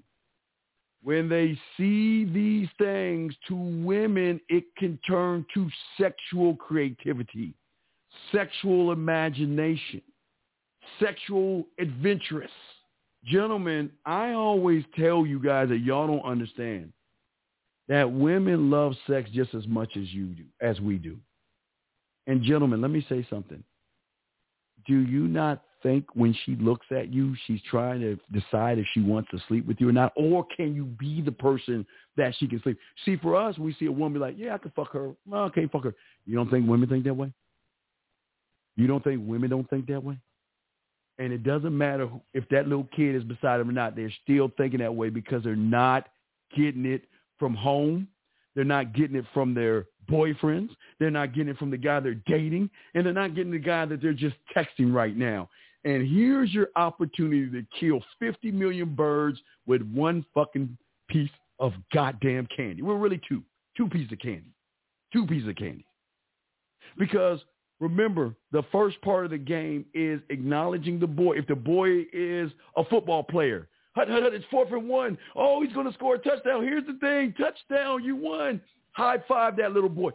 When 1.03 1.29
they 1.29 1.57
see 1.77 2.25
these 2.25 2.67
things 2.79 3.35
to 3.47 3.55
women, 3.55 4.41
it 4.49 4.63
can 4.75 4.97
turn 5.07 5.45
to 5.53 5.69
sexual 6.01 6.55
creativity, 6.55 7.53
sexual 8.31 8.91
imagination, 8.91 10.01
sexual 10.99 11.67
adventurous. 11.77 12.49
Gentlemen, 13.23 13.91
I 14.05 14.31
always 14.31 14.83
tell 14.97 15.27
you 15.27 15.39
guys 15.39 15.69
that 15.69 15.79
y'all 15.79 16.07
don't 16.07 16.25
understand 16.25 16.91
that 17.87 18.11
women 18.11 18.69
love 18.71 18.93
sex 19.07 19.29
just 19.33 19.53
as 19.53 19.67
much 19.67 19.95
as 19.95 20.11
you 20.13 20.27
do, 20.27 20.43
as 20.61 20.79
we 20.79 20.97
do. 20.97 21.17
And 22.27 22.41
gentlemen, 22.41 22.81
let 22.81 22.91
me 22.91 23.05
say 23.07 23.25
something. 23.29 23.63
Do 24.87 24.99
you 24.99 25.27
not 25.27 25.63
think 25.83 26.05
when 26.15 26.35
she 26.45 26.55
looks 26.55 26.87
at 26.89 27.13
you, 27.13 27.35
she's 27.45 27.61
trying 27.69 28.01
to 28.01 28.17
decide 28.31 28.79
if 28.79 28.85
she 28.93 29.01
wants 29.01 29.29
to 29.31 29.39
sleep 29.47 29.67
with 29.67 29.79
you 29.79 29.89
or 29.89 29.91
not? 29.91 30.13
Or 30.15 30.45
can 30.55 30.73
you 30.75 30.85
be 30.85 31.21
the 31.21 31.31
person 31.31 31.85
that 32.17 32.33
she 32.37 32.47
can 32.47 32.61
sleep? 32.63 32.77
See, 33.03 33.17
for 33.17 33.35
us, 33.35 33.57
we 33.59 33.73
see 33.75 33.85
a 33.85 33.91
woman 33.91 34.19
like, 34.19 34.35
yeah, 34.37 34.55
I 34.55 34.57
can 34.57 34.71
fuck 34.75 34.91
her. 34.93 35.11
Well, 35.27 35.45
I 35.45 35.49
can't 35.49 35.71
fuck 35.71 35.83
her. 35.83 35.93
You 36.25 36.35
don't 36.35 36.49
think 36.49 36.67
women 36.67 36.89
think 36.89 37.03
that 37.05 37.13
way? 37.13 37.31
You 38.75 38.87
don't 38.87 39.03
think 39.03 39.21
women 39.23 39.49
don't 39.49 39.69
think 39.69 39.85
that 39.87 40.03
way? 40.03 40.17
And 41.17 41.31
it 41.31 41.43
doesn't 41.43 41.75
matter 41.75 42.09
if 42.33 42.49
that 42.49 42.67
little 42.67 42.87
kid 42.95 43.15
is 43.15 43.23
beside 43.23 43.59
them 43.59 43.69
or 43.69 43.73
not. 43.73 43.95
They're 43.95 44.11
still 44.23 44.51
thinking 44.57 44.79
that 44.79 44.93
way 44.93 45.09
because 45.09 45.43
they're 45.43 45.55
not 45.55 46.09
getting 46.55 46.85
it 46.85 47.03
from 47.39 47.55
home. 47.55 48.07
They're 48.55 48.63
not 48.63 48.93
getting 48.93 49.15
it 49.17 49.25
from 49.33 49.53
their 49.53 49.85
boyfriends. 50.09 50.69
They're 50.99 51.11
not 51.11 51.33
getting 51.33 51.49
it 51.49 51.57
from 51.57 51.71
the 51.71 51.77
guy 51.77 51.99
they're 51.99 52.21
dating. 52.25 52.69
And 52.93 53.05
they're 53.05 53.13
not 53.13 53.35
getting 53.35 53.51
the 53.51 53.59
guy 53.59 53.85
that 53.85 54.01
they're 54.01 54.13
just 54.13 54.35
texting 54.55 54.93
right 54.93 55.15
now. 55.15 55.49
And 55.83 56.07
here's 56.07 56.51
your 56.53 56.69
opportunity 56.75 57.49
to 57.51 57.65
kill 57.79 58.01
50 58.19 58.51
million 58.51 58.95
birds 58.95 59.39
with 59.67 59.81
one 59.93 60.25
fucking 60.33 60.77
piece 61.09 61.29
of 61.59 61.73
goddamn 61.93 62.47
candy. 62.55 62.81
We're 62.81 62.93
well, 62.93 63.01
really 63.01 63.21
two. 63.27 63.43
Two 63.77 63.87
pieces 63.87 64.11
of 64.11 64.19
candy. 64.19 64.51
Two 65.13 65.27
pieces 65.27 65.49
of 65.49 65.55
candy. 65.55 65.85
Because 66.97 67.39
remember, 67.79 68.33
the 68.51 68.63
first 68.71 68.99
part 69.01 69.25
of 69.25 69.31
the 69.31 69.37
game 69.37 69.85
is 69.93 70.21
acknowledging 70.29 70.99
the 70.99 71.07
boy. 71.07 71.33
If 71.37 71.47
the 71.47 71.55
boy 71.55 72.05
is 72.11 72.51
a 72.77 72.85
football 72.85 73.23
player, 73.23 73.67
hut, 73.95 74.09
hut, 74.09 74.23
hut, 74.23 74.33
it's 74.33 74.45
fourth 74.51 74.71
and 74.71 74.87
one. 74.87 75.17
Oh, 75.35 75.61
he's 75.63 75.73
going 75.73 75.87
to 75.87 75.93
score 75.93 76.15
a 76.15 76.19
touchdown. 76.19 76.63
Here's 76.63 76.85
the 76.85 76.97
thing. 76.99 77.33
Touchdown. 77.37 78.03
You 78.03 78.15
won. 78.15 78.61
High 78.91 79.17
five 79.27 79.57
that 79.57 79.73
little 79.73 79.89
boy. 79.89 80.11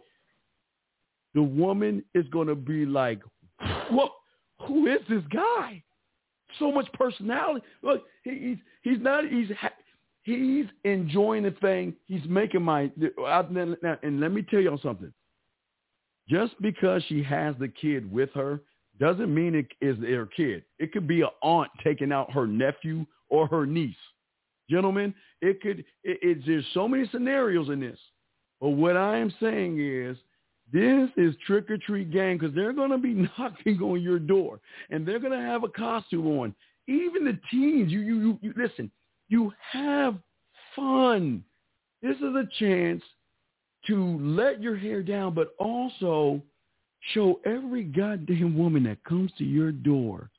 The 1.34 1.42
woman 1.42 2.02
is 2.14 2.26
going 2.28 2.48
to 2.48 2.54
be 2.54 2.86
like, 2.86 3.20
what? 3.90 4.12
Who 4.66 4.86
is 4.86 5.00
this 5.08 5.22
guy? 5.32 5.82
So 6.58 6.72
much 6.72 6.90
personality. 6.92 7.64
Look, 7.82 8.04
he's 8.24 8.58
he's 8.82 9.00
not 9.00 9.24
he's 9.28 9.48
he's 10.22 10.66
enjoying 10.84 11.44
the 11.44 11.52
thing. 11.62 11.94
He's 12.06 12.24
making 12.28 12.62
my 12.62 12.90
and 14.02 14.20
let 14.20 14.32
me 14.32 14.42
tell 14.42 14.60
y'all 14.60 14.80
something. 14.82 15.12
Just 16.28 16.60
because 16.60 17.02
she 17.08 17.22
has 17.22 17.54
the 17.58 17.68
kid 17.68 18.10
with 18.10 18.30
her 18.34 18.60
doesn't 18.98 19.34
mean 19.34 19.54
it 19.54 19.66
is 19.80 19.98
their 20.00 20.26
kid. 20.26 20.62
It 20.78 20.92
could 20.92 21.08
be 21.08 21.22
an 21.22 21.30
aunt 21.42 21.70
taking 21.82 22.12
out 22.12 22.30
her 22.32 22.46
nephew 22.46 23.06
or 23.30 23.46
her 23.46 23.66
niece. 23.66 23.94
Gentlemen, 24.68 25.14
it 25.40 25.60
could. 25.60 25.80
It, 26.04 26.18
it, 26.22 26.38
there's 26.46 26.66
so 26.74 26.86
many 26.86 27.08
scenarios 27.10 27.68
in 27.68 27.80
this. 27.80 27.98
But 28.60 28.70
what 28.70 28.96
I 28.96 29.16
am 29.16 29.32
saying 29.40 29.80
is 29.80 30.16
this 30.72 31.10
is 31.16 31.34
trick 31.46 31.70
or 31.70 31.78
treat 31.78 32.12
gang 32.12 32.38
because 32.38 32.54
they're 32.54 32.72
going 32.72 32.90
to 32.90 32.98
be 32.98 33.14
knocking 33.38 33.80
on 33.80 34.02
your 34.02 34.18
door 34.18 34.60
and 34.90 35.06
they're 35.06 35.18
going 35.18 35.38
to 35.38 35.46
have 35.46 35.64
a 35.64 35.68
costume 35.68 36.26
on. 36.26 36.54
Even 36.86 37.24
the 37.24 37.38
teens, 37.50 37.90
you, 37.90 38.00
you, 38.00 38.20
you, 38.20 38.38
you 38.42 38.54
listen, 38.56 38.90
you 39.28 39.52
have 39.72 40.16
fun. 40.74 41.44
This 42.02 42.16
is 42.16 42.34
a 42.34 42.48
chance 42.58 43.02
to 43.86 44.18
let 44.20 44.62
your 44.62 44.76
hair 44.76 45.02
down, 45.02 45.34
but 45.34 45.54
also 45.58 46.42
show 47.14 47.40
every 47.46 47.84
goddamn 47.84 48.56
woman 48.56 48.84
that 48.84 49.02
comes 49.04 49.30
to 49.38 49.44
your 49.44 49.72
door 49.72 50.30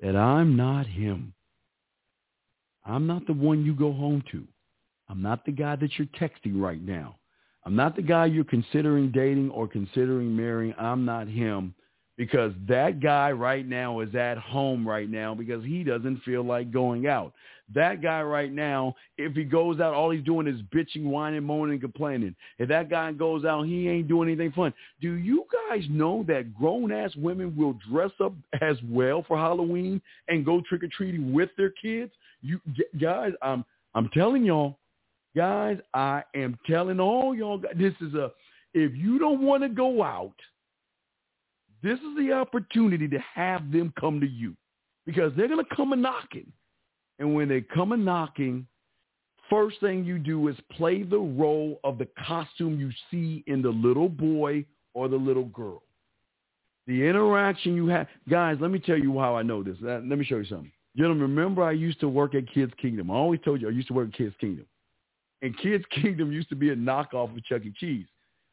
that 0.00 0.16
I'm 0.16 0.56
not 0.56 0.86
him. 0.86 1.34
I'm 2.84 3.06
not 3.06 3.26
the 3.26 3.32
one 3.32 3.64
you 3.64 3.74
go 3.74 3.92
home 3.92 4.22
to. 4.32 4.44
I'm 5.08 5.22
not 5.22 5.44
the 5.44 5.52
guy 5.52 5.76
that 5.76 5.90
you're 5.98 6.08
texting 6.18 6.60
right 6.60 6.80
now. 6.80 7.16
I'm 7.66 7.76
not 7.76 7.96
the 7.96 8.02
guy 8.02 8.26
you're 8.26 8.44
considering 8.44 9.10
dating 9.10 9.50
or 9.50 9.68
considering 9.68 10.34
marrying. 10.34 10.74
I'm 10.78 11.04
not 11.04 11.28
him 11.28 11.74
because 12.16 12.52
that 12.68 13.00
guy 13.00 13.32
right 13.32 13.66
now 13.66 14.00
is 14.00 14.14
at 14.14 14.38
home 14.38 14.86
right 14.86 15.10
now 15.10 15.34
because 15.34 15.64
he 15.64 15.82
doesn't 15.82 16.22
feel 16.22 16.42
like 16.42 16.70
going 16.70 17.06
out. 17.06 17.32
That 17.74 18.02
guy 18.02 18.22
right 18.22 18.52
now, 18.52 18.94
if 19.16 19.34
he 19.34 19.44
goes 19.44 19.78
out, 19.78 19.94
all 19.94 20.10
he's 20.10 20.24
doing 20.24 20.46
is 20.46 20.60
bitching, 20.74 21.04
whining, 21.04 21.44
moaning, 21.44 21.74
and 21.74 21.80
complaining. 21.80 22.34
If 22.58 22.68
that 22.68 22.90
guy 22.90 23.12
goes 23.12 23.44
out, 23.44 23.62
he 23.62 23.88
ain't 23.88 24.08
doing 24.08 24.28
anything 24.28 24.52
fun. 24.52 24.74
Do 25.00 25.12
you 25.12 25.46
guys 25.68 25.84
know 25.88 26.24
that 26.26 26.54
grown-ass 26.54 27.14
women 27.16 27.56
will 27.56 27.78
dress 27.90 28.10
up 28.22 28.32
as 28.60 28.76
well 28.88 29.24
for 29.26 29.36
Halloween 29.36 30.02
and 30.28 30.44
go 30.44 30.60
trick-or-treating 30.68 31.32
with 31.32 31.50
their 31.56 31.70
kids? 31.70 32.12
You 32.42 32.60
guys, 32.98 33.32
I'm 33.42 33.64
I'm 33.94 34.08
telling 34.10 34.44
y'all, 34.44 34.78
Guys, 35.36 35.78
I 35.94 36.24
am 36.34 36.58
telling 36.66 36.98
all 36.98 37.34
y'all, 37.34 37.62
this 37.76 37.94
is 38.00 38.14
a, 38.14 38.32
if 38.74 38.94
you 38.96 39.18
don't 39.18 39.42
want 39.42 39.62
to 39.62 39.68
go 39.68 40.02
out, 40.02 40.34
this 41.82 41.98
is 41.98 42.16
the 42.18 42.32
opportunity 42.32 43.08
to 43.08 43.18
have 43.34 43.70
them 43.70 43.92
come 43.98 44.20
to 44.20 44.26
you 44.26 44.56
because 45.06 45.32
they're 45.36 45.48
to 45.64 45.74
come 45.74 45.92
a 45.92 45.96
knocking. 45.96 46.50
And 47.18 47.34
when 47.34 47.48
they 47.48 47.60
come 47.60 47.92
a 47.92 47.96
knocking, 47.96 48.66
first 49.48 49.78
thing 49.80 50.04
you 50.04 50.18
do 50.18 50.48
is 50.48 50.56
play 50.72 51.04
the 51.04 51.18
role 51.18 51.78
of 51.84 51.98
the 51.98 52.08
costume 52.26 52.78
you 52.80 52.90
see 53.10 53.44
in 53.46 53.62
the 53.62 53.70
little 53.70 54.08
boy 54.08 54.64
or 54.94 55.08
the 55.08 55.16
little 55.16 55.46
girl. 55.46 55.82
The 56.86 57.06
interaction 57.06 57.76
you 57.76 57.86
have, 57.86 58.08
guys, 58.28 58.56
let 58.60 58.72
me 58.72 58.80
tell 58.80 58.98
you 58.98 59.18
how 59.18 59.36
I 59.36 59.42
know 59.42 59.62
this. 59.62 59.76
Let 59.80 60.04
me 60.04 60.24
show 60.24 60.38
you 60.38 60.46
something. 60.46 60.72
Gentlemen, 61.00 61.22
remember 61.22 61.62
I 61.62 61.72
used 61.72 61.98
to 62.00 62.10
work 62.10 62.34
at 62.34 62.52
Kids 62.52 62.74
Kingdom. 62.76 63.10
I 63.10 63.14
always 63.14 63.40
told 63.42 63.62
you 63.62 63.68
I 63.68 63.70
used 63.70 63.88
to 63.88 63.94
work 63.94 64.08
at 64.08 64.14
Kids 64.14 64.34
Kingdom. 64.38 64.66
And 65.40 65.56
Kids 65.56 65.82
Kingdom 66.02 66.30
used 66.30 66.50
to 66.50 66.54
be 66.54 66.68
a 66.68 66.76
knockoff 66.76 67.34
of 67.34 67.42
Chuck 67.46 67.62
E. 67.64 67.72
Cheese. 67.74 68.04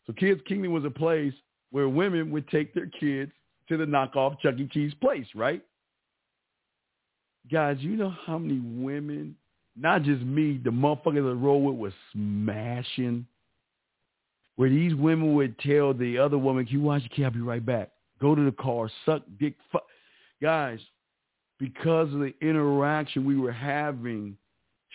So 0.05 0.13
Kids 0.13 0.39
Kingdom 0.47 0.71
was 0.71 0.85
a 0.85 0.89
place 0.89 1.33
where 1.71 1.89
women 1.89 2.31
would 2.31 2.47
take 2.47 2.73
their 2.73 2.85
kids 2.85 3.33
to 3.67 3.75
the 3.75 3.83
knockoff 3.83 4.39
Chuck 4.39 4.55
E. 4.57 4.69
Cheese 4.71 4.93
place, 5.01 5.25
right? 5.35 5.61
Guys, 7.51 7.79
you 7.81 7.97
know 7.97 8.13
how 8.25 8.37
many 8.37 8.61
women, 8.61 9.35
not 9.75 10.03
just 10.03 10.21
me, 10.21 10.57
the 10.63 10.69
motherfuckers 10.69 11.15
that 11.15 11.35
roll 11.35 11.63
with 11.63 11.75
was 11.75 11.93
smashing. 12.13 13.25
Where 14.55 14.69
these 14.69 14.95
women 14.95 15.35
would 15.35 15.59
tell 15.59 15.93
the 15.93 16.17
other 16.17 16.37
woman, 16.37 16.65
can 16.65 16.75
you 16.75 16.81
watch 16.81 17.01
your 17.01 17.09
kid? 17.09 17.25
I'll 17.25 17.31
be 17.31 17.41
right 17.41 17.65
back. 17.65 17.91
Go 18.21 18.35
to 18.35 18.41
the 18.45 18.53
car, 18.53 18.89
suck 19.05 19.23
dick. 19.37 19.55
Fuck. 19.69 19.83
Guys, 20.41 20.79
because 21.59 22.13
of 22.13 22.19
the 22.19 22.34
interaction 22.41 23.25
we 23.25 23.38
were 23.38 23.51
having 23.51 24.38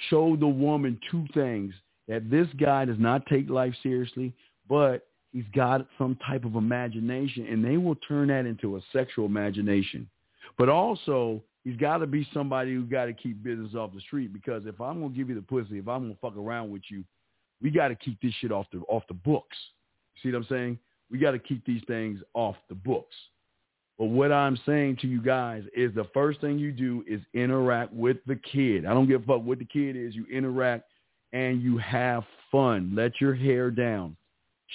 showed 0.09 0.41
the 0.41 0.47
woman 0.47 0.99
two 1.11 1.27
things 1.35 1.75
that 2.09 2.31
this 2.31 2.49
guy 2.59 2.85
does 2.85 2.99
not 2.99 3.27
take 3.27 3.49
life 3.49 3.75
seriously, 3.83 4.33
but 4.69 5.07
he's 5.33 5.45
got 5.55 5.87
some 5.99 6.17
type 6.27 6.45
of 6.45 6.57
imagination, 6.57 7.47
and 7.47 7.65
they 7.65 7.77
will 7.77 7.95
turn 7.97 8.29
that 8.29 8.47
into 8.47 8.77
a 8.77 8.81
sexual 8.93 9.27
imagination. 9.27 10.09
But 10.59 10.69
also, 10.69 11.43
he's 11.65 11.77
got 11.77 11.99
to 11.99 12.07
be 12.07 12.27
somebody 12.35 12.75
who 12.75 12.85
got 12.85 13.07
to 13.07 13.13
keep 13.13 13.43
business 13.43 13.75
off 13.75 13.95
the 13.95 14.01
street 14.01 14.33
because 14.33 14.65
if 14.67 14.81
I'm 14.81 15.01
gonna 15.01 15.15
give 15.15 15.29
you 15.29 15.35
the 15.35 15.43
pussy, 15.43 15.79
if 15.79 15.89
I'm 15.89 16.03
gonna 16.03 16.17
fuck 16.21 16.37
around 16.37 16.71
with 16.71 16.83
you, 16.89 17.05
we 17.63 17.71
got 17.71 17.89
to 17.89 17.95
keep 17.95 18.21
this 18.21 18.35
shit 18.41 18.53
off 18.53 18.67
the 18.73 18.81
off 18.89 19.05
the 19.09 19.15
books. 19.15 19.57
See 20.23 20.31
what 20.31 20.39
I'm 20.39 20.47
saying? 20.49 20.79
We 21.11 21.19
got 21.19 21.33
to 21.33 21.39
keep 21.39 21.65
these 21.65 21.83
things 21.87 22.21
off 22.35 22.57
the 22.69 22.75
books. 22.75 23.15
But 24.03 24.09
what 24.09 24.33
I'm 24.33 24.59
saying 24.67 24.97
to 25.03 25.07
you 25.07 25.23
guys 25.23 25.63
is 25.77 25.95
the 25.95 26.09
first 26.13 26.41
thing 26.41 26.59
you 26.59 26.73
do 26.73 27.05
is 27.07 27.21
interact 27.35 27.93
with 27.93 28.17
the 28.27 28.35
kid. 28.35 28.85
I 28.85 28.95
don't 28.95 29.07
give 29.07 29.23
a 29.23 29.27
fuck 29.27 29.45
what 29.45 29.61
the 29.61 29.65
kid 29.65 29.95
is. 29.95 30.17
You 30.17 30.27
interact 30.27 30.91
and 31.33 31.63
you 31.63 31.79
have 31.79 32.25
fun. 32.51 32.97
Let 32.97 33.21
your 33.21 33.33
hair 33.33 33.71
down. 33.71 34.17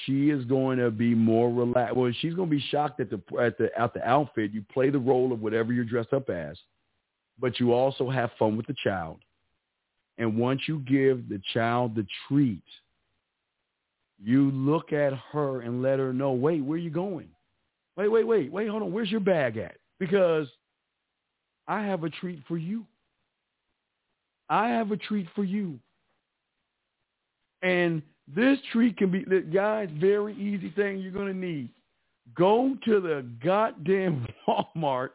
She 0.06 0.30
is 0.30 0.46
going 0.46 0.78
to 0.78 0.90
be 0.92 1.14
more 1.14 1.52
relaxed. 1.52 1.98
Well, 1.98 2.10
she's 2.22 2.36
going 2.36 2.50
to 2.50 2.56
be 2.56 2.64
shocked 2.72 3.02
at 3.02 3.10
the 3.10 3.22
at 3.38 3.58
the 3.58 3.70
at 3.78 3.94
the 3.94 4.02
outfit. 4.08 4.54
You 4.54 4.64
play 4.72 4.92
the 4.92 5.00
role 5.00 5.34
of 5.34 5.42
whatever 5.42 5.74
you're 5.74 5.84
dressed 5.84 6.14
up 6.14 6.30
as, 6.30 6.58
but 7.38 7.60
you 7.60 7.74
also 7.74 8.10
have 8.10 8.30
fun 8.40 8.56
with 8.56 8.68
the 8.68 8.76
child. 8.82 9.18
And 10.18 10.38
once 10.38 10.62
you 10.70 10.80
give 10.88 11.28
the 11.28 11.42
child 11.54 11.96
the 11.96 12.08
treat, 12.30 12.64
you 14.24 14.52
look 14.52 14.94
at 14.94 15.12
her 15.34 15.64
and 15.64 15.82
let 15.82 16.00
her 16.00 16.14
know, 16.14 16.32
wait, 16.32 16.62
where 16.62 16.78
are 16.78 16.80
you 16.80 16.92
going? 16.92 17.28
Wait, 17.98 18.08
wait, 18.10 18.28
wait, 18.28 18.52
wait, 18.52 18.70
hold 18.70 18.84
on. 18.84 18.94
Where's 18.94 19.10
your 19.10 19.20
bag 19.20 19.58
at? 19.58 19.76
Because 20.00 20.48
I 21.68 21.82
have 21.82 22.04
a 22.04 22.10
treat 22.10 22.44
for 22.48 22.58
you. 22.58 22.86
I 24.50 24.70
have 24.70 24.92
a 24.92 24.98
treat 24.98 25.28
for 25.36 25.44
you. 25.44 25.80
And 27.64 28.04
this 28.34 28.60
treat 28.72 28.98
can 28.98 29.10
be, 29.10 29.26
guys, 29.52 29.90
very 30.00 30.36
easy 30.36 30.72
thing 30.76 31.00
you're 31.00 31.12
going 31.12 31.34
to 31.34 31.38
need. 31.38 31.70
Go 32.36 32.78
to 32.86 33.02
the 33.02 33.26
goddamn 33.44 34.28
Walmart 34.48 35.10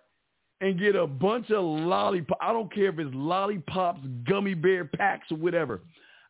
and 0.61 0.79
get 0.79 0.97
a 0.97 1.07
bunch 1.07 1.51
of 1.51 1.65
lollipops. 1.65 2.41
I 2.41 2.53
don't 2.53 2.73
care 2.73 2.89
if 2.89 2.99
it's 2.99 3.15
lollipops, 3.15 4.01
gummy 4.29 4.55
bear 4.55 4.85
packs, 4.85 5.31
or 5.31 5.37
whatever. 5.37 5.81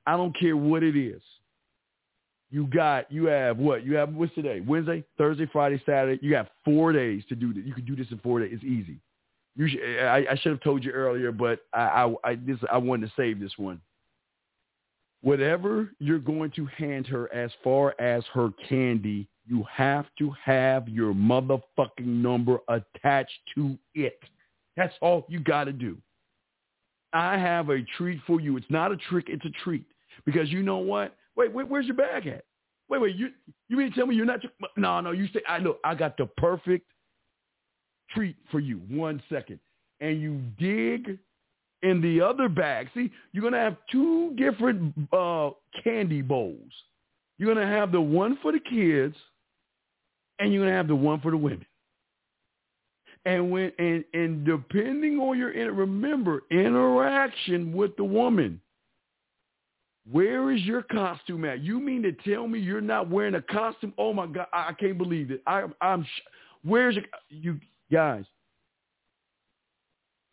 I 0.06 0.16
don't 0.16 0.38
care 0.38 0.56
what 0.56 0.82
it 0.82 0.96
is 0.96 1.22
you 2.52 2.66
got 2.66 3.10
you 3.10 3.24
have 3.24 3.56
what? 3.56 3.84
You 3.84 3.96
have 3.96 4.14
what's 4.14 4.34
today? 4.34 4.60
Wednesday 4.60 5.02
thursday 5.16 5.46
friday 5.50 5.82
saturday. 5.86 6.24
You 6.24 6.30
got 6.30 6.50
four 6.64 6.92
days 6.92 7.24
to 7.30 7.34
do 7.34 7.52
this. 7.54 7.64
You 7.64 7.72
can 7.72 7.86
do 7.86 7.96
this 7.96 8.06
in 8.10 8.18
four 8.18 8.40
days. 8.40 8.50
It's 8.52 8.62
easy. 8.62 8.98
You 9.56 9.68
should, 9.68 9.80
I, 10.04 10.26
I 10.30 10.36
should 10.36 10.52
have 10.52 10.60
told 10.60 10.84
you 10.84 10.92
earlier 10.92 11.32
but 11.32 11.60
I, 11.72 11.80
I 12.24 12.30
i 12.30 12.34
this 12.34 12.58
i 12.70 12.76
wanted 12.76 13.06
to 13.06 13.12
save 13.16 13.40
this 13.40 13.54
one. 13.56 13.80
Whatever 15.22 15.92
you're 15.98 16.18
going 16.18 16.50
to 16.56 16.66
hand 16.66 17.06
her 17.06 17.32
as 17.32 17.50
far 17.64 17.94
as 17.98 18.22
her 18.34 18.50
candy 18.68 19.26
you 19.46 19.64
have 19.72 20.06
to 20.18 20.32
have 20.44 20.88
your 20.88 21.14
motherfucking 21.14 22.06
number 22.06 22.58
attached 22.68 23.32
to 23.54 23.76
it. 23.94 24.20
That's 24.76 24.94
all 25.00 25.24
you 25.28 25.40
got 25.40 25.64
to 25.64 25.72
do. 25.72 25.96
I 27.14 27.38
have 27.38 27.70
a 27.70 27.82
treat 27.96 28.20
for 28.26 28.40
you. 28.40 28.58
It's 28.58 28.66
not 28.68 28.92
a 28.92 28.96
trick 28.96 29.26
it's 29.28 29.44
a 29.46 29.64
treat. 29.64 29.86
Because 30.26 30.50
you 30.50 30.62
know 30.62 30.76
what 30.76 31.16
Wait, 31.36 31.52
wait, 31.52 31.68
where's 31.68 31.86
your 31.86 31.96
bag 31.96 32.26
at? 32.26 32.44
Wait, 32.88 33.00
wait, 33.00 33.16
you 33.16 33.30
you 33.68 33.76
mean 33.76 33.92
tell 33.92 34.06
me 34.06 34.14
you're 34.14 34.26
not? 34.26 34.40
No, 34.76 35.00
no, 35.00 35.12
you 35.12 35.26
say 35.28 35.40
I 35.48 35.58
look. 35.58 35.80
I 35.84 35.94
got 35.94 36.16
the 36.16 36.26
perfect 36.36 36.86
treat 38.10 38.36
for 38.50 38.60
you. 38.60 38.82
One 38.88 39.22
second, 39.30 39.60
and 40.00 40.20
you 40.20 40.40
dig 40.58 41.18
in 41.82 42.00
the 42.00 42.20
other 42.20 42.48
bag. 42.48 42.88
See, 42.94 43.10
you're 43.32 43.42
gonna 43.42 43.62
have 43.62 43.76
two 43.90 44.34
different 44.36 44.94
uh, 45.12 45.50
candy 45.82 46.22
bowls. 46.22 46.72
You're 47.38 47.54
gonna 47.54 47.66
have 47.66 47.92
the 47.92 48.00
one 48.00 48.38
for 48.42 48.52
the 48.52 48.60
kids, 48.60 49.16
and 50.38 50.52
you're 50.52 50.62
gonna 50.64 50.76
have 50.76 50.88
the 50.88 50.94
one 50.94 51.20
for 51.20 51.30
the 51.30 51.36
women. 51.36 51.66
And 53.24 53.50
when 53.50 53.72
and 53.78 54.04
and 54.12 54.44
depending 54.44 55.18
on 55.18 55.38
your 55.38 55.50
remember 55.72 56.42
interaction 56.50 57.72
with 57.72 57.96
the 57.96 58.04
woman, 58.04 58.60
where 60.10 60.50
is 60.50 60.62
your 60.62 60.82
costume 60.82 61.44
at? 61.44 61.60
You 61.60 61.78
mean 61.78 62.02
to 62.02 62.12
tell 62.12 62.48
me 62.48 62.58
you're 62.58 62.80
not 62.80 63.08
wearing 63.08 63.36
a 63.36 63.42
costume? 63.42 63.94
Oh 63.96 64.12
my 64.12 64.26
God, 64.26 64.46
I, 64.52 64.70
I 64.70 64.72
can't 64.72 64.98
believe 64.98 65.30
it. 65.30 65.42
I, 65.46 65.64
I'm. 65.80 66.06
Where's 66.64 66.96
your, 66.96 67.04
you 67.28 67.60
guys? 67.90 68.24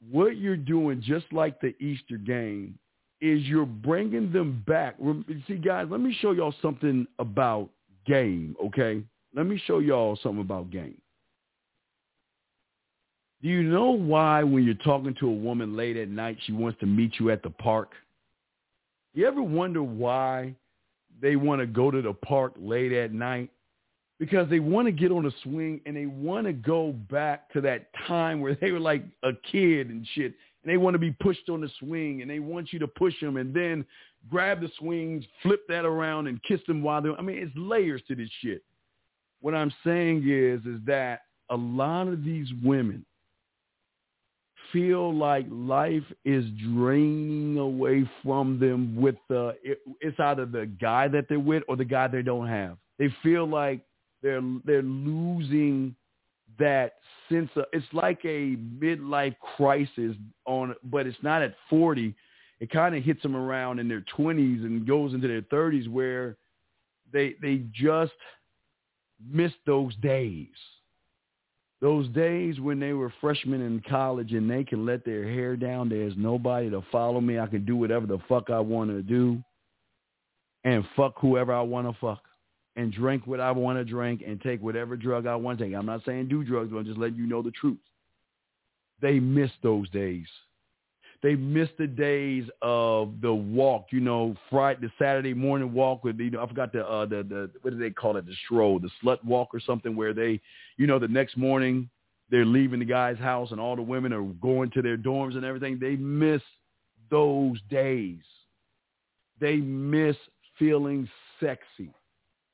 What 0.09 0.37
you're 0.37 0.57
doing, 0.57 1.01
just 1.05 1.25
like 1.31 1.59
the 1.59 1.75
Easter 1.83 2.17
game, 2.17 2.79
is 3.21 3.43
you're 3.43 3.65
bringing 3.65 4.31
them 4.31 4.63
back. 4.65 4.95
See, 5.47 5.55
guys, 5.55 5.87
let 5.89 5.99
me 5.99 6.15
show 6.21 6.31
y'all 6.31 6.55
something 6.61 7.05
about 7.19 7.69
game. 8.07 8.55
Okay, 8.65 9.03
let 9.35 9.45
me 9.45 9.61
show 9.65 9.79
y'all 9.79 10.17
something 10.23 10.41
about 10.41 10.71
game. 10.71 10.99
Do 13.41 13.49
you 13.49 13.63
know 13.63 13.91
why 13.91 14.43
when 14.43 14.63
you're 14.63 14.73
talking 14.75 15.15
to 15.19 15.27
a 15.27 15.33
woman 15.33 15.75
late 15.77 15.95
at 15.95 16.09
night, 16.09 16.37
she 16.45 16.53
wants 16.53 16.79
to 16.79 16.85
meet 16.85 17.13
you 17.19 17.29
at 17.29 17.43
the 17.43 17.49
park? 17.49 17.91
You 19.19 19.27
ever 19.27 19.43
wonder 19.43 19.83
why 19.83 20.55
they 21.21 21.35
want 21.35 21.59
to 21.59 21.67
go 21.67 21.91
to 21.91 22.01
the 22.01 22.13
park 22.13 22.53
late 22.57 22.93
at 22.93 23.11
night? 23.11 23.49
Because 24.17 24.49
they 24.49 24.61
want 24.61 24.85
to 24.85 24.93
get 24.93 25.11
on 25.11 25.25
a 25.25 25.31
swing 25.43 25.81
and 25.85 25.93
they 25.93 26.05
want 26.05 26.47
to 26.47 26.53
go 26.53 26.93
back 26.93 27.51
to 27.51 27.59
that 27.59 27.89
time 28.07 28.39
where 28.39 28.55
they 28.61 28.71
were 28.71 28.79
like 28.79 29.03
a 29.23 29.31
kid 29.51 29.89
and 29.89 30.07
shit. 30.13 30.35
And 30.63 30.71
they 30.71 30.77
want 30.77 30.93
to 30.93 30.99
be 30.99 31.11
pushed 31.11 31.49
on 31.49 31.59
the 31.59 31.69
swing 31.79 32.21
and 32.21 32.31
they 32.31 32.39
want 32.39 32.71
you 32.71 32.79
to 32.79 32.87
push 32.87 33.13
them 33.19 33.35
and 33.35 33.53
then 33.53 33.85
grab 34.29 34.61
the 34.61 34.71
swings, 34.79 35.25
flip 35.43 35.67
that 35.67 35.83
around 35.83 36.27
and 36.27 36.41
kiss 36.43 36.61
them 36.65 36.81
while 36.81 37.01
they're, 37.01 37.19
I 37.19 37.21
mean, 37.21 37.39
it's 37.39 37.51
layers 37.57 38.01
to 38.07 38.15
this 38.15 38.29
shit. 38.39 38.63
What 39.41 39.53
I'm 39.53 39.73
saying 39.83 40.23
is, 40.29 40.61
is 40.65 40.79
that 40.85 41.23
a 41.49 41.57
lot 41.57 42.07
of 42.07 42.23
these 42.23 42.47
women 42.63 43.05
feel 44.71 45.13
like 45.13 45.45
life 45.49 46.03
is 46.25 46.45
draining 46.73 47.57
away 47.57 48.09
from 48.23 48.59
them 48.59 48.95
with 48.95 49.15
the 49.27 49.55
it, 49.63 49.79
it's 50.01 50.19
either 50.19 50.45
the 50.45 50.65
guy 50.65 51.07
that 51.07 51.25
they're 51.29 51.39
with 51.39 51.63
or 51.67 51.75
the 51.75 51.85
guy 51.85 52.07
they 52.07 52.21
don't 52.21 52.47
have. 52.47 52.77
They 52.97 53.13
feel 53.23 53.47
like 53.47 53.81
they're 54.21 54.41
they're 54.65 54.81
losing 54.81 55.95
that 56.57 56.95
sense 57.29 57.49
of 57.55 57.65
it's 57.73 57.85
like 57.93 58.19
a 58.25 58.55
midlife 58.79 59.35
crisis 59.55 60.15
on 60.45 60.75
but 60.85 61.07
it's 61.07 61.17
not 61.21 61.41
at 61.41 61.55
40 61.69 62.13
it 62.59 62.69
kind 62.69 62.95
of 62.95 63.03
hits 63.03 63.21
them 63.21 63.35
around 63.35 63.79
in 63.79 63.87
their 63.87 64.03
20s 64.17 64.65
and 64.65 64.85
goes 64.85 65.13
into 65.13 65.27
their 65.27 65.41
30s 65.43 65.87
where 65.87 66.35
they 67.13 67.35
they 67.41 67.63
just 67.71 68.11
miss 69.31 69.51
those 69.65 69.95
days 69.97 70.47
those 71.81 72.09
days 72.09 72.59
when 72.59 72.79
they 72.79 72.93
were 72.93 73.13
freshmen 73.21 73.61
in 73.61 73.81
college 73.89 74.33
and 74.33 74.49
they 74.49 74.63
can 74.63 74.85
let 74.85 75.05
their 75.05 75.23
hair 75.23 75.55
down, 75.55 75.89
there's 75.89 76.13
nobody 76.17 76.69
to 76.69 76.83
follow 76.91 77.21
me. 77.21 77.39
I 77.39 77.47
can 77.47 77.63
do 77.63 77.75
whatever 77.75 78.05
the 78.05 78.19
fuck 78.27 78.49
I 78.49 78.59
want 78.59 78.89
to 78.89 79.01
do 79.01 79.41
and 80.65 80.83
fuck 80.95 81.13
whoever 81.19 81.53
I 81.53 81.61
want 81.61 81.87
to 81.87 81.97
fuck 82.01 82.21
and 82.75 82.91
drink 82.91 83.25
what 83.25 83.39
I 83.39 83.51
want 83.51 83.77
to 83.77 83.85
drink 83.85 84.23
and 84.25 84.41
take 84.41 84.61
whatever 84.61 84.97
drug 84.97 85.25
I 85.25 85.35
want 85.35 85.59
to 85.59 85.65
take. 85.65 85.73
I'm 85.73 85.85
not 85.85 86.03
saying 86.05 86.27
do 86.27 86.43
drugs, 86.43 86.69
but 86.71 86.79
I'm 86.79 86.85
just 86.85 86.99
letting 86.99 87.17
you 87.17 87.27
know 87.27 87.41
the 87.41 87.51
truth. 87.51 87.77
They 89.01 89.19
miss 89.19 89.51
those 89.63 89.89
days. 89.89 90.27
They 91.21 91.35
miss 91.35 91.67
the 91.77 91.87
days 91.87 92.45
of 92.61 93.19
the 93.21 93.33
walk, 93.33 93.87
you 93.91 93.99
know, 93.99 94.35
Friday, 94.49 94.79
the 94.81 94.91
Saturday 94.97 95.33
morning 95.33 95.73
walk 95.73 96.03
with, 96.03 96.17
you 96.17 96.31
know, 96.31 96.41
I 96.41 96.47
forgot 96.47 96.71
the, 96.71 96.87
uh, 96.87 97.05
the, 97.05 97.23
the, 97.23 97.51
what 97.61 97.71
do 97.71 97.77
they 97.77 97.89
call 97.89 98.15
it? 98.15 98.25
The 98.25 98.33
stroll, 98.45 98.79
the 98.79 98.89
slut 99.03 99.23
walk 99.25 99.49
or 99.53 99.59
something 99.59 99.97
where 99.97 100.13
they, 100.13 100.39
you 100.77 100.87
know, 100.87 100.97
the 100.97 101.09
next 101.09 101.35
morning 101.35 101.89
they're 102.29 102.45
leaving 102.45 102.79
the 102.79 102.85
guy's 102.85 103.17
house 103.17 103.51
and 103.51 103.59
all 103.59 103.75
the 103.75 103.81
women 103.81 104.13
are 104.13 104.21
going 104.23 104.69
to 104.71 104.81
their 104.81 104.97
dorms 104.97 105.35
and 105.35 105.43
everything. 105.43 105.77
They 105.79 105.95
miss 105.95 106.41
those 107.09 107.57
days. 107.69 108.21
They 109.39 109.57
miss 109.57 110.15
feeling 110.57 111.09
sexy. 111.39 111.91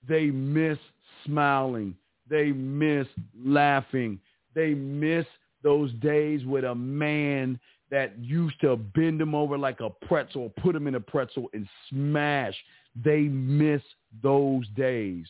They 0.08 0.28
miss 0.28 0.78
smiling. 1.26 1.96
They 2.30 2.52
miss 2.52 3.08
laughing. 3.38 4.20
They 4.54 4.74
miss 4.74 5.26
those 5.62 5.92
days 5.94 6.46
with 6.46 6.64
a 6.64 6.76
man 6.76 7.60
that 7.91 8.18
used 8.20 8.60
to 8.62 8.76
bend 8.76 9.20
them 9.20 9.36
over 9.36 9.57
like 9.57 9.80
a 9.80 9.90
pretzel, 9.90 10.52
put 10.62 10.74
them 10.74 10.88
in 10.88 10.95
a 10.95 10.99
pretzel 10.99 11.49
and 11.53 11.68
smash. 11.90 12.56
They 13.03 13.22
miss 13.22 13.82
those 14.24 14.68
days. 14.76 15.26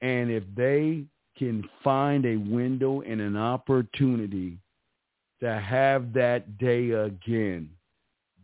And 0.00 0.30
if 0.30 0.42
they 0.56 1.04
can 1.38 1.68
find 1.82 2.24
a 2.24 2.36
window 2.36 3.02
and 3.02 3.20
an 3.20 3.36
opportunity 3.36 4.58
to 5.40 5.60
have 5.60 6.12
that 6.14 6.58
day 6.58 6.90
again, 6.90 7.68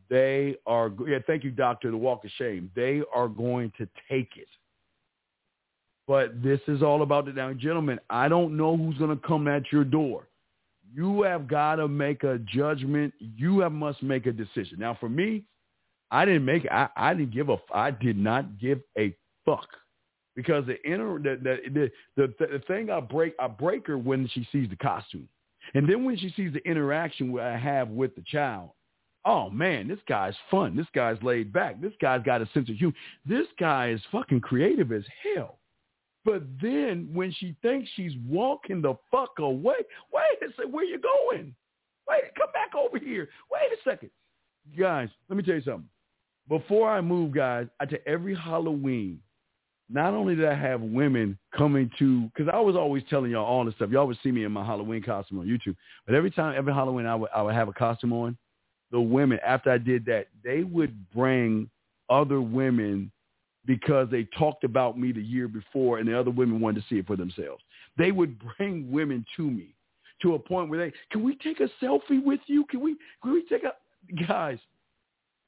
they 0.08 0.56
are, 0.66 0.90
yeah, 1.06 1.18
thank 1.26 1.44
you, 1.44 1.52
doctor, 1.52 1.90
the 1.90 1.96
walk 1.96 2.24
of 2.24 2.30
shame. 2.32 2.70
They 2.74 3.02
are 3.14 3.28
going 3.28 3.72
to 3.78 3.86
take 4.08 4.30
it. 4.36 4.48
But 6.08 6.42
this 6.42 6.60
is 6.66 6.82
all 6.82 7.02
about 7.02 7.26
the 7.26 7.32
now, 7.32 7.52
gentlemen. 7.52 8.00
I 8.10 8.28
don't 8.28 8.56
know 8.56 8.76
who's 8.76 8.98
going 8.98 9.16
to 9.16 9.26
come 9.26 9.46
at 9.46 9.70
your 9.70 9.84
door 9.84 10.26
you 10.94 11.22
have 11.22 11.48
got 11.48 11.76
to 11.76 11.88
make 11.88 12.24
a 12.24 12.38
judgment. 12.38 13.14
You 13.18 13.60
have 13.60 13.72
must 13.72 14.02
make 14.02 14.26
a 14.26 14.32
decision. 14.32 14.78
Now, 14.78 14.96
for 14.98 15.08
me, 15.08 15.44
I 16.10 16.24
didn't 16.24 16.44
make. 16.44 16.66
I, 16.70 16.88
I 16.96 17.14
didn't 17.14 17.32
give 17.32 17.48
a. 17.48 17.56
I 17.72 17.90
did 17.90 18.18
not 18.18 18.58
give 18.58 18.80
a 18.98 19.14
fuck 19.44 19.68
because 20.34 20.66
the 20.66 20.82
inner 20.84 21.18
the 21.18 21.38
the 21.42 21.90
the, 22.16 22.34
the, 22.38 22.46
the 22.46 22.58
thing 22.66 22.90
I 22.90 23.00
break 23.00 23.34
I 23.38 23.46
break 23.46 23.86
her 23.86 23.98
when 23.98 24.28
she 24.28 24.46
sees 24.50 24.68
the 24.68 24.76
costume, 24.76 25.28
and 25.74 25.88
then 25.88 26.04
when 26.04 26.16
she 26.16 26.32
sees 26.36 26.52
the 26.52 26.66
interaction 26.68 27.38
I 27.38 27.56
have 27.56 27.88
with 27.88 28.14
the 28.14 28.22
child. 28.22 28.70
Oh 29.24 29.50
man, 29.50 29.86
this 29.86 29.98
guy's 30.08 30.34
fun. 30.50 30.76
This 30.76 30.86
guy's 30.94 31.22
laid 31.22 31.52
back. 31.52 31.80
This 31.80 31.92
guy's 32.00 32.22
got 32.22 32.40
a 32.40 32.48
sense 32.54 32.70
of 32.70 32.76
humor. 32.76 32.94
This 33.26 33.46
guy 33.58 33.90
is 33.90 34.00
fucking 34.10 34.40
creative 34.40 34.92
as 34.92 35.04
hell. 35.34 35.59
But 36.24 36.42
then 36.60 37.08
when 37.12 37.32
she 37.32 37.54
thinks 37.62 37.88
she's 37.94 38.12
walking 38.28 38.82
the 38.82 38.94
fuck 39.10 39.38
away, 39.38 39.76
wait 40.12 40.48
a 40.48 40.52
second, 40.54 40.72
where 40.72 40.84
you 40.84 41.00
going? 41.00 41.54
Wait, 42.08 42.22
come 42.36 42.48
back 42.52 42.74
over 42.74 42.98
here. 42.98 43.28
Wait 43.50 43.72
a 43.72 43.90
second. 43.90 44.10
Guys, 44.78 45.08
let 45.28 45.36
me 45.36 45.42
tell 45.42 45.54
you 45.54 45.62
something. 45.62 45.88
Before 46.48 46.90
I 46.90 47.00
move, 47.00 47.32
guys, 47.32 47.68
I 47.78 47.86
tell 47.86 48.00
every 48.06 48.34
Halloween, 48.34 49.20
not 49.88 50.14
only 50.14 50.34
did 50.36 50.46
I 50.46 50.54
have 50.54 50.80
women 50.80 51.38
coming 51.56 51.90
to, 51.98 52.22
because 52.34 52.50
I 52.52 52.60
was 52.60 52.76
always 52.76 53.02
telling 53.08 53.30
y'all 53.30 53.44
all 53.44 53.64
this 53.64 53.74
stuff. 53.74 53.90
Y'all 53.90 54.06
would 54.06 54.18
see 54.22 54.30
me 54.30 54.44
in 54.44 54.52
my 54.52 54.64
Halloween 54.64 55.02
costume 55.02 55.40
on 55.40 55.46
YouTube. 55.46 55.76
But 56.06 56.14
every 56.14 56.30
time, 56.30 56.54
every 56.56 56.72
Halloween, 56.72 57.06
I 57.06 57.14
would, 57.14 57.30
I 57.34 57.42
would 57.42 57.54
have 57.54 57.68
a 57.68 57.72
costume 57.72 58.12
on. 58.12 58.36
The 58.92 59.00
women, 59.00 59.38
after 59.46 59.70
I 59.70 59.78
did 59.78 60.04
that, 60.06 60.26
they 60.44 60.62
would 60.64 61.10
bring 61.10 61.70
other 62.08 62.40
women 62.40 63.10
because 63.66 64.08
they 64.10 64.24
talked 64.38 64.64
about 64.64 64.98
me 64.98 65.12
the 65.12 65.22
year 65.22 65.48
before 65.48 65.98
and 65.98 66.08
the 66.08 66.18
other 66.18 66.30
women 66.30 66.60
wanted 66.60 66.80
to 66.80 66.86
see 66.88 66.98
it 66.98 67.06
for 67.06 67.16
themselves. 67.16 67.62
They 67.98 68.12
would 68.12 68.40
bring 68.58 68.90
women 68.90 69.24
to 69.36 69.50
me 69.50 69.74
to 70.22 70.34
a 70.34 70.38
point 70.38 70.68
where 70.68 70.78
they, 70.78 70.96
can 71.10 71.22
we 71.22 71.36
take 71.36 71.60
a 71.60 71.68
selfie 71.82 72.22
with 72.22 72.40
you? 72.46 72.64
Can 72.66 72.80
we, 72.80 72.96
can 73.22 73.32
we 73.32 73.44
take 73.44 73.64
a, 73.64 73.72
guys, 74.26 74.58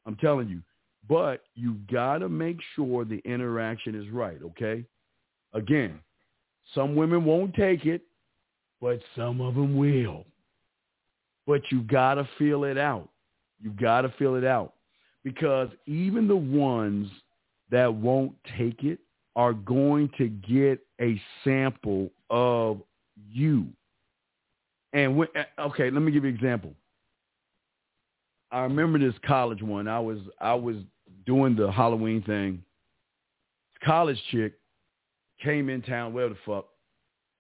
I'm 0.07 0.17
telling 0.17 0.49
you, 0.49 0.63
but 1.09 1.43
you 1.55 1.77
got 1.91 2.19
to 2.19 2.29
make 2.29 2.59
sure 2.75 3.05
the 3.05 3.21
interaction 3.25 3.95
is 3.95 4.09
right, 4.11 4.39
okay? 4.43 4.85
Again, 5.53 5.99
some 6.75 6.95
women 6.95 7.25
won't 7.25 7.55
take 7.55 7.85
it, 7.87 8.03
but 8.81 9.01
some 9.17 9.41
of 9.41 9.55
them 9.55 9.77
will. 9.77 10.25
But 11.47 11.63
you 11.71 11.83
got 11.83 12.15
to 12.15 12.29
feel 12.39 12.65
it 12.65 12.79
out. 12.79 13.09
You 13.61 13.71
got 13.71 14.03
to 14.03 14.09
feel 14.19 14.37
it 14.37 14.45
out 14.45 14.75
because 15.25 15.69
even 15.87 16.29
the 16.29 16.37
ones 16.37 17.09
that 17.73 17.93
won't 17.93 18.33
take 18.57 18.85
it 18.85 19.01
are 19.35 19.55
going 19.55 20.11
to 20.19 20.29
get 20.29 20.79
a 21.01 21.21
sample 21.43 22.11
of 22.31 22.81
you. 23.31 23.67
And 24.93 25.17
when, 25.17 25.29
eh, 25.35 25.45
okay, 25.59 25.91
let 25.91 26.03
me 26.03 26.13
give 26.13 26.23
you 26.25 26.31
an 26.31 26.37
example. 26.37 26.75
I 28.51 28.61
remember 28.61 28.99
this 28.99 29.15
college 29.27 29.63
one. 29.63 29.89
I 29.89 29.99
was 29.99 30.19
I 30.39 30.55
was 30.55 30.77
doing 31.25 31.57
the 31.57 31.73
Halloween 31.73 32.23
thing. 32.23 32.63
College 33.83 34.23
chick 34.31 34.53
came 35.43 35.71
in 35.71 35.81
town, 35.81 36.13
where 36.13 36.29
the 36.29 36.37
fuck, 36.45 36.67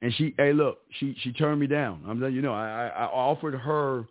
and 0.01 0.13
she, 0.15 0.35
hey, 0.39 0.55
look, 0.55 0.79
she 0.99 1.15
she 1.21 1.33
turned 1.33 1.61
me 1.61 1.67
down. 1.67 2.03
I'm 2.09 2.19
letting 2.19 2.37
you 2.37 2.43
know, 2.43 2.55
I 2.55 2.87
I 2.87 3.05
offered 3.05 3.55
her 3.55 4.07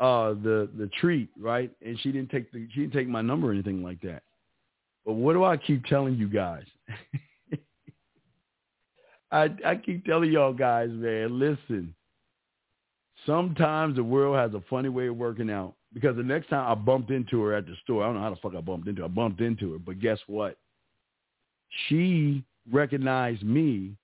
uh 0.00 0.30
the 0.30 0.70
the 0.78 0.88
treat, 0.98 1.28
right, 1.38 1.70
and 1.84 2.00
she 2.00 2.10
didn't 2.10 2.30
take 2.30 2.50
the 2.50 2.66
she 2.72 2.80
didn't 2.80 2.94
take 2.94 3.08
my 3.08 3.20
number 3.20 3.50
or 3.50 3.52
anything 3.52 3.82
like 3.82 4.00
that. 4.00 4.22
But 5.10 5.16
what 5.16 5.32
do 5.32 5.42
I 5.42 5.56
keep 5.56 5.84
telling 5.86 6.14
you 6.14 6.28
guys? 6.28 6.62
I 9.32 9.48
I 9.66 9.74
keep 9.74 10.04
telling 10.04 10.30
y'all 10.30 10.52
guys, 10.52 10.88
man, 10.92 11.36
listen. 11.36 11.96
Sometimes 13.26 13.96
the 13.96 14.04
world 14.04 14.36
has 14.36 14.54
a 14.54 14.62
funny 14.70 14.88
way 14.88 15.08
of 15.08 15.16
working 15.16 15.50
out. 15.50 15.74
because 15.92 16.16
the 16.16 16.22
next 16.22 16.48
time 16.48 16.64
I 16.70 16.76
bumped 16.76 17.10
into 17.10 17.42
her 17.42 17.56
at 17.56 17.66
the 17.66 17.74
store, 17.82 18.04
I 18.04 18.06
don't 18.06 18.14
know 18.14 18.20
how 18.20 18.30
the 18.30 18.36
fuck 18.36 18.54
I 18.54 18.60
bumped 18.60 18.86
into 18.86 19.00
her. 19.02 19.06
I 19.06 19.08
bumped 19.08 19.40
into 19.40 19.72
her, 19.72 19.78
but 19.80 19.98
guess 19.98 20.20
what? 20.28 20.58
She 21.88 22.44
recognized 22.70 23.42
me 23.42 23.96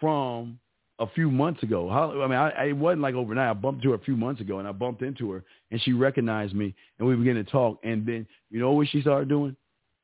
from 0.00 0.58
a 0.98 1.06
few 1.14 1.30
months 1.30 1.62
ago. 1.62 1.88
How, 1.88 2.10
I 2.22 2.26
mean, 2.26 2.36
I, 2.36 2.50
I, 2.50 2.64
it 2.64 2.76
wasn't 2.76 3.02
like 3.02 3.14
overnight. 3.14 3.50
I 3.50 3.54
bumped 3.54 3.84
into 3.84 3.90
her 3.90 4.02
a 4.02 4.04
few 4.04 4.16
months 4.16 4.40
ago, 4.40 4.58
and 4.58 4.66
I 4.66 4.72
bumped 4.72 5.02
into 5.02 5.30
her, 5.30 5.44
and 5.70 5.80
she 5.80 5.92
recognized 5.92 6.56
me, 6.56 6.74
and 6.98 7.06
we 7.06 7.14
began 7.14 7.36
to 7.36 7.44
talk. 7.44 7.78
And 7.84 8.04
then, 8.04 8.26
you 8.50 8.58
know 8.58 8.72
what 8.72 8.88
she 8.88 9.00
started 9.00 9.28
doing? 9.28 9.54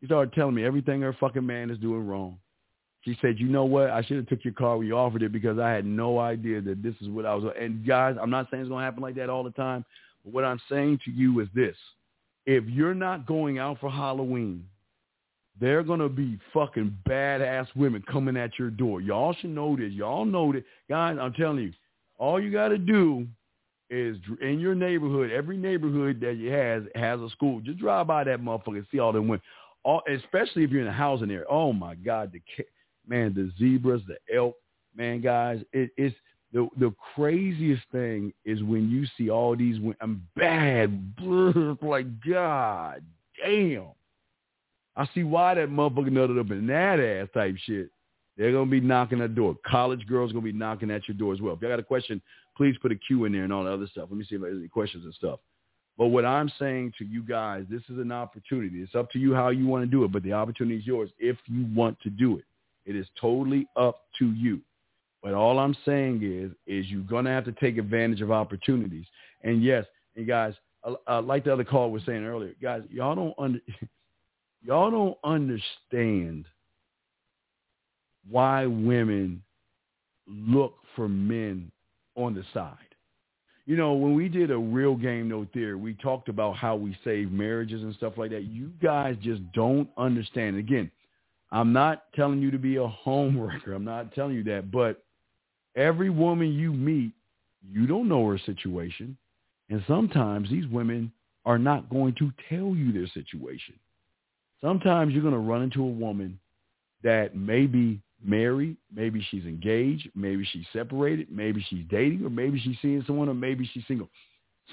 Started 0.06 0.32
telling 0.34 0.54
me 0.54 0.64
everything 0.64 1.00
her 1.02 1.12
fucking 1.20 1.44
man 1.44 1.70
is 1.70 1.78
doing 1.78 2.06
wrong. 2.06 2.38
She 3.02 3.16
said, 3.20 3.38
"You 3.38 3.48
know 3.48 3.64
what? 3.64 3.90
I 3.90 4.02
should 4.02 4.16
have 4.16 4.26
took 4.26 4.44
your 4.44 4.54
car 4.54 4.78
when 4.78 4.86
you 4.86 4.96
offered 4.96 5.22
it 5.22 5.32
because 5.32 5.58
I 5.58 5.70
had 5.70 5.84
no 5.84 6.18
idea 6.18 6.60
that 6.62 6.82
this 6.82 6.94
is 7.00 7.08
what 7.08 7.26
I 7.26 7.34
was." 7.34 7.52
And 7.58 7.86
guys, 7.86 8.16
I'm 8.20 8.30
not 8.30 8.50
saying 8.50 8.62
it's 8.62 8.70
gonna 8.70 8.84
happen 8.84 9.02
like 9.02 9.14
that 9.16 9.30
all 9.30 9.44
the 9.44 9.50
time, 9.50 9.84
but 10.24 10.32
what 10.32 10.44
I'm 10.44 10.60
saying 10.68 11.00
to 11.04 11.10
you 11.10 11.40
is 11.40 11.48
this: 11.54 11.76
if 12.46 12.64
you're 12.64 12.94
not 12.94 13.26
going 13.26 13.58
out 13.58 13.78
for 13.78 13.90
Halloween, 13.90 14.64
there 15.60 15.78
are 15.78 15.84
gonna 15.84 16.08
be 16.08 16.38
fucking 16.52 16.96
badass 17.08 17.68
women 17.76 18.02
coming 18.02 18.36
at 18.36 18.58
your 18.58 18.70
door. 18.70 19.00
Y'all 19.00 19.34
should 19.34 19.50
know 19.50 19.76
this. 19.76 19.92
Y'all 19.92 20.24
know 20.24 20.52
this. 20.52 20.64
guys. 20.88 21.16
I'm 21.20 21.32
telling 21.32 21.58
you, 21.58 21.72
all 22.18 22.40
you 22.40 22.50
got 22.50 22.68
to 22.68 22.78
do 22.78 23.26
is 23.88 24.16
in 24.40 24.58
your 24.58 24.74
neighborhood. 24.74 25.30
Every 25.30 25.56
neighborhood 25.56 26.20
that 26.20 26.34
you 26.34 26.50
has 26.50 26.82
has 26.94 27.20
a 27.20 27.30
school. 27.30 27.60
Just 27.60 27.78
drive 27.78 28.06
by 28.06 28.24
that 28.24 28.40
motherfucker 28.40 28.78
and 28.78 28.86
see 28.90 28.98
all 28.98 29.12
them 29.12 29.28
women. 29.28 29.42
All, 29.86 30.02
especially 30.10 30.64
if 30.64 30.70
you're 30.70 30.82
in 30.82 30.88
a 30.88 30.92
housing 30.92 31.30
area. 31.30 31.44
Oh 31.48 31.72
my 31.72 31.94
God, 31.94 32.32
the 32.32 32.42
man, 33.06 33.32
the 33.34 33.52
zebras, 33.56 34.02
the 34.08 34.16
elk, 34.34 34.56
man, 34.96 35.20
guys, 35.20 35.62
it, 35.72 35.90
it's 35.96 36.16
the 36.52 36.68
the 36.80 36.92
craziest 37.14 37.84
thing 37.92 38.32
is 38.44 38.64
when 38.64 38.90
you 38.90 39.06
see 39.16 39.30
all 39.30 39.54
these. 39.54 39.78
I'm 40.00 40.26
bad, 40.34 41.14
like 41.82 42.06
God 42.28 43.04
damn. 43.40 43.90
I 44.96 45.08
see 45.14 45.22
why 45.22 45.54
that 45.54 45.68
motherfucker 45.68 46.08
nutted 46.08 46.40
up 46.40 46.50
in 46.50 46.66
that 46.66 46.98
ass 46.98 47.28
type 47.32 47.54
shit. 47.64 47.88
They're 48.36 48.52
gonna 48.52 48.68
be 48.68 48.80
knocking 48.80 49.20
at 49.20 49.36
door. 49.36 49.54
College 49.64 50.04
girls 50.08 50.32
gonna 50.32 50.42
be 50.42 50.52
knocking 50.52 50.90
at 50.90 51.06
your 51.06 51.16
door 51.16 51.32
as 51.32 51.40
well. 51.40 51.54
If 51.54 51.60
y'all 51.62 51.70
got 51.70 51.78
a 51.78 51.84
question, 51.84 52.20
please 52.56 52.74
put 52.82 52.90
a 52.90 52.96
Q 52.96 53.26
in 53.26 53.32
there 53.32 53.44
and 53.44 53.52
all 53.52 53.62
the 53.62 53.72
other 53.72 53.86
stuff. 53.86 54.08
Let 54.10 54.18
me 54.18 54.26
see 54.28 54.34
if 54.34 54.40
there's 54.40 54.58
any 54.58 54.66
questions 54.66 55.04
and 55.04 55.14
stuff. 55.14 55.38
But 55.98 56.08
what 56.08 56.26
I'm 56.26 56.50
saying 56.58 56.92
to 56.98 57.04
you 57.04 57.22
guys, 57.22 57.64
this 57.70 57.82
is 57.88 57.98
an 57.98 58.12
opportunity. 58.12 58.82
It's 58.82 58.94
up 58.94 59.10
to 59.12 59.18
you 59.18 59.34
how 59.34 59.48
you 59.48 59.66
want 59.66 59.82
to 59.82 59.90
do 59.90 60.04
it, 60.04 60.12
but 60.12 60.22
the 60.22 60.34
opportunity 60.34 60.76
is 60.78 60.86
yours 60.86 61.10
if 61.18 61.36
you 61.46 61.66
want 61.74 61.98
to 62.00 62.10
do 62.10 62.36
it. 62.36 62.44
It 62.84 62.94
is 62.96 63.06
totally 63.20 63.66
up 63.76 64.02
to 64.18 64.32
you. 64.32 64.60
But 65.22 65.34
all 65.34 65.58
I'm 65.58 65.76
saying 65.84 66.20
is, 66.22 66.52
is 66.66 66.90
you're 66.90 67.02
gonna 67.02 67.30
have 67.30 67.44
to 67.46 67.52
take 67.52 67.78
advantage 67.78 68.20
of 68.20 68.30
opportunities. 68.30 69.06
And 69.42 69.62
yes, 69.62 69.86
and 70.16 70.26
guys, 70.26 70.54
uh, 70.84 70.94
uh, 71.08 71.22
like 71.22 71.44
the 71.44 71.52
other 71.52 71.64
caller 71.64 71.88
was 71.88 72.02
saying 72.06 72.24
earlier, 72.24 72.52
guys, 72.62 72.82
y'all 72.90 73.14
don't 73.14 73.34
under, 73.38 73.58
y'all 74.62 74.90
don't 74.90 75.18
understand 75.24 76.44
why 78.30 78.66
women 78.66 79.42
look 80.28 80.74
for 80.94 81.08
men 81.08 81.70
on 82.16 82.34
the 82.34 82.44
side. 82.52 82.76
You 83.66 83.76
know, 83.76 83.94
when 83.94 84.14
we 84.14 84.28
did 84.28 84.52
a 84.52 84.58
real 84.58 84.94
game 84.94 85.28
no 85.28 85.46
theory, 85.52 85.74
we 85.74 85.94
talked 85.94 86.28
about 86.28 86.56
how 86.56 86.76
we 86.76 86.96
save 87.02 87.32
marriages 87.32 87.82
and 87.82 87.94
stuff 87.96 88.12
like 88.16 88.30
that. 88.30 88.44
You 88.44 88.70
guys 88.80 89.16
just 89.20 89.42
don't 89.52 89.88
understand. 89.98 90.56
Again, 90.56 90.90
I'm 91.50 91.72
not 91.72 92.04
telling 92.14 92.40
you 92.40 92.52
to 92.52 92.58
be 92.58 92.76
a 92.76 92.86
home 92.86 93.38
wrecker. 93.40 93.72
I'm 93.72 93.84
not 93.84 94.14
telling 94.14 94.36
you 94.36 94.44
that. 94.44 94.70
But 94.70 95.02
every 95.76 96.10
woman 96.10 96.52
you 96.52 96.72
meet, 96.72 97.12
you 97.68 97.88
don't 97.88 98.08
know 98.08 98.28
her 98.28 98.38
situation. 98.38 99.16
And 99.68 99.82
sometimes 99.88 100.48
these 100.48 100.66
women 100.68 101.10
are 101.44 101.58
not 101.58 101.90
going 101.90 102.14
to 102.20 102.32
tell 102.48 102.74
you 102.76 102.92
their 102.92 103.08
situation. 103.08 103.74
Sometimes 104.60 105.12
you're 105.12 105.22
going 105.22 105.34
to 105.34 105.40
run 105.40 105.62
into 105.62 105.82
a 105.82 105.86
woman 105.86 106.38
that 107.02 107.36
may 107.36 107.66
be 107.66 108.00
married, 108.24 108.76
maybe 108.94 109.24
she's 109.30 109.44
engaged, 109.44 110.10
maybe 110.14 110.46
she's 110.52 110.66
separated, 110.72 111.28
maybe 111.30 111.64
she's 111.68 111.84
dating, 111.90 112.24
or 112.24 112.30
maybe 112.30 112.58
she's 112.58 112.76
seeing 112.80 113.02
someone, 113.06 113.28
or 113.28 113.34
maybe 113.34 113.68
she's 113.72 113.84
single. 113.86 114.08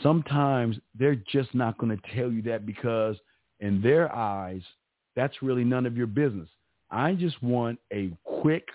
Sometimes 0.02 0.78
they're 0.98 1.22
just 1.32 1.54
not 1.54 1.78
going 1.78 1.96
to 1.96 2.16
tell 2.16 2.32
you 2.32 2.42
that 2.44 2.66
because 2.66 3.16
in 3.60 3.82
their 3.82 4.14
eyes, 4.14 4.62
that's 5.16 5.42
really 5.42 5.64
none 5.64 5.86
of 5.86 5.96
your 5.96 6.08
business. 6.08 6.50
I 6.90 7.14
just 7.14 7.42
want 7.44 7.80
a 7.92 8.12
quick 8.24 8.68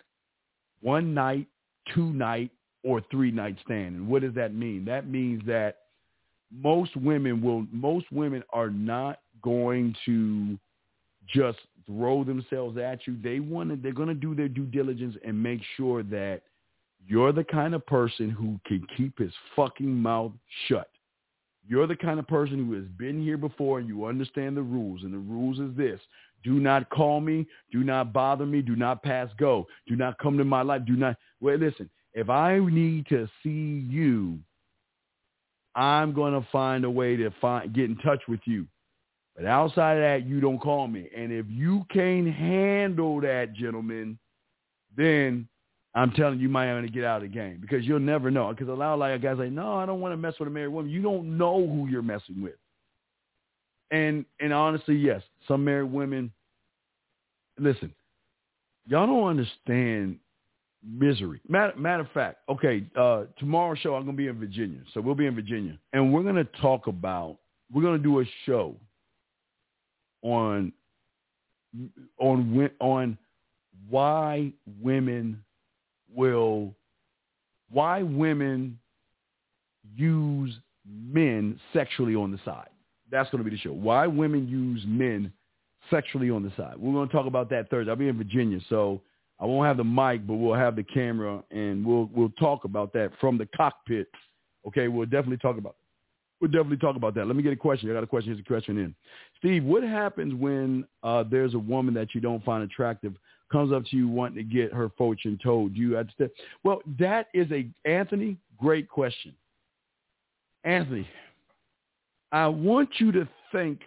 one 0.81 1.15
night, 1.15 1.47
two 1.95 2.13
night, 2.13 2.51
or 2.85 3.03
three 3.11 3.31
night 3.31 3.57
stand. 3.65 3.97
And 3.97 4.09
what 4.09 4.23
does 4.23 4.35
that 4.35 4.55
mean? 4.55 4.85
That 4.85 5.09
means 5.09 5.43
that 5.47 5.79
most 6.53 6.97
women 6.97 7.43
will 7.43 7.67
most 7.73 8.07
women 8.13 8.43
are 8.53 8.71
not 8.71 9.21
going 9.43 9.95
to 10.07 10.59
just 11.29 11.59
throw 11.89 12.23
themselves 12.23 12.79
at 12.79 13.07
you. 13.07 13.17
They 13.23 13.41
want 13.41 13.71
to 13.71 13.77
they're 13.77 13.93
going 13.93 14.09
to 14.09 14.15
do 14.15 14.35
their 14.35 14.49
due 14.49 14.67
diligence 14.67 15.17
and 15.25 15.43
make 15.43 15.61
sure 15.77 16.03
that 16.05 16.43
you're 17.07 17.33
the 17.33 17.45
kind 17.45 17.75
of 17.75 17.85
person 17.87 18.31
who 18.31 18.61
can 18.67 18.87
keep 18.97 19.19
his 19.19 19.33
fucking 19.57 19.93
mouth 19.93 20.33
shut. 20.67 20.89
You're 21.67 21.87
the 21.87 21.97
kind 21.97 22.19
of 22.19 22.27
person 22.27 22.67
who 22.67 22.75
has 22.75 22.85
been 22.99 23.23
here 23.23 23.37
before 23.37 23.79
and 23.79 23.89
you 23.89 24.05
understand 24.05 24.57
the 24.57 24.63
rules. 24.63 25.03
And 25.03 25.13
the 25.13 25.19
rules 25.19 25.59
is 25.59 25.77
this. 25.77 26.01
Do 26.45 26.55
not 26.61 26.89
call 26.91 27.21
me. 27.21 27.47
Do 27.73 27.85
not 27.85 28.13
bother 28.13 28.47
me. 28.47 28.63
Do 28.63 28.77
not 28.77 29.03
pass 29.03 29.29
go. 29.39 29.67
Do 29.87 29.97
not 29.97 30.19
come 30.19 30.39
to 30.39 30.45
my 30.45 30.63
life. 30.63 30.83
Do 30.87 30.97
not. 30.97 31.17
Well, 31.41 31.57
listen, 31.57 31.91
if 32.15 32.31
I 32.31 32.59
need 32.59 33.07
to 33.09 33.29
see 33.43 33.87
you, 33.89 34.39
I'm 35.75 36.13
going 36.13 36.33
to 36.33 36.47
find 36.51 36.85
a 36.85 36.91
way 36.91 37.17
to 37.17 37.31
find, 37.41 37.73
get 37.75 37.85
in 37.85 37.97
touch 37.99 38.23
with 38.29 38.41
you. 38.45 38.67
But 39.39 39.47
outside 39.47 39.99
of 39.99 40.03
that, 40.03 40.29
you 40.29 40.41
don't 40.41 40.59
call 40.59 40.89
me. 40.89 41.09
And 41.17 41.33
if 41.33 41.47
you 41.49 41.87
can't 41.91 42.29
handle 42.29 43.21
that, 43.21 43.53
gentlemen, 43.55 44.19
then 44.97 45.47
I'm 45.95 46.11
telling 46.11 46.41
you, 46.41 46.51
want 46.53 46.85
to 46.85 46.93
get 46.93 47.05
out 47.05 47.23
of 47.23 47.23
the 47.23 47.29
game 47.29 47.59
because 47.61 47.85
you'll 47.85 48.01
never 48.01 48.33
know. 48.33 48.51
Because 48.51 48.69
a 48.69 48.73
lot 48.73 48.95
of 48.95 48.99
like 48.99 49.23
guys 49.23 49.39
like, 49.39 49.53
no, 49.53 49.75
I 49.75 49.87
don't 49.87 50.01
want 50.01 50.13
to 50.13 50.17
mess 50.17 50.35
with 50.41 50.49
a 50.49 50.51
married 50.51 50.69
woman. 50.69 50.91
You 50.91 51.03
don't 51.03 51.39
know 51.39 51.65
who 51.65 51.87
you're 51.87 52.03
messing 52.03 52.43
with. 52.43 52.57
And 53.93 54.25
and 54.41 54.53
honestly, 54.53 54.97
yes, 54.97 55.23
some 55.47 55.65
married 55.65 55.93
women. 55.93 56.33
Listen, 57.61 57.95
y'all 58.89 59.07
don't 59.07 59.29
understand 59.29 60.19
misery. 60.85 61.41
Matter, 61.49 61.77
matter 61.77 62.03
of 62.03 62.11
fact, 62.11 62.39
okay, 62.49 62.85
uh, 62.97 63.25
tomorrow's 63.39 63.79
show 63.79 63.95
I'm 63.95 64.05
gonna 64.05 64.17
be 64.17 64.27
in 64.27 64.39
Virginia, 64.39 64.81
so 64.93 65.01
we'll 65.01 65.15
be 65.15 65.27
in 65.27 65.35
Virginia, 65.37 65.79
and 65.93 66.13
we're 66.13 66.25
gonna 66.25 66.45
talk 66.61 66.89
about. 66.89 67.39
We're 67.73 67.83
gonna 67.83 67.99
do 67.99 68.21
a 68.21 68.25
show 68.45 68.77
on 70.23 70.73
on 72.19 72.71
on 72.81 73.19
why 73.89 74.53
women 74.83 75.43
will 76.15 76.75
why 77.71 78.03
women 78.03 78.79
use 79.97 80.55
men 80.87 81.59
sexually 81.73 82.15
on 82.15 82.31
the 82.31 82.39
side. 82.45 82.69
That's 83.11 83.31
going 83.31 83.43
to 83.43 83.51
be 83.51 83.55
the 83.55 83.61
show. 83.61 83.73
Why 83.73 84.07
women 84.07 84.49
use 84.49 84.83
men 84.87 85.33
sexually 85.91 86.31
on 86.31 86.43
the 86.43 86.53
side. 86.57 86.75
We're 86.77 86.93
going 86.93 87.09
to 87.09 87.15
talk 87.15 87.27
about 87.27 87.51
that 87.51 87.71
Thursday. 87.71 87.91
I'll 87.91 87.97
be 87.97 88.09
in 88.09 88.17
Virginia, 88.17 88.59
so 88.69 89.01
I 89.41 89.47
won't 89.47 89.67
have 89.67 89.77
the 89.77 89.85
mic, 89.85 90.27
but 90.27 90.35
we'll 90.35 90.55
have 90.55 90.77
the 90.77 90.83
camera, 90.83 91.43
and 91.51 91.85
we'll 91.85 92.11
we'll 92.13 92.33
talk 92.41 92.65
about 92.65 92.93
that 92.95 93.13
from 93.21 93.39
the 93.39 93.47
cockpit. 93.57 94.09
Okay, 94.67 94.89
we'll 94.89 95.07
definitely 95.07 95.39
talk 95.39 95.59
about. 95.59 95.77
We'll 96.41 96.51
definitely 96.51 96.77
talk 96.77 96.97
about 96.97 97.15
that. 97.17 97.27
Let 97.27 97.35
me 97.35 97.43
get 97.43 97.53
a 97.53 97.57
question. 97.57 97.91
I 97.91 97.95
got 97.95 98.05
a 98.05 98.07
question. 98.07 98.33
Here's 98.33 98.41
a 98.41 98.47
question 98.47 98.79
in. 98.79 98.95
Steve, 99.39 99.65
what 99.65 99.83
happens 99.83 100.35
when 100.35 100.87
uh, 101.03 101.25
there's 101.29 101.55
a 101.55 101.59
woman 101.59 101.95
that 101.95 102.15
you 102.15 102.21
don't 102.21 102.45
find 102.45 102.63
attractive 102.63 103.15
comes 103.51 103.73
up 103.73 103.85
to 103.87 103.97
you 103.97 104.09
wanting 104.09 104.37
to 104.37 104.45
get 104.45 104.73
her 104.73 104.91
fortune 104.97 105.39
told? 105.43 105.75
Do 105.75 105.81
you 105.81 105.93
have 105.93 106.01
understand? 106.01 106.31
Well, 106.63 106.81
that 106.99 107.29
is 107.35 107.51
a 107.51 107.67
Anthony. 107.85 108.37
Great 108.59 108.89
question, 108.89 109.33
Anthony. 110.65 111.09
I 112.31 112.47
want 112.47 112.91
you 112.99 113.11
to 113.13 113.29
think 113.53 113.81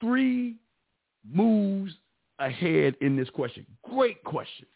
three 0.00 0.56
moves 1.30 1.92
ahead 2.38 2.96
in 3.00 3.16
this 3.16 3.30
question. 3.30 3.66
Great 3.88 4.22
question. 4.24 4.66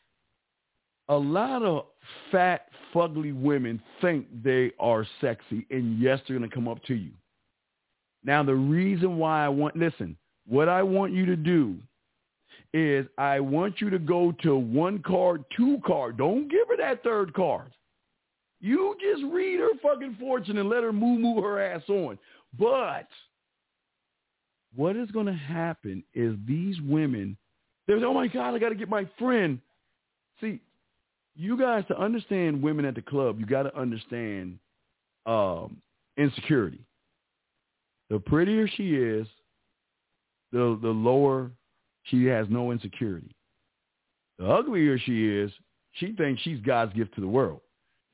A 1.09 1.17
lot 1.17 1.63
of 1.63 1.87
fat, 2.31 2.69
fugly 2.95 3.39
women 3.39 3.83
think 4.01 4.27
they 4.43 4.73
are 4.81 5.07
sexy, 5.21 5.67
and 5.71 5.99
yes, 5.99 6.21
they're 6.27 6.39
going 6.39 6.49
to 6.49 6.55
come 6.55 6.69
up 6.69 6.83
to 6.85 6.95
you. 6.95 7.11
Now, 8.25 8.43
the 8.43 8.55
reason 8.55 9.19
why 9.19 9.45
I 9.45 9.49
want, 9.49 9.77
listen, 9.77 10.17
what 10.47 10.69
I 10.69 10.83
want 10.83 11.13
you 11.13 11.27
to 11.27 11.37
do 11.37 11.77
is 12.73 13.07
I 13.19 13.39
want 13.39 13.81
you 13.81 13.91
to 13.91 13.99
go 13.99 14.33
to 14.43 14.57
one 14.57 15.01
card, 15.01 15.45
two 15.57 15.79
card. 15.87 16.17
Don't 16.17 16.49
give 16.49 16.69
her 16.69 16.77
that 16.79 17.03
third 17.03 17.35
card. 17.35 17.73
You 18.61 18.97
just 19.01 19.23
read 19.33 19.61
her 19.61 19.69
fucking 19.83 20.17
fortune 20.19 20.59
and 20.59 20.71
let 20.71 20.83
her 20.83 20.93
moo 20.93 21.19
moo 21.19 21.41
her 21.43 21.61
ass 21.61 21.83
on. 21.89 22.19
But 22.59 23.09
what 24.75 24.97
is 24.97 25.11
going 25.11 25.27
to 25.27 25.35
happen 25.35 26.03
is 26.15 26.35
these 26.47 26.81
women, 26.81 27.37
there's, 27.87 28.03
oh 28.03 28.15
my 28.15 28.27
God, 28.27 28.55
I 28.55 28.59
got 28.59 28.71
to 28.71 28.75
get 28.75 28.89
my 28.89 29.07
friend. 29.19 29.61
See, 30.41 30.61
you 31.37 31.59
guys 31.59 31.85
to 31.89 31.99
understand 31.99 32.63
women 32.63 32.85
at 32.85 32.95
the 32.95 33.03
club, 33.03 33.39
you 33.41 33.47
got 33.47 33.65
to 33.65 33.77
understand 33.77 34.59
um, 35.27 35.79
insecurity. 36.17 36.81
the 38.11 38.19
prettier 38.19 38.69
she 38.69 38.95
is, 38.95 39.27
the 40.53 40.79
the 40.83 40.89
lower 40.89 41.51
she 42.05 42.27
has 42.27 42.47
no 42.49 42.71
insecurity. 42.71 43.35
The 44.39 44.47
uglier 44.47 44.99
she 44.99 45.29
is, 45.29 45.51
she 45.93 46.13
thinks 46.13 46.43
she's 46.43 46.61
God's 46.61 46.93
gift 46.93 47.15
to 47.15 47.21
the 47.21 47.27
world. 47.27 47.61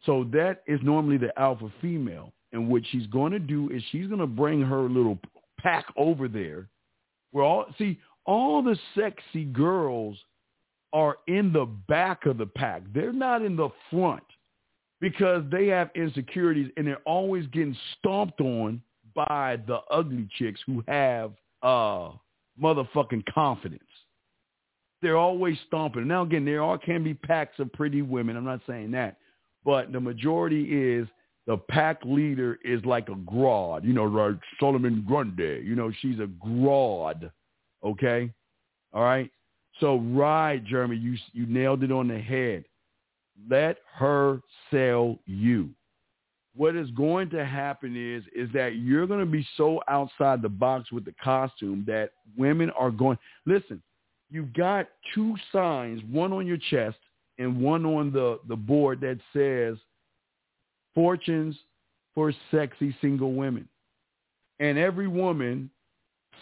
So 0.06 0.24
that 0.32 0.62
is 0.66 0.80
normally 0.82 1.18
the 1.18 1.38
alpha 1.38 1.70
female. 1.80 2.32
And 2.52 2.68
what 2.68 2.82
she's 2.90 3.06
going 3.06 3.32
to 3.32 3.38
do 3.38 3.70
is 3.70 3.82
she's 3.90 4.06
going 4.06 4.20
to 4.20 4.26
bring 4.26 4.60
her 4.62 4.82
little 4.82 5.18
pack 5.60 5.86
over 5.96 6.28
there. 6.28 6.68
Where 7.32 7.44
all 7.44 7.66
see 7.78 7.98
all 8.26 8.62
the 8.62 8.76
sexy 8.94 9.44
girls 9.44 10.16
are 10.92 11.18
in 11.26 11.52
the 11.52 11.66
back 11.88 12.26
of 12.26 12.38
the 12.38 12.46
pack. 12.46 12.82
They're 12.92 13.12
not 13.12 13.42
in 13.42 13.56
the 13.56 13.68
front 13.90 14.24
because 15.00 15.44
they 15.50 15.66
have 15.68 15.90
insecurities 15.94 16.70
and 16.76 16.86
they're 16.86 16.98
always 17.06 17.46
getting 17.48 17.76
stomped 17.98 18.40
on 18.40 18.82
by 19.14 19.58
the 19.66 19.78
ugly 19.90 20.28
chicks 20.38 20.60
who 20.66 20.84
have 20.86 21.32
uh 21.62 22.10
motherfucking 22.60 23.24
confidence. 23.32 23.82
They're 25.02 25.16
always 25.16 25.56
stomping. 25.66 26.06
Now 26.06 26.22
again, 26.22 26.44
there 26.44 26.62
are 26.62 26.78
can 26.78 27.02
be 27.02 27.14
packs 27.14 27.58
of 27.58 27.72
pretty 27.72 28.02
women. 28.02 28.36
I'm 28.36 28.44
not 28.44 28.60
saying 28.66 28.90
that, 28.92 29.16
but 29.64 29.92
the 29.92 30.00
majority 30.00 30.64
is 30.94 31.08
the 31.46 31.56
pack 31.56 32.04
leader 32.04 32.58
is 32.64 32.84
like 32.84 33.08
a 33.08 33.14
grod, 33.14 33.84
You 33.84 33.92
know, 33.92 34.04
like 34.04 34.36
Solomon 34.58 35.04
Grundy. 35.06 35.62
You 35.64 35.74
know, 35.74 35.90
she's 36.00 36.18
a 36.18 36.26
grod. 36.26 37.30
Okay, 37.82 38.30
all 38.92 39.02
right. 39.02 39.30
So 39.80 39.98
right, 39.98 40.62
Jeremy, 40.64 40.96
you 40.96 41.16
you 41.32 41.46
nailed 41.46 41.82
it 41.82 41.90
on 41.90 42.08
the 42.08 42.18
head. 42.18 42.64
Let 43.48 43.78
her 43.94 44.40
sell 44.70 45.18
you. 45.26 45.70
What 46.54 46.76
is 46.76 46.90
going 46.90 47.30
to 47.30 47.44
happen 47.44 47.96
is 47.96 48.22
is 48.34 48.52
that 48.52 48.76
you're 48.76 49.06
going 49.06 49.20
to 49.20 49.26
be 49.26 49.46
so 49.56 49.80
outside 49.88 50.42
the 50.42 50.48
box 50.48 50.92
with 50.92 51.04
the 51.04 51.14
costume 51.22 51.84
that 51.86 52.10
women 52.36 52.70
are 52.70 52.90
going. 52.90 53.18
Listen, 53.46 53.82
you've 54.30 54.52
got 54.52 54.88
two 55.14 55.34
signs, 55.52 56.02
one 56.10 56.32
on 56.32 56.46
your 56.46 56.58
chest 56.70 56.98
and 57.38 57.60
one 57.60 57.86
on 57.86 58.12
the 58.12 58.38
the 58.48 58.56
board 58.56 59.00
that 59.00 59.18
says 59.32 59.78
fortunes 60.94 61.56
for 62.14 62.32
sexy 62.50 62.94
single 63.00 63.32
women. 63.32 63.66
And 64.58 64.76
every 64.76 65.08
woman, 65.08 65.70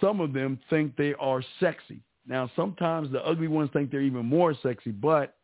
some 0.01 0.21
of 0.21 0.33
them 0.33 0.59
think 0.69 0.97
they 0.97 1.15
are 1.15 1.43
sexy. 1.61 2.01
Now, 2.29 2.51
sometimes 2.55 3.11
the 3.11 3.25
ugly 3.27 3.49
ones 3.49 3.71
think 3.73 3.91
they're 3.91 4.03
even 4.03 4.27
more 4.27 4.55
sexy, 4.63 4.91
but 4.91 5.35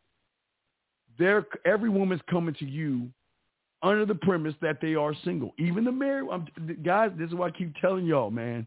they're, 1.19 1.47
every 1.65 1.89
woman's 1.89 2.21
coming 2.31 2.55
to 2.57 2.67
you 2.67 3.09
under 3.83 4.05
the 4.05 4.15
premise 4.15 4.55
that 4.61 4.81
they 4.83 4.95
are 4.95 5.15
single. 5.25 5.55
Even 5.59 5.85
the 5.85 5.93
married, 5.93 6.29
I'm, 6.31 6.47
guys, 6.83 7.11
this 7.19 7.29
is 7.29 7.35
what 7.35 7.55
I 7.55 7.57
keep 7.57 7.75
telling 7.81 8.05
y'all, 8.05 8.31
man. 8.31 8.67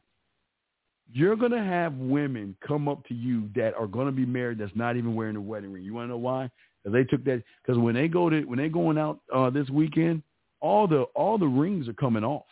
You're 1.14 1.36
going 1.36 1.52
to 1.52 1.64
have 1.64 1.94
women 1.94 2.58
come 2.68 2.90
up 2.90 3.06
to 3.08 3.14
you 3.14 3.50
that 3.56 3.76
are 3.76 3.88
going 3.88 4.08
to 4.08 4.12
be 4.12 4.26
married 4.26 4.58
that's 4.58 4.76
not 4.76 4.98
even 4.98 5.16
wearing 5.16 5.36
a 5.36 5.42
wedding 5.42 5.72
ring. 5.72 5.84
You 5.84 5.94
want 5.94 6.06
to 6.06 6.10
know 6.10 6.18
why? 6.18 6.50
Because 6.84 6.94
they 6.94 7.04
took 7.04 7.24
that, 7.26 7.44
because 7.62 7.80
when 7.80 7.96
they 7.96 8.08
go 8.08 8.30
to, 8.30 8.44
when 8.44 8.58
they 8.58 8.68
going 8.68 8.98
out 8.98 9.20
uh, 9.34 9.50
this 9.50 9.70
weekend, 9.70 10.24
all 10.60 10.88
the, 10.88 11.04
all 11.16 11.38
the 11.38 11.48
rings 11.48 11.88
are 11.88 11.94
coming 11.94 12.24
off. 12.24 12.46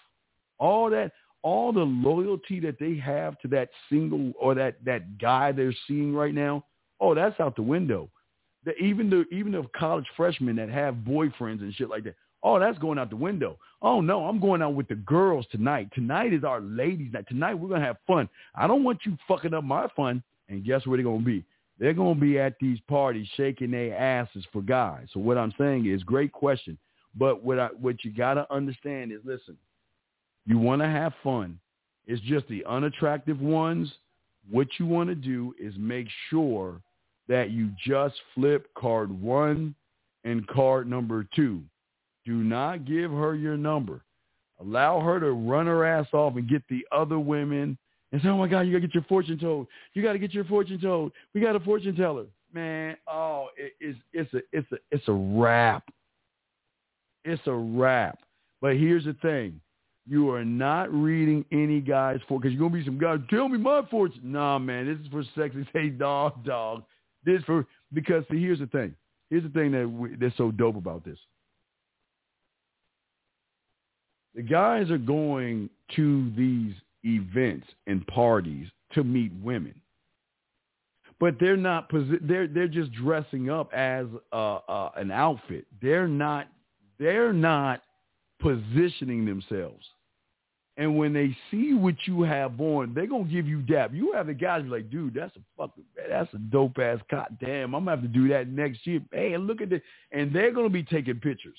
All 0.58 0.90
that, 0.92 1.12
all 1.46 1.72
the 1.72 1.80
loyalty 1.80 2.60
that 2.60 2.80
they 2.80 2.96
have 2.96 3.40
to 3.40 3.48
that 3.48 3.70
single 3.88 4.34
or 4.42 4.56
that, 4.56 4.84
that 4.84 5.20
guy 5.20 5.52
they're 5.52 5.76
seeing 5.88 6.12
right 6.12 6.34
now, 6.34 6.66
oh, 7.00 7.14
that's 7.14 7.40
out 7.40 7.56
the 7.56 7.62
window. 7.62 8.10
The, 8.66 8.76
even 8.78 9.12
the 9.12 9.26
even 9.32 9.52
the 9.52 9.64
college 9.78 10.08
freshmen 10.18 10.56
that 10.56 10.70
have 10.70 10.96
boyfriends 10.96 11.62
and 11.62 11.72
shit 11.76 11.88
like 11.88 12.04
that, 12.06 12.16
oh, 12.42 12.60
that's 12.60 12.80
going 12.80 12.98
out 12.98 13.12
the 13.12 13.16
window. 13.16 13.60
Oh 13.84 14.02
no, 14.02 14.26
I'm 14.26 14.40
going 14.40 14.64
out 14.64 14.74
with 14.74 14.88
the 14.88 14.96
girls 14.96 15.46
tonight. 15.52 15.90
Tonight 15.94 16.34
is 16.34 16.44
our 16.44 16.62
ladies' 16.62 17.14
night. 17.14 17.28
Tonight 17.28 17.54
we're 17.54 17.70
gonna 17.70 17.86
have 17.86 17.98
fun. 18.08 18.28
I 18.56 18.66
don't 18.66 18.84
want 18.84 19.02
you 19.06 19.16
fucking 19.28 19.54
up 19.54 19.64
my 19.64 19.88
fun. 19.96 20.24
And 20.50 20.66
guess 20.66 20.88
where 20.88 20.98
they're 20.98 21.06
gonna 21.06 21.24
be? 21.24 21.46
They're 21.78 21.94
gonna 21.94 22.20
be 22.20 22.40
at 22.40 22.56
these 22.60 22.80
parties 22.90 23.28
shaking 23.38 23.70
their 23.70 23.96
asses 23.96 24.48
for 24.52 24.64
guys. 24.64 25.06
So 25.14 25.20
what 25.20 25.38
I'm 25.38 25.54
saying 25.60 25.86
is, 25.86 26.02
great 26.02 26.32
question. 26.32 26.80
But 27.16 27.44
what 27.44 27.60
I, 27.60 27.68
what 27.80 28.04
you 28.04 28.12
gotta 28.12 28.52
understand 28.52 29.12
is, 29.12 29.20
listen, 29.24 29.58
you 30.46 30.58
want 30.58 30.82
to 30.82 30.88
have 30.88 31.14
fun. 31.24 31.60
It's 32.08 32.22
just 32.22 32.48
the 32.48 32.64
unattractive 32.66 33.42
ones. 33.42 33.92
What 34.50 34.68
you 34.78 34.86
want 34.86 35.10
to 35.10 35.16
do 35.16 35.56
is 35.60 35.74
make 35.78 36.08
sure 36.30 36.82
that 37.28 37.50
you 37.50 37.72
just 37.86 38.16
flip 38.36 38.68
card 38.78 39.10
one 39.10 39.74
and 40.24 40.46
card 40.48 40.88
number 40.88 41.26
two. 41.36 41.62
Do 42.26 42.34
not 42.34 42.86
give 42.86 43.12
her 43.12 43.36
your 43.36 43.58
number. 43.58 44.02
Allow 44.62 45.00
her 45.02 45.20
to 45.20 45.32
run 45.32 45.66
her 45.66 45.86
ass 45.86 46.08
off 46.14 46.36
and 46.36 46.48
get 46.48 46.64
the 46.70 46.86
other 46.92 47.20
women 47.20 47.78
and 48.12 48.22
say, 48.22 48.30
oh 48.30 48.38
my 48.38 48.48
God, 48.48 48.62
you 48.62 48.72
got 48.72 48.82
to 48.82 48.88
get 48.88 48.94
your 48.94 49.04
fortune 49.04 49.38
told. 49.38 49.68
You 49.94 50.02
got 50.02 50.14
to 50.14 50.20
get 50.20 50.34
your 50.34 50.46
fortune 50.46 50.80
told. 50.80 51.12
We 51.34 51.42
got 51.42 51.56
a 51.56 51.60
fortune 51.60 51.96
teller. 51.96 52.26
Man, 52.54 52.96
oh, 53.08 53.50
it, 53.58 53.74
it's, 53.80 54.00
it's, 54.14 54.34
a, 54.34 54.40
it's, 54.54 54.72
a, 54.72 54.78
it's 54.92 55.08
a 55.08 55.12
wrap. 55.12 55.84
It's 57.26 57.42
a 57.48 57.54
wrap. 57.54 58.20
But 58.62 58.78
here's 58.78 59.06
the 59.06 59.16
thing. 59.22 59.60
You 60.08 60.30
are 60.32 60.46
not 60.46 60.94
reading 60.94 61.44
any 61.52 61.82
guys 61.82 62.20
for 62.28 62.40
because 62.40 62.54
you're 62.54 62.62
gonna 62.62 62.80
be 62.80 62.86
some 62.86 63.00
guy. 63.00 63.18
Tell 63.30 63.50
me 63.50 63.58
my 63.58 63.82
fortune. 63.90 64.22
Nah, 64.24 64.60
man, 64.60 64.86
this 64.86 65.04
is 65.04 65.12
for 65.12 65.24
sexy. 65.36 65.68
Say 65.74 65.90
dog, 65.90 66.46
dog. 66.46 66.84
This 67.24 67.42
for 67.44 67.66
because 67.92 68.24
see, 68.30 68.40
here's 68.40 68.60
the 68.60 68.68
thing. 68.68 68.94
Here's 69.32 69.44
the 69.44 69.50
thing 69.50 69.72
that 69.72 69.90
we, 69.90 70.16
that's 70.16 70.38
so 70.38 70.52
dope 70.52 70.76
about 70.76 71.04
this. 71.04 71.18
The 74.36 74.44
guys 74.44 74.92
are 74.92 75.00
going 75.00 75.70
to 75.96 76.32
these 76.38 76.74
events 77.04 77.68
and 77.88 78.06
parties 78.06 78.68
to 78.94 79.04
meet 79.04 79.32
women, 79.42 79.74
but 81.20 81.40
they're 81.40 81.58
not. 81.58 81.90
They're 82.22 82.48
they're 82.48 82.68
just 82.68 82.92
dressing 82.92 83.50
up 83.50 83.74
as 83.74 84.06
uh, 84.32 84.58
uh, 84.68 84.92
an 84.98 85.10
outfit. 85.10 85.66
They're 85.82 86.08
not. 86.08 86.48
They're 87.00 87.34
not 87.34 87.82
positioning 88.46 89.26
themselves. 89.26 89.86
And 90.78 90.98
when 90.98 91.14
they 91.14 91.36
see 91.50 91.74
what 91.74 91.96
you 92.06 92.22
have 92.24 92.60
on, 92.60 92.94
they're 92.94 93.08
gonna 93.08 93.24
give 93.24 93.48
you 93.48 93.62
dap. 93.62 93.92
You 93.94 94.12
have 94.12 94.28
the 94.28 94.34
guys 94.34 94.64
like, 94.68 94.90
dude, 94.92 95.14
that's 95.14 95.36
a 95.38 95.40
fucking 95.58 95.86
that's 96.10 96.34
a 96.34 96.38
dope 96.38 96.78
ass 96.80 97.00
cot. 97.10 97.40
Damn, 97.40 97.74
I'm 97.74 97.86
gonna 97.86 97.92
have 97.92 98.02
to 98.02 98.08
do 98.08 98.28
that 98.30 98.50
next 98.50 98.86
year. 98.86 99.02
Hey, 99.12 99.38
look 99.38 99.62
at 99.62 99.70
this. 99.70 99.82
And 100.12 100.34
they're 100.34 100.52
gonna 100.52 100.70
be 100.70 100.84
taking 100.84 101.16
pictures. 101.16 101.58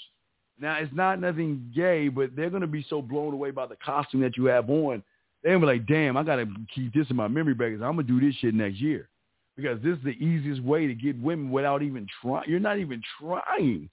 Now 0.60 0.76
it's 0.76 0.92
not 0.94 1.20
nothing 1.20 1.72
gay, 1.74 2.08
but 2.08 2.36
they're 2.36 2.50
gonna 2.50 2.66
be 2.66 2.84
so 2.88 3.00
blown 3.00 3.32
away 3.32 3.50
by 3.50 3.66
the 3.66 3.76
costume 3.76 4.20
that 4.20 4.36
you 4.36 4.44
have 4.46 4.68
on. 4.68 5.02
They're 5.42 5.54
gonna 5.54 5.66
be 5.66 5.78
like, 5.78 5.86
damn, 5.86 6.16
I 6.16 6.22
gotta 6.22 6.46
keep 6.74 6.92
this 6.92 7.08
in 7.08 7.16
my 7.16 7.28
memory 7.28 7.54
because 7.54 7.80
I'm 7.80 7.96
gonna 7.96 8.02
do 8.02 8.20
this 8.20 8.34
shit 8.36 8.54
next 8.54 8.80
year. 8.80 9.08
Because 9.56 9.80
this 9.82 9.96
is 9.96 10.04
the 10.04 10.10
easiest 10.10 10.62
way 10.62 10.86
to 10.86 10.94
get 10.94 11.18
women 11.22 11.50
without 11.50 11.82
even 11.82 12.06
trying. 12.20 12.50
You're 12.50 12.60
not 12.60 12.78
even 12.78 13.02
trying. 13.18 13.88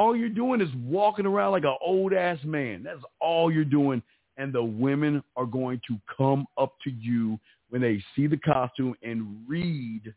All 0.00 0.16
you're 0.16 0.28
doing 0.30 0.60
is 0.60 0.70
walking 0.84 1.26
around 1.26 1.52
like 1.52 1.64
an 1.64 1.76
old 1.80 2.12
ass 2.12 2.38
man. 2.42 2.82
That's 2.82 3.02
all 3.20 3.52
you're 3.52 3.64
doing 3.64 4.02
and 4.40 4.54
the 4.54 4.62
women 4.62 5.22
are 5.36 5.44
going 5.44 5.82
to 5.86 5.98
come 6.16 6.46
up 6.56 6.72
to 6.82 6.90
you 6.90 7.38
when 7.68 7.82
they 7.82 8.02
see 8.16 8.26
the 8.26 8.38
costume 8.38 8.94
and 9.02 9.44
read 9.46 10.14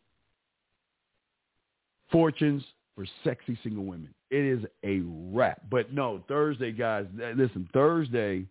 fortunes 2.09 2.63
for 2.95 3.05
sexy 3.25 3.59
single 3.63 3.83
women. 3.83 4.13
It 4.31 4.45
is 4.45 4.63
a 4.85 5.01
wrap. 5.35 5.61
But 5.69 5.91
no, 5.93 6.23
Thursday, 6.29 6.71
guys, 6.71 7.05
listen, 7.35 7.67
Thursday, 7.73 8.45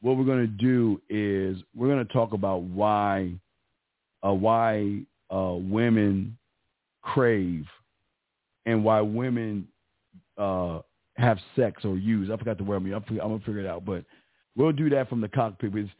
what 0.00 0.16
we're 0.16 0.24
going 0.24 0.40
to 0.40 0.46
do 0.48 1.00
is 1.08 1.62
we're 1.72 1.88
going 1.88 2.04
to 2.04 2.12
talk 2.12 2.32
about 2.32 2.62
why, 2.62 3.30
uh, 4.26 4.32
why 4.32 5.02
uh, 5.32 5.54
women 5.54 6.36
crave 7.02 7.64
and 8.66 8.82
why 8.82 9.00
women 9.02 9.68
uh, 10.38 10.80
have 11.16 11.38
sex 11.54 11.84
or 11.84 11.96
use. 11.96 12.30
I 12.30 12.36
forgot 12.36 12.58
the 12.58 12.64
word. 12.64 12.82
I'm, 12.82 12.92
I'm 12.94 13.16
going 13.16 13.38
to 13.40 13.44
figure 13.44 13.60
it 13.60 13.66
out. 13.66 13.84
But 13.84 14.04
We'll 14.56 14.72
do 14.72 14.88
that 14.90 15.08
from 15.08 15.20
the 15.20 15.28
cockpit 15.28 15.72
because 15.72 15.90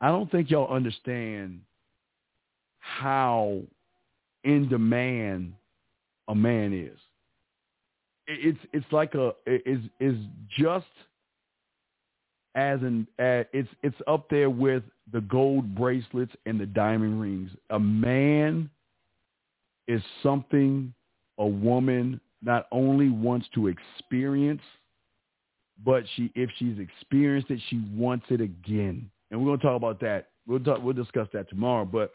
I 0.00 0.08
don't 0.08 0.30
think 0.30 0.50
y'all 0.50 0.72
understand 0.74 1.60
how 2.80 3.60
in 4.42 4.68
demand 4.68 5.54
a 6.26 6.34
man 6.34 6.72
is. 6.72 6.98
It's 8.26 8.58
it's 8.72 8.86
like 8.90 9.14
a 9.14 9.32
is 9.46 9.80
is 10.00 10.16
just 10.58 10.86
as 12.56 12.80
in 12.82 13.06
it's 13.18 13.68
it's 13.82 13.96
up 14.08 14.28
there 14.28 14.50
with 14.50 14.82
the 15.12 15.20
gold 15.20 15.74
bracelets 15.76 16.32
and 16.46 16.58
the 16.58 16.66
diamond 16.66 17.20
rings. 17.20 17.50
A 17.70 17.78
man 17.78 18.68
is 19.86 20.02
something 20.22 20.92
a 21.38 21.46
woman 21.46 22.20
not 22.42 22.66
only 22.72 23.08
wants 23.08 23.46
to 23.54 23.68
experience 23.68 24.62
but 25.84 26.04
she 26.14 26.30
if 26.34 26.50
she's 26.58 26.78
experienced 26.78 27.50
it, 27.50 27.60
she 27.68 27.82
wants 27.94 28.26
it 28.30 28.40
again. 28.40 29.10
And 29.30 29.40
we're 29.40 29.56
gonna 29.56 29.62
talk 29.62 29.76
about 29.76 30.00
that. 30.00 30.28
We'll 30.46 30.60
talk, 30.60 30.82
we'll 30.82 30.94
discuss 30.94 31.28
that 31.32 31.48
tomorrow. 31.48 31.84
But 31.84 32.12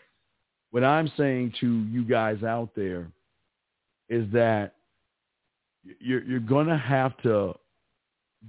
what 0.71 0.83
I'm 0.83 1.11
saying 1.17 1.53
to 1.61 1.83
you 1.85 2.03
guys 2.03 2.43
out 2.43 2.69
there 2.75 3.07
is 4.09 4.31
that 4.31 4.75
you're 5.99 6.23
you're 6.23 6.39
gonna 6.39 6.77
have 6.77 7.17
to 7.23 7.53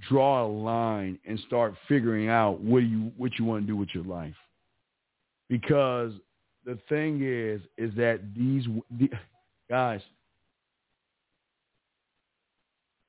draw 0.07 0.45
a 0.45 0.47
line 0.47 1.17
and 1.25 1.39
start 1.47 1.73
figuring 1.87 2.29
out 2.29 2.59
what 2.61 2.83
you 2.83 3.11
what 3.17 3.37
you 3.37 3.45
want 3.45 3.63
to 3.63 3.67
do 3.67 3.75
with 3.75 3.89
your 3.93 4.03
life. 4.03 4.35
Because 5.49 6.13
the 6.65 6.77
thing 6.87 7.21
is, 7.23 7.61
is 7.77 7.93
that 7.95 8.21
these 8.35 8.65
the, 8.97 9.09
guys, 9.69 10.01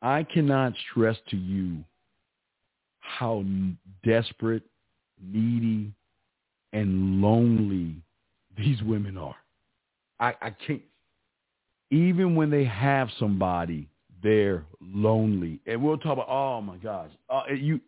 I 0.03 0.23
cannot 0.23 0.73
stress 0.91 1.17
to 1.31 1.37
you 1.37 1.85
how 3.01 3.45
desperate, 4.05 4.63
needy, 5.23 5.93
and 6.73 7.21
lonely 7.21 7.97
these 8.57 8.83
women 8.83 9.19
are. 9.19 9.37
I, 10.19 10.35
I 10.41 10.51
can't. 10.51 10.83
Even 11.91 12.37
when 12.37 12.51
they 12.51 12.65
have 12.65 13.09
somebody, 13.19 13.89
they're 14.23 14.65
lonely. 14.81 15.61
And 15.67 15.83
we'll 15.83 15.99
talk 15.99 16.13
about. 16.15 16.29
Oh 16.29 16.61
my 16.61 16.77
gosh, 16.77 17.11
uh, 17.29 17.43
you 17.53 17.81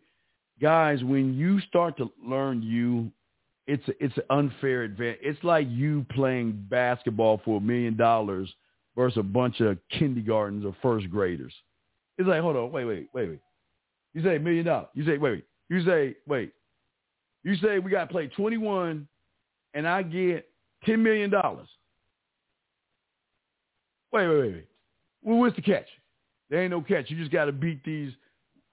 guys, 0.61 1.03
when 1.03 1.33
you 1.35 1.61
start 1.61 1.97
to 1.97 2.11
learn 2.23 2.61
you, 2.61 3.11
it's 3.65 3.87
a, 3.87 4.03
it's 4.03 4.17
an 4.17 4.23
unfair 4.29 4.83
advantage. 4.83 5.19
It's 5.21 5.43
like 5.43 5.67
you 5.69 6.05
playing 6.13 6.65
basketball 6.69 7.41
for 7.45 7.57
a 7.57 7.61
million 7.61 7.95
dollars 7.95 8.53
versus 8.95 9.17
a 9.17 9.23
bunch 9.23 9.61
of 9.61 9.77
kindergartens 9.89 10.65
or 10.65 10.75
first 10.81 11.09
graders. 11.09 11.53
It's 12.17 12.27
like, 12.27 12.41
hold 12.41 12.55
on, 12.55 12.71
wait, 12.71 12.85
wait, 12.85 13.09
wait, 13.13 13.29
wait. 13.29 13.39
You 14.13 14.23
say 14.23 14.37
million 14.37 14.65
dollars. 14.65 14.87
You 14.93 15.05
say, 15.05 15.17
wait, 15.17 15.31
wait. 15.31 15.45
You 15.69 15.83
say, 15.85 16.15
wait. 16.27 16.53
You 17.43 17.55
say 17.57 17.79
we 17.79 17.91
got 17.91 18.05
to 18.05 18.11
play 18.11 18.27
21 18.27 19.07
and 19.73 19.87
I 19.87 20.03
get 20.03 20.47
$10 20.87 20.99
million. 20.99 21.31
Wait, 24.11 24.27
wait, 24.27 24.27
wait, 24.27 24.53
wait. 24.53 24.67
Well, 25.23 25.39
what's 25.39 25.55
the 25.55 25.61
catch? 25.61 25.87
There 26.49 26.61
ain't 26.61 26.71
no 26.71 26.81
catch. 26.81 27.09
You 27.09 27.17
just 27.17 27.31
got 27.31 27.45
to 27.45 27.51
beat 27.51 27.83
these 27.83 28.11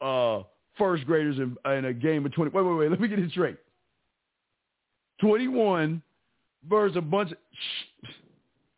uh, 0.01 0.43
first 0.77 1.07
graders 1.07 1.39
in, 1.39 1.57
in 1.73 1.87
a 1.87 1.93
game 1.93 2.27
of 2.27 2.33
20. 2.33 2.51
Wait, 2.51 2.63
wait, 2.63 2.75
wait. 2.75 2.91
Let 2.91 3.01
me 3.01 3.09
get 3.09 3.21
this 3.21 3.31
straight. 3.31 3.57
21 5.21 6.03
versus 6.69 6.97
a 6.97 7.01
bunch 7.01 7.33
of... 7.33 7.39
Shh, 7.53 8.07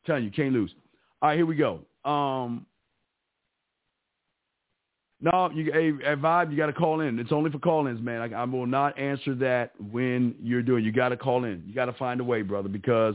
telling 0.06 0.24
you, 0.24 0.30
can't 0.30 0.52
lose. 0.52 0.74
All 1.20 1.30
right, 1.30 1.36
here 1.36 1.46
we 1.46 1.56
go. 1.56 1.80
Um, 2.08 2.66
no, 5.22 5.50
you 5.54 5.70
hey, 5.72 5.92
Vibe, 6.16 6.50
you 6.50 6.56
got 6.56 6.66
to 6.66 6.72
call 6.72 7.00
in. 7.00 7.20
It's 7.20 7.30
only 7.30 7.48
for 7.48 7.60
call-ins, 7.60 8.00
man. 8.00 8.20
I, 8.20 8.42
I 8.42 8.44
will 8.44 8.66
not 8.66 8.98
answer 8.98 9.36
that 9.36 9.70
when 9.80 10.34
you're 10.42 10.62
doing. 10.62 10.84
You 10.84 10.90
got 10.90 11.10
to 11.10 11.16
call 11.16 11.44
in. 11.44 11.62
You 11.64 11.72
got 11.72 11.84
to 11.84 11.92
find 11.92 12.20
a 12.20 12.24
way, 12.24 12.42
brother, 12.42 12.68
because 12.68 13.14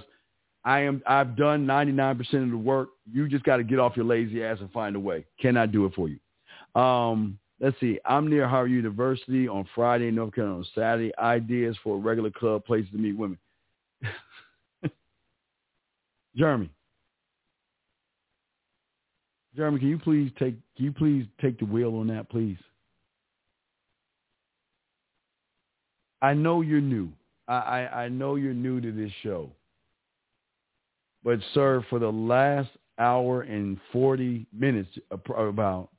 I 0.64 0.80
am. 0.80 1.04
I've 1.06 1.36
done 1.36 1.68
99% 1.68 2.20
of 2.44 2.50
the 2.50 2.58
work. 2.58 2.90
You 3.12 3.28
just 3.28 3.44
got 3.44 3.58
to 3.58 3.64
get 3.64 3.78
off 3.78 3.98
your 3.98 4.06
lazy 4.06 4.42
ass 4.42 4.58
and 4.62 4.72
find 4.72 4.96
a 4.96 5.00
way. 5.00 5.26
Cannot 5.42 5.74
do 5.74 5.86
it 5.86 5.94
for 5.96 6.08
you. 6.08 6.82
Um, 6.82 7.38
let's 7.60 7.78
see. 7.82 8.00
I'm 8.06 8.30
near 8.30 8.48
Howard 8.48 8.72
University 8.72 9.50
on 9.50 9.68
Friday, 9.76 10.10
North 10.10 10.34
Carolina 10.34 10.60
on 10.60 10.66
Saturday. 10.74 11.12
Ideas 11.18 11.76
for 11.84 11.98
a 11.98 12.00
regular 12.00 12.32
club, 12.32 12.64
places 12.64 12.90
to 12.92 12.98
meet 12.98 13.18
women. 13.18 13.38
Jeremy, 16.38 16.70
Jeremy, 19.58 19.80
can 19.80 19.90
you 19.90 19.98
please 19.98 20.32
take 20.38 20.56
can 20.76 20.86
you 20.86 20.92
please 20.94 21.26
take 21.42 21.58
the 21.58 21.66
wheel 21.66 21.96
on 21.96 22.08
that, 22.08 22.30
please? 22.30 22.58
I 26.22 26.36
know 26.36 26.62
you're 26.62 26.80
new. 26.80 27.10
I, 27.48 27.56
I, 27.56 28.04
I 28.04 28.10
know 28.10 28.36
you're 28.36 28.54
new 28.54 28.80
to 28.80 28.92
this 28.92 29.12
show. 29.24 29.50
But 31.24 31.40
sir, 31.54 31.84
for 31.90 31.98
the 31.98 32.12
last 32.12 32.70
hour 33.00 33.42
and 33.42 33.80
40 33.92 34.46
minutes 34.54 34.90
about 35.12 35.90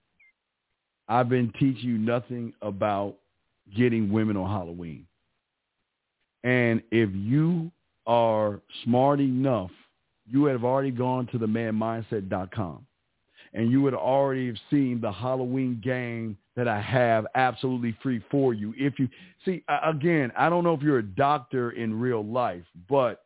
I've 1.08 1.28
been 1.28 1.52
teaching 1.58 1.88
you 1.88 1.98
nothing 1.98 2.52
about 2.62 3.16
getting 3.76 4.12
women 4.12 4.36
on 4.36 4.48
Halloween. 4.48 5.06
And 6.44 6.82
if 6.92 7.10
you 7.12 7.72
are 8.06 8.60
smart 8.84 9.18
enough, 9.20 9.70
you 10.30 10.44
have 10.44 10.62
already 10.64 10.90
gone 10.90 11.26
to 11.32 11.38
the 11.38 11.46
manmindset.com 11.46 12.84
and 13.54 13.70
you 13.70 13.80
would 13.82 13.94
already 13.94 14.46
have 14.46 14.56
seen 14.70 15.00
the 15.00 15.10
Halloween 15.10 15.80
game 15.82 16.36
that 16.56 16.68
I 16.68 16.80
have 16.80 17.26
absolutely 17.34 17.96
free 18.02 18.22
for 18.30 18.52
you. 18.52 18.74
If 18.76 18.98
you 18.98 19.08
see, 19.44 19.62
again, 19.84 20.32
I 20.36 20.48
don't 20.48 20.64
know 20.64 20.74
if 20.74 20.82
you're 20.82 20.98
a 20.98 21.02
doctor 21.02 21.70
in 21.70 21.98
real 21.98 22.24
life, 22.24 22.64
but 22.88 23.24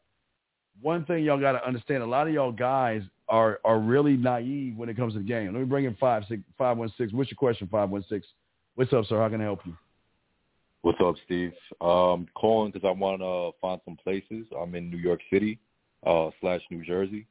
one 0.81 1.05
thing 1.05 1.25
y'all 1.25 1.41
got 1.41 1.53
to 1.53 1.67
understand, 1.67 2.03
a 2.03 2.07
lot 2.07 2.27
of 2.27 2.35
y'all 2.35 2.53
guys 2.53 3.03
are 3.29 3.61
are 3.65 3.79
really 3.79 4.17
naive 4.17 4.77
when 4.77 4.89
it 4.89 4.97
comes 4.97 5.15
to 5.15 5.21
the 5.21 5.25
game. 5.25 5.53
Let 5.53 5.61
me 5.61 5.65
bring 5.65 5.85
in 5.87 5.95
five 5.97 6.25
six 6.29 6.43
five 6.59 6.77
one 6.77 6.93
six. 6.99 7.13
What's 7.13 7.31
your 7.31 7.37
question? 7.37 7.69
Five 7.71 7.91
one 7.91 8.05
six. 8.09 8.27
What's 8.75 8.93
up, 8.93 9.07
sir? 9.07 9.19
How 9.19 9.29
can 9.29 9.41
I 9.41 9.45
help 9.45 9.61
you? 9.65 9.77
What's 10.83 10.99
up, 11.01 11.15
Steve? 11.25 11.53
Um, 11.81 12.27
calling 12.35 12.73
because 12.73 12.87
I 12.87 12.91
want 12.91 13.21
to 13.21 13.53
find 13.61 13.81
some 13.85 13.97
places. 13.97 14.47
I'm 14.61 14.75
in 14.75 14.91
New 14.91 14.97
York 14.97 15.21
City 15.33 15.59
uh, 16.05 16.31
slash 16.41 16.61
New 16.71 16.85
Jersey. 16.85 17.27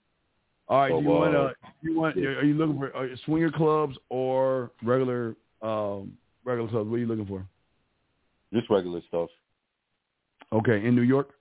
All 0.72 0.80
right, 0.80 0.90
so, 0.90 1.02
you 1.02 1.08
want 1.10 1.36
uh, 1.36 1.50
you 1.82 2.00
want 2.00 2.18
are 2.18 2.46
you 2.46 2.54
looking 2.54 2.80
for 2.80 3.10
swinger 3.26 3.52
clubs 3.52 3.98
or 4.08 4.72
regular 4.82 5.36
um, 5.62 6.14
regular 6.46 6.70
clubs? 6.70 6.90
What 6.90 6.96
are 6.96 7.00
you 7.00 7.08
looking 7.08 7.26
for? 7.26 7.46
Just 8.54 8.70
regular 8.70 9.02
stuff. 9.10 9.28
Okay, 10.54 10.86
in 10.86 10.96
New 10.96 11.02
York. 11.02 11.32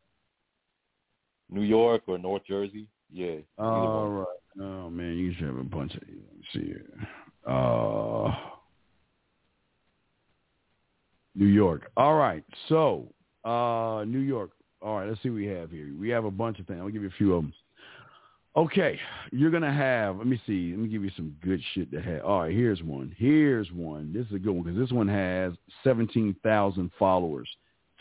New 1.48 1.62
York 1.62 2.02
or 2.08 2.18
North 2.18 2.42
Jersey, 2.44 2.88
yeah. 3.12 3.36
All 3.56 4.08
right. 4.08 4.26
Oh 4.60 4.90
man, 4.90 5.16
you 5.16 5.32
should 5.34 5.46
have 5.46 5.58
a 5.58 5.62
bunch 5.62 5.94
of. 5.94 6.02
Let 6.02 6.36
me 6.36 6.44
see 6.52 6.64
here. 6.64 6.90
Uh, 7.46 8.32
New 11.36 11.46
York. 11.46 11.88
All 11.96 12.16
right. 12.16 12.42
So, 12.68 13.12
uh, 13.44 14.02
New 14.08 14.18
York. 14.18 14.50
All 14.82 14.96
right. 14.96 15.08
Let's 15.08 15.22
see 15.22 15.30
what 15.30 15.36
we 15.36 15.46
have 15.46 15.70
here. 15.70 15.88
We 15.96 16.08
have 16.08 16.24
a 16.24 16.32
bunch 16.32 16.58
of 16.58 16.66
things. 16.66 16.80
I'll 16.82 16.88
give 16.88 17.02
you 17.02 17.08
a 17.08 17.16
few 17.16 17.34
of 17.34 17.44
them. 17.44 17.52
Okay, 18.56 18.98
you're 19.30 19.52
gonna 19.52 19.72
have. 19.72 20.16
Let 20.16 20.26
me 20.26 20.40
see. 20.44 20.72
Let 20.72 20.80
me 20.80 20.88
give 20.88 21.04
you 21.04 21.10
some 21.16 21.36
good 21.42 21.60
shit 21.72 21.92
to 21.92 22.02
have. 22.02 22.24
All 22.24 22.40
right, 22.40 22.52
here's 22.52 22.82
one. 22.82 23.14
Here's 23.16 23.70
one. 23.70 24.12
This 24.12 24.26
is 24.26 24.34
a 24.34 24.38
good 24.40 24.52
one 24.52 24.64
because 24.64 24.78
this 24.78 24.90
one 24.90 25.06
has 25.06 25.52
17,000 25.84 26.90
followers. 26.98 27.48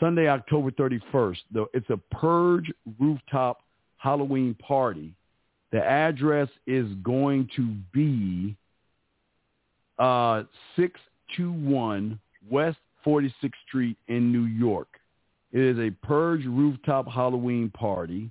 Sunday, 0.00 0.28
October 0.28 0.70
31st. 0.72 1.36
The, 1.52 1.66
it's 1.72 1.90
a 1.90 1.98
Purge 2.12 2.72
rooftop 2.98 3.60
Halloween 3.98 4.54
party. 4.54 5.14
The 5.70 5.84
address 5.84 6.48
is 6.66 6.86
going 7.04 7.48
to 7.54 7.74
be 7.92 8.56
uh, 10.00 10.44
621 10.74 12.18
West 12.50 12.78
46th 13.06 13.52
Street 13.68 13.96
in 14.08 14.32
New 14.32 14.46
York. 14.46 14.88
It 15.52 15.60
is 15.60 15.78
a 15.78 15.90
Purge 16.04 16.44
rooftop 16.44 17.06
Halloween 17.06 17.70
party. 17.70 18.30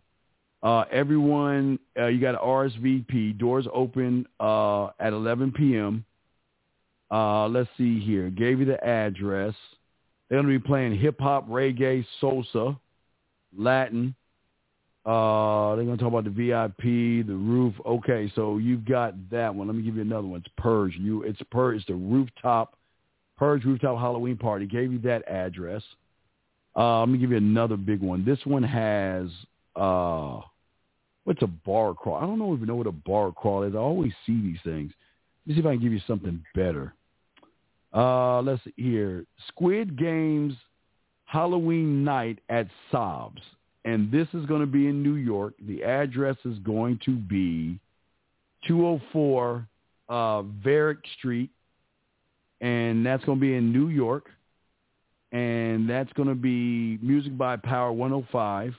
Uh, 0.61 0.83
everyone, 0.91 1.79
uh, 1.97 2.07
you 2.07 2.19
got 2.19 2.35
an 2.35 2.41
RSVP. 2.43 3.37
Doors 3.37 3.65
open 3.73 4.27
uh, 4.39 4.87
at 4.99 5.13
11 5.13 5.53
p.m. 5.53 6.03
Uh, 7.09 7.47
let's 7.47 7.69
see 7.77 7.99
here. 7.99 8.29
Gave 8.29 8.59
you 8.59 8.65
the 8.65 8.83
address. 8.83 9.55
They're 10.27 10.41
going 10.41 10.53
to 10.53 10.59
be 10.59 10.65
playing 10.67 10.97
hip 10.99 11.19
hop, 11.19 11.47
reggae, 11.49 12.05
salsa, 12.21 12.77
Latin. 13.57 14.13
Uh, 15.05 15.75
they're 15.75 15.85
going 15.85 15.97
to 15.97 16.03
talk 16.03 16.13
about 16.13 16.25
the 16.25 16.29
VIP, 16.29 17.25
the 17.25 17.33
roof. 17.33 17.73
Okay, 17.85 18.31
so 18.35 18.57
you've 18.57 18.85
got 18.85 19.13
that 19.31 19.55
one. 19.55 19.67
Let 19.67 19.75
me 19.75 19.81
give 19.81 19.95
you 19.95 20.01
another 20.01 20.27
one. 20.27 20.41
It's 20.41 20.53
Purge. 20.57 20.95
You, 20.97 21.23
it's 21.23 21.41
Purge. 21.49 21.77
It's 21.77 21.85
the 21.87 21.95
rooftop, 21.95 22.77
Purge 23.37 23.63
rooftop 23.63 23.97
Halloween 23.97 24.37
party. 24.37 24.67
Gave 24.67 24.91
you 24.91 24.99
that 24.99 25.27
address. 25.27 25.81
Uh, 26.75 26.99
let 26.99 27.09
me 27.09 27.17
give 27.17 27.31
you 27.31 27.37
another 27.37 27.77
big 27.77 28.01
one. 28.01 28.23
This 28.23 28.39
one 28.45 28.61
has 28.61 29.29
uh, 29.75 30.41
what's 31.23 31.41
a 31.41 31.47
bar 31.47 31.93
crawl? 31.93 32.17
I 32.17 32.21
don't 32.21 32.39
know 32.39 32.53
if 32.53 32.59
you 32.59 32.65
know 32.65 32.75
what 32.75 32.87
a 32.87 32.91
bar 32.91 33.31
crawl 33.31 33.63
is. 33.63 33.75
I 33.75 33.79
always 33.79 34.13
see 34.25 34.41
these 34.41 34.59
things. 34.63 34.91
Let 35.45 35.49
me 35.49 35.53
see 35.55 35.59
if 35.59 35.65
I 35.65 35.73
can 35.73 35.81
give 35.81 35.93
you 35.93 36.01
something 36.07 36.43
better. 36.55 36.93
Uh, 37.93 38.41
let's 38.41 38.63
see 38.63 38.73
here. 38.75 39.25
Squid 39.47 39.97
Games 39.97 40.53
Halloween 41.29 42.03
night 42.03 42.39
at 42.49 42.67
Sobs. 42.91 43.41
And 43.85 44.11
this 44.11 44.27
is 44.33 44.45
going 44.47 44.61
to 44.61 44.67
be 44.67 44.87
in 44.87 45.03
New 45.03 45.15
York. 45.15 45.53
The 45.67 45.83
address 45.83 46.35
is 46.43 46.57
going 46.59 46.99
to 47.05 47.15
be 47.15 47.79
204 48.67 49.65
uh, 50.09 50.41
Varick 50.41 50.97
Street. 51.17 51.51
And 52.61 53.05
that's 53.05 53.23
going 53.25 53.37
to 53.37 53.41
be 53.41 53.55
in 53.55 53.71
New 53.71 53.89
York. 53.89 54.29
And 55.31 55.87
that's 55.89 56.11
going 56.13 56.29
to 56.29 56.35
be 56.35 56.97
Music 57.01 57.37
by 57.37 57.55
Power 57.55 57.91
105. 57.91 58.73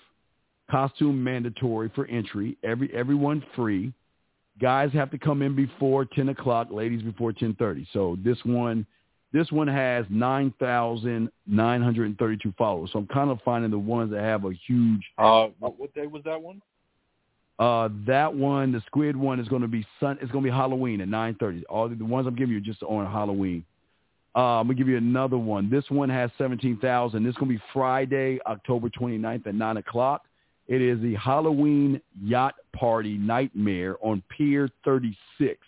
Costume 0.71 1.23
mandatory 1.23 1.91
for 1.95 2.07
entry. 2.07 2.57
Every 2.63 2.93
everyone 2.95 3.43
free. 3.57 3.93
Guys 4.61 4.93
have 4.93 5.11
to 5.11 5.19
come 5.19 5.43
in 5.43 5.57
before 5.57 6.05
ten 6.05 6.29
o'clock. 6.29 6.69
Ladies 6.71 7.03
before 7.03 7.33
ten 7.33 7.55
thirty. 7.55 7.87
So 7.93 8.17
this 8.25 8.39
one, 8.45 8.87
this 9.33 9.51
one 9.51 9.69
has 9.69 10.05
nine 10.09 10.55
thousand 10.61 11.31
nine 11.47 11.83
hundred 11.83 12.07
and 12.07 12.19
thirty-two 12.19 12.55
followers. 12.57 12.91
So 12.93 13.01
I'm 13.01 13.07
kind 13.09 13.31
of 13.31 13.41
finding 13.45 13.71
the 13.71 13.79
ones 13.79 14.11
that 14.13 14.21
have 14.21 14.45
a 14.45 14.53
huge. 14.67 15.03
Uh, 15.19 15.49
what 15.59 15.93
day 15.95 16.07
was 16.07 16.23
that 16.25 16.41
one? 16.41 16.63
Uh, 17.59 17.89
that 18.07 18.33
one, 18.33 18.73
the 18.73 18.83
squid 18.87 19.17
one, 19.17 19.39
is 19.41 19.49
going 19.49 19.63
to 19.63 19.69
be 19.69 19.87
sun. 19.99 20.19
It's 20.23 20.31
going 20.31 20.45
to 20.45 20.51
be 20.51 20.55
Halloween 20.55 21.01
at 21.01 21.09
nine 21.09 21.37
thirty. 21.41 21.65
All 21.67 21.89
the, 21.89 21.95
the 21.95 22.05
ones 22.05 22.27
I'm 22.27 22.37
giving 22.37 22.53
you 22.53 22.59
are 22.59 22.65
just 22.65 22.83
on 22.83 23.07
Halloween. 23.11 23.65
Uh, 24.37 24.61
I'm 24.61 24.69
gonna 24.69 24.79
give 24.79 24.89
you 24.89 24.97
another 24.97 25.37
one. 25.37 25.69
This 25.69 25.85
one 25.89 26.09
has 26.09 26.31
17,000. 26.39 27.25
This 27.25 27.31
is 27.33 27.37
gonna 27.37 27.51
be 27.51 27.61
Friday, 27.73 28.39
October 28.47 28.89
29th 28.89 29.47
at 29.49 29.55
nine 29.57 29.77
o'clock. 29.77 30.23
It 30.71 30.81
is 30.81 31.01
the 31.01 31.17
Halloween 31.17 32.01
Yacht 32.23 32.55
Party 32.73 33.19
Nightmare 33.19 33.97
on 34.03 34.23
Pier 34.29 34.71
36. 34.85 35.59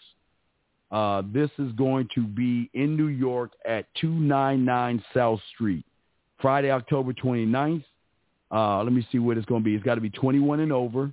Uh, 0.93 1.23
this 1.35 1.51
is 1.59 1.73
going 1.73 2.09
to 2.15 2.23
be 2.23 2.71
in 2.75 2.97
New 2.97 3.09
York 3.09 3.51
at 3.67 3.87
299 4.01 5.03
South 5.13 5.41
Street, 5.53 5.85
Friday, 6.41 6.71
October 6.71 7.13
29th. 7.13 7.83
Uh, 8.53 8.85
let 8.85 8.93
me 8.93 9.05
see 9.11 9.19
what 9.19 9.37
it's 9.37 9.47
going 9.47 9.63
to 9.63 9.65
be. 9.65 9.75
It's 9.75 9.85
got 9.85 9.97
to 9.97 10.01
be 10.01 10.11
21 10.11 10.61
and 10.61 10.73
over. 10.73 11.13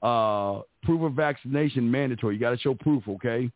Uh, 0.00 0.60
proof 0.84 1.02
of 1.02 1.14
vaccination 1.14 1.90
mandatory. 1.90 2.34
You 2.34 2.40
got 2.40 2.50
to 2.50 2.58
show 2.58 2.74
proof, 2.74 3.02
okay? 3.08 3.50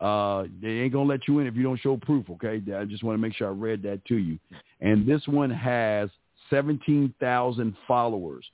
Uh, 0.00 0.46
they 0.60 0.80
ain't 0.80 0.92
gonna 0.92 1.08
let 1.08 1.28
you 1.28 1.38
in 1.38 1.46
if 1.46 1.54
you 1.54 1.62
don't 1.62 1.78
show 1.78 1.96
proof. 1.96 2.28
Okay, 2.28 2.60
I 2.74 2.84
just 2.84 3.04
want 3.04 3.16
to 3.16 3.22
make 3.22 3.34
sure 3.36 3.46
I 3.46 3.52
read 3.52 3.84
that 3.84 4.04
to 4.06 4.16
you. 4.16 4.36
And 4.80 5.06
this 5.06 5.22
one 5.28 5.48
has 5.50 6.10
seventeen 6.50 7.14
thousand 7.20 7.76
followers. 7.86 8.44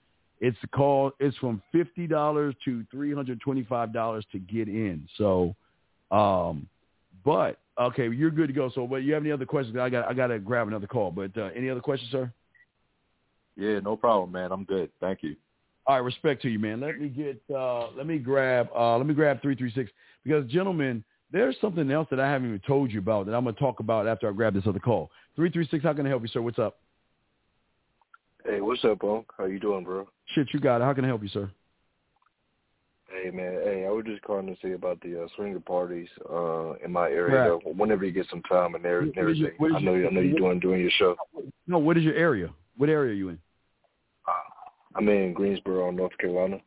It's 0.41 0.59
called. 0.73 1.13
It's 1.19 1.37
from 1.39 1.63
fifty 1.73 2.07
dollars 2.07 2.55
to 2.65 2.85
three 2.91 3.13
hundred 3.15 3.41
twenty-five 3.41 3.93
dollars 3.93 4.25
to 4.33 4.39
get 4.39 4.69
in. 4.69 5.09
So, 5.17 5.55
um, 6.11 6.69
but 7.25 7.59
okay, 7.81 8.09
you're 8.09 8.31
good 8.31 8.49
to 8.49 8.53
go. 8.53 8.71
So, 8.75 8.87
but 8.87 8.97
you 8.97 9.15
have 9.15 9.23
any 9.23 9.33
other 9.33 9.47
questions? 9.47 9.77
I 9.77 9.89
got. 9.91 10.09
I 10.09 10.15
got 10.15 10.29
to 10.29 10.39
grab 10.39 10.69
another 10.69 10.87
call. 10.87 11.11
But 11.11 11.37
uh, 11.37 11.51
any 11.57 11.69
other 11.69 11.81
questions, 11.81 12.11
sir? 12.11 12.33
Yeah, 13.57 13.81
no 13.81 13.97
problem, 13.97 14.31
man. 14.33 14.53
I'm 14.53 14.65
good. 14.65 14.91
Thank 15.01 15.23
you. 15.23 15.35
All 15.87 15.97
right, 15.97 16.05
respect 16.05 16.43
to 16.43 16.49
you, 16.49 16.59
man. 16.59 16.81
Let 16.81 17.01
me 17.01 17.09
get. 17.09 17.43
Uh, 17.53 17.91
let 17.93 18.07
me 18.07 18.19
grab. 18.19 18.69
Uh, 18.75 18.97
let 18.97 19.07
me 19.07 19.15
grab 19.15 19.43
three 19.43 19.57
three 19.57 19.73
six 19.73 19.91
because, 20.25 20.49
gentlemen 20.51 21.05
there's 21.31 21.57
something 21.61 21.91
else 21.91 22.09
that 22.11 22.21
I 22.21 22.27
haven't 22.27 22.49
even 22.49 22.61
told 22.67 22.91
you 22.91 23.01
about 23.01 23.27
that 23.27 23.35
I'm 23.35 23.45
going 23.45 23.55
to 23.55 23.61
talk 23.61 23.81
about 23.81 24.07
after 24.07 24.29
I 24.29 24.33
grab 24.33 24.55
this 24.55 24.67
other 24.67 24.79
call. 24.79 25.11
336, 25.37 25.85
how 25.85 25.93
can 25.93 26.07
I 26.07 26.09
help 26.09 26.23
you, 26.23 26.29
sir? 26.29 26.41
What's 26.41 26.59
up? 26.59 26.79
Hey, 28.45 28.61
what's 28.61 28.85
up, 28.85 29.03
Unc? 29.05 29.27
How 29.37 29.47
you 29.47 29.59
doing, 29.59 29.85
bro? 29.85 30.09
Shit, 30.35 30.49
you 30.53 30.61
got 30.61 30.81
it. 30.81 30.85
How 30.85 30.95
can 30.95 31.05
I 31.05 31.09
help 31.09 31.23
you, 31.23 31.29
sir? 31.29 31.51
Hey, 33.11 33.31
man. 33.31 33.61
Hey, 33.65 33.85
I 33.87 33.91
was 33.91 34.05
just 34.07 34.23
calling 34.23 34.47
to 34.47 34.57
see 34.63 34.73
about 34.73 35.01
the 35.01 35.25
uh, 35.25 35.27
swinger 35.35 35.61
parties 35.61 36.09
uh, 36.31 36.75
in 36.85 36.93
my 36.93 37.09
area. 37.09 37.55
Right. 37.55 37.77
Whenever 37.77 38.05
you 38.05 38.13
get 38.13 38.27
some 38.31 38.43
time 38.43 38.75
and 38.75 38.85
everything, 38.85 39.35
your, 39.35 39.51
I 39.75 39.81
know 39.81 39.95
I 39.95 40.11
know 40.11 40.21
you're 40.21 40.39
doing 40.39 40.61
doing 40.61 40.81
your 40.81 40.91
show. 40.99 41.17
No, 41.67 41.79
what 41.79 41.97
is 41.97 42.05
your 42.05 42.15
area? 42.15 42.51
What 42.77 42.89
area 42.89 43.13
are 43.13 43.15
you 43.15 43.31
in? 43.31 43.39
Uh, 44.27 44.33
I'm 44.95 45.09
in 45.09 45.33
Greensboro, 45.33 45.91
North 45.91 46.17
Carolina. 46.19 46.59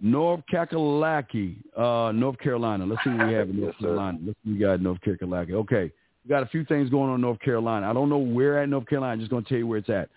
North 0.00 0.42
Kakalaki, 0.52 1.56
uh, 1.76 2.12
North 2.12 2.38
Carolina. 2.38 2.86
Let's 2.86 3.02
see 3.04 3.10
what 3.10 3.26
we 3.28 3.34
have 3.34 3.50
in 3.50 3.56
North 3.60 3.74
yes, 3.78 3.82
Carolina. 3.82 4.18
Let's 4.24 4.38
see 4.44 4.50
what 4.50 4.54
we 4.54 4.60
got 4.60 4.74
in 4.74 4.82
North 4.82 5.00
Kakalaki. 5.06 5.52
Okay. 5.52 5.92
We 6.24 6.28
got 6.28 6.42
a 6.42 6.46
few 6.46 6.64
things 6.64 6.90
going 6.90 7.08
on 7.08 7.16
in 7.16 7.20
North 7.20 7.40
Carolina. 7.40 7.88
I 7.88 7.92
don't 7.92 8.08
know 8.08 8.18
where 8.18 8.62
at 8.62 8.68
North 8.68 8.86
Carolina. 8.86 9.12
I'm 9.12 9.18
just 9.18 9.30
going 9.30 9.42
to 9.42 9.48
tell 9.48 9.58
you 9.58 9.66
where 9.66 9.78
it's 9.78 9.90
at. 9.90 10.08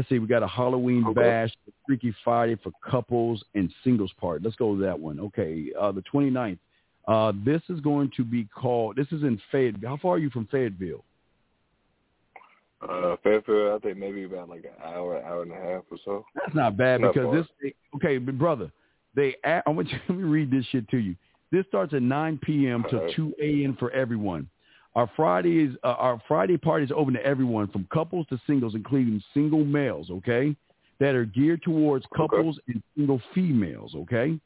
Let's 0.00 0.08
see. 0.08 0.18
We 0.18 0.26
got 0.26 0.42
a 0.42 0.48
Halloween 0.48 1.04
okay. 1.08 1.20
bash, 1.20 1.52
Freaky 1.86 2.14
Friday 2.24 2.56
for 2.62 2.72
couples 2.82 3.44
and 3.54 3.70
singles 3.84 4.10
part. 4.18 4.42
Let's 4.42 4.56
go 4.56 4.68
with 4.68 4.80
that 4.80 4.98
one. 4.98 5.20
Okay. 5.20 5.66
Uh, 5.78 5.92
the 5.92 6.02
29th. 6.10 6.56
Uh, 7.06 7.32
this 7.44 7.60
is 7.68 7.80
going 7.80 8.10
to 8.16 8.24
be 8.24 8.44
called, 8.44 8.96
this 8.96 9.08
is 9.08 9.24
in 9.24 9.38
Fayetteville. 9.52 9.90
How 9.90 9.98
far 9.98 10.14
are 10.14 10.18
you 10.18 10.30
from 10.30 10.46
Fayetteville? 10.46 11.04
Uh, 12.80 13.16
Fayetteville, 13.22 13.74
I 13.74 13.78
think 13.80 13.98
maybe 13.98 14.24
about 14.24 14.48
like 14.48 14.64
an 14.64 14.82
hour, 14.82 15.22
hour 15.22 15.42
and 15.42 15.52
a 15.52 15.56
half 15.56 15.82
or 15.90 15.98
so. 16.02 16.24
That's 16.34 16.54
not 16.54 16.78
bad 16.78 17.02
not 17.02 17.12
because 17.12 17.26
far. 17.26 17.36
this, 17.62 17.72
okay, 17.96 18.16
brother, 18.16 18.72
they 19.14 19.36
I 19.44 19.68
want 19.68 19.90
you 19.90 19.98
let 20.08 20.16
me 20.16 20.24
read 20.24 20.50
this 20.50 20.64
shit 20.72 20.88
to 20.88 20.96
you. 20.96 21.14
This 21.52 21.66
starts 21.68 21.92
at 21.92 22.00
9 22.00 22.40
p.m. 22.42 22.84
to 22.88 22.96
Uh-huh. 22.96 23.12
2 23.16 23.34
a.m. 23.42 23.76
for 23.78 23.90
everyone. 23.90 24.48
Our 24.94 25.10
Friday 25.14 25.64
is 25.64 25.76
uh, 25.84 25.94
our 25.98 26.20
Friday 26.26 26.56
party 26.56 26.84
is 26.84 26.92
open 26.94 27.14
to 27.14 27.24
everyone 27.24 27.68
from 27.68 27.86
couples 27.92 28.26
to 28.30 28.40
singles, 28.46 28.74
including 28.74 29.22
single 29.32 29.64
males. 29.64 30.10
Okay, 30.10 30.56
that 30.98 31.14
are 31.14 31.24
geared 31.24 31.62
towards 31.62 32.04
couples 32.14 32.58
and 32.68 32.82
single 32.96 33.20
females. 33.34 33.94
Okay. 33.94 34.38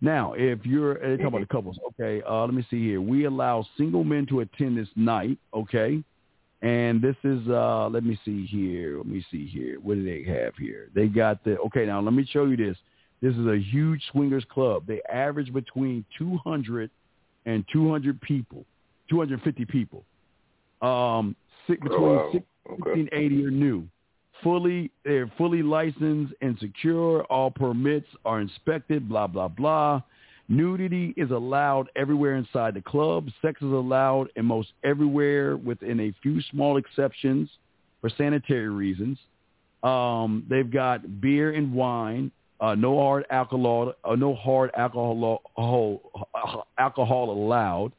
Now, 0.00 0.32
if 0.32 0.66
you're 0.66 0.98
uh, 0.98 1.10
talking 1.12 1.26
about 1.26 1.40
the 1.42 1.46
couples, 1.46 1.78
okay, 1.90 2.22
uh, 2.28 2.44
let 2.44 2.54
me 2.54 2.66
see 2.68 2.82
here. 2.82 3.00
We 3.00 3.24
allow 3.24 3.64
single 3.76 4.02
men 4.02 4.26
to 4.26 4.40
attend 4.40 4.76
this 4.76 4.88
night. 4.96 5.38
Okay. 5.54 6.02
And 6.62 7.02
this 7.02 7.16
is, 7.24 7.40
uh, 7.48 7.88
let 7.88 8.04
me 8.04 8.18
see 8.24 8.46
here. 8.46 8.96
Let 8.98 9.06
me 9.06 9.24
see 9.30 9.46
here. 9.46 9.78
What 9.80 9.94
do 9.94 10.04
they 10.04 10.22
have 10.30 10.54
here? 10.56 10.88
They 10.94 11.08
got 11.08 11.42
the, 11.42 11.58
okay, 11.58 11.86
now 11.86 12.00
let 12.00 12.14
me 12.14 12.24
show 12.30 12.44
you 12.44 12.56
this. 12.56 12.76
This 13.20 13.34
is 13.34 13.46
a 13.46 13.58
huge 13.58 14.02
swingers 14.12 14.44
club. 14.48 14.84
They 14.86 15.00
average 15.12 15.52
between 15.52 16.04
200 16.18 16.90
and 17.46 17.64
200 17.72 18.20
people, 18.20 18.64
250 19.08 19.64
people. 19.66 20.04
Um, 20.80 21.36
six, 21.66 21.80
between 21.82 22.02
wow. 22.02 22.30
six, 22.32 22.44
Okay. 22.66 22.90
1680 22.90 23.44
are 23.44 23.50
new. 23.50 23.88
Fully, 24.42 24.90
they're 25.04 25.30
fully 25.36 25.62
licensed 25.62 26.32
and 26.40 26.58
secure. 26.58 27.24
All 27.24 27.50
permits 27.50 28.06
are 28.24 28.40
inspected. 28.40 29.08
Blah 29.08 29.26
blah 29.26 29.48
blah. 29.48 30.00
Nudity 30.48 31.14
is 31.16 31.30
allowed 31.30 31.88
everywhere 31.96 32.36
inside 32.36 32.74
the 32.74 32.80
club. 32.80 33.28
Sex 33.40 33.60
is 33.62 33.70
allowed 33.72 34.28
in 34.36 34.44
most 34.44 34.72
everywhere, 34.84 35.56
within 35.56 36.00
a 36.00 36.14
few 36.22 36.40
small 36.50 36.76
exceptions 36.76 37.48
for 38.00 38.10
sanitary 38.10 38.68
reasons. 38.68 39.18
Um, 39.82 40.44
they've 40.48 40.70
got 40.70 41.20
beer 41.20 41.52
and 41.52 41.72
wine. 41.72 42.30
Uh, 42.60 42.74
no 42.74 42.96
hard 42.98 43.24
alcohol. 43.30 43.92
Uh, 44.04 44.14
no 44.14 44.34
hard 44.34 44.70
alcohol. 44.76 45.42
Alcohol 46.78 47.30
allowed. 47.30 47.92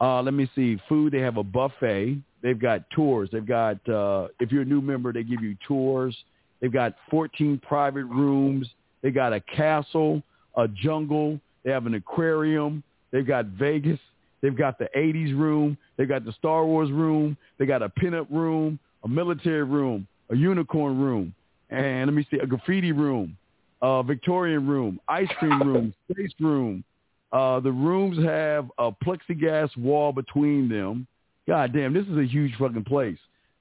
Uh, 0.00 0.22
let 0.22 0.34
me 0.34 0.50
see. 0.54 0.78
Food. 0.88 1.12
They 1.12 1.20
have 1.20 1.36
a 1.36 1.42
buffet. 1.42 2.18
They've 2.42 2.58
got 2.58 2.88
tours. 2.90 3.28
They've 3.32 3.46
got. 3.46 3.86
Uh, 3.88 4.28
if 4.38 4.50
you're 4.50 4.62
a 4.62 4.66
new 4.66 4.80
member, 4.80 5.12
they 5.12 5.22
give 5.22 5.42
you 5.42 5.56
tours. 5.66 6.16
They've 6.60 6.72
got 6.72 6.94
14 7.10 7.60
private 7.66 8.04
rooms. 8.04 8.68
They 9.02 9.10
got 9.10 9.32
a 9.32 9.40
castle, 9.40 10.22
a 10.56 10.68
jungle. 10.68 11.40
They 11.64 11.70
have 11.70 11.86
an 11.86 11.94
aquarium. 11.94 12.82
They've 13.12 13.26
got 13.26 13.46
Vegas. 13.46 13.98
They've 14.42 14.56
got 14.56 14.78
the 14.78 14.88
80s 14.96 15.38
room. 15.38 15.76
They 15.96 16.06
got 16.06 16.24
the 16.24 16.32
Star 16.32 16.64
Wars 16.64 16.90
room. 16.90 17.36
They 17.58 17.66
got 17.66 17.82
a 17.82 17.88
pinup 17.88 18.26
room, 18.30 18.78
a 19.04 19.08
military 19.08 19.64
room, 19.64 20.06
a 20.30 20.36
unicorn 20.36 20.98
room, 20.98 21.34
and 21.68 22.06
let 22.06 22.14
me 22.14 22.26
see, 22.30 22.38
a 22.38 22.46
graffiti 22.46 22.92
room, 22.92 23.36
a 23.82 24.02
Victorian 24.02 24.66
room, 24.66 24.98
ice 25.08 25.28
cream 25.38 25.66
room, 25.66 25.94
space 26.10 26.32
room. 26.40 26.84
Uh, 27.32 27.60
the 27.60 27.70
rooms 27.70 28.18
have 28.24 28.70
a 28.78 28.90
plexiglass 28.90 29.76
wall 29.76 30.12
between 30.12 30.68
them. 30.68 31.06
God 31.46 31.72
damn, 31.72 31.94
this 31.94 32.06
is 32.06 32.18
a 32.18 32.26
huge 32.26 32.52
fucking 32.58 32.84
place. 32.84 33.18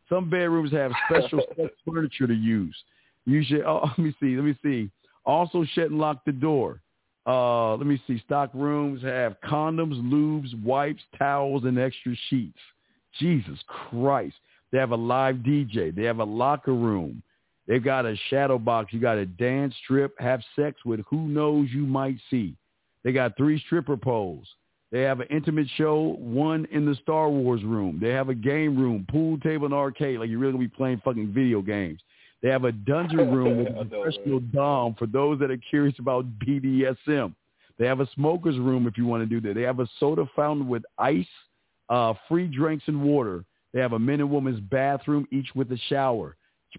Some 0.09 0.29
bedrooms 0.29 0.71
have 0.71 0.91
special 1.09 1.41
furniture 1.85 2.27
to 2.27 2.33
use. 2.33 2.75
You 3.25 3.43
should. 3.43 3.61
Oh, 3.61 3.81
let 3.97 3.99
me 3.99 4.15
see. 4.19 4.35
Let 4.35 4.45
me 4.45 4.57
see. 4.63 4.89
Also, 5.25 5.63
shut 5.73 5.91
and 5.91 5.99
lock 5.99 6.25
the 6.25 6.31
door. 6.31 6.81
Uh, 7.27 7.75
let 7.75 7.85
me 7.85 8.01
see. 8.07 8.19
Stock 8.25 8.49
rooms 8.53 9.03
have 9.03 9.35
condoms, 9.41 10.01
lubes, 10.01 10.59
wipes, 10.63 11.03
towels, 11.17 11.63
and 11.65 11.77
extra 11.77 12.15
sheets. 12.29 12.57
Jesus 13.19 13.59
Christ. 13.67 14.35
They 14.71 14.79
have 14.79 14.91
a 14.91 14.95
live 14.95 15.37
DJ. 15.37 15.95
They 15.95 16.03
have 16.03 16.19
a 16.19 16.23
locker 16.23 16.73
room. 16.73 17.21
They've 17.67 17.83
got 17.83 18.05
a 18.05 18.15
shadow 18.29 18.57
box. 18.57 18.93
You 18.93 18.99
got 18.99 19.17
a 19.17 19.25
dance 19.27 19.75
strip, 19.83 20.19
have 20.19 20.41
sex 20.55 20.83
with 20.85 21.01
who 21.07 21.27
knows 21.27 21.69
you 21.71 21.85
might 21.85 22.17
see. 22.31 22.55
They 23.09 23.13
got 23.13 23.35
three 23.37 23.59
stripper 23.65 23.97
poles. 23.97 24.47
They 24.91 25.01
have 25.01 25.19
an 25.19 25.25
intimate 25.31 25.65
show, 25.77 26.15
one 26.19 26.67
in 26.69 26.85
the 26.85 26.93
Star 27.01 27.27
Wars 27.27 27.63
room. 27.63 27.97
They 27.99 28.09
have 28.09 28.29
a 28.29 28.35
game 28.35 28.77
room, 28.77 29.07
pool 29.09 29.39
table, 29.39 29.65
and 29.65 29.73
arcade. 29.73 30.19
Like 30.19 30.29
you're 30.29 30.37
really 30.37 30.51
gonna 30.51 30.65
be 30.65 30.67
playing 30.67 31.01
fucking 31.03 31.33
video 31.33 31.63
games. 31.63 32.01
They 32.43 32.49
have 32.49 32.65
a 32.65 32.71
dungeon 32.71 33.31
room 33.35 33.57
with 33.57 33.75
a 33.75 33.83
professional 33.83 34.41
dom 34.41 34.93
for 34.93 35.07
those 35.07 35.39
that 35.39 35.49
are 35.49 35.57
curious 35.57 35.97
about 35.97 36.27
BDSM. 36.37 37.33
They 37.79 37.87
have 37.87 37.99
a 37.99 38.07
smoker's 38.13 38.59
room 38.59 38.85
if 38.85 38.95
you 38.95 39.07
want 39.07 39.23
to 39.23 39.25
do 39.25 39.41
that. 39.47 39.55
They 39.55 39.63
have 39.63 39.79
a 39.79 39.87
soda 39.99 40.29
fountain 40.35 40.67
with 40.67 40.83
ice, 40.99 41.25
uh, 41.89 42.13
free 42.27 42.45
drinks 42.45 42.83
and 42.85 43.01
water. 43.01 43.43
They 43.73 43.81
have 43.81 43.93
a 43.93 43.99
men 43.99 44.19
and 44.19 44.29
women's 44.29 44.59
bathroom, 44.59 45.27
each 45.31 45.49
with 45.55 45.71
a 45.71 45.79
shower. 45.89 46.35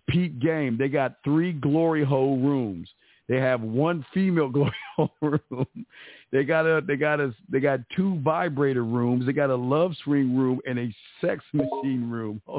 Peak 0.09 0.39
game. 0.39 0.77
They 0.79 0.89
got 0.89 1.17
three 1.25 1.53
glory 1.53 2.05
hole 2.05 2.39
rooms. 2.39 2.89
They 3.31 3.37
have 3.37 3.61
one 3.61 4.05
female 4.13 4.49
glory 4.51 4.75
hole 4.97 5.13
room. 5.23 5.87
They 6.33 6.43
got 6.43 6.67
a 6.67 6.81
they 6.85 6.97
got 6.97 7.21
a 7.21 7.33
they 7.49 7.61
got 7.61 7.79
two 7.97 8.21
vibrator 8.23 8.85
rooms. 8.85 9.25
They 9.25 9.33
got 9.33 9.51
a 9.51 9.55
love 9.55 9.93
swing 10.03 10.37
room 10.37 10.61
and 10.67 10.79
a 10.81 10.95
sex 11.21 11.43
machine 11.53 12.11
room. 12.11 12.43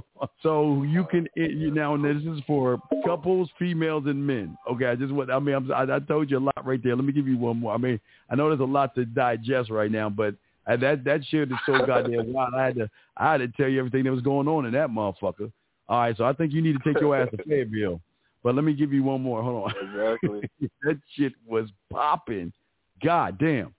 So 0.43 0.83
you 0.83 1.03
can 1.03 1.27
you 1.35 1.71
now 1.71 1.95
and 1.95 2.03
this 2.03 2.23
is 2.23 2.41
for 2.47 2.79
couples, 3.05 3.49
females, 3.59 4.03
and 4.05 4.25
men. 4.25 4.57
Okay, 4.71 4.85
I 4.85 4.95
just 4.95 5.11
want 5.11 5.29
I 5.29 5.39
mean 5.39 5.55
I'm, 5.55 5.71
I, 5.71 5.95
I 5.95 5.99
told 5.99 6.31
you 6.31 6.37
a 6.37 6.39
lot 6.39 6.65
right 6.65 6.81
there. 6.81 6.95
Let 6.95 7.05
me 7.05 7.11
give 7.11 7.27
you 7.27 7.37
one 7.37 7.57
more. 7.57 7.73
I 7.73 7.77
mean 7.77 7.99
I 8.29 8.35
know 8.35 8.47
there's 8.47 8.61
a 8.61 8.63
lot 8.63 8.95
to 8.95 9.05
digest 9.05 9.69
right 9.69 9.91
now, 9.91 10.09
but 10.09 10.35
I, 10.67 10.75
that 10.77 11.03
that 11.03 11.25
shit 11.25 11.51
is 11.51 11.57
so 11.65 11.85
goddamn 11.85 12.31
wild. 12.33 12.53
I 12.55 12.65
had 12.65 12.75
to 12.75 12.89
I 13.17 13.31
had 13.31 13.37
to 13.39 13.47
tell 13.49 13.67
you 13.67 13.79
everything 13.79 14.03
that 14.05 14.11
was 14.11 14.21
going 14.21 14.47
on 14.47 14.65
in 14.65 14.73
that 14.73 14.89
motherfucker. 14.89 15.51
All 15.89 15.99
right, 15.99 16.15
so 16.15 16.23
I 16.23 16.33
think 16.33 16.53
you 16.53 16.61
need 16.61 16.77
to 16.77 16.93
take 16.93 17.01
your 17.01 17.15
ass 17.15 17.29
to 17.35 17.43
Fayetteville. 17.43 17.99
But 18.43 18.55
let 18.55 18.63
me 18.63 18.73
give 18.73 18.91
you 18.91 19.03
one 19.03 19.21
more. 19.21 19.43
Hold 19.43 19.65
on. 19.65 19.73
Exactly. 19.89 20.49
that 20.83 20.99
shit 21.15 21.33
was 21.47 21.69
popping. 21.91 22.51
God 23.03 23.37
damn. 23.37 23.73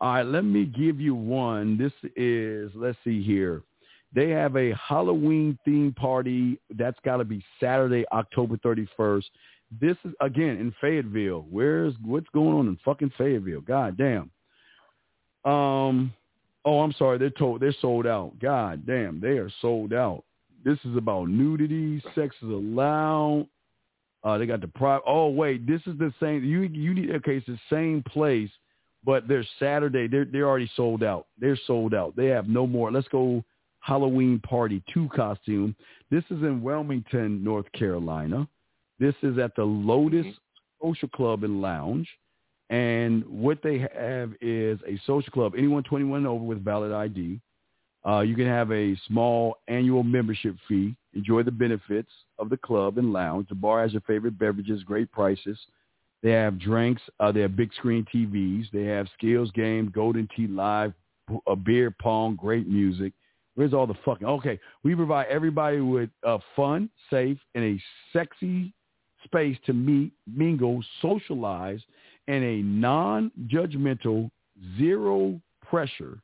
All 0.00 0.12
right, 0.12 0.26
let 0.26 0.44
me 0.44 0.64
give 0.64 1.00
you 1.00 1.14
one. 1.14 1.76
This 1.76 1.92
is, 2.16 2.70
let's 2.74 2.98
see 3.04 3.22
here. 3.22 3.62
They 4.14 4.30
have 4.30 4.56
a 4.56 4.72
Halloween 4.74 5.58
theme 5.64 5.92
party. 5.92 6.58
That's 6.76 6.98
got 7.04 7.18
to 7.18 7.24
be 7.24 7.44
Saturday, 7.60 8.04
October 8.12 8.56
31st. 8.58 9.24
This 9.80 9.96
is 10.04 10.12
again 10.20 10.56
in 10.56 10.74
Fayetteville. 10.80 11.46
Where's 11.50 11.94
what's 12.04 12.28
going 12.32 12.56
on 12.56 12.68
in 12.68 12.78
fucking 12.84 13.12
Fayetteville? 13.18 13.60
God 13.60 13.98
damn. 13.98 14.30
Um. 15.44 16.12
Oh, 16.64 16.80
I'm 16.80 16.92
sorry. 16.92 17.18
They're 17.18 17.30
told 17.30 17.60
they're 17.60 17.74
sold 17.80 18.06
out. 18.06 18.32
God 18.40 18.86
damn, 18.86 19.20
they 19.20 19.38
are 19.38 19.50
sold 19.60 19.92
out. 19.92 20.24
This 20.64 20.78
is 20.84 20.96
about 20.96 21.28
nudity. 21.28 22.02
Sex 22.14 22.34
is 22.42 22.48
allowed. 22.48 23.46
Uh, 24.24 24.36
they 24.38 24.46
got 24.46 24.60
the 24.60 24.68
private. 24.68 25.04
Oh 25.06 25.28
wait, 25.28 25.66
this 25.66 25.80
is 25.86 25.96
the 25.98 26.12
same. 26.20 26.44
You 26.44 26.62
you 26.62 26.94
need 26.94 27.10
okay. 27.16 27.36
It's 27.36 27.46
the 27.46 27.58
same 27.70 28.02
place, 28.02 28.50
but 29.04 29.28
they're 29.28 29.46
Saturday. 29.58 30.08
They're 30.08 30.24
they're 30.24 30.48
already 30.48 30.70
sold 30.74 31.02
out. 31.02 31.26
They're 31.38 31.58
sold 31.66 31.94
out. 31.94 32.16
They 32.16 32.26
have 32.26 32.48
no 32.48 32.66
more. 32.66 32.90
Let's 32.90 33.08
go 33.08 33.44
Halloween 33.80 34.40
Party 34.40 34.82
2 34.92 35.08
costume. 35.14 35.74
This 36.10 36.24
is 36.30 36.42
in 36.42 36.62
Wilmington, 36.62 37.42
North 37.42 37.70
Carolina. 37.72 38.48
This 38.98 39.14
is 39.22 39.38
at 39.38 39.54
the 39.54 39.64
Lotus 39.64 40.26
Social 40.82 41.08
Club 41.08 41.44
and 41.44 41.62
Lounge. 41.62 42.08
And 42.70 43.24
what 43.26 43.62
they 43.62 43.78
have 43.78 44.32
is 44.40 44.78
a 44.86 45.00
social 45.06 45.32
club. 45.32 45.54
Anyone 45.56 45.84
21 45.84 46.18
and 46.18 46.26
over 46.26 46.44
with 46.44 46.62
valid 46.62 46.92
ID. 46.92 47.40
Uh, 48.08 48.20
you 48.20 48.34
can 48.34 48.46
have 48.46 48.72
a 48.72 48.96
small 49.06 49.58
annual 49.68 50.02
membership 50.02 50.56
fee. 50.66 50.96
Enjoy 51.14 51.42
the 51.42 51.50
benefits 51.50 52.10
of 52.38 52.48
the 52.48 52.56
club 52.56 52.96
and 52.96 53.12
lounge. 53.12 53.48
The 53.48 53.54
bar 53.54 53.82
has 53.82 53.92
your 53.92 54.00
favorite 54.02 54.38
beverages, 54.38 54.82
great 54.82 55.12
prices. 55.12 55.58
They 56.22 56.30
have 56.30 56.58
drinks. 56.58 57.02
Uh, 57.20 57.32
they 57.32 57.40
have 57.40 57.56
big 57.56 57.72
screen 57.74 58.06
TVs. 58.12 58.70
They 58.72 58.84
have 58.84 59.08
skills 59.16 59.50
games, 59.52 59.90
Golden 59.92 60.28
Tee 60.34 60.46
Live, 60.46 60.94
a 61.46 61.54
beer 61.54 61.94
pong, 62.00 62.36
great 62.36 62.66
music. 62.66 63.12
Where's 63.56 63.74
all 63.74 63.86
the 63.86 63.94
fucking? 64.04 64.26
Okay, 64.26 64.58
we 64.84 64.94
provide 64.94 65.26
everybody 65.26 65.80
with 65.80 66.10
uh, 66.24 66.38
fun, 66.56 66.88
safe, 67.10 67.38
and 67.54 67.64
a 67.64 67.82
sexy 68.12 68.72
space 69.24 69.58
to 69.66 69.72
meet, 69.72 70.12
mingle, 70.26 70.82
socialize 71.02 71.80
and 72.28 72.44
a 72.44 72.62
non-judgmental, 72.62 74.30
zero 74.78 75.40
pressure, 75.68 76.18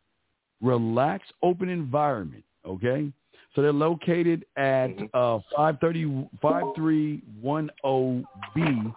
relaxed, 0.64 1.32
open 1.42 1.68
environment. 1.68 2.42
Okay, 2.66 3.12
so 3.54 3.62
they're 3.62 3.72
located 3.72 4.44
at 4.56 4.88
uh, 5.12 5.38
530, 5.54 6.28
5310B 6.42 8.94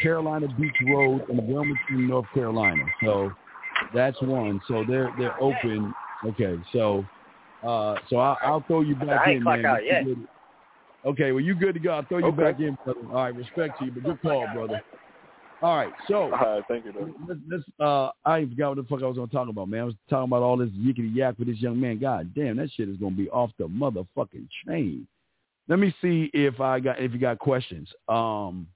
Carolina 0.00 0.46
Beach 0.48 0.76
Road 0.86 1.28
in 1.28 1.46
Wilmington, 1.46 2.08
North 2.08 2.26
Carolina. 2.32 2.86
So 3.02 3.30
that's 3.92 4.20
one. 4.22 4.62
So 4.68 4.84
they're 4.88 5.12
they're 5.18 5.38
open. 5.42 5.92
Okay, 6.24 6.58
so 6.72 7.04
uh, 7.62 7.96
so 8.08 8.16
I'll, 8.18 8.38
I'll 8.42 8.62
throw 8.62 8.80
you 8.82 8.94
back 8.94 9.26
I 9.26 9.32
in, 9.32 9.44
man. 9.44 10.26
Okay, 11.04 11.32
well 11.32 11.42
you 11.42 11.54
good 11.54 11.74
to 11.74 11.80
go. 11.80 11.90
I'll 11.90 12.04
throw 12.04 12.18
you 12.18 12.26
Okay. 12.26 12.42
back 12.42 12.60
in, 12.60 12.76
brother. 12.84 13.00
All 13.08 13.14
right, 13.14 13.34
respect 13.34 13.78
to 13.78 13.84
you, 13.84 13.92
but 13.92 14.04
good 14.04 14.22
call, 14.22 14.46
brother. 14.52 14.80
All 15.60 15.76
right, 15.76 15.92
so 16.06 16.22
All 16.22 16.30
right, 16.30 16.64
thank 16.68 16.84
you, 16.84 16.92
though. 16.92 17.12
let's, 17.28 17.40
let's, 17.50 17.64
uh, 17.80 18.10
I 18.24 18.44
forgot 18.44 18.68
what 18.68 18.76
the 18.76 18.84
fuck 18.84 19.02
I 19.02 19.06
was 19.06 19.16
gonna 19.16 19.26
talk 19.28 19.48
about, 19.48 19.68
man. 19.68 19.80
I 19.80 19.84
was 19.84 19.94
talking 20.08 20.28
about 20.28 20.42
all 20.42 20.56
this 20.56 20.70
yickety 20.70 21.14
yak 21.14 21.36
with 21.38 21.48
this 21.48 21.60
young 21.60 21.80
man. 21.80 21.98
God 21.98 22.32
damn, 22.34 22.56
that 22.58 22.70
shit 22.72 22.88
is 22.88 22.96
gonna 22.96 23.16
be 23.16 23.28
off 23.30 23.50
the 23.58 23.66
motherfucking 23.66 24.46
chain. 24.66 25.06
Let 25.66 25.80
me 25.80 25.92
see 26.00 26.30
if 26.32 26.60
I 26.60 26.78
got 26.78 27.00
if 27.00 27.12
you 27.12 27.18
got 27.18 27.38
questions. 27.38 27.88
Um, 28.08 28.68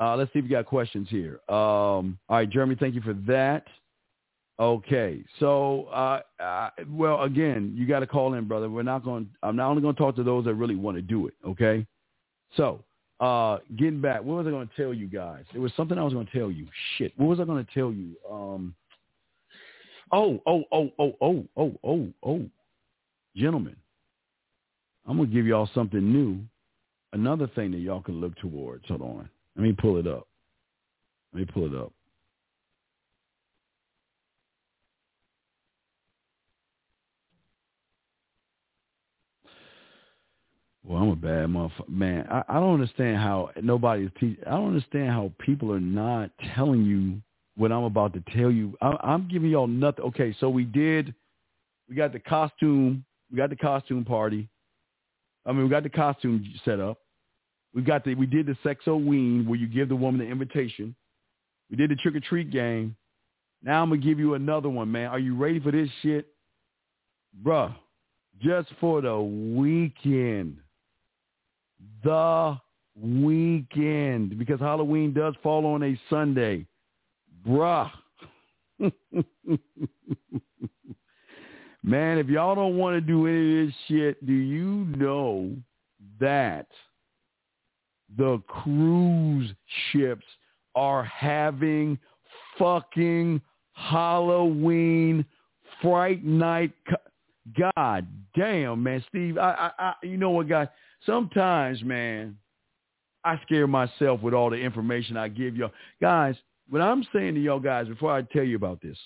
uh, 0.00 0.16
let's 0.16 0.32
see 0.32 0.38
if 0.38 0.46
you 0.46 0.50
got 0.50 0.66
questions 0.66 1.08
here. 1.10 1.40
Um, 1.48 2.18
all 2.28 2.38
right, 2.38 2.48
Jeremy, 2.48 2.74
thank 2.74 2.94
you 2.94 3.02
for 3.02 3.14
that. 3.26 3.66
Okay, 4.58 5.22
so 5.38 5.84
uh, 5.86 6.20
uh, 6.42 6.70
well, 6.88 7.22
again, 7.22 7.72
you 7.76 7.86
got 7.86 8.00
to 8.00 8.06
call 8.06 8.34
in, 8.34 8.46
brother. 8.46 8.70
We're 8.70 8.82
not 8.82 9.04
going. 9.04 9.28
I'm 9.42 9.56
not 9.56 9.68
only 9.68 9.82
going 9.82 9.94
to 9.94 10.00
talk 10.00 10.16
to 10.16 10.22
those 10.22 10.44
that 10.46 10.54
really 10.54 10.76
want 10.76 10.96
to 10.96 11.02
do 11.02 11.26
it. 11.26 11.34
Okay, 11.46 11.86
so 12.56 12.82
uh, 13.22 13.58
getting 13.76 14.00
back, 14.00 14.24
what 14.24 14.38
was 14.38 14.46
I 14.48 14.50
going 14.50 14.66
to 14.66 14.74
tell 14.76 14.92
you 14.92 15.06
guys? 15.06 15.44
There 15.52 15.62
was 15.62 15.72
something 15.76 15.96
I 15.96 16.02
was 16.02 16.12
going 16.12 16.26
to 16.26 16.38
tell 16.38 16.50
you. 16.50 16.66
Shit, 16.98 17.12
what 17.16 17.28
was 17.28 17.38
I 17.38 17.44
going 17.44 17.64
to 17.64 17.72
tell 17.72 17.92
you? 17.92 18.16
Um, 18.28 18.74
oh, 20.10 20.42
oh, 20.44 20.64
oh, 20.72 20.90
oh, 20.98 21.14
oh, 21.20 21.44
oh, 21.56 21.72
oh, 21.84 22.08
oh, 22.24 22.44
gentlemen, 23.36 23.76
I'm 25.06 25.18
going 25.18 25.28
to 25.28 25.34
give 25.34 25.46
y'all 25.46 25.70
something 25.72 26.12
new. 26.12 26.40
Another 27.12 27.46
thing 27.46 27.70
that 27.70 27.78
y'all 27.78 28.02
can 28.02 28.20
look 28.20 28.34
towards. 28.38 28.88
Hold 28.88 29.02
on, 29.02 29.28
let 29.56 29.62
me 29.62 29.72
pull 29.72 29.98
it 29.98 30.08
up. 30.08 30.26
Let 31.32 31.40
me 31.40 31.46
pull 31.46 31.66
it 31.66 31.80
up. 31.80 31.92
Well, 40.84 41.00
I'm 41.00 41.10
a 41.10 41.16
bad 41.16 41.46
motherfucker, 41.48 41.88
man. 41.88 42.26
I, 42.28 42.42
I 42.48 42.54
don't 42.54 42.74
understand 42.74 43.18
how 43.18 43.50
nobody 43.62 44.04
is 44.04 44.10
teaching. 44.18 44.42
I 44.46 44.50
don't 44.50 44.68
understand 44.68 45.10
how 45.10 45.32
people 45.38 45.72
are 45.72 45.80
not 45.80 46.30
telling 46.54 46.84
you 46.84 47.22
what 47.56 47.70
I'm 47.70 47.84
about 47.84 48.14
to 48.14 48.24
tell 48.36 48.50
you. 48.50 48.76
I, 48.82 48.96
I'm 49.00 49.28
giving 49.28 49.50
y'all 49.50 49.68
nothing. 49.68 50.04
Okay, 50.06 50.34
so 50.40 50.48
we 50.48 50.64
did. 50.64 51.14
We 51.88 51.94
got 51.94 52.12
the 52.12 52.18
costume. 52.18 53.04
We 53.30 53.36
got 53.36 53.50
the 53.50 53.56
costume 53.56 54.04
party. 54.04 54.48
I 55.46 55.52
mean, 55.52 55.64
we 55.64 55.70
got 55.70 55.84
the 55.84 55.90
costume 55.90 56.44
set 56.64 56.80
up. 56.80 56.98
We 57.74 57.82
got 57.82 58.04
the. 58.04 58.16
We 58.16 58.26
did 58.26 58.46
the 58.46 58.56
Sexoween 58.64 59.46
where 59.46 59.58
you 59.58 59.68
give 59.68 59.88
the 59.88 59.96
woman 59.96 60.20
the 60.20 60.30
invitation. 60.30 60.96
We 61.70 61.76
did 61.76 61.90
the 61.90 61.96
trick 61.96 62.16
or 62.16 62.20
treat 62.20 62.50
game. 62.50 62.96
Now 63.62 63.82
I'm 63.82 63.90
gonna 63.90 64.00
give 64.00 64.18
you 64.18 64.34
another 64.34 64.68
one, 64.68 64.90
man. 64.90 65.06
Are 65.06 65.20
you 65.20 65.36
ready 65.36 65.60
for 65.60 65.70
this 65.70 65.88
shit, 66.02 66.26
bruh? 67.44 67.74
Just 68.42 68.68
for 68.80 69.00
the 69.00 69.20
weekend 69.20 70.58
the 72.04 72.58
weekend 73.00 74.38
because 74.38 74.60
Halloween 74.60 75.12
does 75.12 75.34
fall 75.42 75.66
on 75.66 75.82
a 75.82 75.98
Sunday. 76.10 76.66
Bruh. 77.46 77.90
Man, 81.84 82.18
if 82.18 82.28
y'all 82.28 82.54
don't 82.54 82.76
want 82.76 82.94
to 82.94 83.00
do 83.00 83.26
any 83.26 83.62
of 83.62 83.66
this 83.66 83.74
shit, 83.88 84.24
do 84.24 84.32
you 84.32 84.86
know 84.96 85.50
that 86.20 86.68
the 88.16 88.40
cruise 88.46 89.50
ships 89.90 90.24
are 90.76 91.02
having 91.04 91.98
fucking 92.58 93.40
Halloween 93.72 95.24
Fright 95.80 96.24
Night? 96.24 96.72
God 97.76 98.06
damn, 98.36 98.82
man, 98.82 99.04
Steve. 99.08 99.36
I, 99.36 99.72
I, 99.78 99.84
I, 99.84 99.94
you 100.04 100.16
know 100.16 100.30
what, 100.30 100.48
guys? 100.48 100.68
Sometimes, 101.06 101.82
man, 101.82 102.36
I 103.24 103.40
scare 103.42 103.66
myself 103.66 104.20
with 104.20 104.34
all 104.34 104.50
the 104.50 104.56
information 104.56 105.16
I 105.16 105.28
give 105.28 105.56
y'all. 105.56 105.72
Guys, 106.00 106.34
what 106.68 106.80
I'm 106.80 107.04
saying 107.12 107.34
to 107.34 107.40
y'all 107.40 107.60
guys 107.60 107.88
before 107.88 108.12
I 108.12 108.22
tell 108.22 108.44
you 108.44 108.56
about 108.56 108.80
this, 108.80 108.98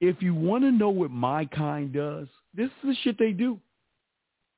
if 0.00 0.22
you 0.22 0.34
want 0.34 0.64
to 0.64 0.70
know 0.70 0.90
what 0.90 1.10
my 1.10 1.44
kind 1.44 1.92
does, 1.92 2.28
this 2.54 2.66
is 2.66 2.88
the 2.88 2.94
shit 3.02 3.18
they 3.18 3.32
do. 3.32 3.58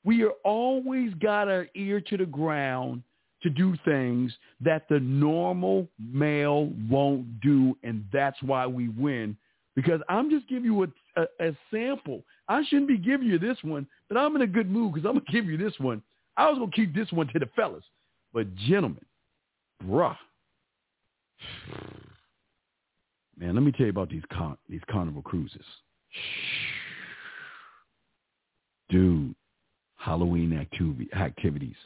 We 0.05 0.23
are 0.24 0.35
always 0.44 1.12
got 1.15 1.48
our 1.48 1.66
ear 1.74 2.01
to 2.01 2.16
the 2.16 2.27
ground 2.27 3.02
to 3.43 3.51
do 3.51 3.74
things 3.85 4.32
that 4.61 4.86
the 4.89 5.01
normal 5.01 5.89
male 5.98 6.70
won't 6.89 7.40
do, 7.40 7.77
and 7.82 8.05
that's 8.12 8.40
why 8.43 8.66
we 8.66 8.89
win. 8.89 9.36
Because 9.74 10.01
I'm 10.09 10.31
just 10.31 10.48
giving 10.48 10.65
you 10.65 10.85
a, 10.85 10.89
a, 11.16 11.48
a 11.48 11.57
sample. 11.70 12.23
I 12.51 12.64
shouldn't 12.64 12.89
be 12.89 12.98
giving 12.98 13.28
you 13.28 13.39
this 13.39 13.56
one, 13.62 13.86
but 14.09 14.18
I'm 14.18 14.35
in 14.35 14.43
a 14.43 14.47
good 14.47 14.68
mood 14.68 14.93
because 14.93 15.06
I'm 15.06 15.14
going 15.14 15.24
to 15.27 15.32
give 15.32 15.47
you 15.47 15.56
this 15.56 15.78
one. 15.78 16.02
I 16.36 16.48
was 16.48 16.59
going 16.59 16.70
to 16.70 16.77
keep 16.77 16.94
this 16.94 17.10
one 17.12 17.28
to 17.28 17.39
the 17.39 17.48
fellas. 17.55 17.85
But 18.35 18.55
gentlemen, 18.56 19.05
bruh, 19.85 20.16
man, 23.39 23.55
let 23.55 23.62
me 23.62 23.72
tell 23.72 23.86
you 23.86 23.90
about 23.90 24.10
these 24.10 24.22
con- 24.32 24.59
these 24.68 24.81
carnival 24.90 25.22
cruises. 25.22 25.64
Dude, 28.89 29.35
Halloween 29.97 30.52
activity- 30.52 31.09
activities, 31.14 31.77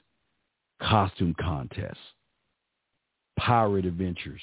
costume 0.80 1.34
contests, 1.38 1.98
pirate 3.38 3.84
adventures. 3.84 4.40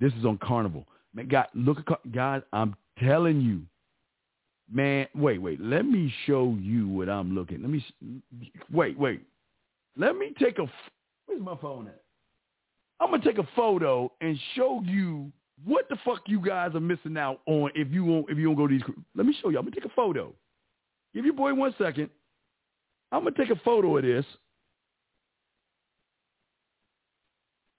This 0.00 0.12
is 0.14 0.24
on 0.24 0.38
Carnival. 0.38 0.84
Man, 1.14 1.28
God, 1.28 1.46
look 1.54 1.78
guys. 2.12 2.42
I'm 2.52 2.74
telling 2.98 3.40
you, 3.40 3.62
man. 4.70 5.06
Wait, 5.14 5.40
wait. 5.40 5.60
Let 5.60 5.86
me 5.86 6.12
show 6.26 6.56
you 6.60 6.88
what 6.88 7.08
I'm 7.08 7.34
looking. 7.34 7.62
Let 7.62 7.70
me 7.70 7.84
wait, 8.72 8.98
wait. 8.98 9.22
Let 9.96 10.16
me 10.16 10.32
take 10.38 10.58
a. 10.58 10.66
Where's 11.26 11.40
my 11.40 11.56
phone 11.60 11.88
at? 11.88 12.00
I'm 13.00 13.10
gonna 13.10 13.24
take 13.24 13.38
a 13.38 13.48
photo 13.56 14.10
and 14.20 14.38
show 14.54 14.82
you 14.84 15.30
what 15.64 15.88
the 15.88 15.96
fuck 16.04 16.22
you 16.26 16.40
guys 16.40 16.74
are 16.74 16.80
missing 16.80 17.16
out 17.16 17.40
on 17.46 17.70
if 17.74 17.90
you 17.90 18.04
won't 18.04 18.30
if 18.30 18.38
you 18.38 18.44
don't 18.44 18.56
go 18.56 18.66
to 18.66 18.74
these. 18.74 18.82
Let 19.14 19.26
me 19.26 19.36
show 19.40 19.48
you. 19.50 19.58
I'm 19.58 19.64
gonna 19.64 19.74
take 19.74 19.84
a 19.84 19.94
photo. 19.94 20.32
Give 21.12 21.24
your 21.24 21.34
boy 21.34 21.54
one 21.54 21.74
second. 21.78 22.10
I'm 23.12 23.24
gonna 23.24 23.36
take 23.36 23.50
a 23.50 23.60
photo 23.64 23.96
of 23.96 24.02
this. 24.02 24.24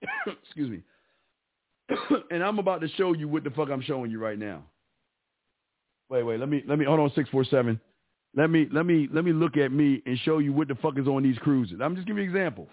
Excuse 0.44 0.70
me. 0.70 0.82
and 2.32 2.44
I'm 2.44 2.60
about 2.60 2.82
to 2.82 2.88
show 2.90 3.14
you 3.14 3.28
what 3.28 3.44
the 3.44 3.50
fuck 3.52 3.70
I'm 3.70 3.82
showing 3.82 4.12
you 4.12 4.20
right 4.20 4.40
now. 4.40 4.64
Wait, 6.10 6.24
wait. 6.24 6.40
Let 6.40 6.50
me 6.50 6.64
let 6.68 6.78
me 6.78 6.86
hold 6.86 7.00
on. 7.00 7.12
Six 7.16 7.30
four 7.30 7.44
seven. 7.46 7.80
Let 8.36 8.50
me 8.50 8.68
let 8.72 8.86
me 8.86 9.08
let 9.12 9.26
me 9.26 9.34
look 9.34 9.58
at 9.58 9.72
me 9.72 10.02
and 10.06 10.18
show 10.20 10.40
you 10.40 10.54
what 10.54 10.68
the 10.68 10.76
fuck 10.76 10.98
is 10.98 11.08
on 11.08 11.24
these 11.24 11.38
cruises. 11.40 11.80
I'm 11.82 11.96
just 11.96 12.08
giving 12.08 12.24
you 12.24 12.30
an 12.30 12.36
example. 12.36 12.68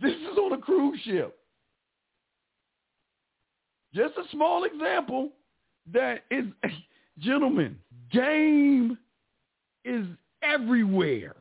This 0.00 0.12
is 0.12 0.38
on 0.38 0.52
a 0.52 0.58
cruise 0.58 1.00
ship. 1.04 1.36
Just 3.94 4.14
a 4.16 4.22
small 4.30 4.64
example 4.64 5.30
that 5.92 6.24
is, 6.30 6.44
gentlemen, 7.18 7.76
game 8.12 8.96
is 9.84 10.06
everywhere. 10.42 11.36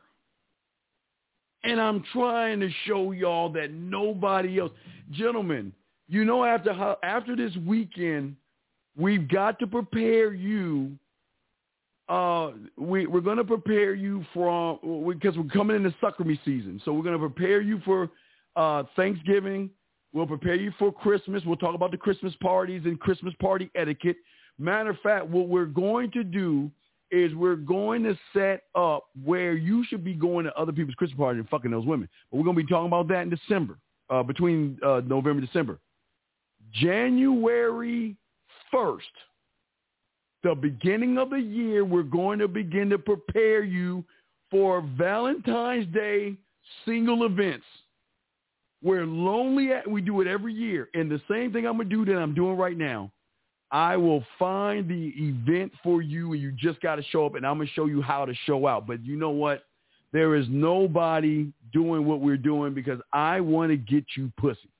And 1.64 1.80
I'm 1.80 2.04
trying 2.14 2.62
to 2.62 2.70
show 2.86 3.12
y'all 3.12 3.50
that 3.54 3.72
nobody 3.72 4.60
else, 4.60 4.72
gentlemen, 5.12 5.74
you 6.10 6.26
know 6.26 6.44
after 6.44 6.74
how, 6.74 6.98
after 7.04 7.36
this 7.36 7.56
weekend, 7.66 8.36
we've 8.98 9.28
got 9.28 9.60
to 9.60 9.68
prepare 9.68 10.34
you. 10.34 10.92
Uh, 12.10 12.52
we, 12.76 13.06
we're 13.06 13.22
going 13.22 13.38
to 13.38 13.44
prepare 13.44 13.94
you 13.94 14.26
from 14.34 14.80
because 15.08 15.38
we, 15.38 15.44
are 15.44 15.50
coming 15.54 15.76
into 15.76 15.94
sucker 16.02 16.24
me 16.24 16.40
season. 16.44 16.82
So 16.84 16.92
we're 16.92 17.04
going 17.04 17.20
to 17.20 17.30
prepare 17.30 17.62
you 17.62 17.80
for 17.86 18.10
uh, 18.56 18.84
Thanksgiving. 18.96 19.70
We'll 20.12 20.26
prepare 20.26 20.56
you 20.56 20.74
for 20.80 20.92
Christmas. 20.92 21.44
We'll 21.46 21.56
talk 21.56 21.76
about 21.76 21.92
the 21.92 21.98
Christmas 21.98 22.34
parties 22.42 22.82
and 22.86 23.00
Christmas 23.00 23.34
party 23.40 23.70
etiquette. 23.76 24.18
Matter 24.58 24.90
of 24.90 25.00
fact, 25.02 25.28
what 25.28 25.48
we're 25.48 25.66
going 25.66 26.10
to 26.12 26.24
do 26.24 26.72
is 27.12 27.34
we're 27.36 27.56
going 27.56 28.04
to 28.04 28.18
set 28.34 28.64
up 28.76 29.06
where 29.24 29.54
you 29.54 29.86
should 29.86 30.04
be 30.04 30.14
going 30.16 30.46
to 30.46 30.54
other 30.56 30.72
people's 30.72 30.96
Christmas 30.96 31.18
parties 31.18 31.40
and 31.40 31.50
fucking 31.50 31.70
those 31.70 31.86
women. 31.86 32.10
But 32.32 32.38
we're 32.38 32.44
going 32.44 32.58
to 32.58 32.64
be 32.64 32.70
talking 32.70 32.88
about 32.88 33.08
that 33.10 33.22
in 33.22 33.30
December, 33.30 33.78
uh, 34.10 34.24
between 34.24 34.80
uh, 34.84 35.02
November 35.06 35.40
and 35.40 35.46
December. 35.46 35.80
January 36.74 38.16
1st, 38.74 39.00
the 40.44 40.56
beginning 40.56 41.18
of 41.18 41.30
the 41.30 41.40
year, 41.40 41.84
we're 41.84 42.04
going 42.04 42.40
to 42.40 42.48
begin 42.48 42.90
to 42.90 42.98
prepare 42.98 43.64
you 43.64 44.04
for 44.50 44.82
Valentine's 44.98 45.92
Day 45.94 46.36
single 46.86 47.26
events. 47.26 47.66
We're 48.82 49.06
lonely 49.06 49.74
at, 49.74 49.90
we 49.90 50.02
do 50.02 50.22
it 50.22 50.28
every 50.28 50.54
year. 50.54 50.90
And 50.94 51.12
the 51.12 51.22
same 51.30 51.52
thing 51.52 51.68
I'm 51.68 51.78
going 51.78 51.90
to 51.90 51.96
do 51.96 52.06
that 52.06 52.18
I'm 52.18 52.34
doing 52.34 52.58
right 52.58 52.78
now. 52.78 53.12
I 53.72 53.98
will 53.98 54.24
find 54.40 54.88
the 54.88 55.14
event 55.18 55.72
for 55.84 56.02
you 56.02 56.34
and 56.34 56.42
you 56.42 56.52
just 56.52 56.82
got 56.82 56.96
to 56.96 57.04
show 57.04 57.26
up 57.26 57.36
and 57.36 57.46
I'm 57.46 57.58
going 57.58 57.68
to 57.68 57.74
show 57.74 57.86
you 57.86 58.02
how 58.02 58.26
to 58.26 58.34
show 58.46 58.66
out. 58.66 58.88
But 58.88 59.06
you 59.06 59.16
know 59.16 59.30
what? 59.30 59.64
There 60.12 60.36
is 60.36 60.48
nobody 60.50 61.52
doing 61.72 62.06
what 62.06 62.20
we're 62.20 62.38
doing 62.38 62.74
because 62.74 63.00
I 63.14 63.42
want 63.42 63.70
to 63.70 63.78
get 63.78 64.06
you 64.18 64.32
pussy. 64.38 64.72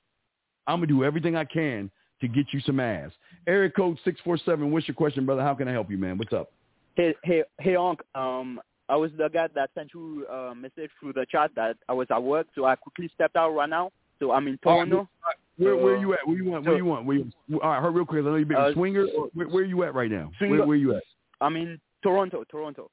I'm 0.66 0.78
going 0.78 0.88
to 0.88 0.94
do 0.94 1.04
everything 1.04 1.36
I 1.36 1.44
can 1.44 1.90
to 2.20 2.28
get 2.28 2.46
you 2.52 2.60
some 2.60 2.80
ass. 2.80 3.10
Area 3.46 3.70
code 3.70 3.96
647. 4.04 4.70
What's 4.70 4.86
your 4.86 4.94
question, 4.94 5.24
brother? 5.26 5.42
How 5.42 5.54
can 5.54 5.68
I 5.68 5.72
help 5.72 5.90
you, 5.90 5.98
man? 5.98 6.18
What's 6.18 6.32
up? 6.32 6.52
Hey, 6.96 7.14
hey, 7.24 7.42
hey, 7.60 7.76
Unc. 7.76 8.00
Um, 8.14 8.60
I 8.88 8.96
was 8.96 9.10
the 9.16 9.28
guy 9.28 9.48
that 9.54 9.70
sent 9.74 9.90
you 9.94 10.26
a 10.26 10.54
message 10.54 10.90
through 10.98 11.12
the 11.14 11.24
chat 11.30 11.52
that 11.56 11.76
I 11.88 11.92
was 11.92 12.08
at 12.10 12.22
work, 12.22 12.48
so 12.54 12.64
I 12.64 12.74
quickly 12.74 13.10
stepped 13.14 13.36
out 13.36 13.50
right 13.50 13.68
now. 13.68 13.90
So 14.18 14.32
I'm 14.32 14.46
in 14.48 14.58
Toronto. 14.58 15.08
Where, 15.56 15.76
where 15.76 15.96
you 15.96 16.12
at? 16.12 16.26
Where 16.26 16.36
you 16.36 16.44
want? 16.44 16.66
Where 16.66 16.76
you 16.76 16.84
want? 16.84 17.06
Where 17.06 17.16
you, 17.18 17.30
all 17.62 17.70
right, 17.70 17.80
hurry 17.80 17.92
real 17.92 18.04
quick. 18.04 18.24
I 18.24 18.28
know 18.28 18.36
you've 18.36 18.48
been 18.48 18.56
uh, 18.56 18.72
swinger. 18.72 19.06
Where, 19.34 19.48
where 19.48 19.64
you 19.64 19.82
at 19.84 19.94
right 19.94 20.10
now? 20.10 20.30
Where, 20.38 20.66
where 20.66 20.76
you 20.76 20.96
at? 20.96 21.02
I'm 21.40 21.56
in 21.56 21.80
Toronto. 22.02 22.44
Toronto. 22.50 22.90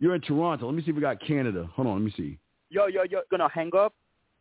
You're 0.00 0.14
in 0.14 0.20
Toronto. 0.20 0.66
Let 0.66 0.74
me 0.74 0.82
see 0.82 0.90
if 0.90 0.96
we 0.96 1.02
got 1.02 1.20
Canada. 1.20 1.68
Hold 1.74 1.88
on. 1.88 1.94
Let 1.94 2.02
me 2.04 2.12
see. 2.16 2.38
Yo, 2.70 2.86
yo, 2.86 3.02
yo. 3.10 3.20
Gonna 3.30 3.48
hang 3.48 3.70
up. 3.76 3.94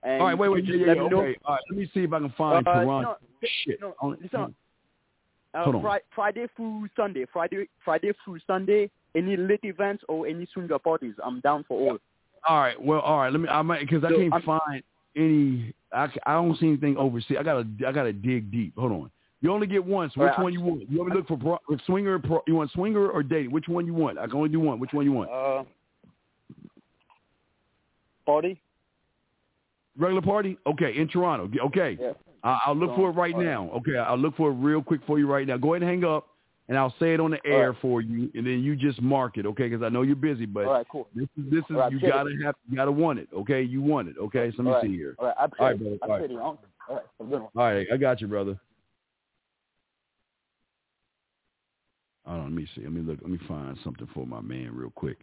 All 0.05 0.25
right, 0.25 0.38
wait, 0.38 0.49
wait, 0.49 0.65
yeah, 0.65 0.75
yeah, 0.75 0.93
yeah, 0.93 1.01
okay. 1.01 1.38
All 1.45 1.55
right, 1.55 1.61
let 1.69 1.77
me 1.80 1.89
see 1.93 2.01
if 2.01 2.13
I 2.13 2.19
can 2.19 2.34
find 2.38 2.67
uh, 2.67 2.73
Toronto. 2.73 3.01
No, 3.01 3.47
Shit. 3.65 3.80
No, 3.81 3.93
on, 4.01 4.17
listen, 4.21 4.55
uh, 5.53 5.63
Hold 5.63 5.75
on. 5.75 5.81
Fri- 5.81 5.99
Friday 6.15 6.47
through 6.55 6.88
Sunday, 6.95 7.25
Friday, 7.31 7.67
Friday 7.85 8.11
through 8.25 8.39
Sunday, 8.47 8.89
any 9.15 9.38
late 9.38 9.59
events 9.63 10.03
or 10.09 10.25
any 10.27 10.47
swinger 10.53 10.80
parties, 10.80 11.13
I'm 11.23 11.39
down 11.41 11.63
for 11.67 11.80
all. 11.91 11.97
All 12.47 12.59
right. 12.59 12.81
Well, 12.81 12.99
all 13.01 13.19
right. 13.19 13.31
Let 13.31 13.39
me. 13.39 13.47
I 13.47 13.61
might 13.61 13.81
because 13.81 14.03
I 14.03 14.09
So, 14.09 14.17
can't 14.17 14.34
I'm- 14.34 14.41
find 14.41 14.84
any. 15.15 15.73
I, 15.93 16.07
I 16.25 16.34
don't 16.34 16.57
see 16.57 16.67
anything 16.67 16.97
overseas. 16.97 17.38
I 17.39 17.43
gotta. 17.43 17.67
I 17.88 17.91
gotta 17.91 18.11
dig 18.13 18.51
deep. 18.51 18.73
Hold 18.77 18.91
on. 18.93 19.11
You 19.41 19.51
only 19.51 19.67
get 19.67 19.84
one. 19.85 20.09
So 20.15 20.21
which 20.21 20.30
right, 20.30 20.39
one 20.39 20.53
you 20.53 20.61
want? 20.61 20.89
You 20.89 20.97
want 20.99 21.09
me 21.09 21.13
to 21.13 21.17
look 21.19 21.27
for 21.27 21.38
pro, 21.38 21.77
swinger? 21.85 22.17
Pro, 22.17 22.41
you 22.47 22.55
want 22.55 22.71
swinger 22.71 23.09
or 23.09 23.21
date? 23.21 23.51
Which 23.51 23.67
one 23.67 23.85
you 23.85 23.93
want? 23.93 24.17
I 24.17 24.25
can 24.25 24.35
only 24.38 24.49
do 24.49 24.59
one. 24.59 24.80
Which 24.80 24.91
one 24.93 25.05
you 25.05 25.11
want? 25.11 25.30
Uh, 25.30 25.63
party. 28.25 28.59
Regular 29.97 30.21
party? 30.21 30.57
Okay, 30.65 30.95
in 30.97 31.07
Toronto. 31.07 31.49
Okay. 31.67 31.97
Yeah. 31.99 32.13
I, 32.43 32.59
I'll 32.65 32.75
look 32.75 32.95
for 32.95 33.09
it 33.09 33.13
right 33.13 33.37
now. 33.37 33.69
Okay, 33.75 33.97
I'll 33.97 34.17
look 34.17 34.35
for 34.35 34.49
it 34.49 34.55
real 34.55 34.81
quick 34.81 35.01
for 35.07 35.17
you 35.17 35.27
right 35.27 35.47
now. 35.47 35.57
Go 35.57 35.73
ahead 35.73 35.83
and 35.83 35.89
hang 35.89 36.03
up, 36.03 36.27
and 36.67 36.77
I'll 36.77 36.93
say 36.99 37.13
it 37.13 37.19
on 37.19 37.31
the 37.31 37.45
air 37.45 37.71
right. 37.71 37.81
for 37.81 38.01
you, 38.01 38.29
and 38.33 38.45
then 38.45 38.63
you 38.63 38.75
just 38.75 39.01
mark 39.01 39.37
it, 39.37 39.45
okay? 39.45 39.69
Because 39.69 39.83
I 39.83 39.89
know 39.89 40.01
you're 40.01 40.15
busy, 40.15 40.45
but 40.45 40.65
All 40.65 40.73
right, 40.73 40.87
cool. 40.91 41.07
this 41.15 41.27
is 41.37 41.51
this 41.51 41.63
is 41.69 41.75
right, 41.75 41.91
you 41.91 42.01
gotta 42.01 42.31
have 42.43 42.55
you 42.69 42.75
gotta 42.75 42.91
want 42.91 43.19
it, 43.19 43.29
okay? 43.33 43.61
You 43.61 43.81
want 43.81 44.09
it, 44.09 44.15
okay? 44.19 44.51
So 44.57 44.63
let 44.63 44.83
me 44.83 44.89
see 44.89 44.97
here. 44.97 45.15
All 45.19 45.27
right, 45.27 45.35
I 45.37 45.43
All 45.43 45.49
brother. 45.49 45.97
All 46.01 46.09
right. 46.09 46.15
appreciate 46.15 46.31
it, 46.31 46.41
Unc. 46.41 46.59
All 46.89 46.95
right, 46.95 47.05
have 47.19 47.27
a 47.27 47.29
good 47.29 47.41
one. 47.41 47.49
All 47.55 47.63
right, 47.63 47.87
I 47.93 47.97
got 47.97 48.19
you, 48.19 48.27
brother. 48.27 48.59
Hold 52.25 52.39
on, 52.39 52.45
let 52.45 52.53
me 52.53 52.67
see. 52.75 52.81
Let 52.81 52.91
me 52.91 53.01
look. 53.01 53.19
Let 53.21 53.31
me 53.31 53.39
find 53.47 53.77
something 53.83 54.07
for 54.13 54.25
my 54.25 54.41
man 54.41 54.71
real 54.73 54.91
quick, 54.91 55.19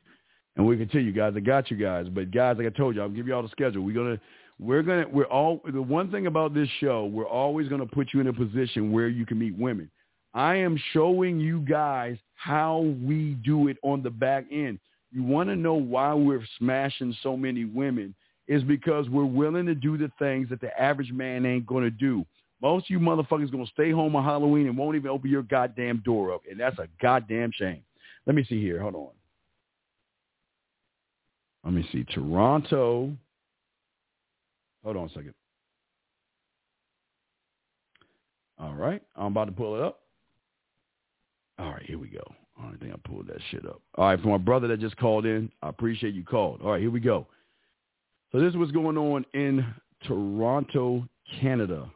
and 0.56 0.66
we 0.66 0.78
continue, 0.78 1.12
guys. 1.12 1.34
I 1.36 1.40
got 1.40 1.70
you 1.70 1.76
guys, 1.76 2.06
but 2.08 2.30
guys, 2.30 2.56
like 2.56 2.66
I 2.66 2.70
told 2.70 2.94
you, 2.94 3.02
I'll 3.02 3.10
give 3.10 3.26
you 3.26 3.34
all 3.34 3.42
the 3.42 3.48
schedule. 3.48 3.82
We're 3.82 3.94
gonna, 3.94 4.20
we're 4.60 4.82
gonna, 4.82 5.06
we're 5.08 5.24
all. 5.24 5.60
The 5.72 5.80
one 5.80 6.10
thing 6.10 6.26
about 6.26 6.52
this 6.52 6.68
show, 6.80 7.06
we're 7.06 7.26
always 7.26 7.68
gonna 7.68 7.86
put 7.86 8.08
you 8.12 8.20
in 8.20 8.26
a 8.26 8.32
position 8.32 8.92
where 8.92 9.08
you 9.08 9.24
can 9.24 9.38
meet 9.38 9.56
women. 9.56 9.90
I 10.34 10.56
am 10.56 10.80
showing 10.92 11.40
you 11.40 11.60
guys 11.60 12.18
how 12.34 12.94
we 13.02 13.36
do 13.44 13.68
it 13.68 13.78
on 13.82 14.02
the 14.02 14.10
back 14.10 14.44
end. 14.52 14.78
You 15.10 15.22
want 15.24 15.48
to 15.48 15.56
know 15.56 15.74
why 15.74 16.14
we're 16.14 16.44
smashing 16.58 17.16
so 17.22 17.36
many 17.36 17.64
women? 17.64 18.14
Is 18.46 18.62
because 18.64 19.08
we're 19.08 19.24
willing 19.24 19.66
to 19.66 19.74
do 19.74 19.96
the 19.96 20.10
things 20.18 20.48
that 20.50 20.60
the 20.60 20.78
average 20.80 21.12
man 21.12 21.46
ain't 21.46 21.66
going 21.66 21.84
to 21.84 21.90
do. 21.90 22.24
Most 22.60 22.86
of 22.86 22.90
you 22.90 22.98
motherfuckers 22.98 23.50
going 23.50 23.64
to 23.64 23.72
stay 23.72 23.92
home 23.92 24.16
on 24.16 24.24
Halloween 24.24 24.66
and 24.66 24.76
won't 24.76 24.96
even 24.96 25.10
open 25.10 25.30
your 25.30 25.42
goddamn 25.42 26.02
door 26.04 26.34
up. 26.34 26.42
And 26.50 26.58
that's 26.58 26.78
a 26.78 26.88
goddamn 27.00 27.52
shame. 27.54 27.82
Let 28.26 28.34
me 28.34 28.44
see 28.48 28.60
here. 28.60 28.80
Hold 28.80 28.96
on. 28.96 29.08
Let 31.64 31.74
me 31.74 31.88
see. 31.92 32.04
Toronto. 32.04 33.12
Hold 34.84 34.96
on 34.96 35.06
a 35.06 35.08
second. 35.10 35.34
All 38.58 38.74
right. 38.74 39.02
I'm 39.16 39.32
about 39.32 39.46
to 39.46 39.52
pull 39.52 39.76
it 39.76 39.82
up. 39.82 40.00
All 41.58 41.70
right, 41.70 41.82
here 41.84 41.98
we 41.98 42.08
go. 42.08 42.22
All 42.58 42.66
right, 42.66 42.74
I 42.74 42.78
think 42.78 42.94
I 42.94 43.08
pulled 43.08 43.26
that 43.26 43.38
shit 43.50 43.66
up. 43.66 43.80
All 43.96 44.06
right, 44.06 44.20
for 44.20 44.28
my 44.28 44.38
brother 44.38 44.66
that 44.68 44.80
just 44.80 44.96
called 44.96 45.26
in, 45.26 45.50
I 45.62 45.68
appreciate 45.68 46.14
you 46.14 46.24
called. 46.24 46.60
All 46.62 46.72
right, 46.72 46.80
here 46.80 46.90
we 46.90 47.00
go. 47.00 47.26
So 48.32 48.40
this 48.40 48.50
is 48.50 48.56
what's 48.56 48.72
going 48.72 48.96
on 48.96 49.26
in 49.34 49.64
Toronto, 50.06 51.06
Canada. 51.40 51.90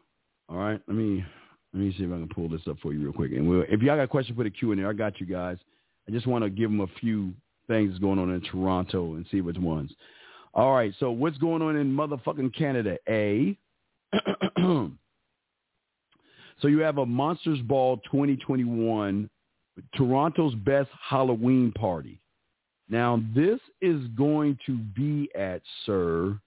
All 0.50 0.58
right, 0.58 0.80
let 0.86 0.96
me 0.96 1.24
let 1.72 1.82
me 1.82 1.94
see 1.96 2.04
if 2.04 2.10
I 2.10 2.14
can 2.14 2.28
pull 2.28 2.48
this 2.48 2.60
up 2.68 2.76
for 2.82 2.92
you 2.92 3.02
real 3.02 3.12
quick. 3.12 3.32
And 3.32 3.48
we'll, 3.48 3.62
if 3.62 3.80
y'all 3.80 3.96
got 3.96 4.02
a 4.02 4.08
question 4.08 4.36
for 4.36 4.44
the 4.44 4.50
Q 4.50 4.72
and 4.72 4.84
A, 4.84 4.88
I 4.88 4.92
got 4.92 5.18
you 5.18 5.26
guys. 5.26 5.56
I 6.06 6.10
just 6.10 6.26
want 6.26 6.44
to 6.44 6.50
give 6.50 6.70
them 6.70 6.80
a 6.80 7.00
few 7.00 7.32
things 7.66 7.98
going 7.98 8.18
on 8.18 8.30
in 8.30 8.42
Toronto 8.42 9.14
and 9.14 9.24
see 9.30 9.40
which 9.40 9.56
ones. 9.56 9.92
All 10.54 10.72
right, 10.72 10.94
so 11.00 11.10
what's 11.10 11.36
going 11.38 11.62
on 11.62 11.74
in 11.74 11.92
motherfucking 11.92 12.56
Canada? 12.56 12.96
A. 13.08 13.58
so 14.56 14.92
you 16.68 16.78
have 16.78 16.98
a 16.98 17.06
Monsters 17.06 17.60
Ball 17.62 17.96
2021, 18.10 19.28
Toronto's 19.96 20.54
best 20.54 20.90
Halloween 21.08 21.72
party. 21.72 22.20
Now 22.88 23.20
this 23.34 23.58
is 23.80 24.06
going 24.16 24.56
to 24.66 24.76
be 24.76 25.28
at 25.36 25.60
Sir. 25.86 26.38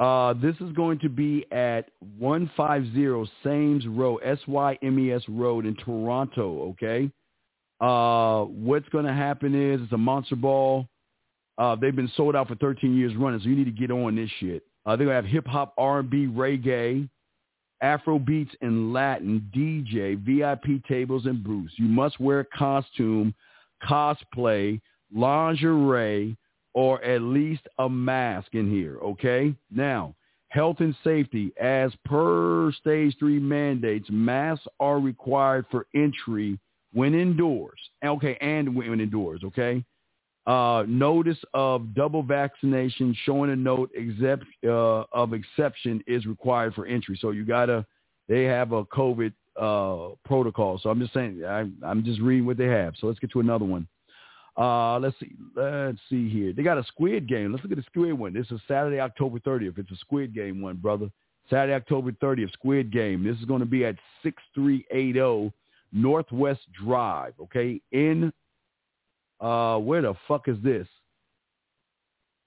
Uh, 0.00 0.32
this 0.34 0.56
is 0.60 0.72
going 0.72 0.98
to 1.00 1.08
be 1.08 1.46
at 1.52 1.90
150 2.18 3.30
Symes 3.44 3.86
Road, 3.86 4.20
S-Y-M-E-S 4.24 5.22
Road 5.28 5.66
in 5.66 5.76
Toronto, 5.76 6.70
okay? 6.70 7.10
Uh, 7.80 8.44
what's 8.44 8.88
going 8.88 9.04
to 9.04 9.12
happen 9.12 9.54
is 9.54 9.80
it's 9.82 9.92
a 9.92 9.98
monster 9.98 10.36
ball. 10.36 10.88
Uh, 11.58 11.74
they've 11.74 11.96
been 11.96 12.10
sold 12.16 12.36
out 12.36 12.48
for 12.48 12.54
13 12.54 12.96
years 12.96 13.14
running, 13.16 13.40
so 13.40 13.48
you 13.48 13.56
need 13.56 13.64
to 13.64 13.70
get 13.70 13.90
on 13.90 14.14
this 14.14 14.30
shit. 14.38 14.62
Uh, 14.86 14.96
they're 14.96 15.06
going 15.06 15.22
to 15.22 15.22
have 15.22 15.30
hip-hop, 15.30 15.74
R&B, 15.76 16.28
reggae, 16.28 17.08
Afro 17.82 18.18
beats, 18.18 18.54
and 18.60 18.92
Latin, 18.92 19.50
DJ, 19.54 20.16
VIP 20.16 20.84
tables, 20.86 21.26
and 21.26 21.42
booths. 21.42 21.74
You 21.76 21.86
must 21.86 22.18
wear 22.20 22.40
a 22.40 22.44
costume, 22.44 23.34
cosplay, 23.82 24.80
lingerie, 25.14 26.36
or 26.74 27.02
at 27.02 27.22
least 27.22 27.62
a 27.78 27.88
mask 27.88 28.54
in 28.54 28.70
here, 28.70 28.98
okay? 29.02 29.54
Now, 29.70 30.14
health 30.48 30.76
and 30.80 30.94
safety. 31.04 31.52
As 31.60 31.92
per 32.04 32.72
stage 32.72 33.16
three 33.18 33.38
mandates, 33.38 34.08
masks 34.10 34.66
are 34.80 35.00
required 35.00 35.66
for 35.70 35.86
entry 35.94 36.58
when 36.92 37.14
indoors. 37.14 37.78
Okay, 38.04 38.36
and 38.40 38.74
when 38.74 39.00
indoors, 39.00 39.42
okay? 39.44 39.84
Uh, 40.48 40.82
notice 40.88 41.36
of 41.52 41.94
double 41.94 42.22
vaccination 42.22 43.14
showing 43.26 43.50
a 43.50 43.56
note 43.56 43.90
except, 43.94 44.44
uh, 44.64 45.04
of 45.12 45.34
exception 45.34 46.02
is 46.06 46.24
required 46.24 46.72
for 46.74 46.86
entry. 46.86 47.18
So 47.20 47.32
you 47.32 47.44
got 47.44 47.66
to, 47.66 47.84
they 48.28 48.44
have 48.44 48.72
a 48.72 48.84
COVID 48.86 49.34
uh, 49.60 50.14
protocol. 50.24 50.78
So 50.82 50.88
I'm 50.88 51.00
just 51.00 51.12
saying, 51.12 51.44
I, 51.44 51.68
I'm 51.84 52.02
just 52.02 52.20
reading 52.20 52.46
what 52.46 52.56
they 52.56 52.64
have. 52.64 52.94
So 52.98 53.08
let's 53.08 53.18
get 53.18 53.30
to 53.32 53.40
another 53.40 53.66
one. 53.66 53.86
Uh, 54.56 54.98
let's 54.98 55.16
see. 55.20 55.32
Let's 55.54 55.98
see 56.08 56.30
here. 56.30 56.54
They 56.54 56.62
got 56.62 56.78
a 56.78 56.84
Squid 56.84 57.28
Game. 57.28 57.52
Let's 57.52 57.62
look 57.62 57.72
at 57.72 57.78
the 57.78 57.84
Squid 57.84 58.14
one. 58.14 58.32
This 58.32 58.50
is 58.50 58.58
Saturday, 58.66 59.00
October 59.00 59.38
30th. 59.40 59.78
It's 59.78 59.90
a 59.90 59.96
Squid 59.96 60.34
Game 60.34 60.62
one, 60.62 60.76
brother. 60.76 61.10
Saturday, 61.50 61.74
October 61.74 62.12
30th, 62.12 62.52
Squid 62.52 62.90
Game. 62.90 63.22
This 63.22 63.38
is 63.38 63.44
going 63.44 63.60
to 63.60 63.66
be 63.66 63.84
at 63.84 63.96
6380 64.22 65.52
Northwest 65.92 66.60
Drive, 66.72 67.34
okay? 67.40 67.80
In, 67.92 68.32
uh, 69.40 69.78
where 69.78 70.02
the 70.02 70.14
fuck 70.26 70.48
is 70.48 70.56
this? 70.62 70.86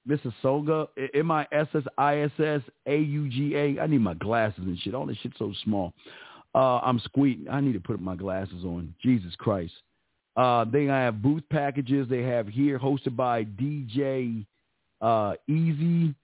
Mississauga, 0.08 0.88
M-I-S-S-I-S-S-A-U-G-A. 1.14 3.80
I 3.80 3.88
need 3.88 4.02
my 4.02 4.16
glasses 4.16 4.64
and 4.64 4.80
shit. 4.80 4.96
All 4.96 5.06
this 5.06 5.18
shit's 5.18 5.38
so 5.38 5.54
small. 5.64 5.94
Uh, 6.56 6.80
I'm 6.80 7.00
squeaking. 7.00 7.48
I 7.50 7.62
need 7.62 7.74
to 7.74 7.80
put 7.80 8.02
my 8.02 8.16
glasses 8.16 8.66
on. 8.66 8.96
Jesus 9.02 9.36
Christ. 9.38 9.74
Uh, 10.36 10.66
they 10.66 10.86
have 10.86 11.22
booth 11.22 11.44
packages 11.52 12.08
they 12.10 12.24
have 12.24 12.48
here 12.48 12.80
hosted 12.80 13.16
by 13.16 13.44
DJ 13.44 14.44
uh, 15.02 15.34
Easy, 15.48 16.16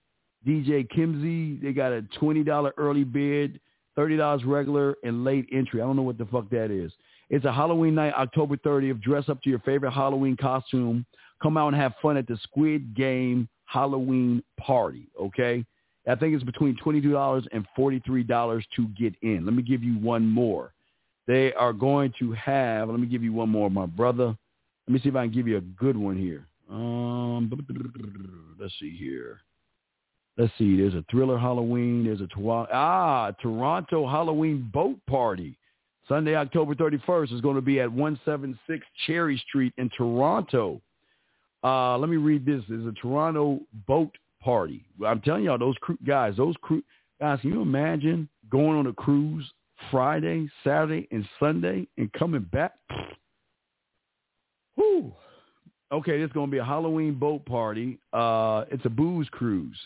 DJ 0.45 0.87
Kimsey. 0.89 1.61
They 1.61 1.73
got 1.73 1.91
a 1.91 2.03
$20 2.19 2.71
early 2.77 3.03
bid, 3.03 3.59
$30 3.97 4.41
regular, 4.45 4.95
and 5.03 5.23
late 5.23 5.47
entry. 5.51 5.81
I 5.81 5.85
don't 5.85 5.95
know 5.95 6.03
what 6.03 6.17
the 6.17 6.25
fuck 6.25 6.49
that 6.51 6.71
is. 6.71 6.91
It's 7.29 7.45
a 7.45 7.51
Halloween 7.51 7.95
night, 7.95 8.13
October 8.13 8.57
30th. 8.57 9.01
Dress 9.01 9.27
up 9.29 9.41
to 9.43 9.49
your 9.49 9.59
favorite 9.59 9.91
Halloween 9.91 10.37
costume. 10.37 11.05
Come 11.41 11.57
out 11.57 11.69
and 11.69 11.75
have 11.75 11.93
fun 12.01 12.17
at 12.17 12.27
the 12.27 12.37
Squid 12.43 12.95
Game 12.95 13.47
Halloween 13.65 14.41
party, 14.59 15.07
okay? 15.19 15.65
I 16.07 16.15
think 16.15 16.33
it's 16.33 16.43
between 16.43 16.77
$22 16.77 17.47
and 17.51 17.67
$43 17.77 18.63
to 18.75 18.87
get 18.97 19.13
in. 19.21 19.45
Let 19.45 19.53
me 19.53 19.61
give 19.61 19.83
you 19.83 19.99
one 19.99 20.25
more. 20.25 20.73
They 21.27 21.53
are 21.53 21.73
going 21.73 22.13
to 22.19 22.31
have, 22.31 22.89
let 22.89 22.99
me 22.99 23.07
give 23.07 23.23
you 23.23 23.33
one 23.33 23.49
more, 23.49 23.69
my 23.69 23.85
brother. 23.85 24.35
Let 24.87 24.93
me 24.93 24.99
see 25.01 25.09
if 25.09 25.15
I 25.17 25.25
can 25.25 25.33
give 25.33 25.47
you 25.47 25.57
a 25.57 25.61
good 25.61 25.97
one 25.97 26.17
here. 26.17 26.47
Um, 26.69 27.51
let's 28.57 28.73
see 28.79 28.95
here. 28.97 29.41
Let's 30.37 30.53
see. 30.57 30.77
There's 30.77 30.93
a 30.93 31.03
Thriller 31.11 31.37
Halloween. 31.37 32.05
There's 32.05 32.21
a 32.21 32.27
ah 32.71 33.31
Toronto 33.41 34.07
Halloween 34.07 34.69
boat 34.73 34.97
party. 35.07 35.57
Sunday, 36.07 36.35
October 36.35 36.73
31st 36.73 37.33
is 37.33 37.41
going 37.41 37.55
to 37.55 37.61
be 37.61 37.79
at 37.79 37.91
176 37.91 38.85
Cherry 39.05 39.41
Street 39.47 39.73
in 39.77 39.89
Toronto. 39.89 40.81
Uh, 41.63 41.97
let 41.97 42.09
me 42.09 42.17
read 42.17 42.45
this. 42.45 42.63
There's 42.69 42.85
a 42.85 42.93
Toronto 42.93 43.59
boat 43.87 44.15
party. 44.41 44.85
I'm 45.05 45.19
telling 45.21 45.43
y'all, 45.43 45.57
those 45.57 45.75
cru- 45.81 45.97
guys, 46.05 46.37
those 46.37 46.55
crew 46.61 46.83
guys, 47.19 47.39
can 47.41 47.51
you 47.51 47.61
imagine 47.61 48.29
going 48.49 48.77
on 48.77 48.87
a 48.87 48.93
cruise 48.93 49.45
Friday, 49.91 50.49
Saturday, 50.63 51.07
and 51.11 51.27
Sunday 51.39 51.87
and 51.97 52.11
coming 52.13 52.47
back? 52.53 52.73
Whew. 54.75 55.11
Okay, 55.91 56.19
this 56.19 56.27
is 56.27 56.33
going 56.33 56.47
to 56.47 56.51
be 56.51 56.57
a 56.59 56.65
Halloween 56.65 57.15
boat 57.15 57.45
party. 57.45 57.97
Uh, 58.13 58.65
it's 58.71 58.85
a 58.85 58.89
booze 58.89 59.27
cruise. 59.31 59.77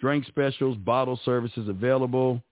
Drink 0.00 0.24
specials, 0.26 0.76
bottle 0.78 1.20
services 1.24 1.68
available. 1.68 2.42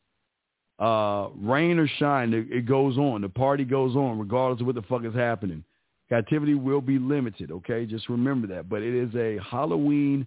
Uh, 0.81 1.29
rain 1.37 1.79
or 1.79 1.87
shine, 1.87 2.33
it, 2.33 2.47
it 2.51 2.67
goes 2.67 2.97
on. 2.97 3.21
The 3.21 3.29
party 3.29 3.65
goes 3.65 3.95
on 3.95 4.19
regardless 4.19 4.63
of 4.63 4.67
what 4.67 4.77
the 4.77 4.83
fuck 4.83 5.05
is 5.05 5.15
happening. 5.15 5.63
Captivity 6.09 6.55
will 6.55 6.81
be 6.81 6.99
limited, 6.99 7.53
okay? 7.53 7.85
Just 7.87 8.09
remember 8.09 8.47
that. 8.49 8.69
But 8.69 8.83
it 8.83 8.95
is 8.95 9.15
a 9.15 9.39
Halloween 9.49 10.27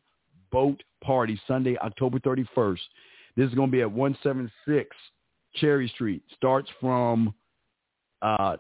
boat 0.52 0.82
party 1.04 1.40
Sunday, 1.48 1.76
October 1.80 2.20
31st. 2.20 2.80
This 3.36 3.50
is 3.50 3.56
going 3.56 3.70
to 3.70 3.72
be 3.72 3.82
at 3.82 3.92
176 3.92 4.96
Cherry 5.56 5.88
Street. 5.90 6.22
Starts 6.36 6.70
from 6.80 7.34
uh, 8.22 8.58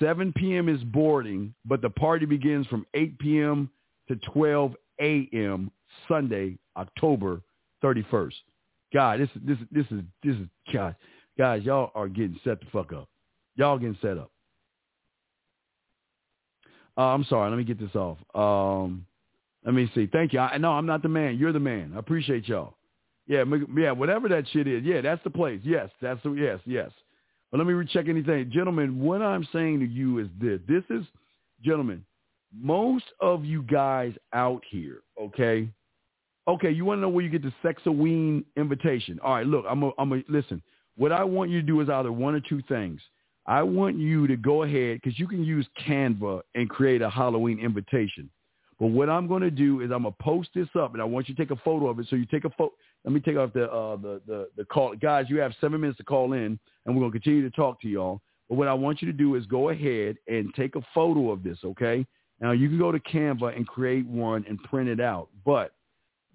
7 0.00 0.32
p.m. 0.32 0.68
is 0.68 0.82
boarding, 0.84 1.54
but 1.64 1.82
the 1.82 1.90
party 1.90 2.26
begins 2.26 2.66
from 2.66 2.86
8 2.94 3.18
p.m. 3.18 3.70
to 4.08 4.16
12 4.32 4.74
a.m. 5.00 5.70
Sunday, 6.08 6.58
October 6.76 7.40
31st. 7.82 8.32
God, 8.92 9.20
this 9.20 9.28
this 9.44 9.58
this 9.72 9.86
is 9.90 10.02
this 10.22 10.36
is 10.36 10.46
God, 10.72 10.94
guys, 11.38 11.62
y'all 11.64 11.90
are 11.94 12.08
getting 12.08 12.38
set 12.44 12.60
the 12.60 12.66
fuck 12.72 12.92
up. 12.92 13.08
Y'all 13.56 13.78
getting 13.78 13.98
set 14.00 14.18
up. 14.18 14.30
Uh, 16.96 17.02
I'm 17.02 17.24
sorry. 17.24 17.50
Let 17.50 17.56
me 17.56 17.64
get 17.64 17.78
this 17.78 17.94
off. 17.94 18.18
Um, 18.34 19.06
let 19.64 19.74
me 19.74 19.90
see. 19.94 20.06
Thank 20.06 20.32
you. 20.32 20.40
I, 20.40 20.58
no, 20.58 20.72
I'm 20.72 20.86
not 20.86 21.02
the 21.02 21.08
man. 21.08 21.38
You're 21.38 21.52
the 21.52 21.60
man. 21.60 21.92
I 21.94 21.98
appreciate 21.98 22.48
y'all. 22.48 22.74
Yeah, 23.26 23.44
yeah, 23.74 23.92
whatever 23.92 24.28
that 24.28 24.44
shit 24.52 24.66
is. 24.66 24.84
Yeah, 24.84 25.00
that's 25.00 25.22
the 25.24 25.30
place. 25.30 25.60
Yes, 25.64 25.88
that's 26.02 26.22
the 26.22 26.32
yes, 26.32 26.60
yes. 26.66 26.90
But 27.50 27.58
let 27.58 27.66
me 27.66 27.72
recheck 27.72 28.06
anything, 28.08 28.50
gentlemen. 28.52 29.00
What 29.00 29.22
I'm 29.22 29.48
saying 29.50 29.80
to 29.80 29.86
you 29.86 30.18
is 30.18 30.28
this: 30.38 30.60
this 30.68 30.84
is, 30.90 31.06
gentlemen, 31.64 32.04
most 32.54 33.04
of 33.20 33.44
you 33.44 33.62
guys 33.62 34.12
out 34.34 34.62
here, 34.70 34.98
okay, 35.18 35.70
okay. 36.46 36.70
You 36.70 36.84
want 36.84 36.98
to 36.98 37.02
know 37.02 37.08
where 37.08 37.24
you 37.24 37.30
get 37.30 37.42
the 37.42 37.52
Sexoween 37.64 38.44
invitation? 38.58 39.18
All 39.24 39.36
right, 39.36 39.46
look, 39.46 39.64
I'm 39.66 39.84
a, 39.84 39.90
I'm 39.96 40.12
a 40.12 40.22
listen. 40.28 40.62
What 40.96 41.12
I 41.12 41.24
want 41.24 41.50
you 41.50 41.60
to 41.60 41.66
do 41.66 41.80
is 41.80 41.88
either 41.88 42.12
one 42.12 42.34
or 42.34 42.40
two 42.40 42.62
things. 42.68 43.00
I 43.46 43.62
want 43.62 43.98
you 43.98 44.26
to 44.26 44.36
go 44.36 44.62
ahead 44.62 45.00
because 45.02 45.18
you 45.18 45.26
can 45.26 45.44
use 45.44 45.66
Canva 45.86 46.42
and 46.54 46.68
create 46.68 47.02
a 47.02 47.10
Halloween 47.10 47.58
invitation. 47.58 48.30
But 48.80 48.86
what 48.88 49.08
I'm 49.08 49.28
going 49.28 49.42
to 49.42 49.50
do 49.50 49.82
is 49.82 49.90
I'm 49.92 50.02
going 50.02 50.14
to 50.18 50.22
post 50.22 50.50
this 50.54 50.68
up, 50.78 50.94
and 50.94 51.02
I 51.02 51.04
want 51.04 51.28
you 51.28 51.34
to 51.34 51.40
take 51.40 51.50
a 51.50 51.60
photo 51.62 51.88
of 51.88 51.98
it. 51.98 52.06
So 52.08 52.16
you 52.16 52.26
take 52.26 52.44
a 52.44 52.50
photo. 52.50 52.72
Let 53.04 53.12
me 53.12 53.20
take 53.20 53.36
off 53.36 53.52
the, 53.52 53.70
uh, 53.70 53.96
the 53.96 54.20
the 54.26 54.48
the 54.56 54.64
call, 54.64 54.94
guys. 54.96 55.26
You 55.28 55.38
have 55.40 55.52
seven 55.60 55.80
minutes 55.80 55.98
to 55.98 56.04
call 56.04 56.32
in, 56.32 56.58
and 56.84 56.94
we're 56.94 57.00
going 57.00 57.12
to 57.12 57.18
continue 57.18 57.48
to 57.48 57.54
talk 57.54 57.80
to 57.82 57.88
y'all. 57.88 58.20
But 58.48 58.56
what 58.56 58.68
I 58.68 58.74
want 58.74 59.00
you 59.00 59.06
to 59.06 59.16
do 59.16 59.36
is 59.36 59.46
go 59.46 59.68
ahead 59.68 60.16
and 60.26 60.52
take 60.54 60.74
a 60.74 60.82
photo 60.94 61.30
of 61.30 61.42
this. 61.42 61.58
Okay. 61.64 62.06
Now 62.40 62.50
you 62.50 62.68
can 62.68 62.78
go 62.78 62.90
to 62.90 62.98
Canva 62.98 63.56
and 63.56 63.66
create 63.66 64.06
one 64.06 64.44
and 64.48 64.58
print 64.64 64.88
it 64.88 65.00
out. 65.00 65.28
But 65.44 65.72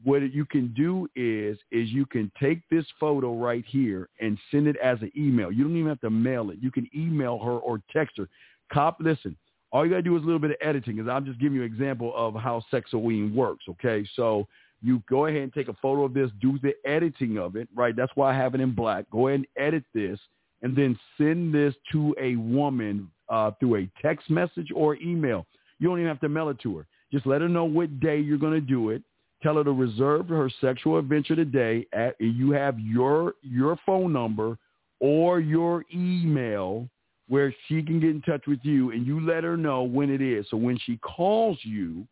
what 0.04 0.34
you 0.34 0.46
can 0.46 0.74
do 0.76 1.08
is 1.16 1.58
is 1.72 1.90
you 1.90 2.06
can 2.06 2.32
take 2.40 2.62
this 2.70 2.86
photo 3.00 3.34
right 3.34 3.66
here 3.68 4.08
and 4.20 4.38
send 4.50 4.68
it 4.68 4.78
as 4.78 5.02
an 5.02 5.12
email. 5.18 5.52
You 5.52 5.64
don't 5.66 5.76
even 5.76 5.90
have 5.90 6.02
to 6.02 6.10
mail 6.10 6.52
it. 6.52 6.58
You 6.62 6.72
can 6.72 6.90
email 6.96 7.38
her 7.40 7.58
or 7.58 7.82
text 7.92 8.18
her. 8.18 8.30
Cop, 8.72 8.98
listen. 9.00 9.36
All 9.72 9.86
you 9.86 9.92
gotta 9.92 10.02
do 10.02 10.16
is 10.16 10.24
a 10.24 10.26
little 10.26 10.40
bit 10.40 10.52
of 10.52 10.58
editing, 10.62 10.96
because 10.96 11.10
I'm 11.10 11.26
just 11.26 11.40
giving 11.40 11.58
you 11.58 11.64
an 11.64 11.72
example 11.72 12.14
of 12.16 12.34
how 12.36 12.64
Sexoween 12.72 13.34
works. 13.34 13.66
Okay, 13.70 14.08
so 14.16 14.48
you 14.82 15.04
go 15.10 15.26
ahead 15.26 15.42
and 15.42 15.54
take 15.54 15.68
a 15.68 15.76
photo 15.82 16.06
of 16.06 16.14
this, 16.14 16.32
do 16.42 16.58
the 16.64 16.74
editing 16.86 17.38
of 17.38 17.56
it. 17.56 17.68
Right, 17.76 17.96
that's 17.96 18.12
why 18.16 18.32
I 18.32 18.38
have 18.38 18.56
it 18.56 18.62
in 18.62 18.74
black. 18.74 19.10
Go 19.12 19.28
ahead 19.28 19.42
and 19.42 19.48
edit 19.58 19.84
this, 19.94 20.20
and 20.62 20.76
then 20.76 20.98
send 21.18 21.54
this 21.54 21.76
to 21.92 22.16
a 22.20 22.36
woman 22.38 23.12
uh, 23.28 23.52
through 23.60 23.76
a 23.76 23.90
text 24.02 24.30
message 24.30 24.70
or 24.74 24.96
email. 24.96 25.46
You 25.80 25.88
don't 25.90 26.00
even 26.00 26.08
have 26.08 26.22
to 26.22 26.30
mail 26.30 26.50
it 26.50 26.60
to 26.62 26.78
her. 26.78 26.88
Just 27.12 27.26
let 27.26 27.42
her 27.42 27.50
know 27.50 27.66
what 27.66 28.00
day 28.00 28.20
you're 28.20 28.38
to 28.38 28.62
do 28.62 28.90
it 28.92 29.04
Tell 29.42 29.56
her 29.56 29.64
to 29.64 29.72
reserve 29.72 30.28
her 30.30 30.50
sexual 30.60 30.98
adventure 30.98 31.36
today. 31.36 31.86
At, 31.94 32.16
you 32.20 32.52
have 32.52 32.80
your 32.80 33.36
your 33.42 33.78
phone 33.86 34.12
number 34.12 34.58
or 35.00 35.40
your 35.40 35.86
email 35.94 36.90
where 37.30 37.54
she 37.68 37.82
can 37.84 38.00
get 38.00 38.10
in 38.10 38.22
touch 38.22 38.48
with 38.48 38.60
you, 38.64 38.92
and 38.92 39.06
you 39.06 39.26
let 39.26 39.44
her 39.44 39.56
know 39.56 39.84
when 39.84 40.10
it 40.10 40.22
is. 40.22 40.48
So 40.50 40.58
when 40.58 40.78
she 40.80 40.98
calls 40.98 41.60
you, 41.62 42.08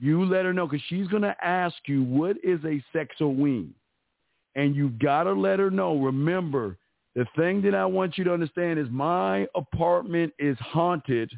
you 0.00 0.24
let 0.24 0.44
her 0.44 0.52
know 0.52 0.66
because 0.66 0.84
she's 0.88 1.06
going 1.08 1.22
to 1.22 1.36
ask 1.44 1.76
you 1.86 2.02
what 2.02 2.36
is 2.42 2.58
a 2.64 2.82
Sexoween, 2.94 3.68
and 4.54 4.74
you 4.74 4.88
got 5.00 5.24
to 5.24 5.32
let 5.32 5.58
her 5.58 5.70
know. 5.70 5.98
Remember, 5.98 6.78
the 7.14 7.26
thing 7.36 7.62
that 7.62 7.74
I 7.74 7.86
want 7.86 8.18
you 8.18 8.24
to 8.24 8.32
understand 8.32 8.78
is 8.78 8.88
my 8.90 9.46
apartment 9.54 10.32
is 10.38 10.56
haunted 10.58 11.30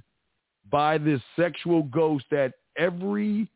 by 0.71 0.99
this 0.99 1.21
sexual 1.37 1.85
ghost 1.85 2.25
that 2.31 2.55
every 2.77 3.49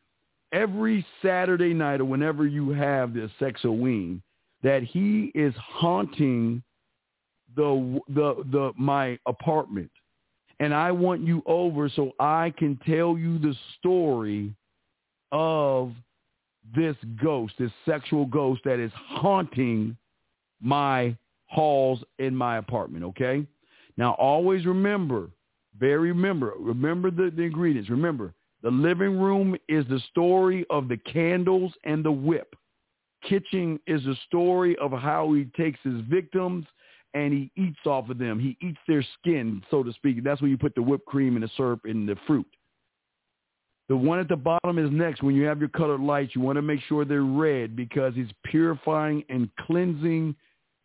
every 0.53 1.05
Saturday 1.21 1.73
night 1.73 1.99
or 1.99 2.05
whenever 2.05 2.45
you 2.45 2.69
have 2.69 3.13
this 3.13 3.31
Sexoween, 3.41 4.21
that 4.61 4.83
he 4.83 5.31
is 5.35 5.53
haunting 5.57 6.63
the 7.55 7.99
the 8.07 8.43
the 8.51 8.71
my 8.77 9.19
apartment, 9.25 9.91
and 10.59 10.73
I 10.73 10.91
want 10.91 11.21
you 11.21 11.43
over 11.45 11.89
so 11.89 12.11
I 12.19 12.53
can 12.57 12.79
tell 12.85 13.17
you 13.17 13.37
the 13.39 13.55
story 13.79 14.53
of 15.31 15.91
this 16.75 16.95
ghost, 17.21 17.55
this 17.59 17.71
sexual 17.85 18.25
ghost 18.25 18.61
that 18.63 18.79
is 18.79 18.91
haunting 18.95 19.97
my 20.61 21.17
halls 21.47 22.01
in 22.19 22.35
my 22.35 22.57
apartment. 22.57 23.03
Okay. 23.03 23.45
Now 23.97 24.13
always 24.13 24.65
remember, 24.65 25.29
very 25.77 26.09
remember, 26.11 26.53
remember 26.57 27.11
the, 27.11 27.31
the 27.35 27.43
ingredients. 27.43 27.89
Remember, 27.89 28.33
the 28.63 28.71
living 28.71 29.19
room 29.19 29.55
is 29.67 29.85
the 29.89 29.99
story 30.09 30.65
of 30.69 30.87
the 30.87 30.97
candles 30.97 31.73
and 31.83 32.03
the 32.03 32.11
whip. 32.11 32.55
Kitchen 33.27 33.79
is 33.87 34.03
the 34.03 34.15
story 34.25 34.75
of 34.77 34.91
how 34.91 35.33
he 35.33 35.45
takes 35.55 35.79
his 35.83 36.01
victims 36.09 36.65
and 37.13 37.33
he 37.33 37.51
eats 37.55 37.85
off 37.85 38.09
of 38.09 38.17
them. 38.17 38.39
He 38.39 38.57
eats 38.65 38.79
their 38.87 39.05
skin, 39.19 39.61
so 39.69 39.83
to 39.83 39.93
speak. 39.93 40.23
That's 40.23 40.41
where 40.41 40.49
you 40.49 40.57
put 40.57 40.75
the 40.75 40.81
whipped 40.81 41.05
cream 41.05 41.35
and 41.35 41.43
the 41.43 41.49
syrup 41.55 41.81
and 41.83 42.07
the 42.07 42.15
fruit. 42.25 42.47
The 43.89 43.97
one 43.97 44.19
at 44.19 44.29
the 44.29 44.37
bottom 44.37 44.79
is 44.79 44.89
next. 44.91 45.23
When 45.23 45.35
you 45.35 45.43
have 45.43 45.59
your 45.59 45.69
colored 45.69 45.99
lights, 45.99 46.35
you 46.35 46.41
want 46.41 46.55
to 46.55 46.61
make 46.61 46.79
sure 46.87 47.03
they're 47.03 47.21
red 47.21 47.75
because 47.75 48.15
he's 48.15 48.31
purifying 48.45 49.23
and 49.29 49.49
cleansing 49.67 50.35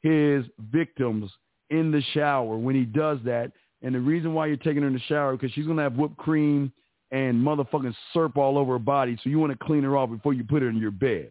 his 0.03 0.45
victims 0.73 1.31
in 1.71 1.93
the 1.93 2.03
shower 2.13 2.59
when 2.59 2.75
he 2.75 2.85
does 2.85 3.19
that. 3.25 3.53
And 3.83 3.95
the 3.95 4.01
reason 4.01 4.35
why 4.35 4.47
you're 4.47 4.57
taking 4.57 4.83
her 4.83 4.89
in 4.89 4.95
the 4.95 5.01
shower 5.01 5.33
because 5.33 5.53
she's 5.53 5.67
gonna 5.67 5.83
have 5.83 5.95
whipped 5.95 6.17
cream 6.17 6.73
and 7.11 7.37
motherfucking 7.43 7.95
syrup 8.13 8.37
all 8.37 8.59
over 8.59 8.73
her 8.73 8.79
body. 8.79 9.19
So 9.23 9.31
you 9.31 9.39
want 9.39 9.53
to 9.53 9.65
clean 9.65 9.83
her 9.83 9.97
off 9.97 10.11
before 10.11 10.35
you 10.35 10.45
put 10.45 10.63
her 10.63 10.69
in 10.69 10.77
your 10.77 10.91
bed. 10.91 11.31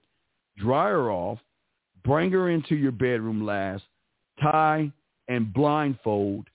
Dry 0.57 0.89
her 0.89 1.11
off, 1.11 1.39
bring 2.03 2.31
her 2.31 2.49
into 2.49 2.75
your 2.75 2.91
bedroom 2.91 3.45
last, 3.45 3.83
tie 4.41 4.91
and 5.27 5.53
blindfold, 5.53 6.47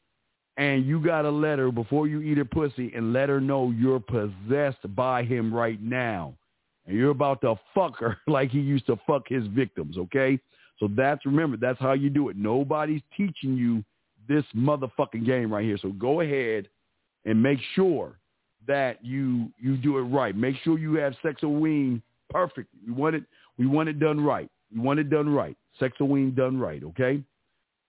and 0.56 0.84
you 0.84 1.02
got 1.02 1.22
to 1.22 1.30
let 1.30 1.58
her, 1.58 1.70
before 1.70 2.06
you 2.06 2.20
eat 2.20 2.38
her 2.38 2.44
pussy, 2.44 2.92
and 2.94 3.12
let 3.12 3.28
her 3.28 3.40
know 3.40 3.70
you're 3.70 4.00
possessed 4.00 4.94
by 4.94 5.22
him 5.22 5.54
right 5.54 5.80
now. 5.80 6.34
And 6.86 6.96
you're 6.96 7.10
about 7.10 7.40
to 7.42 7.54
fuck 7.74 7.98
her 8.00 8.18
like 8.26 8.50
he 8.50 8.60
used 8.60 8.86
to 8.86 8.98
fuck 9.06 9.28
his 9.28 9.46
victims, 9.48 9.96
okay? 9.96 10.38
So 10.78 10.88
that's, 10.94 11.24
remember, 11.24 11.56
that's 11.56 11.78
how 11.78 11.92
you 11.92 12.10
do 12.10 12.28
it. 12.28 12.36
Nobody's 12.36 13.02
teaching 13.16 13.56
you 13.56 13.84
this 14.28 14.44
motherfucking 14.54 15.24
game 15.24 15.52
right 15.52 15.64
here. 15.64 15.78
So 15.80 15.90
go 15.90 16.20
ahead 16.20 16.68
and 17.24 17.40
make 17.40 17.60
sure 17.74 18.18
that 18.66 19.04
you 19.04 19.50
you 19.58 19.76
do 19.76 19.98
it 19.98 20.02
right. 20.02 20.36
Make 20.36 20.56
sure 20.62 20.78
you 20.78 20.94
have 20.94 21.14
Sexoween 21.24 22.02
perfect. 22.30 22.68
We 22.86 22.92
want 22.92 23.16
it 23.16 23.24
we 23.58 23.66
want 23.66 23.88
it 23.88 23.98
done 23.98 24.20
right. 24.20 24.50
We 24.74 24.80
want 24.80 24.98
it 25.00 25.10
done 25.10 25.28
right. 25.28 25.56
Sexoween 25.80 26.34
done 26.34 26.58
right, 26.58 26.82
okay? 26.84 27.22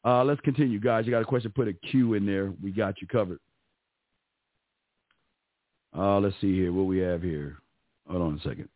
Uh, 0.06 0.24
let's 0.24 0.41
continue, 0.41 0.80
guys. 0.80 1.06
You 1.06 1.12
got 1.12 1.22
a 1.22 1.26
question, 1.26 1.52
put 1.56 1.68
a 1.68 1.74
Q 1.74 2.16
in 2.16 2.26
there. 2.26 2.52
We 2.62 2.72
got 2.72 3.02
you 3.02 3.08
covered. 3.08 3.40
Uh, 5.98 6.20
let's 6.20 6.36
see 6.41 6.54
here. 6.54 6.74
What 6.74 6.84
we 6.84 6.98
have 7.00 7.22
here. 7.22 7.58
Hold 8.10 8.22
on 8.22 8.40
a 8.40 8.48
second. 8.48 8.68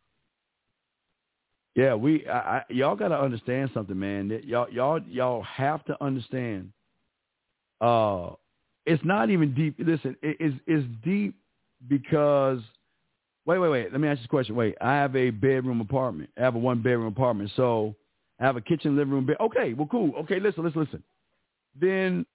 Yeah, 1.76 1.94
we 1.94 2.28
I, 2.28 2.38
I, 2.38 2.62
y'all 2.70 2.96
got 2.96 3.10
to 3.10 3.20
understand 3.20 3.70
something, 3.74 3.98
man. 3.98 4.42
Y'all 4.44 4.68
y'all 4.72 5.00
y'all 5.08 5.44
have 5.44 5.84
to 5.86 6.04
understand. 6.04 6.72
Uh, 7.82 8.32
it's 8.86 9.04
not 9.04 9.30
even 9.30 9.54
deep. 9.54 9.76
Listen, 9.78 10.16
it, 10.22 10.38
it's 10.40 10.56
it's 10.66 10.88
deep 11.04 11.36
because 11.88 12.60
wait, 13.46 13.60
wait, 13.60 13.70
wait. 13.70 13.92
Let 13.92 14.02
me 14.02 14.08
ask 14.08 14.20
you 14.20 14.26
a 14.26 14.30
question. 14.30 14.56
Wait, 14.56 14.76
I 14.82 14.94
have 14.94 15.16
a 15.16 15.30
bedroom 15.30 15.82
apartment. 15.82 16.30
I 16.38 16.42
have 16.42 16.56
a 16.56 16.60
one 16.60 16.82
bedroom 16.82 17.08
apartment. 17.08 17.52
So 17.56 17.96
I 18.40 18.46
have 18.46 18.58
a 18.58 18.62
kitchen, 18.62 18.96
living 18.96 19.14
room, 19.14 19.26
bed. 19.26 19.38
Okay, 19.40 19.74
well, 19.74 19.88
cool. 19.90 20.14
Okay, 20.20 20.40
listen, 20.40 20.64
listen, 20.64 20.82
listen. 20.82 21.04
Then, 21.80 22.26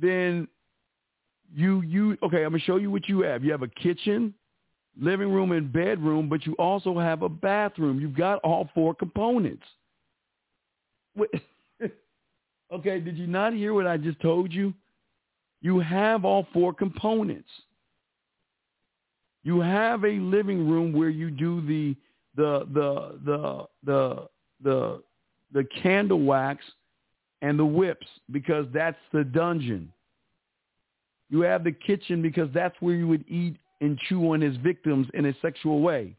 then 0.00 0.48
you 1.54 1.82
you 1.82 2.16
okay? 2.22 2.44
I'm 2.44 2.50
gonna 2.52 2.60
show 2.60 2.76
you 2.76 2.90
what 2.90 3.08
you 3.08 3.22
have. 3.22 3.44
You 3.44 3.52
have 3.52 3.62
a 3.62 3.68
kitchen, 3.68 4.34
living 5.00 5.32
room, 5.32 5.52
and 5.52 5.72
bedroom, 5.72 6.28
but 6.28 6.46
you 6.46 6.54
also 6.54 6.98
have 6.98 7.22
a 7.22 7.28
bathroom. 7.28 8.00
You've 8.00 8.16
got 8.16 8.40
all 8.40 8.68
four 8.74 8.94
components. 8.94 9.64
okay, 12.72 13.00
did 13.00 13.16
you 13.16 13.26
not 13.26 13.52
hear 13.52 13.72
what 13.72 13.86
I 13.86 13.96
just 13.96 14.20
told 14.20 14.52
you? 14.52 14.74
You 15.60 15.78
have 15.80 16.24
all 16.24 16.46
four 16.52 16.74
components. 16.74 17.48
You 19.44 19.60
have 19.60 20.04
a 20.04 20.18
living 20.18 20.68
room 20.68 20.92
where 20.92 21.10
you 21.10 21.30
do 21.30 21.60
the 21.60 21.94
the 22.36 22.66
the 22.72 23.18
the 23.24 23.66
the 23.84 24.28
the 24.62 25.02
the 25.52 25.64
candle 25.82 26.22
wax 26.22 26.64
and 27.42 27.58
the 27.58 27.64
whips 27.64 28.06
because 28.32 28.66
that's 28.72 28.98
the 29.12 29.22
dungeon. 29.22 29.92
You 31.30 31.42
have 31.42 31.62
the 31.62 31.72
kitchen 31.72 32.22
because 32.22 32.48
that's 32.52 32.74
where 32.80 32.94
you 32.94 33.06
would 33.06 33.24
eat 33.28 33.56
and 33.80 33.98
chew 34.08 34.32
on 34.32 34.40
his 34.40 34.56
victims 34.56 35.06
in 35.14 35.26
a 35.26 35.34
sexual 35.42 35.80
way. 35.80 36.16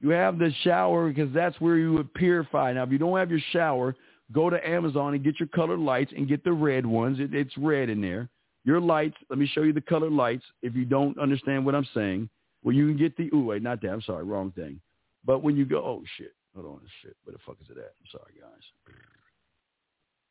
You 0.00 0.10
have 0.10 0.38
the 0.38 0.50
shower 0.62 1.08
because 1.08 1.32
that's 1.34 1.60
where 1.60 1.76
you 1.76 1.92
would 1.92 2.12
purify. 2.14 2.72
Now, 2.72 2.84
if 2.84 2.90
you 2.90 2.98
don't 2.98 3.18
have 3.18 3.30
your 3.30 3.40
shower, 3.52 3.94
go 4.32 4.48
to 4.48 4.68
Amazon 4.68 5.14
and 5.14 5.22
get 5.22 5.38
your 5.38 5.48
colored 5.48 5.80
lights 5.80 6.12
and 6.16 6.26
get 6.26 6.42
the 6.42 6.52
red 6.52 6.86
ones. 6.86 7.20
It, 7.20 7.34
it's 7.34 7.56
red 7.58 7.90
in 7.90 8.00
there. 8.00 8.30
Your 8.64 8.80
lights, 8.80 9.16
let 9.30 9.38
me 9.38 9.46
show 9.46 9.62
you 9.62 9.72
the 9.72 9.80
colored 9.80 10.12
lights 10.12 10.44
if 10.62 10.74
you 10.74 10.84
don't 10.84 11.18
understand 11.18 11.64
what 11.64 11.74
I'm 11.74 11.88
saying. 11.94 12.28
Well, 12.62 12.74
you 12.74 12.86
can 12.86 12.98
get 12.98 13.16
the, 13.16 13.30
ooh, 13.34 13.46
wait, 13.46 13.62
not 13.62 13.80
that. 13.82 13.88
I'm 13.90 14.02
sorry, 14.02 14.24
wrong 14.24 14.52
thing. 14.52 14.80
But 15.24 15.42
when 15.42 15.56
you 15.56 15.64
go, 15.64 15.78
oh, 15.78 16.02
shit. 16.16 16.34
Hold 16.54 16.66
on, 16.66 16.80
shit. 17.02 17.16
Where 17.24 17.32
the 17.32 17.38
fuck 17.46 17.56
is 17.62 17.68
it 17.70 17.78
at? 17.78 17.94
I'm 18.00 18.10
sorry, 18.10 18.32
guys. 18.40 18.96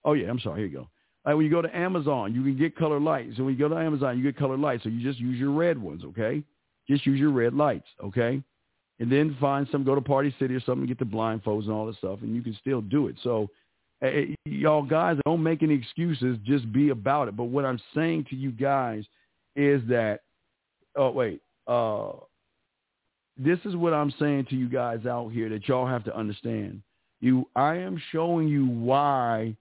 Oh, 0.03 0.13
yeah, 0.13 0.29
I'm 0.29 0.39
sorry. 0.39 0.59
Here 0.59 0.67
you 0.67 0.77
go. 0.77 0.89
Right, 1.25 1.33
when 1.33 1.45
you 1.45 1.51
go 1.51 1.61
to 1.61 1.75
Amazon, 1.75 2.33
you 2.33 2.41
can 2.43 2.57
get 2.57 2.75
colored 2.75 3.01
lights. 3.01 3.37
So 3.37 3.43
when 3.43 3.53
you 3.53 3.59
go 3.59 3.69
to 3.69 3.75
Amazon, 3.75 4.17
you 4.17 4.23
get 4.23 4.37
colored 4.37 4.59
lights. 4.59 4.83
So 4.83 4.89
you 4.89 5.01
just 5.01 5.19
use 5.19 5.39
your 5.39 5.51
red 5.51 5.77
ones, 5.77 6.03
okay? 6.03 6.43
Just 6.87 7.05
use 7.05 7.19
your 7.19 7.31
red 7.31 7.53
lights, 7.53 7.87
okay? 8.03 8.41
And 8.99 9.11
then 9.11 9.37
find 9.39 9.67
some, 9.71 9.83
go 9.83 9.95
to 9.95 10.01
Party 10.01 10.33
City 10.39 10.55
or 10.55 10.59
something, 10.61 10.87
get 10.87 10.99
the 10.99 11.05
blindfolds 11.05 11.63
and 11.63 11.71
all 11.71 11.85
this 11.85 11.97
stuff, 11.97 12.19
and 12.21 12.35
you 12.35 12.41
can 12.41 12.57
still 12.59 12.81
do 12.81 13.07
it. 13.07 13.15
So 13.23 13.49
hey, 14.01 14.35
y'all 14.45 14.83
guys, 14.83 15.17
don't 15.25 15.43
make 15.43 15.63
any 15.63 15.73
excuses. 15.73 16.37
Just 16.43 16.71
be 16.71 16.89
about 16.89 17.27
it. 17.27 17.35
But 17.35 17.45
what 17.45 17.65
I'm 17.65 17.79
saying 17.95 18.25
to 18.29 18.35
you 18.35 18.51
guys 18.51 19.03
is 19.55 19.81
that, 19.89 20.21
oh, 20.95 21.11
wait, 21.11 21.41
uh, 21.67 22.11
this 23.37 23.59
is 23.65 23.75
what 23.75 23.93
I'm 23.93 24.13
saying 24.19 24.47
to 24.49 24.55
you 24.55 24.69
guys 24.69 25.05
out 25.05 25.29
here 25.29 25.49
that 25.49 25.67
y'all 25.67 25.87
have 25.87 26.03
to 26.05 26.15
understand. 26.15 26.81
You, 27.21 27.47
I 27.55 27.75
am 27.75 28.01
showing 28.11 28.47
you 28.47 28.65
why 28.65 29.55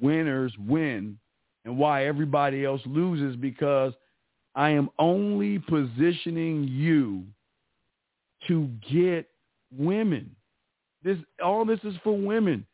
winners 0.00 0.52
win 0.66 1.18
and 1.64 1.78
why 1.78 2.06
everybody 2.06 2.64
else 2.64 2.80
loses 2.84 3.36
because 3.36 3.92
I 4.54 4.70
am 4.70 4.90
only 4.98 5.58
positioning 5.58 6.64
you 6.68 7.24
to 8.48 8.68
get 8.90 9.28
women. 9.76 10.34
This 11.02 11.18
all 11.42 11.64
this 11.64 11.80
is 11.84 11.94
for 12.02 12.16
women. 12.16 12.66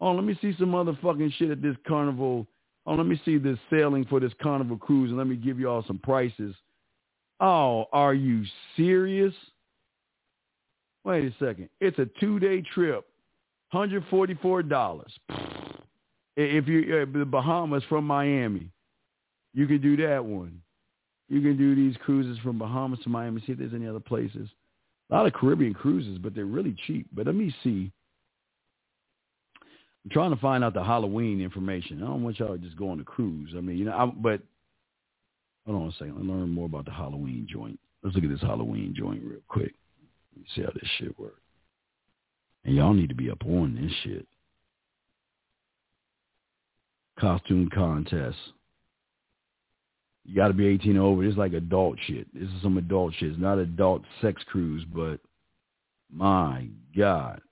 Oh, 0.00 0.12
let 0.12 0.24
me 0.24 0.38
see 0.40 0.54
some 0.58 0.72
motherfucking 0.72 1.32
shit 1.34 1.50
at 1.50 1.62
this 1.62 1.76
carnival. 1.86 2.46
Oh, 2.86 2.94
let 2.94 3.06
me 3.06 3.20
see 3.24 3.38
this 3.38 3.58
sailing 3.70 4.04
for 4.04 4.20
this 4.20 4.32
carnival 4.40 4.76
cruise 4.76 5.10
and 5.10 5.18
let 5.18 5.26
me 5.26 5.36
give 5.36 5.58
you 5.58 5.68
all 5.68 5.84
some 5.86 5.98
prices 5.98 6.54
Oh, 7.40 7.86
are 7.92 8.14
you 8.14 8.44
serious? 8.76 9.34
Wait 11.04 11.24
a 11.24 11.44
second. 11.44 11.68
It's 11.80 11.98
a 11.98 12.08
two-day 12.20 12.62
trip, 12.74 13.06
$144. 13.72 15.02
If 16.36 16.68
you 16.68 16.96
uh, 16.96 17.18
the 17.18 17.24
Bahamas 17.24 17.82
from 17.88 18.06
Miami, 18.06 18.70
you 19.54 19.66
can 19.66 19.80
do 19.80 19.96
that 19.98 20.24
one. 20.24 20.60
You 21.28 21.40
can 21.40 21.56
do 21.56 21.74
these 21.74 21.96
cruises 22.04 22.38
from 22.42 22.58
Bahamas 22.58 23.00
to 23.00 23.08
Miami. 23.08 23.42
See 23.46 23.52
if 23.52 23.58
there's 23.58 23.74
any 23.74 23.86
other 23.86 24.00
places. 24.00 24.48
A 25.10 25.14
lot 25.14 25.26
of 25.26 25.32
Caribbean 25.32 25.74
cruises, 25.74 26.18
but 26.18 26.34
they're 26.34 26.44
really 26.44 26.76
cheap. 26.86 27.06
But 27.12 27.26
let 27.26 27.34
me 27.34 27.54
see. 27.64 27.90
Trying 30.10 30.30
to 30.30 30.40
find 30.40 30.64
out 30.64 30.74
the 30.74 30.82
Halloween 30.82 31.40
information. 31.40 32.02
I 32.02 32.06
don't 32.06 32.22
want 32.22 32.38
y'all 32.38 32.56
to 32.56 32.58
just 32.58 32.76
go 32.76 32.90
on 32.90 33.00
a 33.00 33.04
cruise. 33.04 33.52
I 33.56 33.60
mean, 33.60 33.76
you 33.76 33.84
know, 33.84 33.92
I, 33.92 34.06
but 34.06 34.40
Hold 35.68 35.82
on 35.82 35.88
a 35.88 35.92
second. 35.92 36.14
Let's 36.14 36.26
learn 36.26 36.48
more 36.48 36.64
about 36.64 36.86
the 36.86 36.92
Halloween 36.92 37.46
joint. 37.46 37.78
Let's 38.02 38.16
look 38.16 38.24
at 38.24 38.30
this 38.30 38.40
Halloween 38.40 38.94
joint 38.96 39.22
real 39.22 39.40
quick. 39.48 39.74
Let 40.32 40.40
me 40.40 40.46
see 40.54 40.62
how 40.62 40.70
this 40.72 40.88
shit 40.96 41.18
works. 41.18 41.42
And 42.64 42.74
y'all 42.74 42.94
need 42.94 43.10
to 43.10 43.14
be 43.14 43.30
up 43.30 43.44
on 43.44 43.74
this 43.74 43.92
shit. 44.02 44.26
Costume 47.20 47.68
contest. 47.68 48.38
You 50.24 50.36
got 50.36 50.48
to 50.48 50.54
be 50.54 50.68
18 50.68 50.96
over. 50.96 51.22
It's 51.22 51.36
like 51.36 51.52
adult 51.52 51.98
shit. 52.06 52.26
This 52.32 52.48
is 52.48 52.62
some 52.62 52.78
adult 52.78 53.12
shit. 53.18 53.32
It's 53.32 53.40
not 53.40 53.58
adult 53.58 54.04
sex 54.22 54.42
cruise, 54.46 54.86
but 54.90 55.20
my 56.10 56.66
God. 56.96 57.42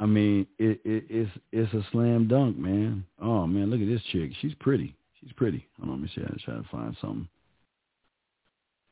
I 0.00 0.06
mean, 0.06 0.46
it, 0.58 0.80
it, 0.82 1.04
it's 1.10 1.30
it's 1.52 1.72
a 1.74 1.86
slam 1.92 2.26
dunk, 2.26 2.56
man. 2.56 3.04
Oh 3.20 3.46
man, 3.46 3.70
look 3.70 3.82
at 3.82 3.86
this 3.86 4.02
chick. 4.10 4.30
She's 4.40 4.54
pretty. 4.58 4.96
She's 5.20 5.32
pretty. 5.32 5.66
Hold 5.78 5.90
on, 5.90 5.96
let 5.96 6.02
me 6.02 6.10
see. 6.14 6.22
I'm 6.22 6.38
trying 6.42 6.62
to 6.62 6.68
find 6.70 6.96
something. 7.00 7.28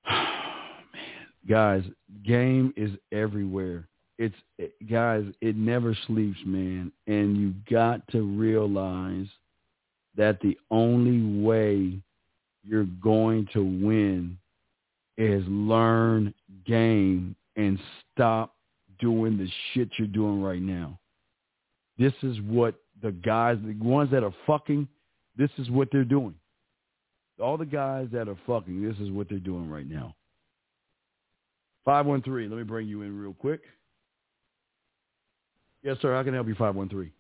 Man, 0.07 0.27
guys, 1.49 1.83
game 2.25 2.75
is 2.77 2.91
everywhere. 3.11 3.89
It's 4.19 4.35
it, 4.59 4.75
guys, 4.91 5.25
it 5.41 5.57
never 5.57 5.97
sleeps, 6.07 6.39
man. 6.45 6.93
And 7.07 7.39
you 7.39 7.55
got 7.71 8.07
to 8.09 8.21
realize 8.21 9.29
that 10.15 10.41
the 10.43 10.59
only 10.71 11.43
way 11.43 11.99
you're 12.63 12.89
going 13.03 13.49
to 13.55 13.63
win 13.63 14.37
is 15.17 15.43
learn 15.49 16.35
game 16.67 17.35
and 17.57 17.79
stop 18.13 18.55
doing 18.99 19.37
the 19.37 19.49
shit 19.73 19.89
you're 19.99 20.09
doing 20.09 20.43
right 20.43 20.63
now. 20.63 20.99
This 21.99 22.13
is 22.23 22.41
what 22.43 22.75
the 23.03 23.13
guys, 23.13 23.59
the 23.65 23.75
ones 23.75 24.11
that 24.11 24.23
are 24.23 24.35
fucking, 24.47 24.87
this 25.37 25.51
is 25.59 25.71
what 25.71 25.89
they're 25.91 26.05
doing. 26.05 26.35
All 27.41 27.57
the 27.57 27.67
guys 27.67 28.09
that 28.13 28.29
are 28.29 28.39
fucking, 28.47 28.83
this 28.83 28.97
is 28.99 29.11
what 29.11 29.29
they're 29.29 29.39
doing 29.39 29.69
right 29.69 29.89
now. 29.89 30.15
513, 31.85 32.51
let 32.51 32.57
me 32.57 32.65
bring 32.65 32.89
you 32.89 33.03
in 33.03 33.19
real 33.19 33.33
quick. 33.33 33.61
Yes, 35.83 35.97
sir. 36.03 36.15
How 36.15 36.23
can 36.23 36.35
I 36.35 36.37
help 36.37 36.49
you, 36.49 36.55
513? 36.55 37.13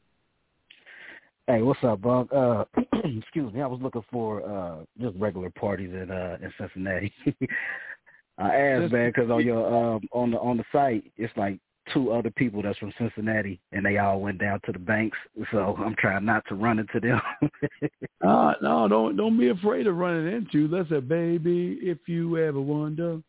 Hey, 1.47 1.63
what's 1.63 1.83
up, 1.83 2.03
Bunk? 2.03 2.31
Uh, 2.33 2.65
excuse 3.05 3.53
me. 3.55 3.63
I 3.63 3.67
was 3.67 3.81
looking 3.81 4.05
for 4.11 4.45
uh, 4.45 4.85
just 5.01 5.17
regular 5.17 5.49
parties 5.49 5.91
in 5.91 6.11
uh, 6.11 6.37
in 6.43 6.53
Cincinnati. 6.59 7.11
I 8.39 8.55
asked, 8.55 8.93
man, 8.93 9.09
because 9.09 9.31
on 9.31 9.47
your 9.47 9.67
um, 9.67 10.01
on 10.13 10.31
the 10.33 10.39
on 10.39 10.59
the 10.59 10.65
site, 10.71 11.11
it's 11.17 11.35
like 11.39 11.59
two 11.93 12.13
other 12.13 12.31
people 12.31 12.63
that's 12.63 12.79
from 12.79 12.93
Cincinnati, 12.99 13.61
and 13.73 13.85
they 13.85 13.99
all 13.99 14.21
went 14.21 14.39
down 14.39 14.61
to 14.67 14.73
the 14.73 14.79
banks. 14.79 15.19
So 15.53 15.77
I'm 15.79 15.95
trying 15.99 16.25
not 16.25 16.45
to 16.49 16.55
run 16.55 16.79
into 16.79 17.01
them. 17.01 17.21
uh, 18.27 18.55
no, 18.63 18.89
don't 18.89 19.17
don't 19.17 19.39
be 19.39 19.49
afraid 19.49 19.87
of 19.87 19.97
running 19.97 20.33
into. 20.33 20.69
Let's 20.69 20.89
say, 20.89 21.01
baby, 21.01 21.79
if 21.83 21.99
you 22.07 22.39
ever 22.39 22.61
wonder, 22.61 23.21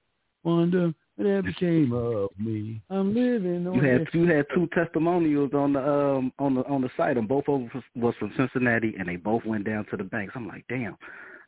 wonder 0.44 0.94
what 1.16 1.46
became 1.46 1.92
of 1.92 2.30
me. 2.40 2.82
I'm 2.90 3.14
living 3.14 3.68
on. 3.68 3.76
You 3.76 3.82
had 3.82 4.08
you 4.14 4.26
had 4.28 4.46
two 4.54 4.68
testimonials 4.74 5.52
on 5.54 5.74
the 5.74 5.80
um 5.80 6.34
on 6.40 6.56
the 6.56 6.66
on 6.66 6.82
the 6.82 6.90
site, 6.96 7.18
and 7.18 7.28
both 7.28 7.46
of 7.48 7.62
them 7.62 7.84
was 7.96 8.16
from 8.20 8.32
Cincinnati, 8.38 8.96
and 8.98 9.08
they 9.08 9.18
both 9.18 9.44
went 9.46 9.66
down 9.66 9.86
to 9.92 9.98
the 9.98 10.04
banks. 10.04 10.34
I'm 10.36 10.48
like, 10.48 10.66
damn. 10.70 10.98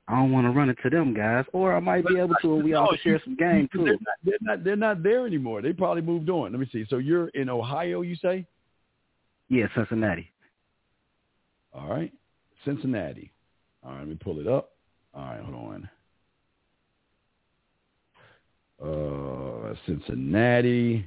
I 0.08 0.16
don't 0.16 0.32
want 0.32 0.46
to 0.46 0.52
run 0.52 0.70
into 0.70 0.90
them 0.90 1.14
guys, 1.14 1.46
or 1.54 1.74
I 1.74 1.80
might 1.80 2.06
be 2.06 2.18
able 2.18 2.36
to, 2.42 2.56
and 2.56 2.64
we 2.64 2.74
all 2.74 2.90
can 2.90 2.98
share 3.02 3.22
some 3.24 3.36
game 3.36 3.70
too. 3.72 3.86
They're 3.86 3.94
not, 3.94 4.18
they're 4.24 4.38
not, 4.42 4.64
they're 4.64 4.76
not 4.76 5.04
there 5.04 5.26
anymore. 5.26 5.62
They 5.62 5.72
probably 5.74 6.02
moved 6.02 6.30
on. 6.30 6.52
Let 6.52 6.60
me 6.60 6.68
see. 6.72 6.86
So 6.90 6.98
you're 6.98 7.30
in 7.30 7.50
Ohio, 7.50 8.02
you 8.02 8.16
say? 8.16 8.46
Yeah, 9.48 9.68
Cincinnati. 9.76 10.32
All 11.74 11.88
right, 11.88 12.12
Cincinnati. 12.66 13.32
All 13.84 13.92
right, 13.92 14.00
let 14.00 14.08
me 14.08 14.16
pull 14.16 14.40
it 14.40 14.48
up. 14.48 14.72
All 15.14 15.24
right, 15.24 15.42
hold 15.42 15.88
on. 18.82 19.72
Uh, 19.72 19.76
Cincinnati. 19.86 21.06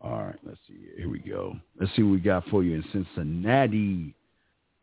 All 0.00 0.24
right, 0.24 0.38
let's 0.44 0.58
see. 0.68 0.88
Here 0.96 1.08
we 1.08 1.18
go. 1.20 1.56
Let's 1.80 1.94
see 1.96 2.02
what 2.02 2.12
we 2.12 2.18
got 2.18 2.46
for 2.48 2.62
you 2.62 2.74
in 2.76 2.84
Cincinnati. 2.92 4.14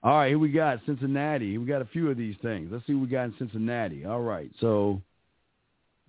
All 0.03 0.17
right, 0.17 0.29
here 0.29 0.39
we 0.39 0.49
got 0.49 0.79
Cincinnati. 0.85 1.57
We 1.57 1.65
got 1.65 1.81
a 1.81 1.85
few 1.85 2.11
of 2.11 2.17
these 2.17 2.35
things. 2.41 2.67
Let's 2.69 2.85
see 2.85 2.93
what 2.93 3.03
we 3.03 3.07
got 3.07 3.23
in 3.23 3.35
Cincinnati. 3.39 4.03
All 4.03 4.21
right, 4.21 4.51
so 4.59 5.01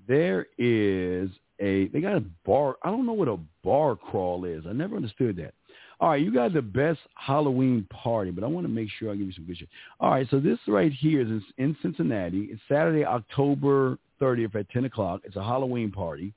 there 0.09 0.47
is 0.59 1.31
a 1.61 1.87
they 1.89 2.01
got 2.01 2.17
a 2.17 2.25
bar. 2.45 2.75
I 2.83 2.91
don't 2.91 3.07
know 3.07 3.13
what 3.13 3.29
a 3.29 3.39
bar 3.63 3.95
crawl 3.95 4.47
is. 4.47 4.65
I 4.69 4.73
never 4.73 4.97
understood 4.97 5.37
that. 5.37 5.55
All 6.01 6.09
right, 6.11 6.21
you 6.21 6.35
got 6.35 6.53
the 6.53 6.61
best 6.61 6.99
Halloween 7.15 7.87
party, 7.89 8.33
but 8.33 8.43
I 8.43 8.49
want 8.49 8.67
to 8.67 8.73
make 8.73 8.89
sure 8.99 9.13
I 9.13 9.15
give 9.15 9.29
you 9.29 9.33
some 9.33 9.47
good 9.47 9.59
shit. 9.59 9.69
All 10.01 10.11
right, 10.11 10.27
so 10.29 10.41
this 10.41 10.59
right 10.67 10.93
here 10.93 11.21
is 11.21 11.43
in 11.59 11.77
Cincinnati. 11.81 12.49
It's 12.51 12.61
Saturday, 12.69 13.05
October 13.05 13.97
30th 14.21 14.57
at 14.57 14.69
10 14.71 14.87
o'clock. 14.87 15.21
It's 15.23 15.37
a 15.37 15.45
Halloween 15.45 15.93
party. 15.93 16.35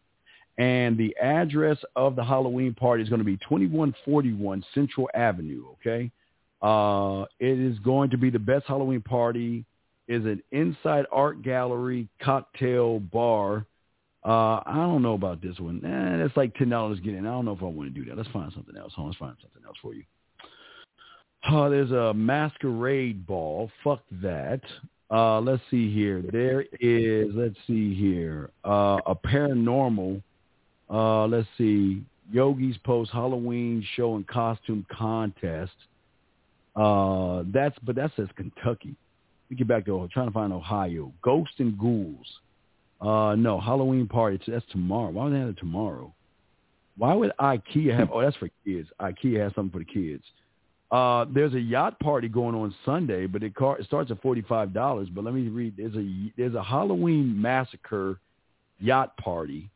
And 0.60 0.96
the 0.96 1.16
address 1.22 1.78
of 1.96 2.16
the 2.16 2.24
Halloween 2.24 2.76
party 2.76 3.02
is 3.02 3.10
going 3.10 3.20
to 3.20 3.26
be 3.26 3.38
2141 3.38 4.64
Central 4.74 5.10
Avenue, 5.16 5.66
okay? 5.74 6.12
Uh, 6.62 7.26
it 7.40 7.60
is 7.60 7.78
going 7.80 8.10
to 8.10 8.18
be 8.18 8.30
the 8.30 8.40
best 8.40 8.66
Halloween 8.68 9.02
party. 9.02 9.66
Is 10.08 10.24
an 10.24 10.42
inside 10.54 11.06
art 11.12 11.42
gallery 11.42 12.08
cocktail 12.22 13.00
bar. 13.00 13.66
Uh, 14.26 14.62
I 14.66 14.76
don't 14.76 15.02
know 15.02 15.16
about 15.16 15.42
this 15.42 15.60
one. 15.60 15.84
Eh, 15.84 16.18
that's 16.18 16.38
like 16.38 16.56
ten 16.56 16.70
dollars 16.70 17.02
get 17.02 17.14
in. 17.14 17.26
I 17.26 17.32
don't 17.32 17.44
know 17.44 17.52
if 17.52 17.62
I 17.62 17.66
want 17.66 17.94
to 17.94 18.00
do 18.00 18.06
that. 18.06 18.16
Let's 18.16 18.30
find 18.30 18.52
something 18.54 18.78
else. 18.78 18.94
Hold 18.96 19.06
on, 19.06 19.10
let's 19.10 19.20
find 19.20 19.36
something 19.42 19.64
else 19.66 19.76
for 19.82 19.94
you. 19.94 20.04
Uh, 21.44 21.68
there's 21.68 21.92
a 21.92 22.14
masquerade 22.14 23.28
ball. 23.28 23.70
Fuck 23.84 24.02
that. 24.22 24.62
Uh, 25.12 25.42
let's 25.42 25.62
see 25.70 25.94
here. 25.94 26.22
There 26.22 26.66
is. 26.80 27.28
Let's 27.34 27.58
see 27.68 27.94
here. 27.94 28.50
Uh, 28.66 29.00
a 29.06 29.16
paranormal. 29.16 30.22
Uh, 30.90 31.26
let's 31.28 31.48
see. 31.58 32.02
Yogi's 32.32 32.78
Post 32.86 33.12
Halloween 33.12 33.86
show 33.96 34.16
and 34.16 34.28
costume 34.28 34.86
contest. 34.90 35.74
Uh, 36.78 37.44
that's 37.52 37.76
but 37.84 37.96
that 37.96 38.12
says 38.16 38.28
Kentucky. 38.36 38.96
We 39.50 39.56
get 39.56 39.68
back 39.68 39.86
to 39.86 40.08
trying 40.14 40.28
to 40.28 40.34
find 40.34 40.54
Ohio. 40.54 41.12
Ghost 41.22 41.52
and 41.58 41.78
Ghouls. 41.78 42.28
Uh, 43.02 43.36
no, 43.36 43.60
Halloween 43.60 44.08
party. 44.08 44.40
That's 44.48 44.66
tomorrow. 44.72 45.10
Why 45.12 45.26
would 45.26 45.34
they 45.34 45.40
have 45.40 45.50
it 45.50 45.58
tomorrow? 45.58 46.14
Why 46.98 47.14
would 47.14 47.32
IKEA 47.40 47.98
have? 47.98 48.10
Oh, 48.12 48.22
that's 48.22 48.36
for 48.38 48.50
kids. 48.66 48.90
IKEA 49.00 49.40
has 49.40 49.54
something 49.56 49.72
for 49.72 49.80
the 49.80 49.86
kids. 49.86 50.24
Uh, 50.92 51.26
there's 51.34 51.54
a 51.54 51.60
yacht 51.60 52.00
party 52.00 52.28
going 52.28 52.56
on 52.56 52.74
Sunday, 52.86 53.26
but 53.26 53.44
it, 53.44 53.54
car, 53.56 53.78
it 53.78 53.86
starts 53.86 54.10
at 54.10 54.22
forty 54.22 54.42
five 54.42 54.74
dollars. 54.74 55.08
But 55.12 55.24
let 55.24 55.34
me 55.34 55.48
read. 55.48 55.76
There's 55.78 55.96
a 55.96 56.32
there's 56.38 56.56
a 56.56 56.64
Halloween 56.64 57.40
massacre 57.40 58.20
yacht 58.80 59.18
party. 59.18 59.70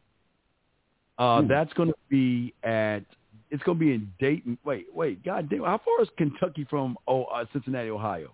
Uh, 1.17 1.41
hmm. 1.41 1.47
That's 1.47 1.71
going 1.73 1.89
to 1.89 1.95
be 2.09 2.53
at 2.63 3.03
it's 3.51 3.63
going 3.63 3.77
to 3.77 3.85
be 3.85 3.93
in 3.93 4.11
Dayton. 4.19 4.57
Wait, 4.65 4.87
wait, 4.93 5.23
God 5.23 5.49
damn! 5.49 5.63
How 5.63 5.79
far 5.83 6.01
is 6.01 6.09
Kentucky 6.17 6.65
from 6.69 6.97
oh, 7.07 7.25
uh, 7.25 7.45
Cincinnati, 7.53 7.89
Ohio? 7.89 8.31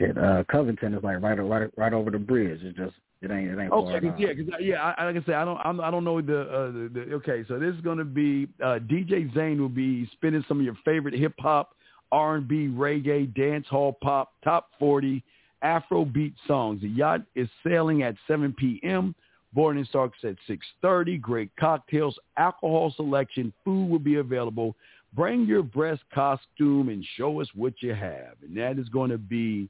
It, 0.00 0.16
uh, 0.16 0.44
Covington 0.50 0.94
is 0.94 1.02
like 1.02 1.20
right, 1.22 1.34
right, 1.34 1.70
right 1.76 1.92
over 1.92 2.10
the 2.10 2.18
bridge. 2.18 2.62
It 2.62 2.76
just 2.76 2.94
it 3.20 3.30
ain't 3.30 3.50
it 3.50 3.60
ain't 3.60 3.72
okay, 3.72 4.08
far. 4.08 4.16
yeah, 4.18 4.28
cause, 4.34 4.60
yeah. 4.60 4.94
I, 4.98 5.04
like 5.06 5.16
I 5.16 5.26
say, 5.26 5.34
I 5.34 5.44
don't 5.44 5.58
I'm, 5.64 5.80
I 5.80 5.90
don't 5.90 6.04
know 6.04 6.20
the, 6.20 6.40
uh, 6.40 6.66
the, 6.72 6.90
the 6.92 7.14
okay. 7.14 7.44
So 7.48 7.58
this 7.58 7.74
is 7.74 7.80
going 7.80 7.98
to 7.98 8.04
be 8.04 8.48
uh, 8.62 8.78
DJ 8.80 9.32
Zane 9.34 9.60
will 9.60 9.68
be 9.68 10.08
spinning 10.12 10.44
some 10.48 10.58
of 10.58 10.64
your 10.64 10.76
favorite 10.84 11.14
hip 11.14 11.34
hop, 11.38 11.76
R 12.12 12.36
and 12.36 12.48
B, 12.48 12.68
reggae, 12.68 13.34
dance 13.34 13.66
hall, 13.68 13.96
pop, 14.02 14.32
top 14.42 14.70
forty, 14.78 15.22
Afro 15.64 16.04
beat 16.04 16.34
songs. 16.46 16.82
The 16.82 16.88
yacht 16.88 17.22
is 17.34 17.48
sailing 17.66 18.02
at 18.02 18.14
7 18.28 18.52
p.m. 18.52 19.14
Boarding 19.54 19.84
starts 19.84 20.16
at 20.24 20.36
6.30. 20.48 21.20
Great 21.20 21.50
cocktails, 21.58 22.18
alcohol 22.36 22.92
selection, 22.96 23.52
food 23.64 23.88
will 23.88 23.98
be 23.98 24.16
available. 24.16 24.74
Bring 25.14 25.44
your 25.46 25.62
breast 25.62 26.02
costume 26.12 26.88
and 26.88 27.04
show 27.16 27.40
us 27.40 27.46
what 27.54 27.74
you 27.80 27.94
have. 27.94 28.34
And 28.42 28.56
that 28.56 28.78
is 28.78 28.88
going 28.88 29.10
to 29.10 29.18
be 29.18 29.68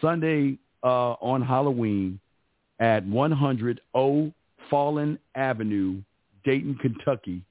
Sunday 0.00 0.58
uh, 0.82 1.12
on 1.12 1.42
Halloween 1.42 2.18
at 2.80 3.06
100 3.06 3.80
O 3.94 4.32
Fallen 4.68 5.18
Avenue, 5.34 6.02
Dayton, 6.44 6.76
Kentucky, 6.80 7.42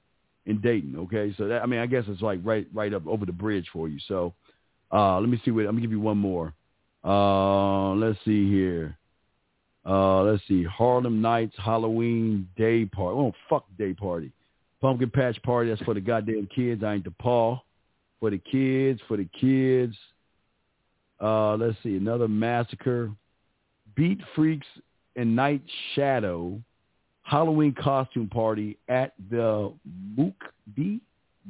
in 0.46 0.60
Dayton. 0.60 0.96
Okay, 0.96 1.34
so 1.38 1.48
that 1.48 1.62
I 1.62 1.66
mean, 1.66 1.80
I 1.80 1.86
guess 1.86 2.04
it's 2.08 2.22
like 2.22 2.40
right 2.42 2.66
right 2.74 2.92
up 2.92 3.06
over 3.06 3.24
the 3.24 3.32
bridge 3.32 3.66
for 3.72 3.88
you. 3.88 3.98
So 4.08 4.34
uh, 4.92 5.18
let 5.20 5.28
me 5.28 5.40
see 5.44 5.50
what 5.50 5.60
I'm 5.60 5.72
gonna 5.72 5.82
give 5.82 5.92
you 5.92 6.00
one 6.00 6.18
more. 6.18 6.52
Uh, 7.04 7.92
let's 7.94 8.18
see 8.24 8.50
here. 8.50 8.98
Uh, 9.86 10.22
let's 10.22 10.42
see, 10.46 10.64
Harlem 10.64 11.20
Nights 11.20 11.54
Halloween 11.56 12.48
Day 12.56 12.84
Party. 12.84 13.16
Oh, 13.18 13.32
fuck 13.48 13.64
day 13.78 13.94
party. 13.94 14.30
Pumpkin 14.80 15.10
Patch 15.10 15.42
Party. 15.42 15.70
That's 15.70 15.82
for 15.82 15.94
the 15.94 16.00
goddamn 16.00 16.48
kids. 16.54 16.82
I 16.84 16.94
ain't 16.94 17.04
the 17.04 17.10
paw. 17.12 17.58
For 18.18 18.30
the 18.30 18.38
kids. 18.38 19.00
For 19.08 19.16
the 19.16 19.28
kids. 19.38 19.96
Uh, 21.20 21.56
let's 21.56 21.76
see, 21.82 21.96
another 21.96 22.28
massacre. 22.28 23.10
Beat 23.94 24.20
Freaks 24.34 24.66
and 25.16 25.34
Night 25.36 25.62
Shadow 25.94 26.60
Halloween 27.22 27.74
costume 27.74 28.28
party 28.28 28.76
at 28.88 29.12
the 29.30 29.72
Mook 30.16 30.34
B, 30.74 31.00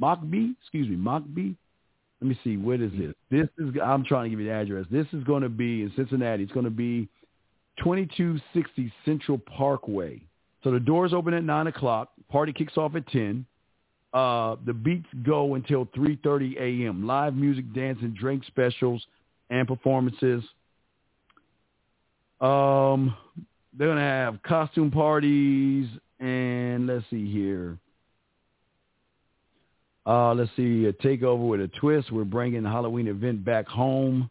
Mockbee, 0.01 0.55
excuse 0.61 0.89
me, 0.89 0.97
Mock 0.97 1.23
B. 1.35 1.57
Let 2.21 2.29
me 2.29 2.39
see, 2.45 2.59
what 2.59 2.81
is 2.81 2.93
this? 2.93 3.15
This 3.31 3.49
is, 3.59 3.75
I'm 3.83 4.05
trying 4.05 4.25
to 4.25 4.31
give 4.31 4.41
you 4.41 4.47
the 4.47 4.53
address. 4.53 4.85
This 4.91 5.07
is 5.13 5.25
going 5.25 5.43
to 5.43 5.49
be 5.49 5.83
in 5.83 5.93
Cincinnati. 5.97 6.43
It's 6.43 6.53
going 6.53 6.65
to 6.65 6.71
be 6.71 7.09
2260 7.79 8.93
Central 9.05 9.39
Parkway. 9.39 10.21
So 10.63 10.71
the 10.71 10.81
doors 10.81 11.13
open 11.13 11.35
at 11.35 11.45
9 11.45 11.67
o'clock. 11.69 12.11
Party 12.31 12.53
kicks 12.53 12.77
off 12.77 12.95
at 12.95 13.07
10. 13.09 13.47
Uh, 14.13 14.57
the 14.67 14.73
beats 14.73 15.09
go 15.25 15.55
until 15.55 15.87
3.30 15.87 16.57
a.m. 16.59 17.07
Live 17.07 17.35
music, 17.35 17.73
dance, 17.73 17.99
and 18.03 18.15
drink 18.15 18.45
specials 18.47 19.05
and 19.51 19.67
performances. 19.67 20.43
Um, 22.41 23.17
they're 23.77 23.89
going 23.89 23.99
to 23.99 24.03
have 24.03 24.43
costume 24.43 24.91
parties 24.91 25.89
and 26.19 26.87
let's 26.87 27.05
see 27.11 27.31
here. 27.31 27.79
Uh, 30.07 30.35
let's 30.35 30.51
see, 30.57 30.87
a 30.87 30.93
takeover 30.93 31.47
with 31.49 31.61
a 31.61 31.69
twist. 31.69 32.11
We're 32.11 32.25
bringing 32.25 32.63
the 32.63 32.69
Halloween 32.69 33.07
event 33.07 33.45
back 33.45 33.69
home 33.69 34.29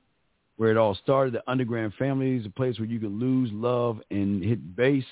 where 0.60 0.72
it 0.72 0.76
all 0.76 0.94
started. 0.94 1.34
The 1.34 1.50
Underground 1.50 1.94
Family 1.98 2.36
is 2.36 2.46
a 2.46 2.50
place 2.50 2.78
where 2.80 2.88
you 2.88 3.00
can 3.00 3.18
lose, 3.18 3.50
love, 3.54 4.02
and 4.12 4.44
hit 4.44 4.76
bass. 4.76 5.06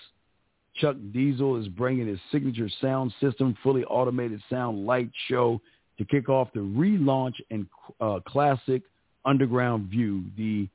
Chuck 0.75 0.97
Diesel 1.13 1.55
is 1.55 1.69
bringing 1.69 2.05
his 2.05 2.19
signature 2.33 2.69
sound 2.81 3.13
system, 3.21 3.55
fully 3.63 3.85
automated 3.85 4.41
sound 4.49 4.85
light 4.85 5.09
show 5.29 5.61
to 5.99 6.03
kick 6.03 6.27
off 6.27 6.49
the 6.53 6.59
relaunch 6.59 7.35
and 7.49 7.65
uh, 8.01 8.19
classic 8.27 8.81
Underground 9.23 9.89
View. 9.89 10.25
The 10.35 10.67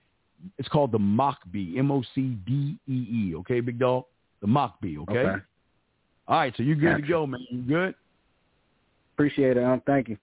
it's 0.58 0.68
called 0.68 0.90
the 0.90 0.98
Mockbee, 0.98 1.76
M-O-C-D-E-E. 1.76 3.34
Okay, 3.36 3.60
big 3.60 3.78
dog, 3.78 4.04
the 4.40 4.46
Mockbee. 4.46 4.96
Okay? 5.02 5.18
okay. 5.18 5.42
All 6.26 6.38
right, 6.38 6.54
so 6.56 6.62
you're 6.62 6.76
good 6.76 6.96
to 6.96 7.02
go, 7.02 7.26
man. 7.26 7.46
You 7.50 7.62
good? 7.62 7.94
Appreciate 9.14 9.58
it. 9.58 9.64
Um, 9.64 9.82
thank 9.84 10.08
you. 10.08 10.16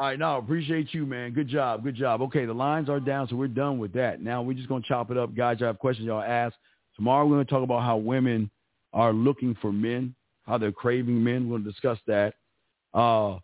All 0.00 0.06
right, 0.06 0.18
no, 0.18 0.38
appreciate 0.38 0.94
you, 0.94 1.04
man. 1.04 1.32
Good 1.32 1.48
job, 1.48 1.84
good 1.84 1.94
job. 1.94 2.22
Okay, 2.22 2.46
the 2.46 2.54
lines 2.54 2.88
are 2.88 2.98
down, 3.00 3.28
so 3.28 3.36
we're 3.36 3.46
done 3.48 3.78
with 3.78 3.92
that. 3.92 4.22
Now 4.22 4.40
we're 4.42 4.54
just 4.54 4.68
gonna 4.68 4.82
chop 4.86 5.10
it 5.10 5.18
up, 5.18 5.34
guys. 5.34 5.58
I 5.60 5.66
have 5.66 5.78
questions 5.78 6.06
y'all 6.06 6.22
ask. 6.22 6.54
Tomorrow 6.96 7.26
we're 7.26 7.34
gonna 7.36 7.44
talk 7.44 7.62
about 7.62 7.82
how 7.82 7.98
women 7.98 8.50
are 8.94 9.12
looking 9.12 9.54
for 9.60 9.70
men, 9.72 10.14
how 10.46 10.56
they're 10.58 10.72
craving 10.72 11.22
men. 11.22 11.48
We're 11.48 11.58
gonna 11.58 11.70
discuss 11.70 11.98
that. 12.06 12.34
Uh, 12.94 13.38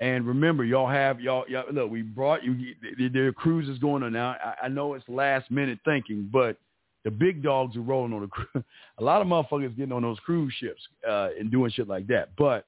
and 0.00 0.26
remember, 0.26 0.64
y'all 0.64 0.88
have 0.88 1.20
y'all, 1.20 1.44
y'all 1.48 1.64
look. 1.72 1.90
We 1.90 2.02
brought 2.02 2.42
you. 2.42 2.74
The, 2.98 3.08
the 3.08 3.32
cruise 3.36 3.68
is 3.68 3.78
going 3.78 4.02
on 4.02 4.12
now. 4.12 4.30
I, 4.44 4.64
I 4.64 4.68
know 4.68 4.94
it's 4.94 5.08
last 5.08 5.50
minute 5.52 5.78
thinking, 5.84 6.28
but 6.32 6.56
The 7.04 7.10
big 7.10 7.42
dogs 7.42 7.76
are 7.76 7.80
rolling 7.80 8.12
on 8.12 8.28
the 8.54 8.64
a 8.98 9.04
lot 9.04 9.22
of 9.22 9.28
motherfuckers 9.28 9.76
getting 9.76 9.92
on 9.92 10.02
those 10.02 10.18
cruise 10.20 10.52
ships 10.58 10.80
uh, 11.08 11.28
and 11.38 11.50
doing 11.50 11.70
shit 11.70 11.88
like 11.88 12.06
that. 12.08 12.30
But 12.36 12.64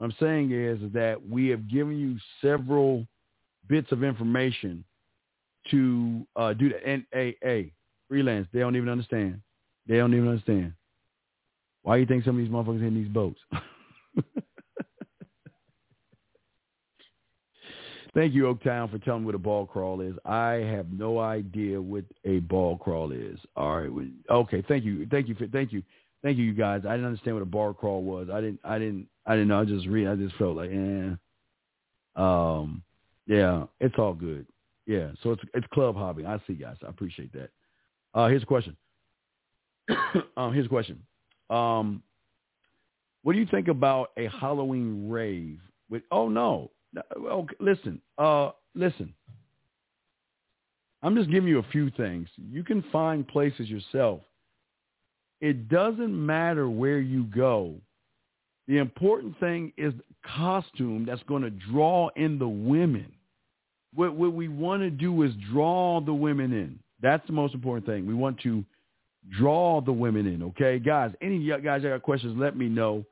I'm 0.00 0.14
saying 0.20 0.50
is, 0.52 0.78
that 0.92 1.26
we 1.26 1.48
have 1.48 1.68
given 1.68 1.96
you 1.98 2.16
several 2.40 3.06
bits 3.68 3.92
of 3.92 4.02
information 4.02 4.84
to 5.70 6.26
uh, 6.36 6.52
do 6.52 6.68
the 6.68 6.86
And 6.86 7.04
a 7.14 7.36
a 7.44 7.72
freelance, 8.08 8.46
they 8.52 8.60
don't 8.60 8.76
even 8.76 8.88
understand. 8.88 9.40
They 9.86 9.96
don't 9.96 10.14
even 10.14 10.28
understand. 10.28 10.74
Why 11.82 11.96
you 11.96 12.06
think 12.06 12.24
some 12.24 12.38
of 12.38 12.44
these 12.44 12.52
motherfuckers 12.52 12.86
in 12.86 12.94
these 12.94 13.08
boats? 13.08 13.40
Thank 18.14 18.32
you, 18.32 18.44
Oaktown, 18.44 18.90
for 18.92 18.98
telling 18.98 19.22
me 19.22 19.26
what 19.26 19.34
a 19.34 19.38
ball 19.38 19.66
crawl 19.66 20.00
is. 20.00 20.14
I 20.24 20.52
have 20.52 20.86
no 20.92 21.18
idea 21.18 21.80
what 21.82 22.04
a 22.24 22.38
ball 22.38 22.78
crawl 22.78 23.10
is. 23.10 23.38
All 23.56 23.80
right. 23.80 23.90
Okay. 24.30 24.62
Thank 24.68 24.84
you. 24.84 25.06
Thank 25.10 25.28
you. 25.28 25.34
Thank 25.52 25.72
you. 25.72 25.82
Thank 26.22 26.38
you, 26.38 26.44
you 26.44 26.54
guys. 26.54 26.82
I 26.86 26.92
didn't 26.92 27.06
understand 27.06 27.34
what 27.36 27.42
a 27.42 27.46
ball 27.46 27.74
crawl 27.74 28.02
was. 28.02 28.28
I 28.32 28.40
didn't. 28.40 28.60
I 28.64 28.78
didn't. 28.78 29.08
I 29.26 29.34
didn't 29.34 29.48
know. 29.48 29.60
I 29.60 29.64
just 29.64 29.86
read. 29.86 30.08
I 30.08 30.16
just 30.16 30.34
felt 30.36 30.56
like, 30.56 30.70
eh. 30.70 31.10
Um. 32.16 32.82
Yeah. 33.26 33.64
It's 33.80 33.94
all 33.98 34.14
good. 34.14 34.46
Yeah. 34.86 35.10
So 35.22 35.32
it's 35.32 35.42
it's 35.54 35.66
club 35.72 35.96
hobby. 35.96 36.26
I 36.26 36.38
see, 36.46 36.54
guys. 36.54 36.76
I 36.84 36.88
appreciate 36.88 37.32
that. 37.32 37.50
Uh, 38.14 38.28
here's 38.28 38.42
a 38.42 38.46
question. 38.46 38.76
um, 40.36 40.52
here's 40.52 40.66
a 40.66 40.68
question. 40.68 41.02
Um, 41.50 42.02
what 43.22 43.32
do 43.32 43.38
you 43.38 43.46
think 43.46 43.68
about 43.68 44.10
a 44.16 44.28
Halloween 44.28 45.08
rave? 45.08 45.58
With 45.90 46.02
oh 46.10 46.28
no, 46.28 46.70
okay, 47.16 47.54
listen, 47.60 48.00
uh, 48.18 48.50
listen. 48.74 49.14
I'm 51.02 51.14
just 51.14 51.30
giving 51.30 51.48
you 51.48 51.58
a 51.58 51.66
few 51.70 51.90
things. 51.90 52.28
You 52.36 52.64
can 52.64 52.82
find 52.90 53.28
places 53.28 53.68
yourself. 53.68 54.22
It 55.42 55.68
doesn't 55.68 56.26
matter 56.26 56.70
where 56.70 57.00
you 57.00 57.24
go. 57.24 57.74
The 58.66 58.78
important 58.78 59.38
thing 59.40 59.72
is 59.76 59.92
costume 60.36 61.04
that's 61.06 61.22
going 61.24 61.42
to 61.42 61.50
draw 61.50 62.08
in 62.16 62.38
the 62.38 62.48
women. 62.48 63.12
What, 63.94 64.14
what 64.14 64.32
we 64.32 64.48
want 64.48 64.82
to 64.82 64.90
do 64.90 65.22
is 65.22 65.32
draw 65.52 66.00
the 66.00 66.14
women 66.14 66.52
in. 66.52 66.78
That's 67.00 67.24
the 67.26 67.32
most 67.32 67.54
important 67.54 67.86
thing. 67.86 68.06
We 68.06 68.14
want 68.14 68.40
to 68.40 68.64
draw 69.30 69.80
the 69.80 69.92
women 69.92 70.26
in, 70.26 70.42
okay? 70.42 70.78
Guys, 70.78 71.12
any 71.20 71.46
guys 71.46 71.82
that 71.82 71.88
got 71.90 72.02
questions, 72.02 72.36
let 72.38 72.56
me 72.56 72.68
know. 72.68 73.04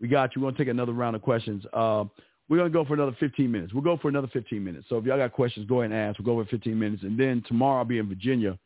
We 0.00 0.08
got 0.08 0.34
you. 0.34 0.42
We're 0.42 0.46
going 0.46 0.56
to 0.56 0.64
take 0.64 0.70
another 0.70 0.92
round 0.92 1.16
of 1.16 1.22
questions. 1.22 1.64
Uh, 1.72 2.04
we're 2.48 2.58
going 2.58 2.70
to 2.70 2.76
go 2.76 2.84
for 2.84 2.94
another 2.94 3.16
15 3.18 3.50
minutes. 3.50 3.72
We'll 3.72 3.82
go 3.82 3.96
for 3.96 4.08
another 4.08 4.28
15 4.28 4.62
minutes. 4.62 4.86
So 4.88 4.98
if 4.98 5.04
y'all 5.04 5.16
got 5.16 5.32
questions, 5.32 5.66
go 5.68 5.80
ahead 5.80 5.90
and 5.90 6.00
ask. 6.00 6.18
We'll 6.18 6.36
go 6.36 6.42
for 6.44 6.50
15 6.50 6.78
minutes. 6.78 7.02
And 7.02 7.18
then 7.18 7.42
tomorrow 7.48 7.78
I'll 7.78 7.84
be 7.84 7.98
in 7.98 8.08
Virginia. 8.08 8.58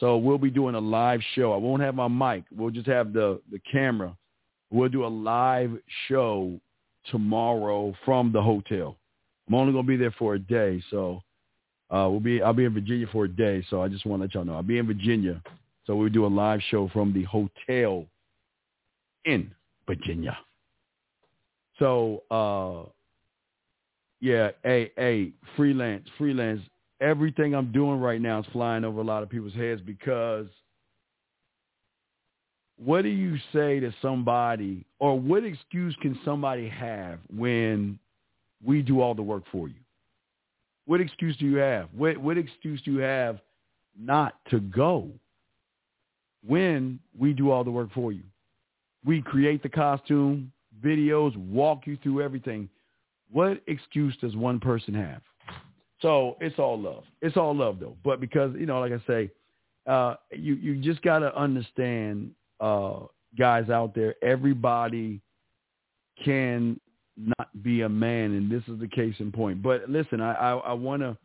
So 0.00 0.16
we'll 0.16 0.38
be 0.38 0.50
doing 0.50 0.74
a 0.74 0.80
live 0.80 1.20
show. 1.34 1.52
I 1.52 1.56
won't 1.56 1.82
have 1.82 1.94
my 1.94 2.08
mic. 2.08 2.44
We'll 2.54 2.70
just 2.70 2.86
have 2.86 3.12
the, 3.12 3.40
the 3.50 3.60
camera. 3.70 4.16
We'll 4.70 4.88
do 4.88 5.04
a 5.04 5.08
live 5.08 5.72
show 6.08 6.60
tomorrow 7.10 7.94
from 8.04 8.32
the 8.32 8.42
hotel. 8.42 8.96
I'm 9.48 9.54
only 9.54 9.72
to 9.72 9.82
be 9.82 9.96
there 9.96 10.14
for 10.18 10.34
a 10.34 10.38
day. 10.38 10.82
So 10.90 11.22
uh, 11.90 12.08
we'll 12.10 12.20
be, 12.20 12.42
I'll 12.42 12.52
be 12.52 12.64
in 12.64 12.74
Virginia 12.74 13.06
for 13.10 13.24
a 13.24 13.28
day. 13.28 13.64
So 13.70 13.82
I 13.82 13.88
just 13.88 14.04
want 14.04 14.20
to 14.20 14.24
let 14.24 14.34
y'all 14.34 14.44
know 14.44 14.54
I'll 14.54 14.62
be 14.62 14.78
in 14.78 14.86
Virginia. 14.86 15.42
So 15.86 15.96
we'll 15.96 16.10
do 16.10 16.26
a 16.26 16.28
live 16.28 16.60
show 16.70 16.88
from 16.92 17.14
the 17.14 17.24
hotel 17.24 18.04
in 19.24 19.50
Virginia. 19.86 20.36
So, 21.78 22.22
uh, 22.30 22.90
yeah, 24.20 24.50
hey, 24.64 24.90
hey, 24.96 25.32
freelance, 25.56 26.06
freelance. 26.18 26.60
Everything 27.00 27.54
I'm 27.54 27.70
doing 27.72 28.00
right 28.00 28.20
now 28.20 28.40
is 28.40 28.46
flying 28.52 28.84
over 28.84 29.00
a 29.00 29.04
lot 29.04 29.22
of 29.22 29.30
people's 29.30 29.54
heads 29.54 29.80
because 29.80 30.46
what 32.82 33.02
do 33.02 33.08
you 33.08 33.36
say 33.52 33.80
to 33.80 33.92
somebody 34.00 34.84
or 34.98 35.18
what 35.18 35.44
excuse 35.44 35.96
can 36.00 36.18
somebody 36.24 36.68
have 36.68 37.18
when 37.34 37.98
we 38.64 38.82
do 38.82 39.00
all 39.00 39.14
the 39.14 39.22
work 39.22 39.42
for 39.50 39.68
you? 39.68 39.74
What 40.86 41.00
excuse 41.00 41.36
do 41.36 41.46
you 41.46 41.56
have? 41.56 41.88
What, 41.96 42.16
what 42.18 42.38
excuse 42.38 42.80
do 42.82 42.92
you 42.92 43.00
have 43.00 43.38
not 43.98 44.36
to 44.50 44.60
go 44.60 45.08
when 46.46 46.98
we 47.18 47.32
do 47.32 47.50
all 47.50 47.64
the 47.64 47.70
work 47.70 47.92
for 47.92 48.12
you? 48.12 48.22
We 49.04 49.22
create 49.22 49.62
the 49.62 49.68
costume, 49.68 50.52
videos, 50.82 51.36
walk 51.36 51.86
you 51.86 51.98
through 52.02 52.22
everything. 52.22 52.68
What 53.30 53.60
excuse 53.66 54.16
does 54.20 54.34
one 54.34 54.60
person 54.60 54.94
have? 54.94 55.20
So 56.00 56.36
it's 56.40 56.58
all 56.58 56.80
love. 56.80 57.04
It's 57.20 57.36
all 57.36 57.54
love 57.54 57.80
though. 57.80 57.96
But 58.04 58.20
because, 58.20 58.54
you 58.58 58.66
know, 58.66 58.80
like 58.80 58.92
I 58.92 59.02
say, 59.06 59.30
uh, 59.86 60.14
you, 60.30 60.54
you 60.54 60.76
just 60.76 61.02
got 61.02 61.20
to 61.20 61.36
understand, 61.36 62.30
uh, 62.60 63.00
guys 63.38 63.70
out 63.70 63.94
there, 63.94 64.14
everybody 64.22 65.20
can 66.24 66.80
not 67.16 67.62
be 67.62 67.82
a 67.82 67.88
man. 67.88 68.32
And 68.32 68.50
this 68.50 68.62
is 68.68 68.78
the 68.80 68.88
case 68.88 69.14
in 69.18 69.32
point. 69.32 69.62
But 69.62 69.88
listen, 69.88 70.20
I, 70.20 70.34
I, 70.34 70.52
I 70.56 70.72
want 70.72 71.02
to 71.02 71.16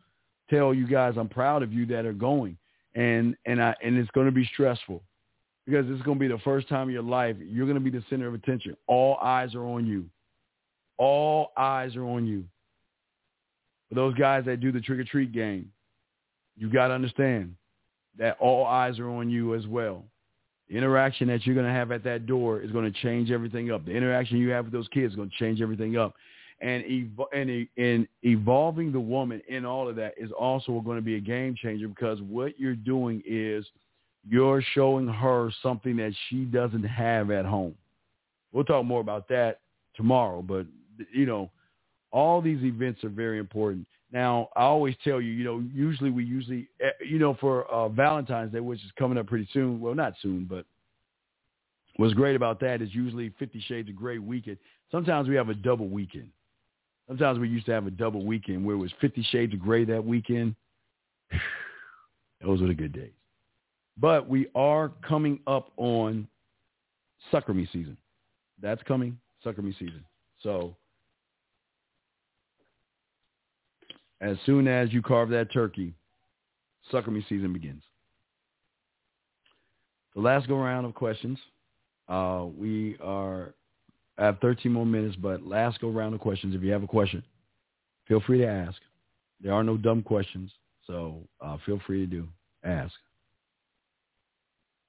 tell 0.50 0.74
you 0.74 0.86
guys, 0.86 1.14
I'm 1.16 1.28
proud 1.28 1.62
of 1.62 1.72
you 1.72 1.86
that 1.86 2.04
are 2.04 2.12
going 2.12 2.56
and, 2.94 3.36
and 3.46 3.62
I, 3.62 3.74
and 3.82 3.96
it's 3.96 4.10
going 4.10 4.26
to 4.26 4.32
be 4.32 4.48
stressful 4.52 5.02
because 5.66 5.86
it's 5.88 6.02
going 6.02 6.18
to 6.18 6.20
be 6.20 6.28
the 6.28 6.38
first 6.38 6.68
time 6.68 6.88
in 6.88 6.94
your 6.94 7.02
life 7.02 7.36
you're 7.40 7.66
going 7.66 7.82
to 7.82 7.90
be 7.90 7.90
the 7.90 8.04
center 8.10 8.28
of 8.28 8.34
attention. 8.34 8.76
All 8.86 9.16
eyes 9.22 9.54
are 9.54 9.64
on 9.64 9.86
you. 9.86 10.06
All 10.98 11.52
eyes 11.56 11.96
are 11.96 12.04
on 12.04 12.26
you. 12.26 12.44
For 13.88 13.94
those 13.96 14.14
guys 14.14 14.44
that 14.46 14.60
do 14.60 14.72
the 14.72 14.80
trick 14.80 14.98
or 15.00 15.04
treat 15.04 15.32
game, 15.32 15.70
you 16.56 16.70
got 16.70 16.88
to 16.88 16.94
understand 16.94 17.56
that 18.18 18.36
all 18.38 18.64
eyes 18.64 18.98
are 18.98 19.08
on 19.08 19.28
you 19.28 19.54
as 19.54 19.66
well. 19.66 20.04
Interaction 20.70 21.28
that 21.28 21.44
you're 21.44 21.54
going 21.54 21.66
to 21.66 21.72
have 21.72 21.92
at 21.92 22.02
that 22.04 22.26
door 22.26 22.60
is 22.60 22.70
going 22.70 22.90
to 22.90 23.00
change 23.00 23.30
everything 23.30 23.70
up. 23.70 23.84
The 23.84 23.92
interaction 23.92 24.38
you 24.38 24.50
have 24.50 24.64
with 24.64 24.72
those 24.72 24.88
kids 24.88 25.12
is 25.12 25.16
going 25.16 25.30
to 25.30 25.36
change 25.36 25.60
everything 25.60 25.96
up. 25.96 26.14
And, 26.60 26.82
ev- 26.84 27.26
and, 27.34 27.68
and 27.76 28.08
evolving 28.22 28.90
the 28.90 29.00
woman 29.00 29.42
in 29.48 29.66
all 29.66 29.88
of 29.88 29.96
that 29.96 30.14
is 30.16 30.30
also 30.32 30.80
going 30.80 30.96
to 30.96 31.02
be 31.02 31.16
a 31.16 31.20
game 31.20 31.54
changer 31.54 31.88
because 31.88 32.20
what 32.22 32.58
you're 32.58 32.76
doing 32.76 33.22
is 33.26 33.66
you're 34.28 34.62
showing 34.72 35.06
her 35.06 35.50
something 35.62 35.96
that 35.96 36.14
she 36.28 36.44
doesn't 36.44 36.84
have 36.84 37.30
at 37.30 37.44
home. 37.44 37.74
We'll 38.52 38.64
talk 38.64 38.84
more 38.86 39.00
about 39.00 39.28
that 39.28 39.60
tomorrow, 39.94 40.40
but 40.42 40.66
you 41.12 41.26
know, 41.26 41.50
all 42.10 42.40
these 42.40 42.62
events 42.62 43.04
are 43.04 43.10
very 43.10 43.38
important. 43.38 43.86
Now, 44.14 44.48
I 44.54 44.62
always 44.62 44.94
tell 45.02 45.20
you, 45.20 45.32
you 45.32 45.42
know, 45.42 45.60
usually 45.74 46.10
we 46.10 46.24
usually, 46.24 46.68
eh, 46.80 46.90
you 47.04 47.18
know, 47.18 47.36
for 47.40 47.64
uh, 47.64 47.88
Valentine's 47.88 48.52
Day, 48.52 48.60
which 48.60 48.78
is 48.84 48.92
coming 48.96 49.18
up 49.18 49.26
pretty 49.26 49.48
soon. 49.52 49.80
Well, 49.80 49.96
not 49.96 50.14
soon, 50.22 50.44
but 50.44 50.64
what's 51.96 52.14
great 52.14 52.36
about 52.36 52.60
that 52.60 52.80
is 52.80 52.94
usually 52.94 53.34
Fifty 53.40 53.60
Shades 53.60 53.88
of 53.88 53.96
Grey 53.96 54.18
weekend. 54.18 54.58
Sometimes 54.92 55.28
we 55.28 55.34
have 55.34 55.48
a 55.48 55.54
double 55.54 55.88
weekend. 55.88 56.28
Sometimes 57.08 57.40
we 57.40 57.48
used 57.48 57.66
to 57.66 57.72
have 57.72 57.88
a 57.88 57.90
double 57.90 58.24
weekend 58.24 58.64
where 58.64 58.76
it 58.76 58.78
was 58.78 58.92
Fifty 59.00 59.24
Shades 59.32 59.52
of 59.52 59.58
Grey 59.58 59.84
that 59.84 60.04
weekend. 60.04 60.54
Those 62.40 62.60
were 62.60 62.68
the 62.68 62.74
good 62.74 62.92
days. 62.92 63.12
But 63.98 64.28
we 64.28 64.46
are 64.54 64.92
coming 65.06 65.40
up 65.48 65.72
on 65.76 66.28
sucker 67.32 67.52
me 67.52 67.68
season. 67.72 67.96
That's 68.62 68.82
coming, 68.84 69.18
sucker 69.42 69.62
me 69.62 69.74
season. 69.76 70.04
So 70.40 70.76
as 74.24 74.38
soon 74.46 74.66
as 74.66 74.92
you 74.92 75.02
carve 75.02 75.28
that 75.30 75.52
turkey, 75.52 75.92
sucker 76.90 77.10
me 77.10 77.24
season 77.28 77.52
begins. 77.52 77.82
The 80.14 80.22
last 80.22 80.48
go 80.48 80.56
round 80.56 80.86
of 80.86 80.94
questions. 80.94 81.38
Uh, 82.08 82.46
we 82.56 82.96
are 83.02 83.54
I 84.16 84.24
have 84.24 84.38
13 84.40 84.72
more 84.72 84.86
minutes, 84.86 85.16
but 85.16 85.44
last 85.44 85.80
go 85.80 85.90
round 85.90 86.14
of 86.14 86.20
questions. 86.20 86.54
If 86.54 86.62
you 86.62 86.72
have 86.72 86.82
a 86.82 86.88
question, 86.88 87.22
feel 88.06 88.20
free 88.20 88.38
to 88.38 88.46
ask. 88.46 88.80
There 89.42 89.52
are 89.52 89.64
no 89.64 89.76
dumb 89.76 90.02
questions, 90.02 90.50
so 90.86 91.18
uh, 91.40 91.58
feel 91.66 91.80
free 91.86 92.00
to 92.00 92.06
do 92.06 92.28
ask. 92.64 92.94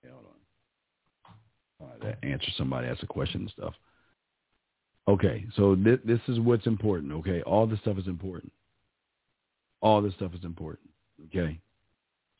Yeah, 0.03 0.11
hold 0.11 0.25
on. 1.81 1.89
Right, 1.89 2.01
that 2.21 2.27
answer 2.27 2.47
somebody 2.57 2.87
asks 2.87 3.03
a 3.03 3.07
question 3.07 3.41
and 3.41 3.49
stuff. 3.49 3.73
Okay, 5.07 5.45
so 5.55 5.75
th- 5.75 6.01
this 6.05 6.21
is 6.27 6.39
what's 6.39 6.67
important. 6.67 7.11
Okay, 7.11 7.41
all 7.41 7.67
this 7.67 7.79
stuff 7.79 7.97
is 7.97 8.07
important. 8.07 8.51
All 9.85 10.01
this 10.01 10.15
stuff 10.15 10.33
is 10.33 10.43
important. 10.43 10.89
Okay, 11.27 11.59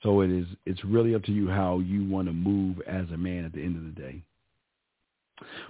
so 0.02 0.22
it 0.22 0.32
is. 0.32 0.48
It's 0.66 0.84
really 0.84 1.14
up 1.14 1.24
to 1.26 1.32
you 1.32 1.48
how 1.48 1.78
you 1.78 2.04
want 2.04 2.28
to 2.28 2.34
move 2.34 2.82
as 2.88 3.06
a 3.14 3.18
man 3.18 3.46
at 3.46 3.54
the 3.54 3.62
end 3.62 3.78
of 3.78 3.84
the 3.84 4.02
day. 4.02 4.24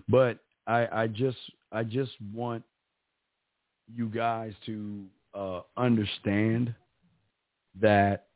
But 0.08 0.40
I, 0.66 0.88
I 1.04 1.08
just, 1.08 1.38
I 1.74 1.84
just 1.84 2.12
want 2.34 2.64
you 3.94 4.08
guys 4.08 4.54
to 4.68 5.04
uh, 5.34 5.62
understand 5.76 6.74
that 7.82 8.28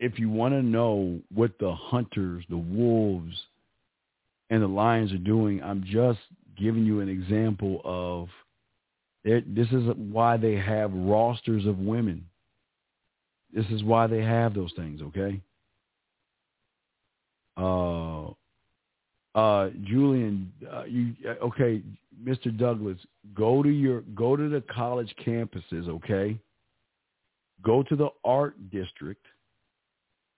if 0.00 0.18
you 0.18 0.30
want 0.30 0.52
to 0.54 0.62
know 0.62 1.20
what 1.32 1.52
the 1.60 1.72
hunters, 1.72 2.44
the 2.50 2.56
wolves, 2.56 3.36
and 4.50 4.60
the 4.60 4.66
lions 4.66 5.12
are 5.12 5.18
doing, 5.18 5.62
I'm 5.62 5.84
just 5.86 6.18
giving 6.58 6.84
you 6.84 6.98
an 6.98 7.08
example 7.08 7.80
of 7.84 8.28
it, 9.24 9.54
this 9.54 9.68
is 9.68 9.84
why 9.96 10.36
they 10.36 10.54
have 10.54 10.92
rosters 10.92 11.66
of 11.66 11.78
women. 11.78 12.26
This 13.52 13.66
is 13.70 13.82
why 13.82 14.06
they 14.06 14.22
have 14.22 14.54
those 14.54 14.72
things, 14.76 15.00
okay? 15.00 15.40
Uh, 17.56 18.30
uh, 19.34 19.70
Julian, 19.84 20.52
uh, 20.70 20.84
you 20.84 21.14
okay? 21.42 21.82
Mr. 22.22 22.56
Douglas, 22.56 22.98
go 23.34 23.62
to 23.62 23.68
your 23.68 24.02
go 24.14 24.36
to 24.36 24.48
the 24.48 24.60
college 24.62 25.12
campuses. 25.24 25.88
Okay, 25.88 26.38
go 27.62 27.82
to 27.84 27.96
the 27.96 28.08
art 28.24 28.54
district 28.70 29.24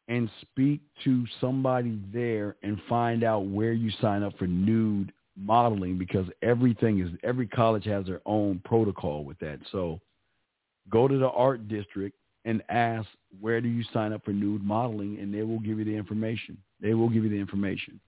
and 0.09 0.31
speak 0.43 0.81
to 1.05 1.25
somebody 1.41 1.99
there 2.13 2.57
and 2.63 2.81
find 2.89 3.25
out 3.25 3.47
where 3.47 3.73
you 3.73 3.91
sign 4.01 4.23
up 4.23 4.37
for 4.39 4.47
nude 4.47 5.13
modeling 5.37 5.99
because 5.99 6.27
everything 6.43 7.01
is 7.01 7.11
every 7.23 7.47
college 7.47 7.85
has 7.85 8.07
their 8.07 8.21
own 8.27 8.61
protocol 8.65 9.25
with 9.25 9.39
that. 9.41 9.59
So 9.73 10.01
go 10.91 11.09
to 11.09 11.19
the 11.19 11.29
art 11.29 11.69
district 11.69 12.17
and 12.45 12.63
ask 12.69 13.09
where 13.41 13.61
do 13.61 13.69
you 13.69 13.85
sign 13.93 14.13
up 14.13 14.25
for 14.25 14.33
nude 14.33 14.65
modeling 14.65 15.19
and 15.19 15.33
they 15.35 15.43
will 15.43 15.59
give 15.59 15.79
you 15.79 15.85
the 15.85 15.95
information. 15.95 16.57
They 16.81 16.95
will 16.95 17.09
give 17.09 17.25
you 17.25 17.31
the 17.31 17.37
information. 17.37 18.01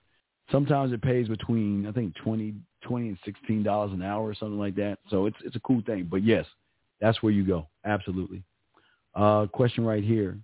Sometimes 0.50 0.92
it 0.92 1.02
pays 1.02 1.28
between 1.28 1.86
I 1.86 1.92
think 1.92 2.14
twenty 2.16 2.54
twenty 2.82 3.08
and 3.08 3.18
sixteen 3.24 3.62
dollars 3.62 3.92
an 3.92 4.02
hour 4.02 4.26
or 4.26 4.34
something 4.34 4.58
like 4.58 4.76
that. 4.76 4.98
So 5.10 5.26
it's 5.26 5.36
it's 5.44 5.56
a 5.56 5.60
cool 5.60 5.82
thing. 5.84 6.08
But 6.10 6.24
yes, 6.24 6.46
that's 7.00 7.22
where 7.22 7.32
you 7.32 7.44
go. 7.44 7.66
Absolutely. 7.84 8.42
Uh, 9.14 9.46
question 9.46 9.84
right 9.84 10.04
here. 10.04 10.38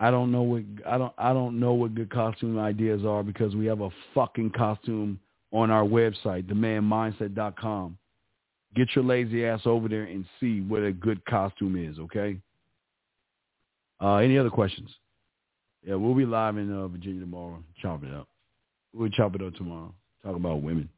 I 0.00 0.10
don't 0.10 0.30
know 0.30 0.42
what 0.42 0.62
I 0.86 0.98
don't 0.98 1.12
I 1.18 1.32
don't 1.32 1.58
know 1.58 1.72
what 1.72 1.94
good 1.94 2.10
costume 2.10 2.58
ideas 2.58 3.04
are 3.04 3.22
because 3.22 3.54
we 3.56 3.66
have 3.66 3.80
a 3.80 3.90
fucking 4.14 4.50
costume 4.50 5.18
on 5.52 5.70
our 5.70 5.84
website, 5.84 6.44
themanmindset.com. 6.44 7.98
Get 8.76 8.88
your 8.94 9.04
lazy 9.04 9.46
ass 9.46 9.62
over 9.64 9.88
there 9.88 10.04
and 10.04 10.24
see 10.38 10.60
what 10.60 10.82
a 10.82 10.92
good 10.92 11.24
costume 11.24 11.76
is, 11.76 11.98
okay? 11.98 12.36
Uh, 14.00 14.16
any 14.16 14.38
other 14.38 14.50
questions? 14.50 14.90
Yeah, 15.84 15.94
we'll 15.94 16.14
be 16.14 16.26
live 16.26 16.58
in 16.58 16.72
uh, 16.72 16.86
Virginia 16.86 17.20
tomorrow. 17.20 17.62
Chop 17.80 18.04
it 18.04 18.12
up. 18.12 18.28
We'll 18.92 19.08
chop 19.08 19.34
it 19.34 19.42
up 19.42 19.54
tomorrow. 19.54 19.92
Talk 20.22 20.36
about 20.36 20.62
women 20.62 20.88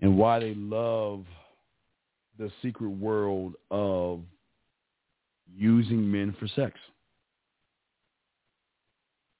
and 0.00 0.16
why 0.16 0.38
they 0.38 0.54
love 0.54 1.24
the 2.38 2.50
secret 2.62 2.88
world 2.88 3.54
of 3.70 4.20
using 5.54 6.10
men 6.10 6.34
for 6.38 6.48
sex. 6.48 6.78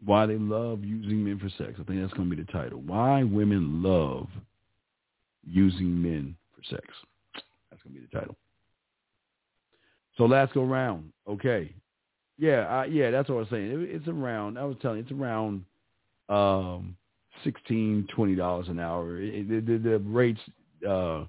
Why 0.05 0.27
they 0.27 0.37
love 0.37 0.85
using 0.85 1.25
men 1.25 1.39
for 1.39 1.49
sex. 1.51 1.79
I 1.79 1.85
think 1.85 2.01
that's 2.01 2.13
going 2.15 2.31
to 2.31 2.37
be 2.37 2.43
the 2.43 2.51
title. 2.53 2.81
Why 2.81 3.23
women 3.23 3.83
love 3.83 4.29
using 5.47 6.03
men 6.03 6.37
for 6.55 6.63
sex. 6.75 6.87
That's 7.71 7.83
going 7.83 7.95
to 7.95 8.01
be 8.01 8.07
the 8.11 8.19
title. 8.19 8.37
So 10.17 10.25
last 10.25 10.55
go 10.55 10.65
round. 10.65 11.13
Okay. 11.29 11.75
Yeah, 12.39 12.67
I, 12.67 12.85
yeah, 12.87 13.11
that's 13.11 13.29
what 13.29 13.37
I 13.37 13.39
was 13.41 13.49
saying. 13.51 13.71
It, 13.71 13.91
it's 13.91 14.09
around. 14.09 14.59
I 14.59 14.65
was 14.65 14.77
telling 14.81 14.99
you, 14.99 15.03
it's 15.03 15.13
around 15.13 15.65
um, 16.29 16.97
sixteen, 17.45 18.07
twenty 18.15 18.35
dollars 18.35 18.69
an 18.69 18.79
hour. 18.79 19.21
It, 19.21 19.49
the, 19.49 19.61
the, 19.61 19.79
the 19.79 19.99
rates 19.99 20.41
uh, 20.89 21.25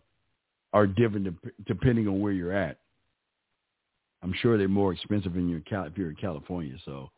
are 0.74 0.88
different 0.88 1.36
depending 1.68 2.08
on 2.08 2.22
where 2.22 2.32
you're 2.32 2.54
at. 2.54 2.78
I'm 4.24 4.34
sure 4.42 4.58
they're 4.58 4.68
more 4.68 4.94
expensive 4.94 5.36
in 5.36 5.50
your 5.50 5.62
if 5.86 5.98
you're 5.98 6.10
in 6.10 6.16
California. 6.16 6.76
So 6.86 7.10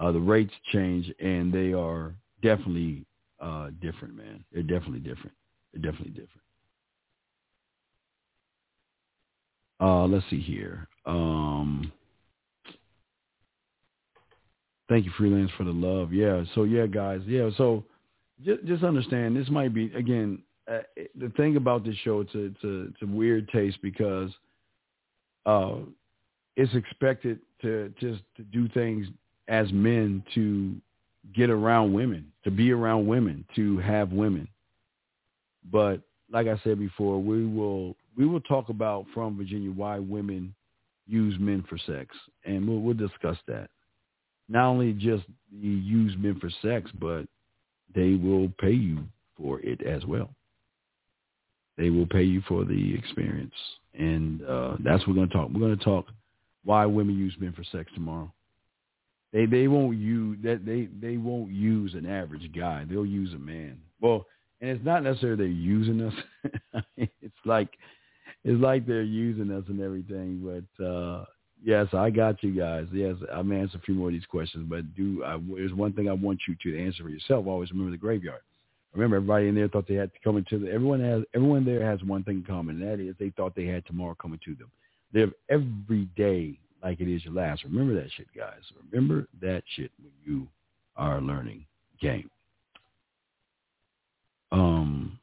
uh, 0.00 0.10
the 0.10 0.18
rates 0.18 0.52
change, 0.72 1.12
and 1.20 1.52
they 1.52 1.72
are 1.72 2.14
definitely 2.42 3.04
uh, 3.40 3.68
different, 3.80 4.16
man. 4.16 4.42
They're 4.52 4.62
definitely 4.62 5.00
different. 5.00 5.32
They're 5.72 5.82
definitely 5.82 6.12
different. 6.12 6.40
Uh, 9.78 10.06
let's 10.06 10.24
see 10.28 10.40
here. 10.40 10.88
Um, 11.06 11.92
thank 14.88 15.04
you, 15.04 15.12
freelance, 15.16 15.50
for 15.56 15.64
the 15.64 15.72
love. 15.72 16.12
Yeah. 16.12 16.44
So 16.54 16.64
yeah, 16.64 16.86
guys. 16.86 17.20
Yeah. 17.26 17.50
So 17.56 17.84
just, 18.44 18.64
just 18.64 18.84
understand 18.84 19.36
this 19.36 19.48
might 19.48 19.72
be 19.74 19.92
again 19.94 20.42
uh, 20.70 20.80
the 21.18 21.30
thing 21.36 21.56
about 21.56 21.84
this 21.84 21.96
show. 22.04 22.20
It's 22.20 22.34
a, 22.34 22.44
it's 22.46 22.64
a, 22.64 22.80
it's 22.88 23.02
a 23.02 23.06
weird 23.06 23.48
taste 23.48 23.78
because 23.82 24.30
uh, 25.46 25.76
it's 26.56 26.74
expected 26.74 27.40
to 27.62 27.92
just 27.98 28.22
to 28.36 28.42
do 28.44 28.68
things 28.68 29.06
as 29.50 29.70
men 29.72 30.22
to 30.34 30.74
get 31.34 31.50
around 31.50 31.92
women, 31.92 32.32
to 32.44 32.50
be 32.50 32.72
around 32.72 33.06
women, 33.06 33.44
to 33.56 33.78
have 33.78 34.12
women. 34.12 34.48
But 35.70 36.00
like 36.32 36.46
I 36.46 36.58
said 36.64 36.78
before, 36.78 37.20
we 37.20 37.46
will 37.46 37.96
we 38.16 38.26
will 38.26 38.40
talk 38.40 38.70
about 38.70 39.04
from 39.12 39.36
Virginia 39.36 39.70
why 39.70 39.98
women 39.98 40.54
use 41.06 41.34
men 41.38 41.64
for 41.68 41.76
sex, 41.78 42.16
and 42.44 42.66
we'll, 42.66 42.78
we'll 42.78 42.94
discuss 42.94 43.36
that. 43.48 43.68
Not 44.48 44.66
only 44.66 44.92
just 44.92 45.24
use 45.52 46.14
men 46.18 46.38
for 46.40 46.50
sex, 46.62 46.90
but 47.00 47.26
they 47.94 48.14
will 48.14 48.52
pay 48.60 48.72
you 48.72 49.00
for 49.36 49.60
it 49.60 49.84
as 49.84 50.04
well. 50.06 50.30
They 51.76 51.90
will 51.90 52.06
pay 52.06 52.22
you 52.22 52.42
for 52.46 52.64
the 52.64 52.94
experience, 52.94 53.54
and 53.98 54.42
uh, 54.44 54.76
that's 54.84 55.00
what 55.06 55.16
we're 55.16 55.26
going 55.26 55.28
to 55.28 55.34
talk. 55.34 55.50
We're 55.52 55.60
going 55.60 55.78
to 55.78 55.84
talk 55.84 56.06
why 56.64 56.86
women 56.86 57.18
use 57.18 57.34
men 57.40 57.52
for 57.52 57.64
sex 57.64 57.90
tomorrow. 57.94 58.32
They 59.32 59.46
they 59.46 59.68
won't 59.68 59.96
use 59.96 60.38
that 60.42 60.64
they 60.64 60.88
they 61.00 61.16
won't 61.16 61.50
use 61.50 61.94
an 61.94 62.06
average 62.06 62.50
guy. 62.54 62.84
They'll 62.88 63.06
use 63.06 63.32
a 63.34 63.38
man. 63.38 63.78
Well, 64.00 64.26
and 64.60 64.70
it's 64.70 64.84
not 64.84 65.04
necessarily 65.04 65.36
they're 65.36 65.46
using 65.46 66.02
us. 66.02 66.14
it's 66.96 67.34
like 67.44 67.68
it's 68.44 68.60
like 68.60 68.86
they're 68.86 69.02
using 69.02 69.50
us 69.52 69.64
and 69.68 69.80
everything. 69.80 70.42
But 70.78 70.84
uh 70.84 71.24
yes, 71.64 71.86
I 71.92 72.10
got 72.10 72.42
you 72.42 72.52
guys. 72.52 72.86
Yes, 72.92 73.16
I'm 73.32 73.52
answer 73.52 73.78
a 73.78 73.82
few 73.82 73.94
more 73.94 74.08
of 74.08 74.14
these 74.14 74.26
questions, 74.26 74.66
but 74.68 74.94
do 74.96 75.22
I, 75.24 75.38
there's 75.54 75.74
one 75.74 75.92
thing 75.92 76.08
I 76.08 76.12
want 76.12 76.40
you 76.48 76.56
to 76.62 76.84
answer 76.84 77.04
for 77.04 77.10
yourself. 77.10 77.46
Always 77.46 77.70
remember 77.70 77.92
the 77.92 77.98
graveyard. 77.98 78.40
Remember, 78.92 79.16
everybody 79.16 79.46
in 79.46 79.54
there 79.54 79.68
thought 79.68 79.86
they 79.86 79.94
had 79.94 80.12
to 80.12 80.20
come 80.24 80.36
into 80.36 80.58
the. 80.58 80.72
Everyone 80.72 81.00
has 81.00 81.22
everyone 81.34 81.64
there 81.64 81.88
has 81.88 82.02
one 82.02 82.24
thing 82.24 82.38
in 82.38 82.44
common, 82.44 82.82
and 82.82 82.90
that 82.90 83.00
is 83.00 83.14
they 83.20 83.30
thought 83.30 83.54
they 83.54 83.66
had 83.66 83.86
tomorrow 83.86 84.16
coming 84.20 84.40
to 84.44 84.56
them. 84.56 84.70
Live 85.14 85.32
every 85.48 86.08
day 86.16 86.58
like 86.82 87.00
it 87.00 87.08
is 87.08 87.24
your 87.24 87.34
last. 87.34 87.64
Remember 87.64 87.94
that 87.94 88.10
shit, 88.16 88.26
guys. 88.36 88.60
Remember 88.90 89.28
that 89.40 89.62
shit 89.76 89.90
when 90.02 90.12
you 90.24 90.48
are 90.96 91.20
learning 91.20 91.66
game. 92.00 92.30
Um, 94.52 95.18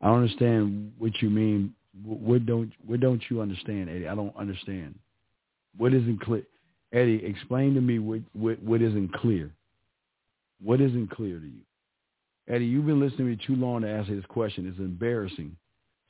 I 0.00 0.10
understand 0.10 0.92
what 0.98 1.12
you 1.22 1.30
mean. 1.30 1.74
What 2.04 2.46
don't 2.46 2.72
what 2.86 3.00
don't 3.00 3.22
you 3.28 3.40
understand, 3.40 3.88
Eddie? 3.88 4.06
I 4.06 4.14
don't 4.14 4.36
understand. 4.36 4.94
What 5.76 5.94
isn't 5.94 6.20
clear, 6.20 6.44
Eddie? 6.92 7.24
Explain 7.24 7.74
to 7.74 7.80
me 7.80 7.98
what 7.98 8.20
what, 8.34 8.62
what 8.62 8.82
isn't 8.82 9.12
clear. 9.14 9.50
What 10.62 10.80
isn't 10.80 11.10
clear 11.10 11.38
to 11.38 11.46
you, 11.46 11.62
Eddie? 12.48 12.66
You've 12.66 12.86
been 12.86 13.00
listening 13.00 13.18
to 13.18 13.36
me 13.36 13.38
too 13.46 13.56
long 13.56 13.82
to 13.82 13.88
answer 13.88 14.14
this 14.14 14.26
question. 14.26 14.68
It's 14.68 14.78
embarrassing. 14.78 15.56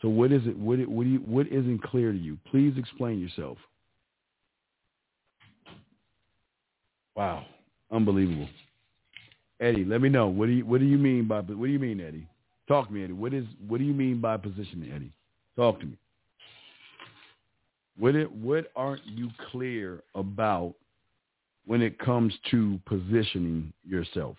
So 0.01 0.09
what 0.09 0.33
is 0.33 0.47
it? 0.47 0.57
What 0.57 0.79
what 0.89 1.05
do 1.05 1.11
you 1.11 1.19
what 1.21 1.47
isn't 1.49 1.83
clear 1.83 2.13
to 2.13 2.19
you? 2.19 2.39
Please 2.51 2.75
explain 2.77 3.21
yourself. 3.21 3.59
Wow, 7.17 7.45
unbelievable. 7.91 8.49
Eddie, 9.61 9.85
let 9.85 10.01
me 10.01 10.09
know. 10.09 10.29
What 10.29 10.47
do 10.47 10.53
you 10.53 10.65
what 10.65 10.81
do 10.81 10.87
you 10.87 10.99
mean 10.99 11.27
by 11.27 11.41
what 11.41 11.47
do 11.49 11.67
you 11.67 11.81
mean, 11.81 12.01
Eddie? 12.01 12.29
Talk 12.69 12.89
to 12.89 12.93
me, 12.93 13.03
Eddie. 13.03 13.13
What 13.13 13.35
is 13.35 13.45
what 13.67 13.79
do 13.79 13.85
you 13.85 13.95
mean 13.95 14.21
by 14.21 14.37
positioning, 14.37 14.93
Eddie? 14.93 15.13
Talk 15.57 15.81
to 15.81 15.87
me. 15.87 15.97
What 17.99 18.15
it 18.15 18.31
what 18.31 18.71
aren't 18.77 19.05
you 19.05 19.31
clear 19.51 20.05
about 20.15 20.75
when 21.67 21.83
it 21.83 21.99
comes 21.99 22.33
to 22.53 22.79
positioning 22.87 23.73
yourself? 23.85 24.37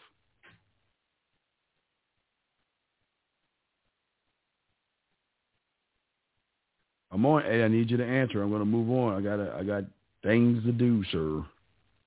I'm 7.20 7.26
on. 7.26 7.44
I 7.44 7.68
need 7.68 7.92
you 7.92 7.98
to 7.98 8.06
answer. 8.06 8.42
I'm 8.42 8.50
going 8.50 8.62
to 8.62 8.66
move 8.66 8.90
on. 8.90 9.14
I 9.14 9.22
got 9.22 9.40
I 9.54 9.64
got 9.64 9.84
things 10.24 10.64
to 10.64 10.72
do, 10.72 11.04
sir. 11.12 11.44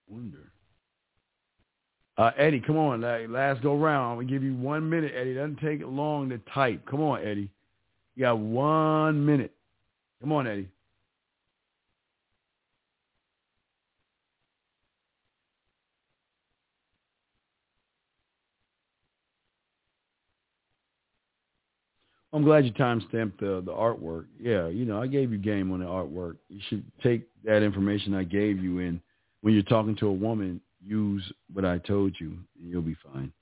Wonder. 0.09 0.51
Uh, 2.17 2.31
Eddie, 2.39 2.61
come 2.61 2.79
on. 2.79 3.03
Last 3.31 3.63
go 3.63 3.77
round. 3.77 4.13
I'm 4.13 4.17
going 4.17 4.29
to 4.29 4.33
give 4.33 4.43
you 4.43 4.55
one 4.55 4.89
minute, 4.89 5.13
Eddie. 5.15 5.33
It 5.33 5.35
doesn't 5.35 5.61
take 5.61 5.81
long 5.85 6.31
to 6.31 6.39
type. 6.55 6.87
Come 6.87 7.03
on, 7.03 7.21
Eddie. 7.21 7.51
You 8.17 8.23
got 8.23 8.39
one 8.39 9.25
minute. 9.27 9.53
Come 10.23 10.33
on, 10.33 10.47
Eddie. 10.47 10.69
I'm 22.33 22.45
glad 22.45 22.65
you 22.65 22.73
timestamped 22.73 23.39
the 23.41 23.63
the 23.65 23.73
artwork. 23.73 24.27
Yeah, 24.41 24.69
you 24.69 24.85
know, 24.85 25.01
I 25.03 25.07
gave 25.07 25.33
you 25.33 25.39
game 25.39 25.73
on 25.73 25.81
the 25.81 25.87
artwork. 25.87 26.37
You 26.49 26.61
should 26.69 26.85
take 27.03 27.29
that 27.45 27.63
information 27.63 28.15
I 28.15 28.25
gave 28.25 28.63
you 28.63 28.79
and 28.81 29.01
when 29.43 29.55
you're 29.55 29.63
talking 29.65 29.97
to 29.97 30.07
a 30.09 30.13
woman, 30.13 30.61
use 30.85 31.23
what 31.53 31.65
I 31.65 31.79
told 31.79 32.15
you 32.21 32.39
and 32.61 32.71
you'll 32.71 32.83
be 32.83 32.97
fine. 33.13 33.33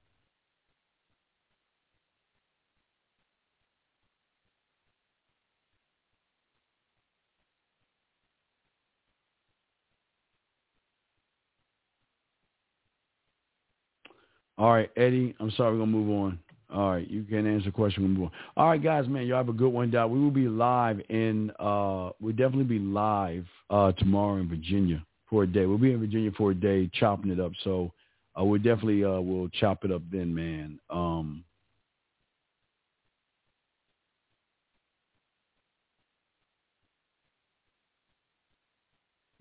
All 14.59 14.73
right, 14.73 14.91
Eddie, 14.97 15.35
I'm 15.41 15.51
sorry, 15.53 15.73
we're 15.73 15.79
going 15.79 15.93
to 15.93 15.97
move 15.99 16.11
on. 16.25 16.39
All 16.73 16.93
right, 16.93 17.11
you 17.11 17.25
can 17.25 17.47
answer 17.47 17.67
the 17.67 17.73
question. 17.73 18.19
We'll. 18.19 18.31
All 18.57 18.69
right, 18.69 18.83
guys, 18.83 19.09
man, 19.09 19.27
y'all 19.27 19.39
have 19.39 19.49
a 19.49 19.53
good 19.53 19.73
one. 19.73 19.91
We 19.91 20.21
will 20.21 20.31
be 20.31 20.47
live 20.49 21.01
in. 21.09 21.51
uh 21.59 22.11
We'll 22.21 22.33
definitely 22.37 22.65
be 22.65 22.79
live 22.79 23.45
uh 23.71 23.93
tomorrow 23.93 24.37
in 24.37 24.49
Virginia 24.49 25.05
for 25.29 25.43
a 25.43 25.47
day. 25.47 25.67
We'll 25.67 25.79
be 25.79 25.93
in 25.93 26.01
Virginia 26.01 26.31
for 26.37 26.53
a 26.53 26.55
day, 26.55 26.89
chopping 26.95 27.31
it 27.33 27.41
up. 27.41 27.53
So 27.65 27.93
uh, 28.39 28.45
we 28.45 28.59
definitely 28.59 29.05
uh 29.05 29.21
will 29.21 29.49
chop 29.49 29.85
it 29.85 29.91
up 29.91 30.03
then, 30.13 30.35
man. 30.35 30.79
Um. 30.91 31.45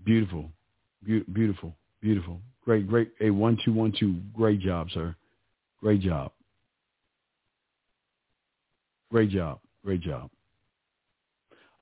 Beautiful, 0.03 0.49
Be- 1.05 1.25
beautiful, 1.33 1.75
beautiful. 2.01 2.39
Great, 2.65 2.87
great. 2.87 3.11
A 3.21 3.29
one 3.29 3.57
two 3.63 3.73
one 3.73 3.93
two. 3.99 4.15
Great 4.35 4.59
job, 4.59 4.87
sir. 4.91 5.15
Great 5.81 6.01
job. 6.01 6.31
Great 9.11 9.29
job. 9.29 9.59
Great 9.83 10.01
job. 10.01 10.29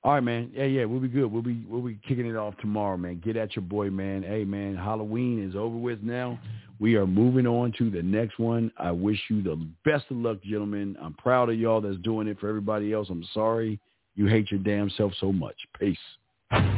All 0.04 0.14
right, 0.14 0.20
man. 0.20 0.50
Yeah, 0.54 0.64
yeah, 0.64 0.84
we'll 0.84 1.00
be 1.00 1.08
good. 1.08 1.26
We'll 1.30 1.42
be 1.42 1.64
we'll 1.68 1.82
be 1.82 1.98
kicking 2.06 2.26
it 2.26 2.36
off 2.36 2.56
tomorrow, 2.58 2.96
man. 2.96 3.20
Get 3.24 3.36
at 3.36 3.56
your 3.56 3.64
boy, 3.64 3.90
man. 3.90 4.22
Hey, 4.22 4.44
man, 4.44 4.76
Halloween 4.76 5.46
is 5.46 5.56
over 5.56 5.76
with 5.76 6.02
now. 6.02 6.38
We 6.78 6.94
are 6.94 7.06
moving 7.06 7.46
on 7.46 7.72
to 7.78 7.90
the 7.90 8.02
next 8.02 8.38
one. 8.38 8.70
I 8.78 8.92
wish 8.92 9.20
you 9.28 9.42
the 9.42 9.56
best 9.84 10.04
of 10.10 10.18
luck, 10.18 10.40
gentlemen. 10.42 10.96
I'm 11.02 11.14
proud 11.14 11.50
of 11.50 11.58
y'all 11.58 11.80
that's 11.80 11.98
doing 11.98 12.28
it 12.28 12.38
for 12.38 12.48
everybody 12.48 12.92
else. 12.92 13.08
I'm 13.10 13.24
sorry 13.34 13.80
you 14.14 14.26
hate 14.26 14.50
your 14.50 14.60
damn 14.60 14.90
self 14.90 15.12
so 15.20 15.32
much. 15.32 15.56
Peace. 15.78 16.77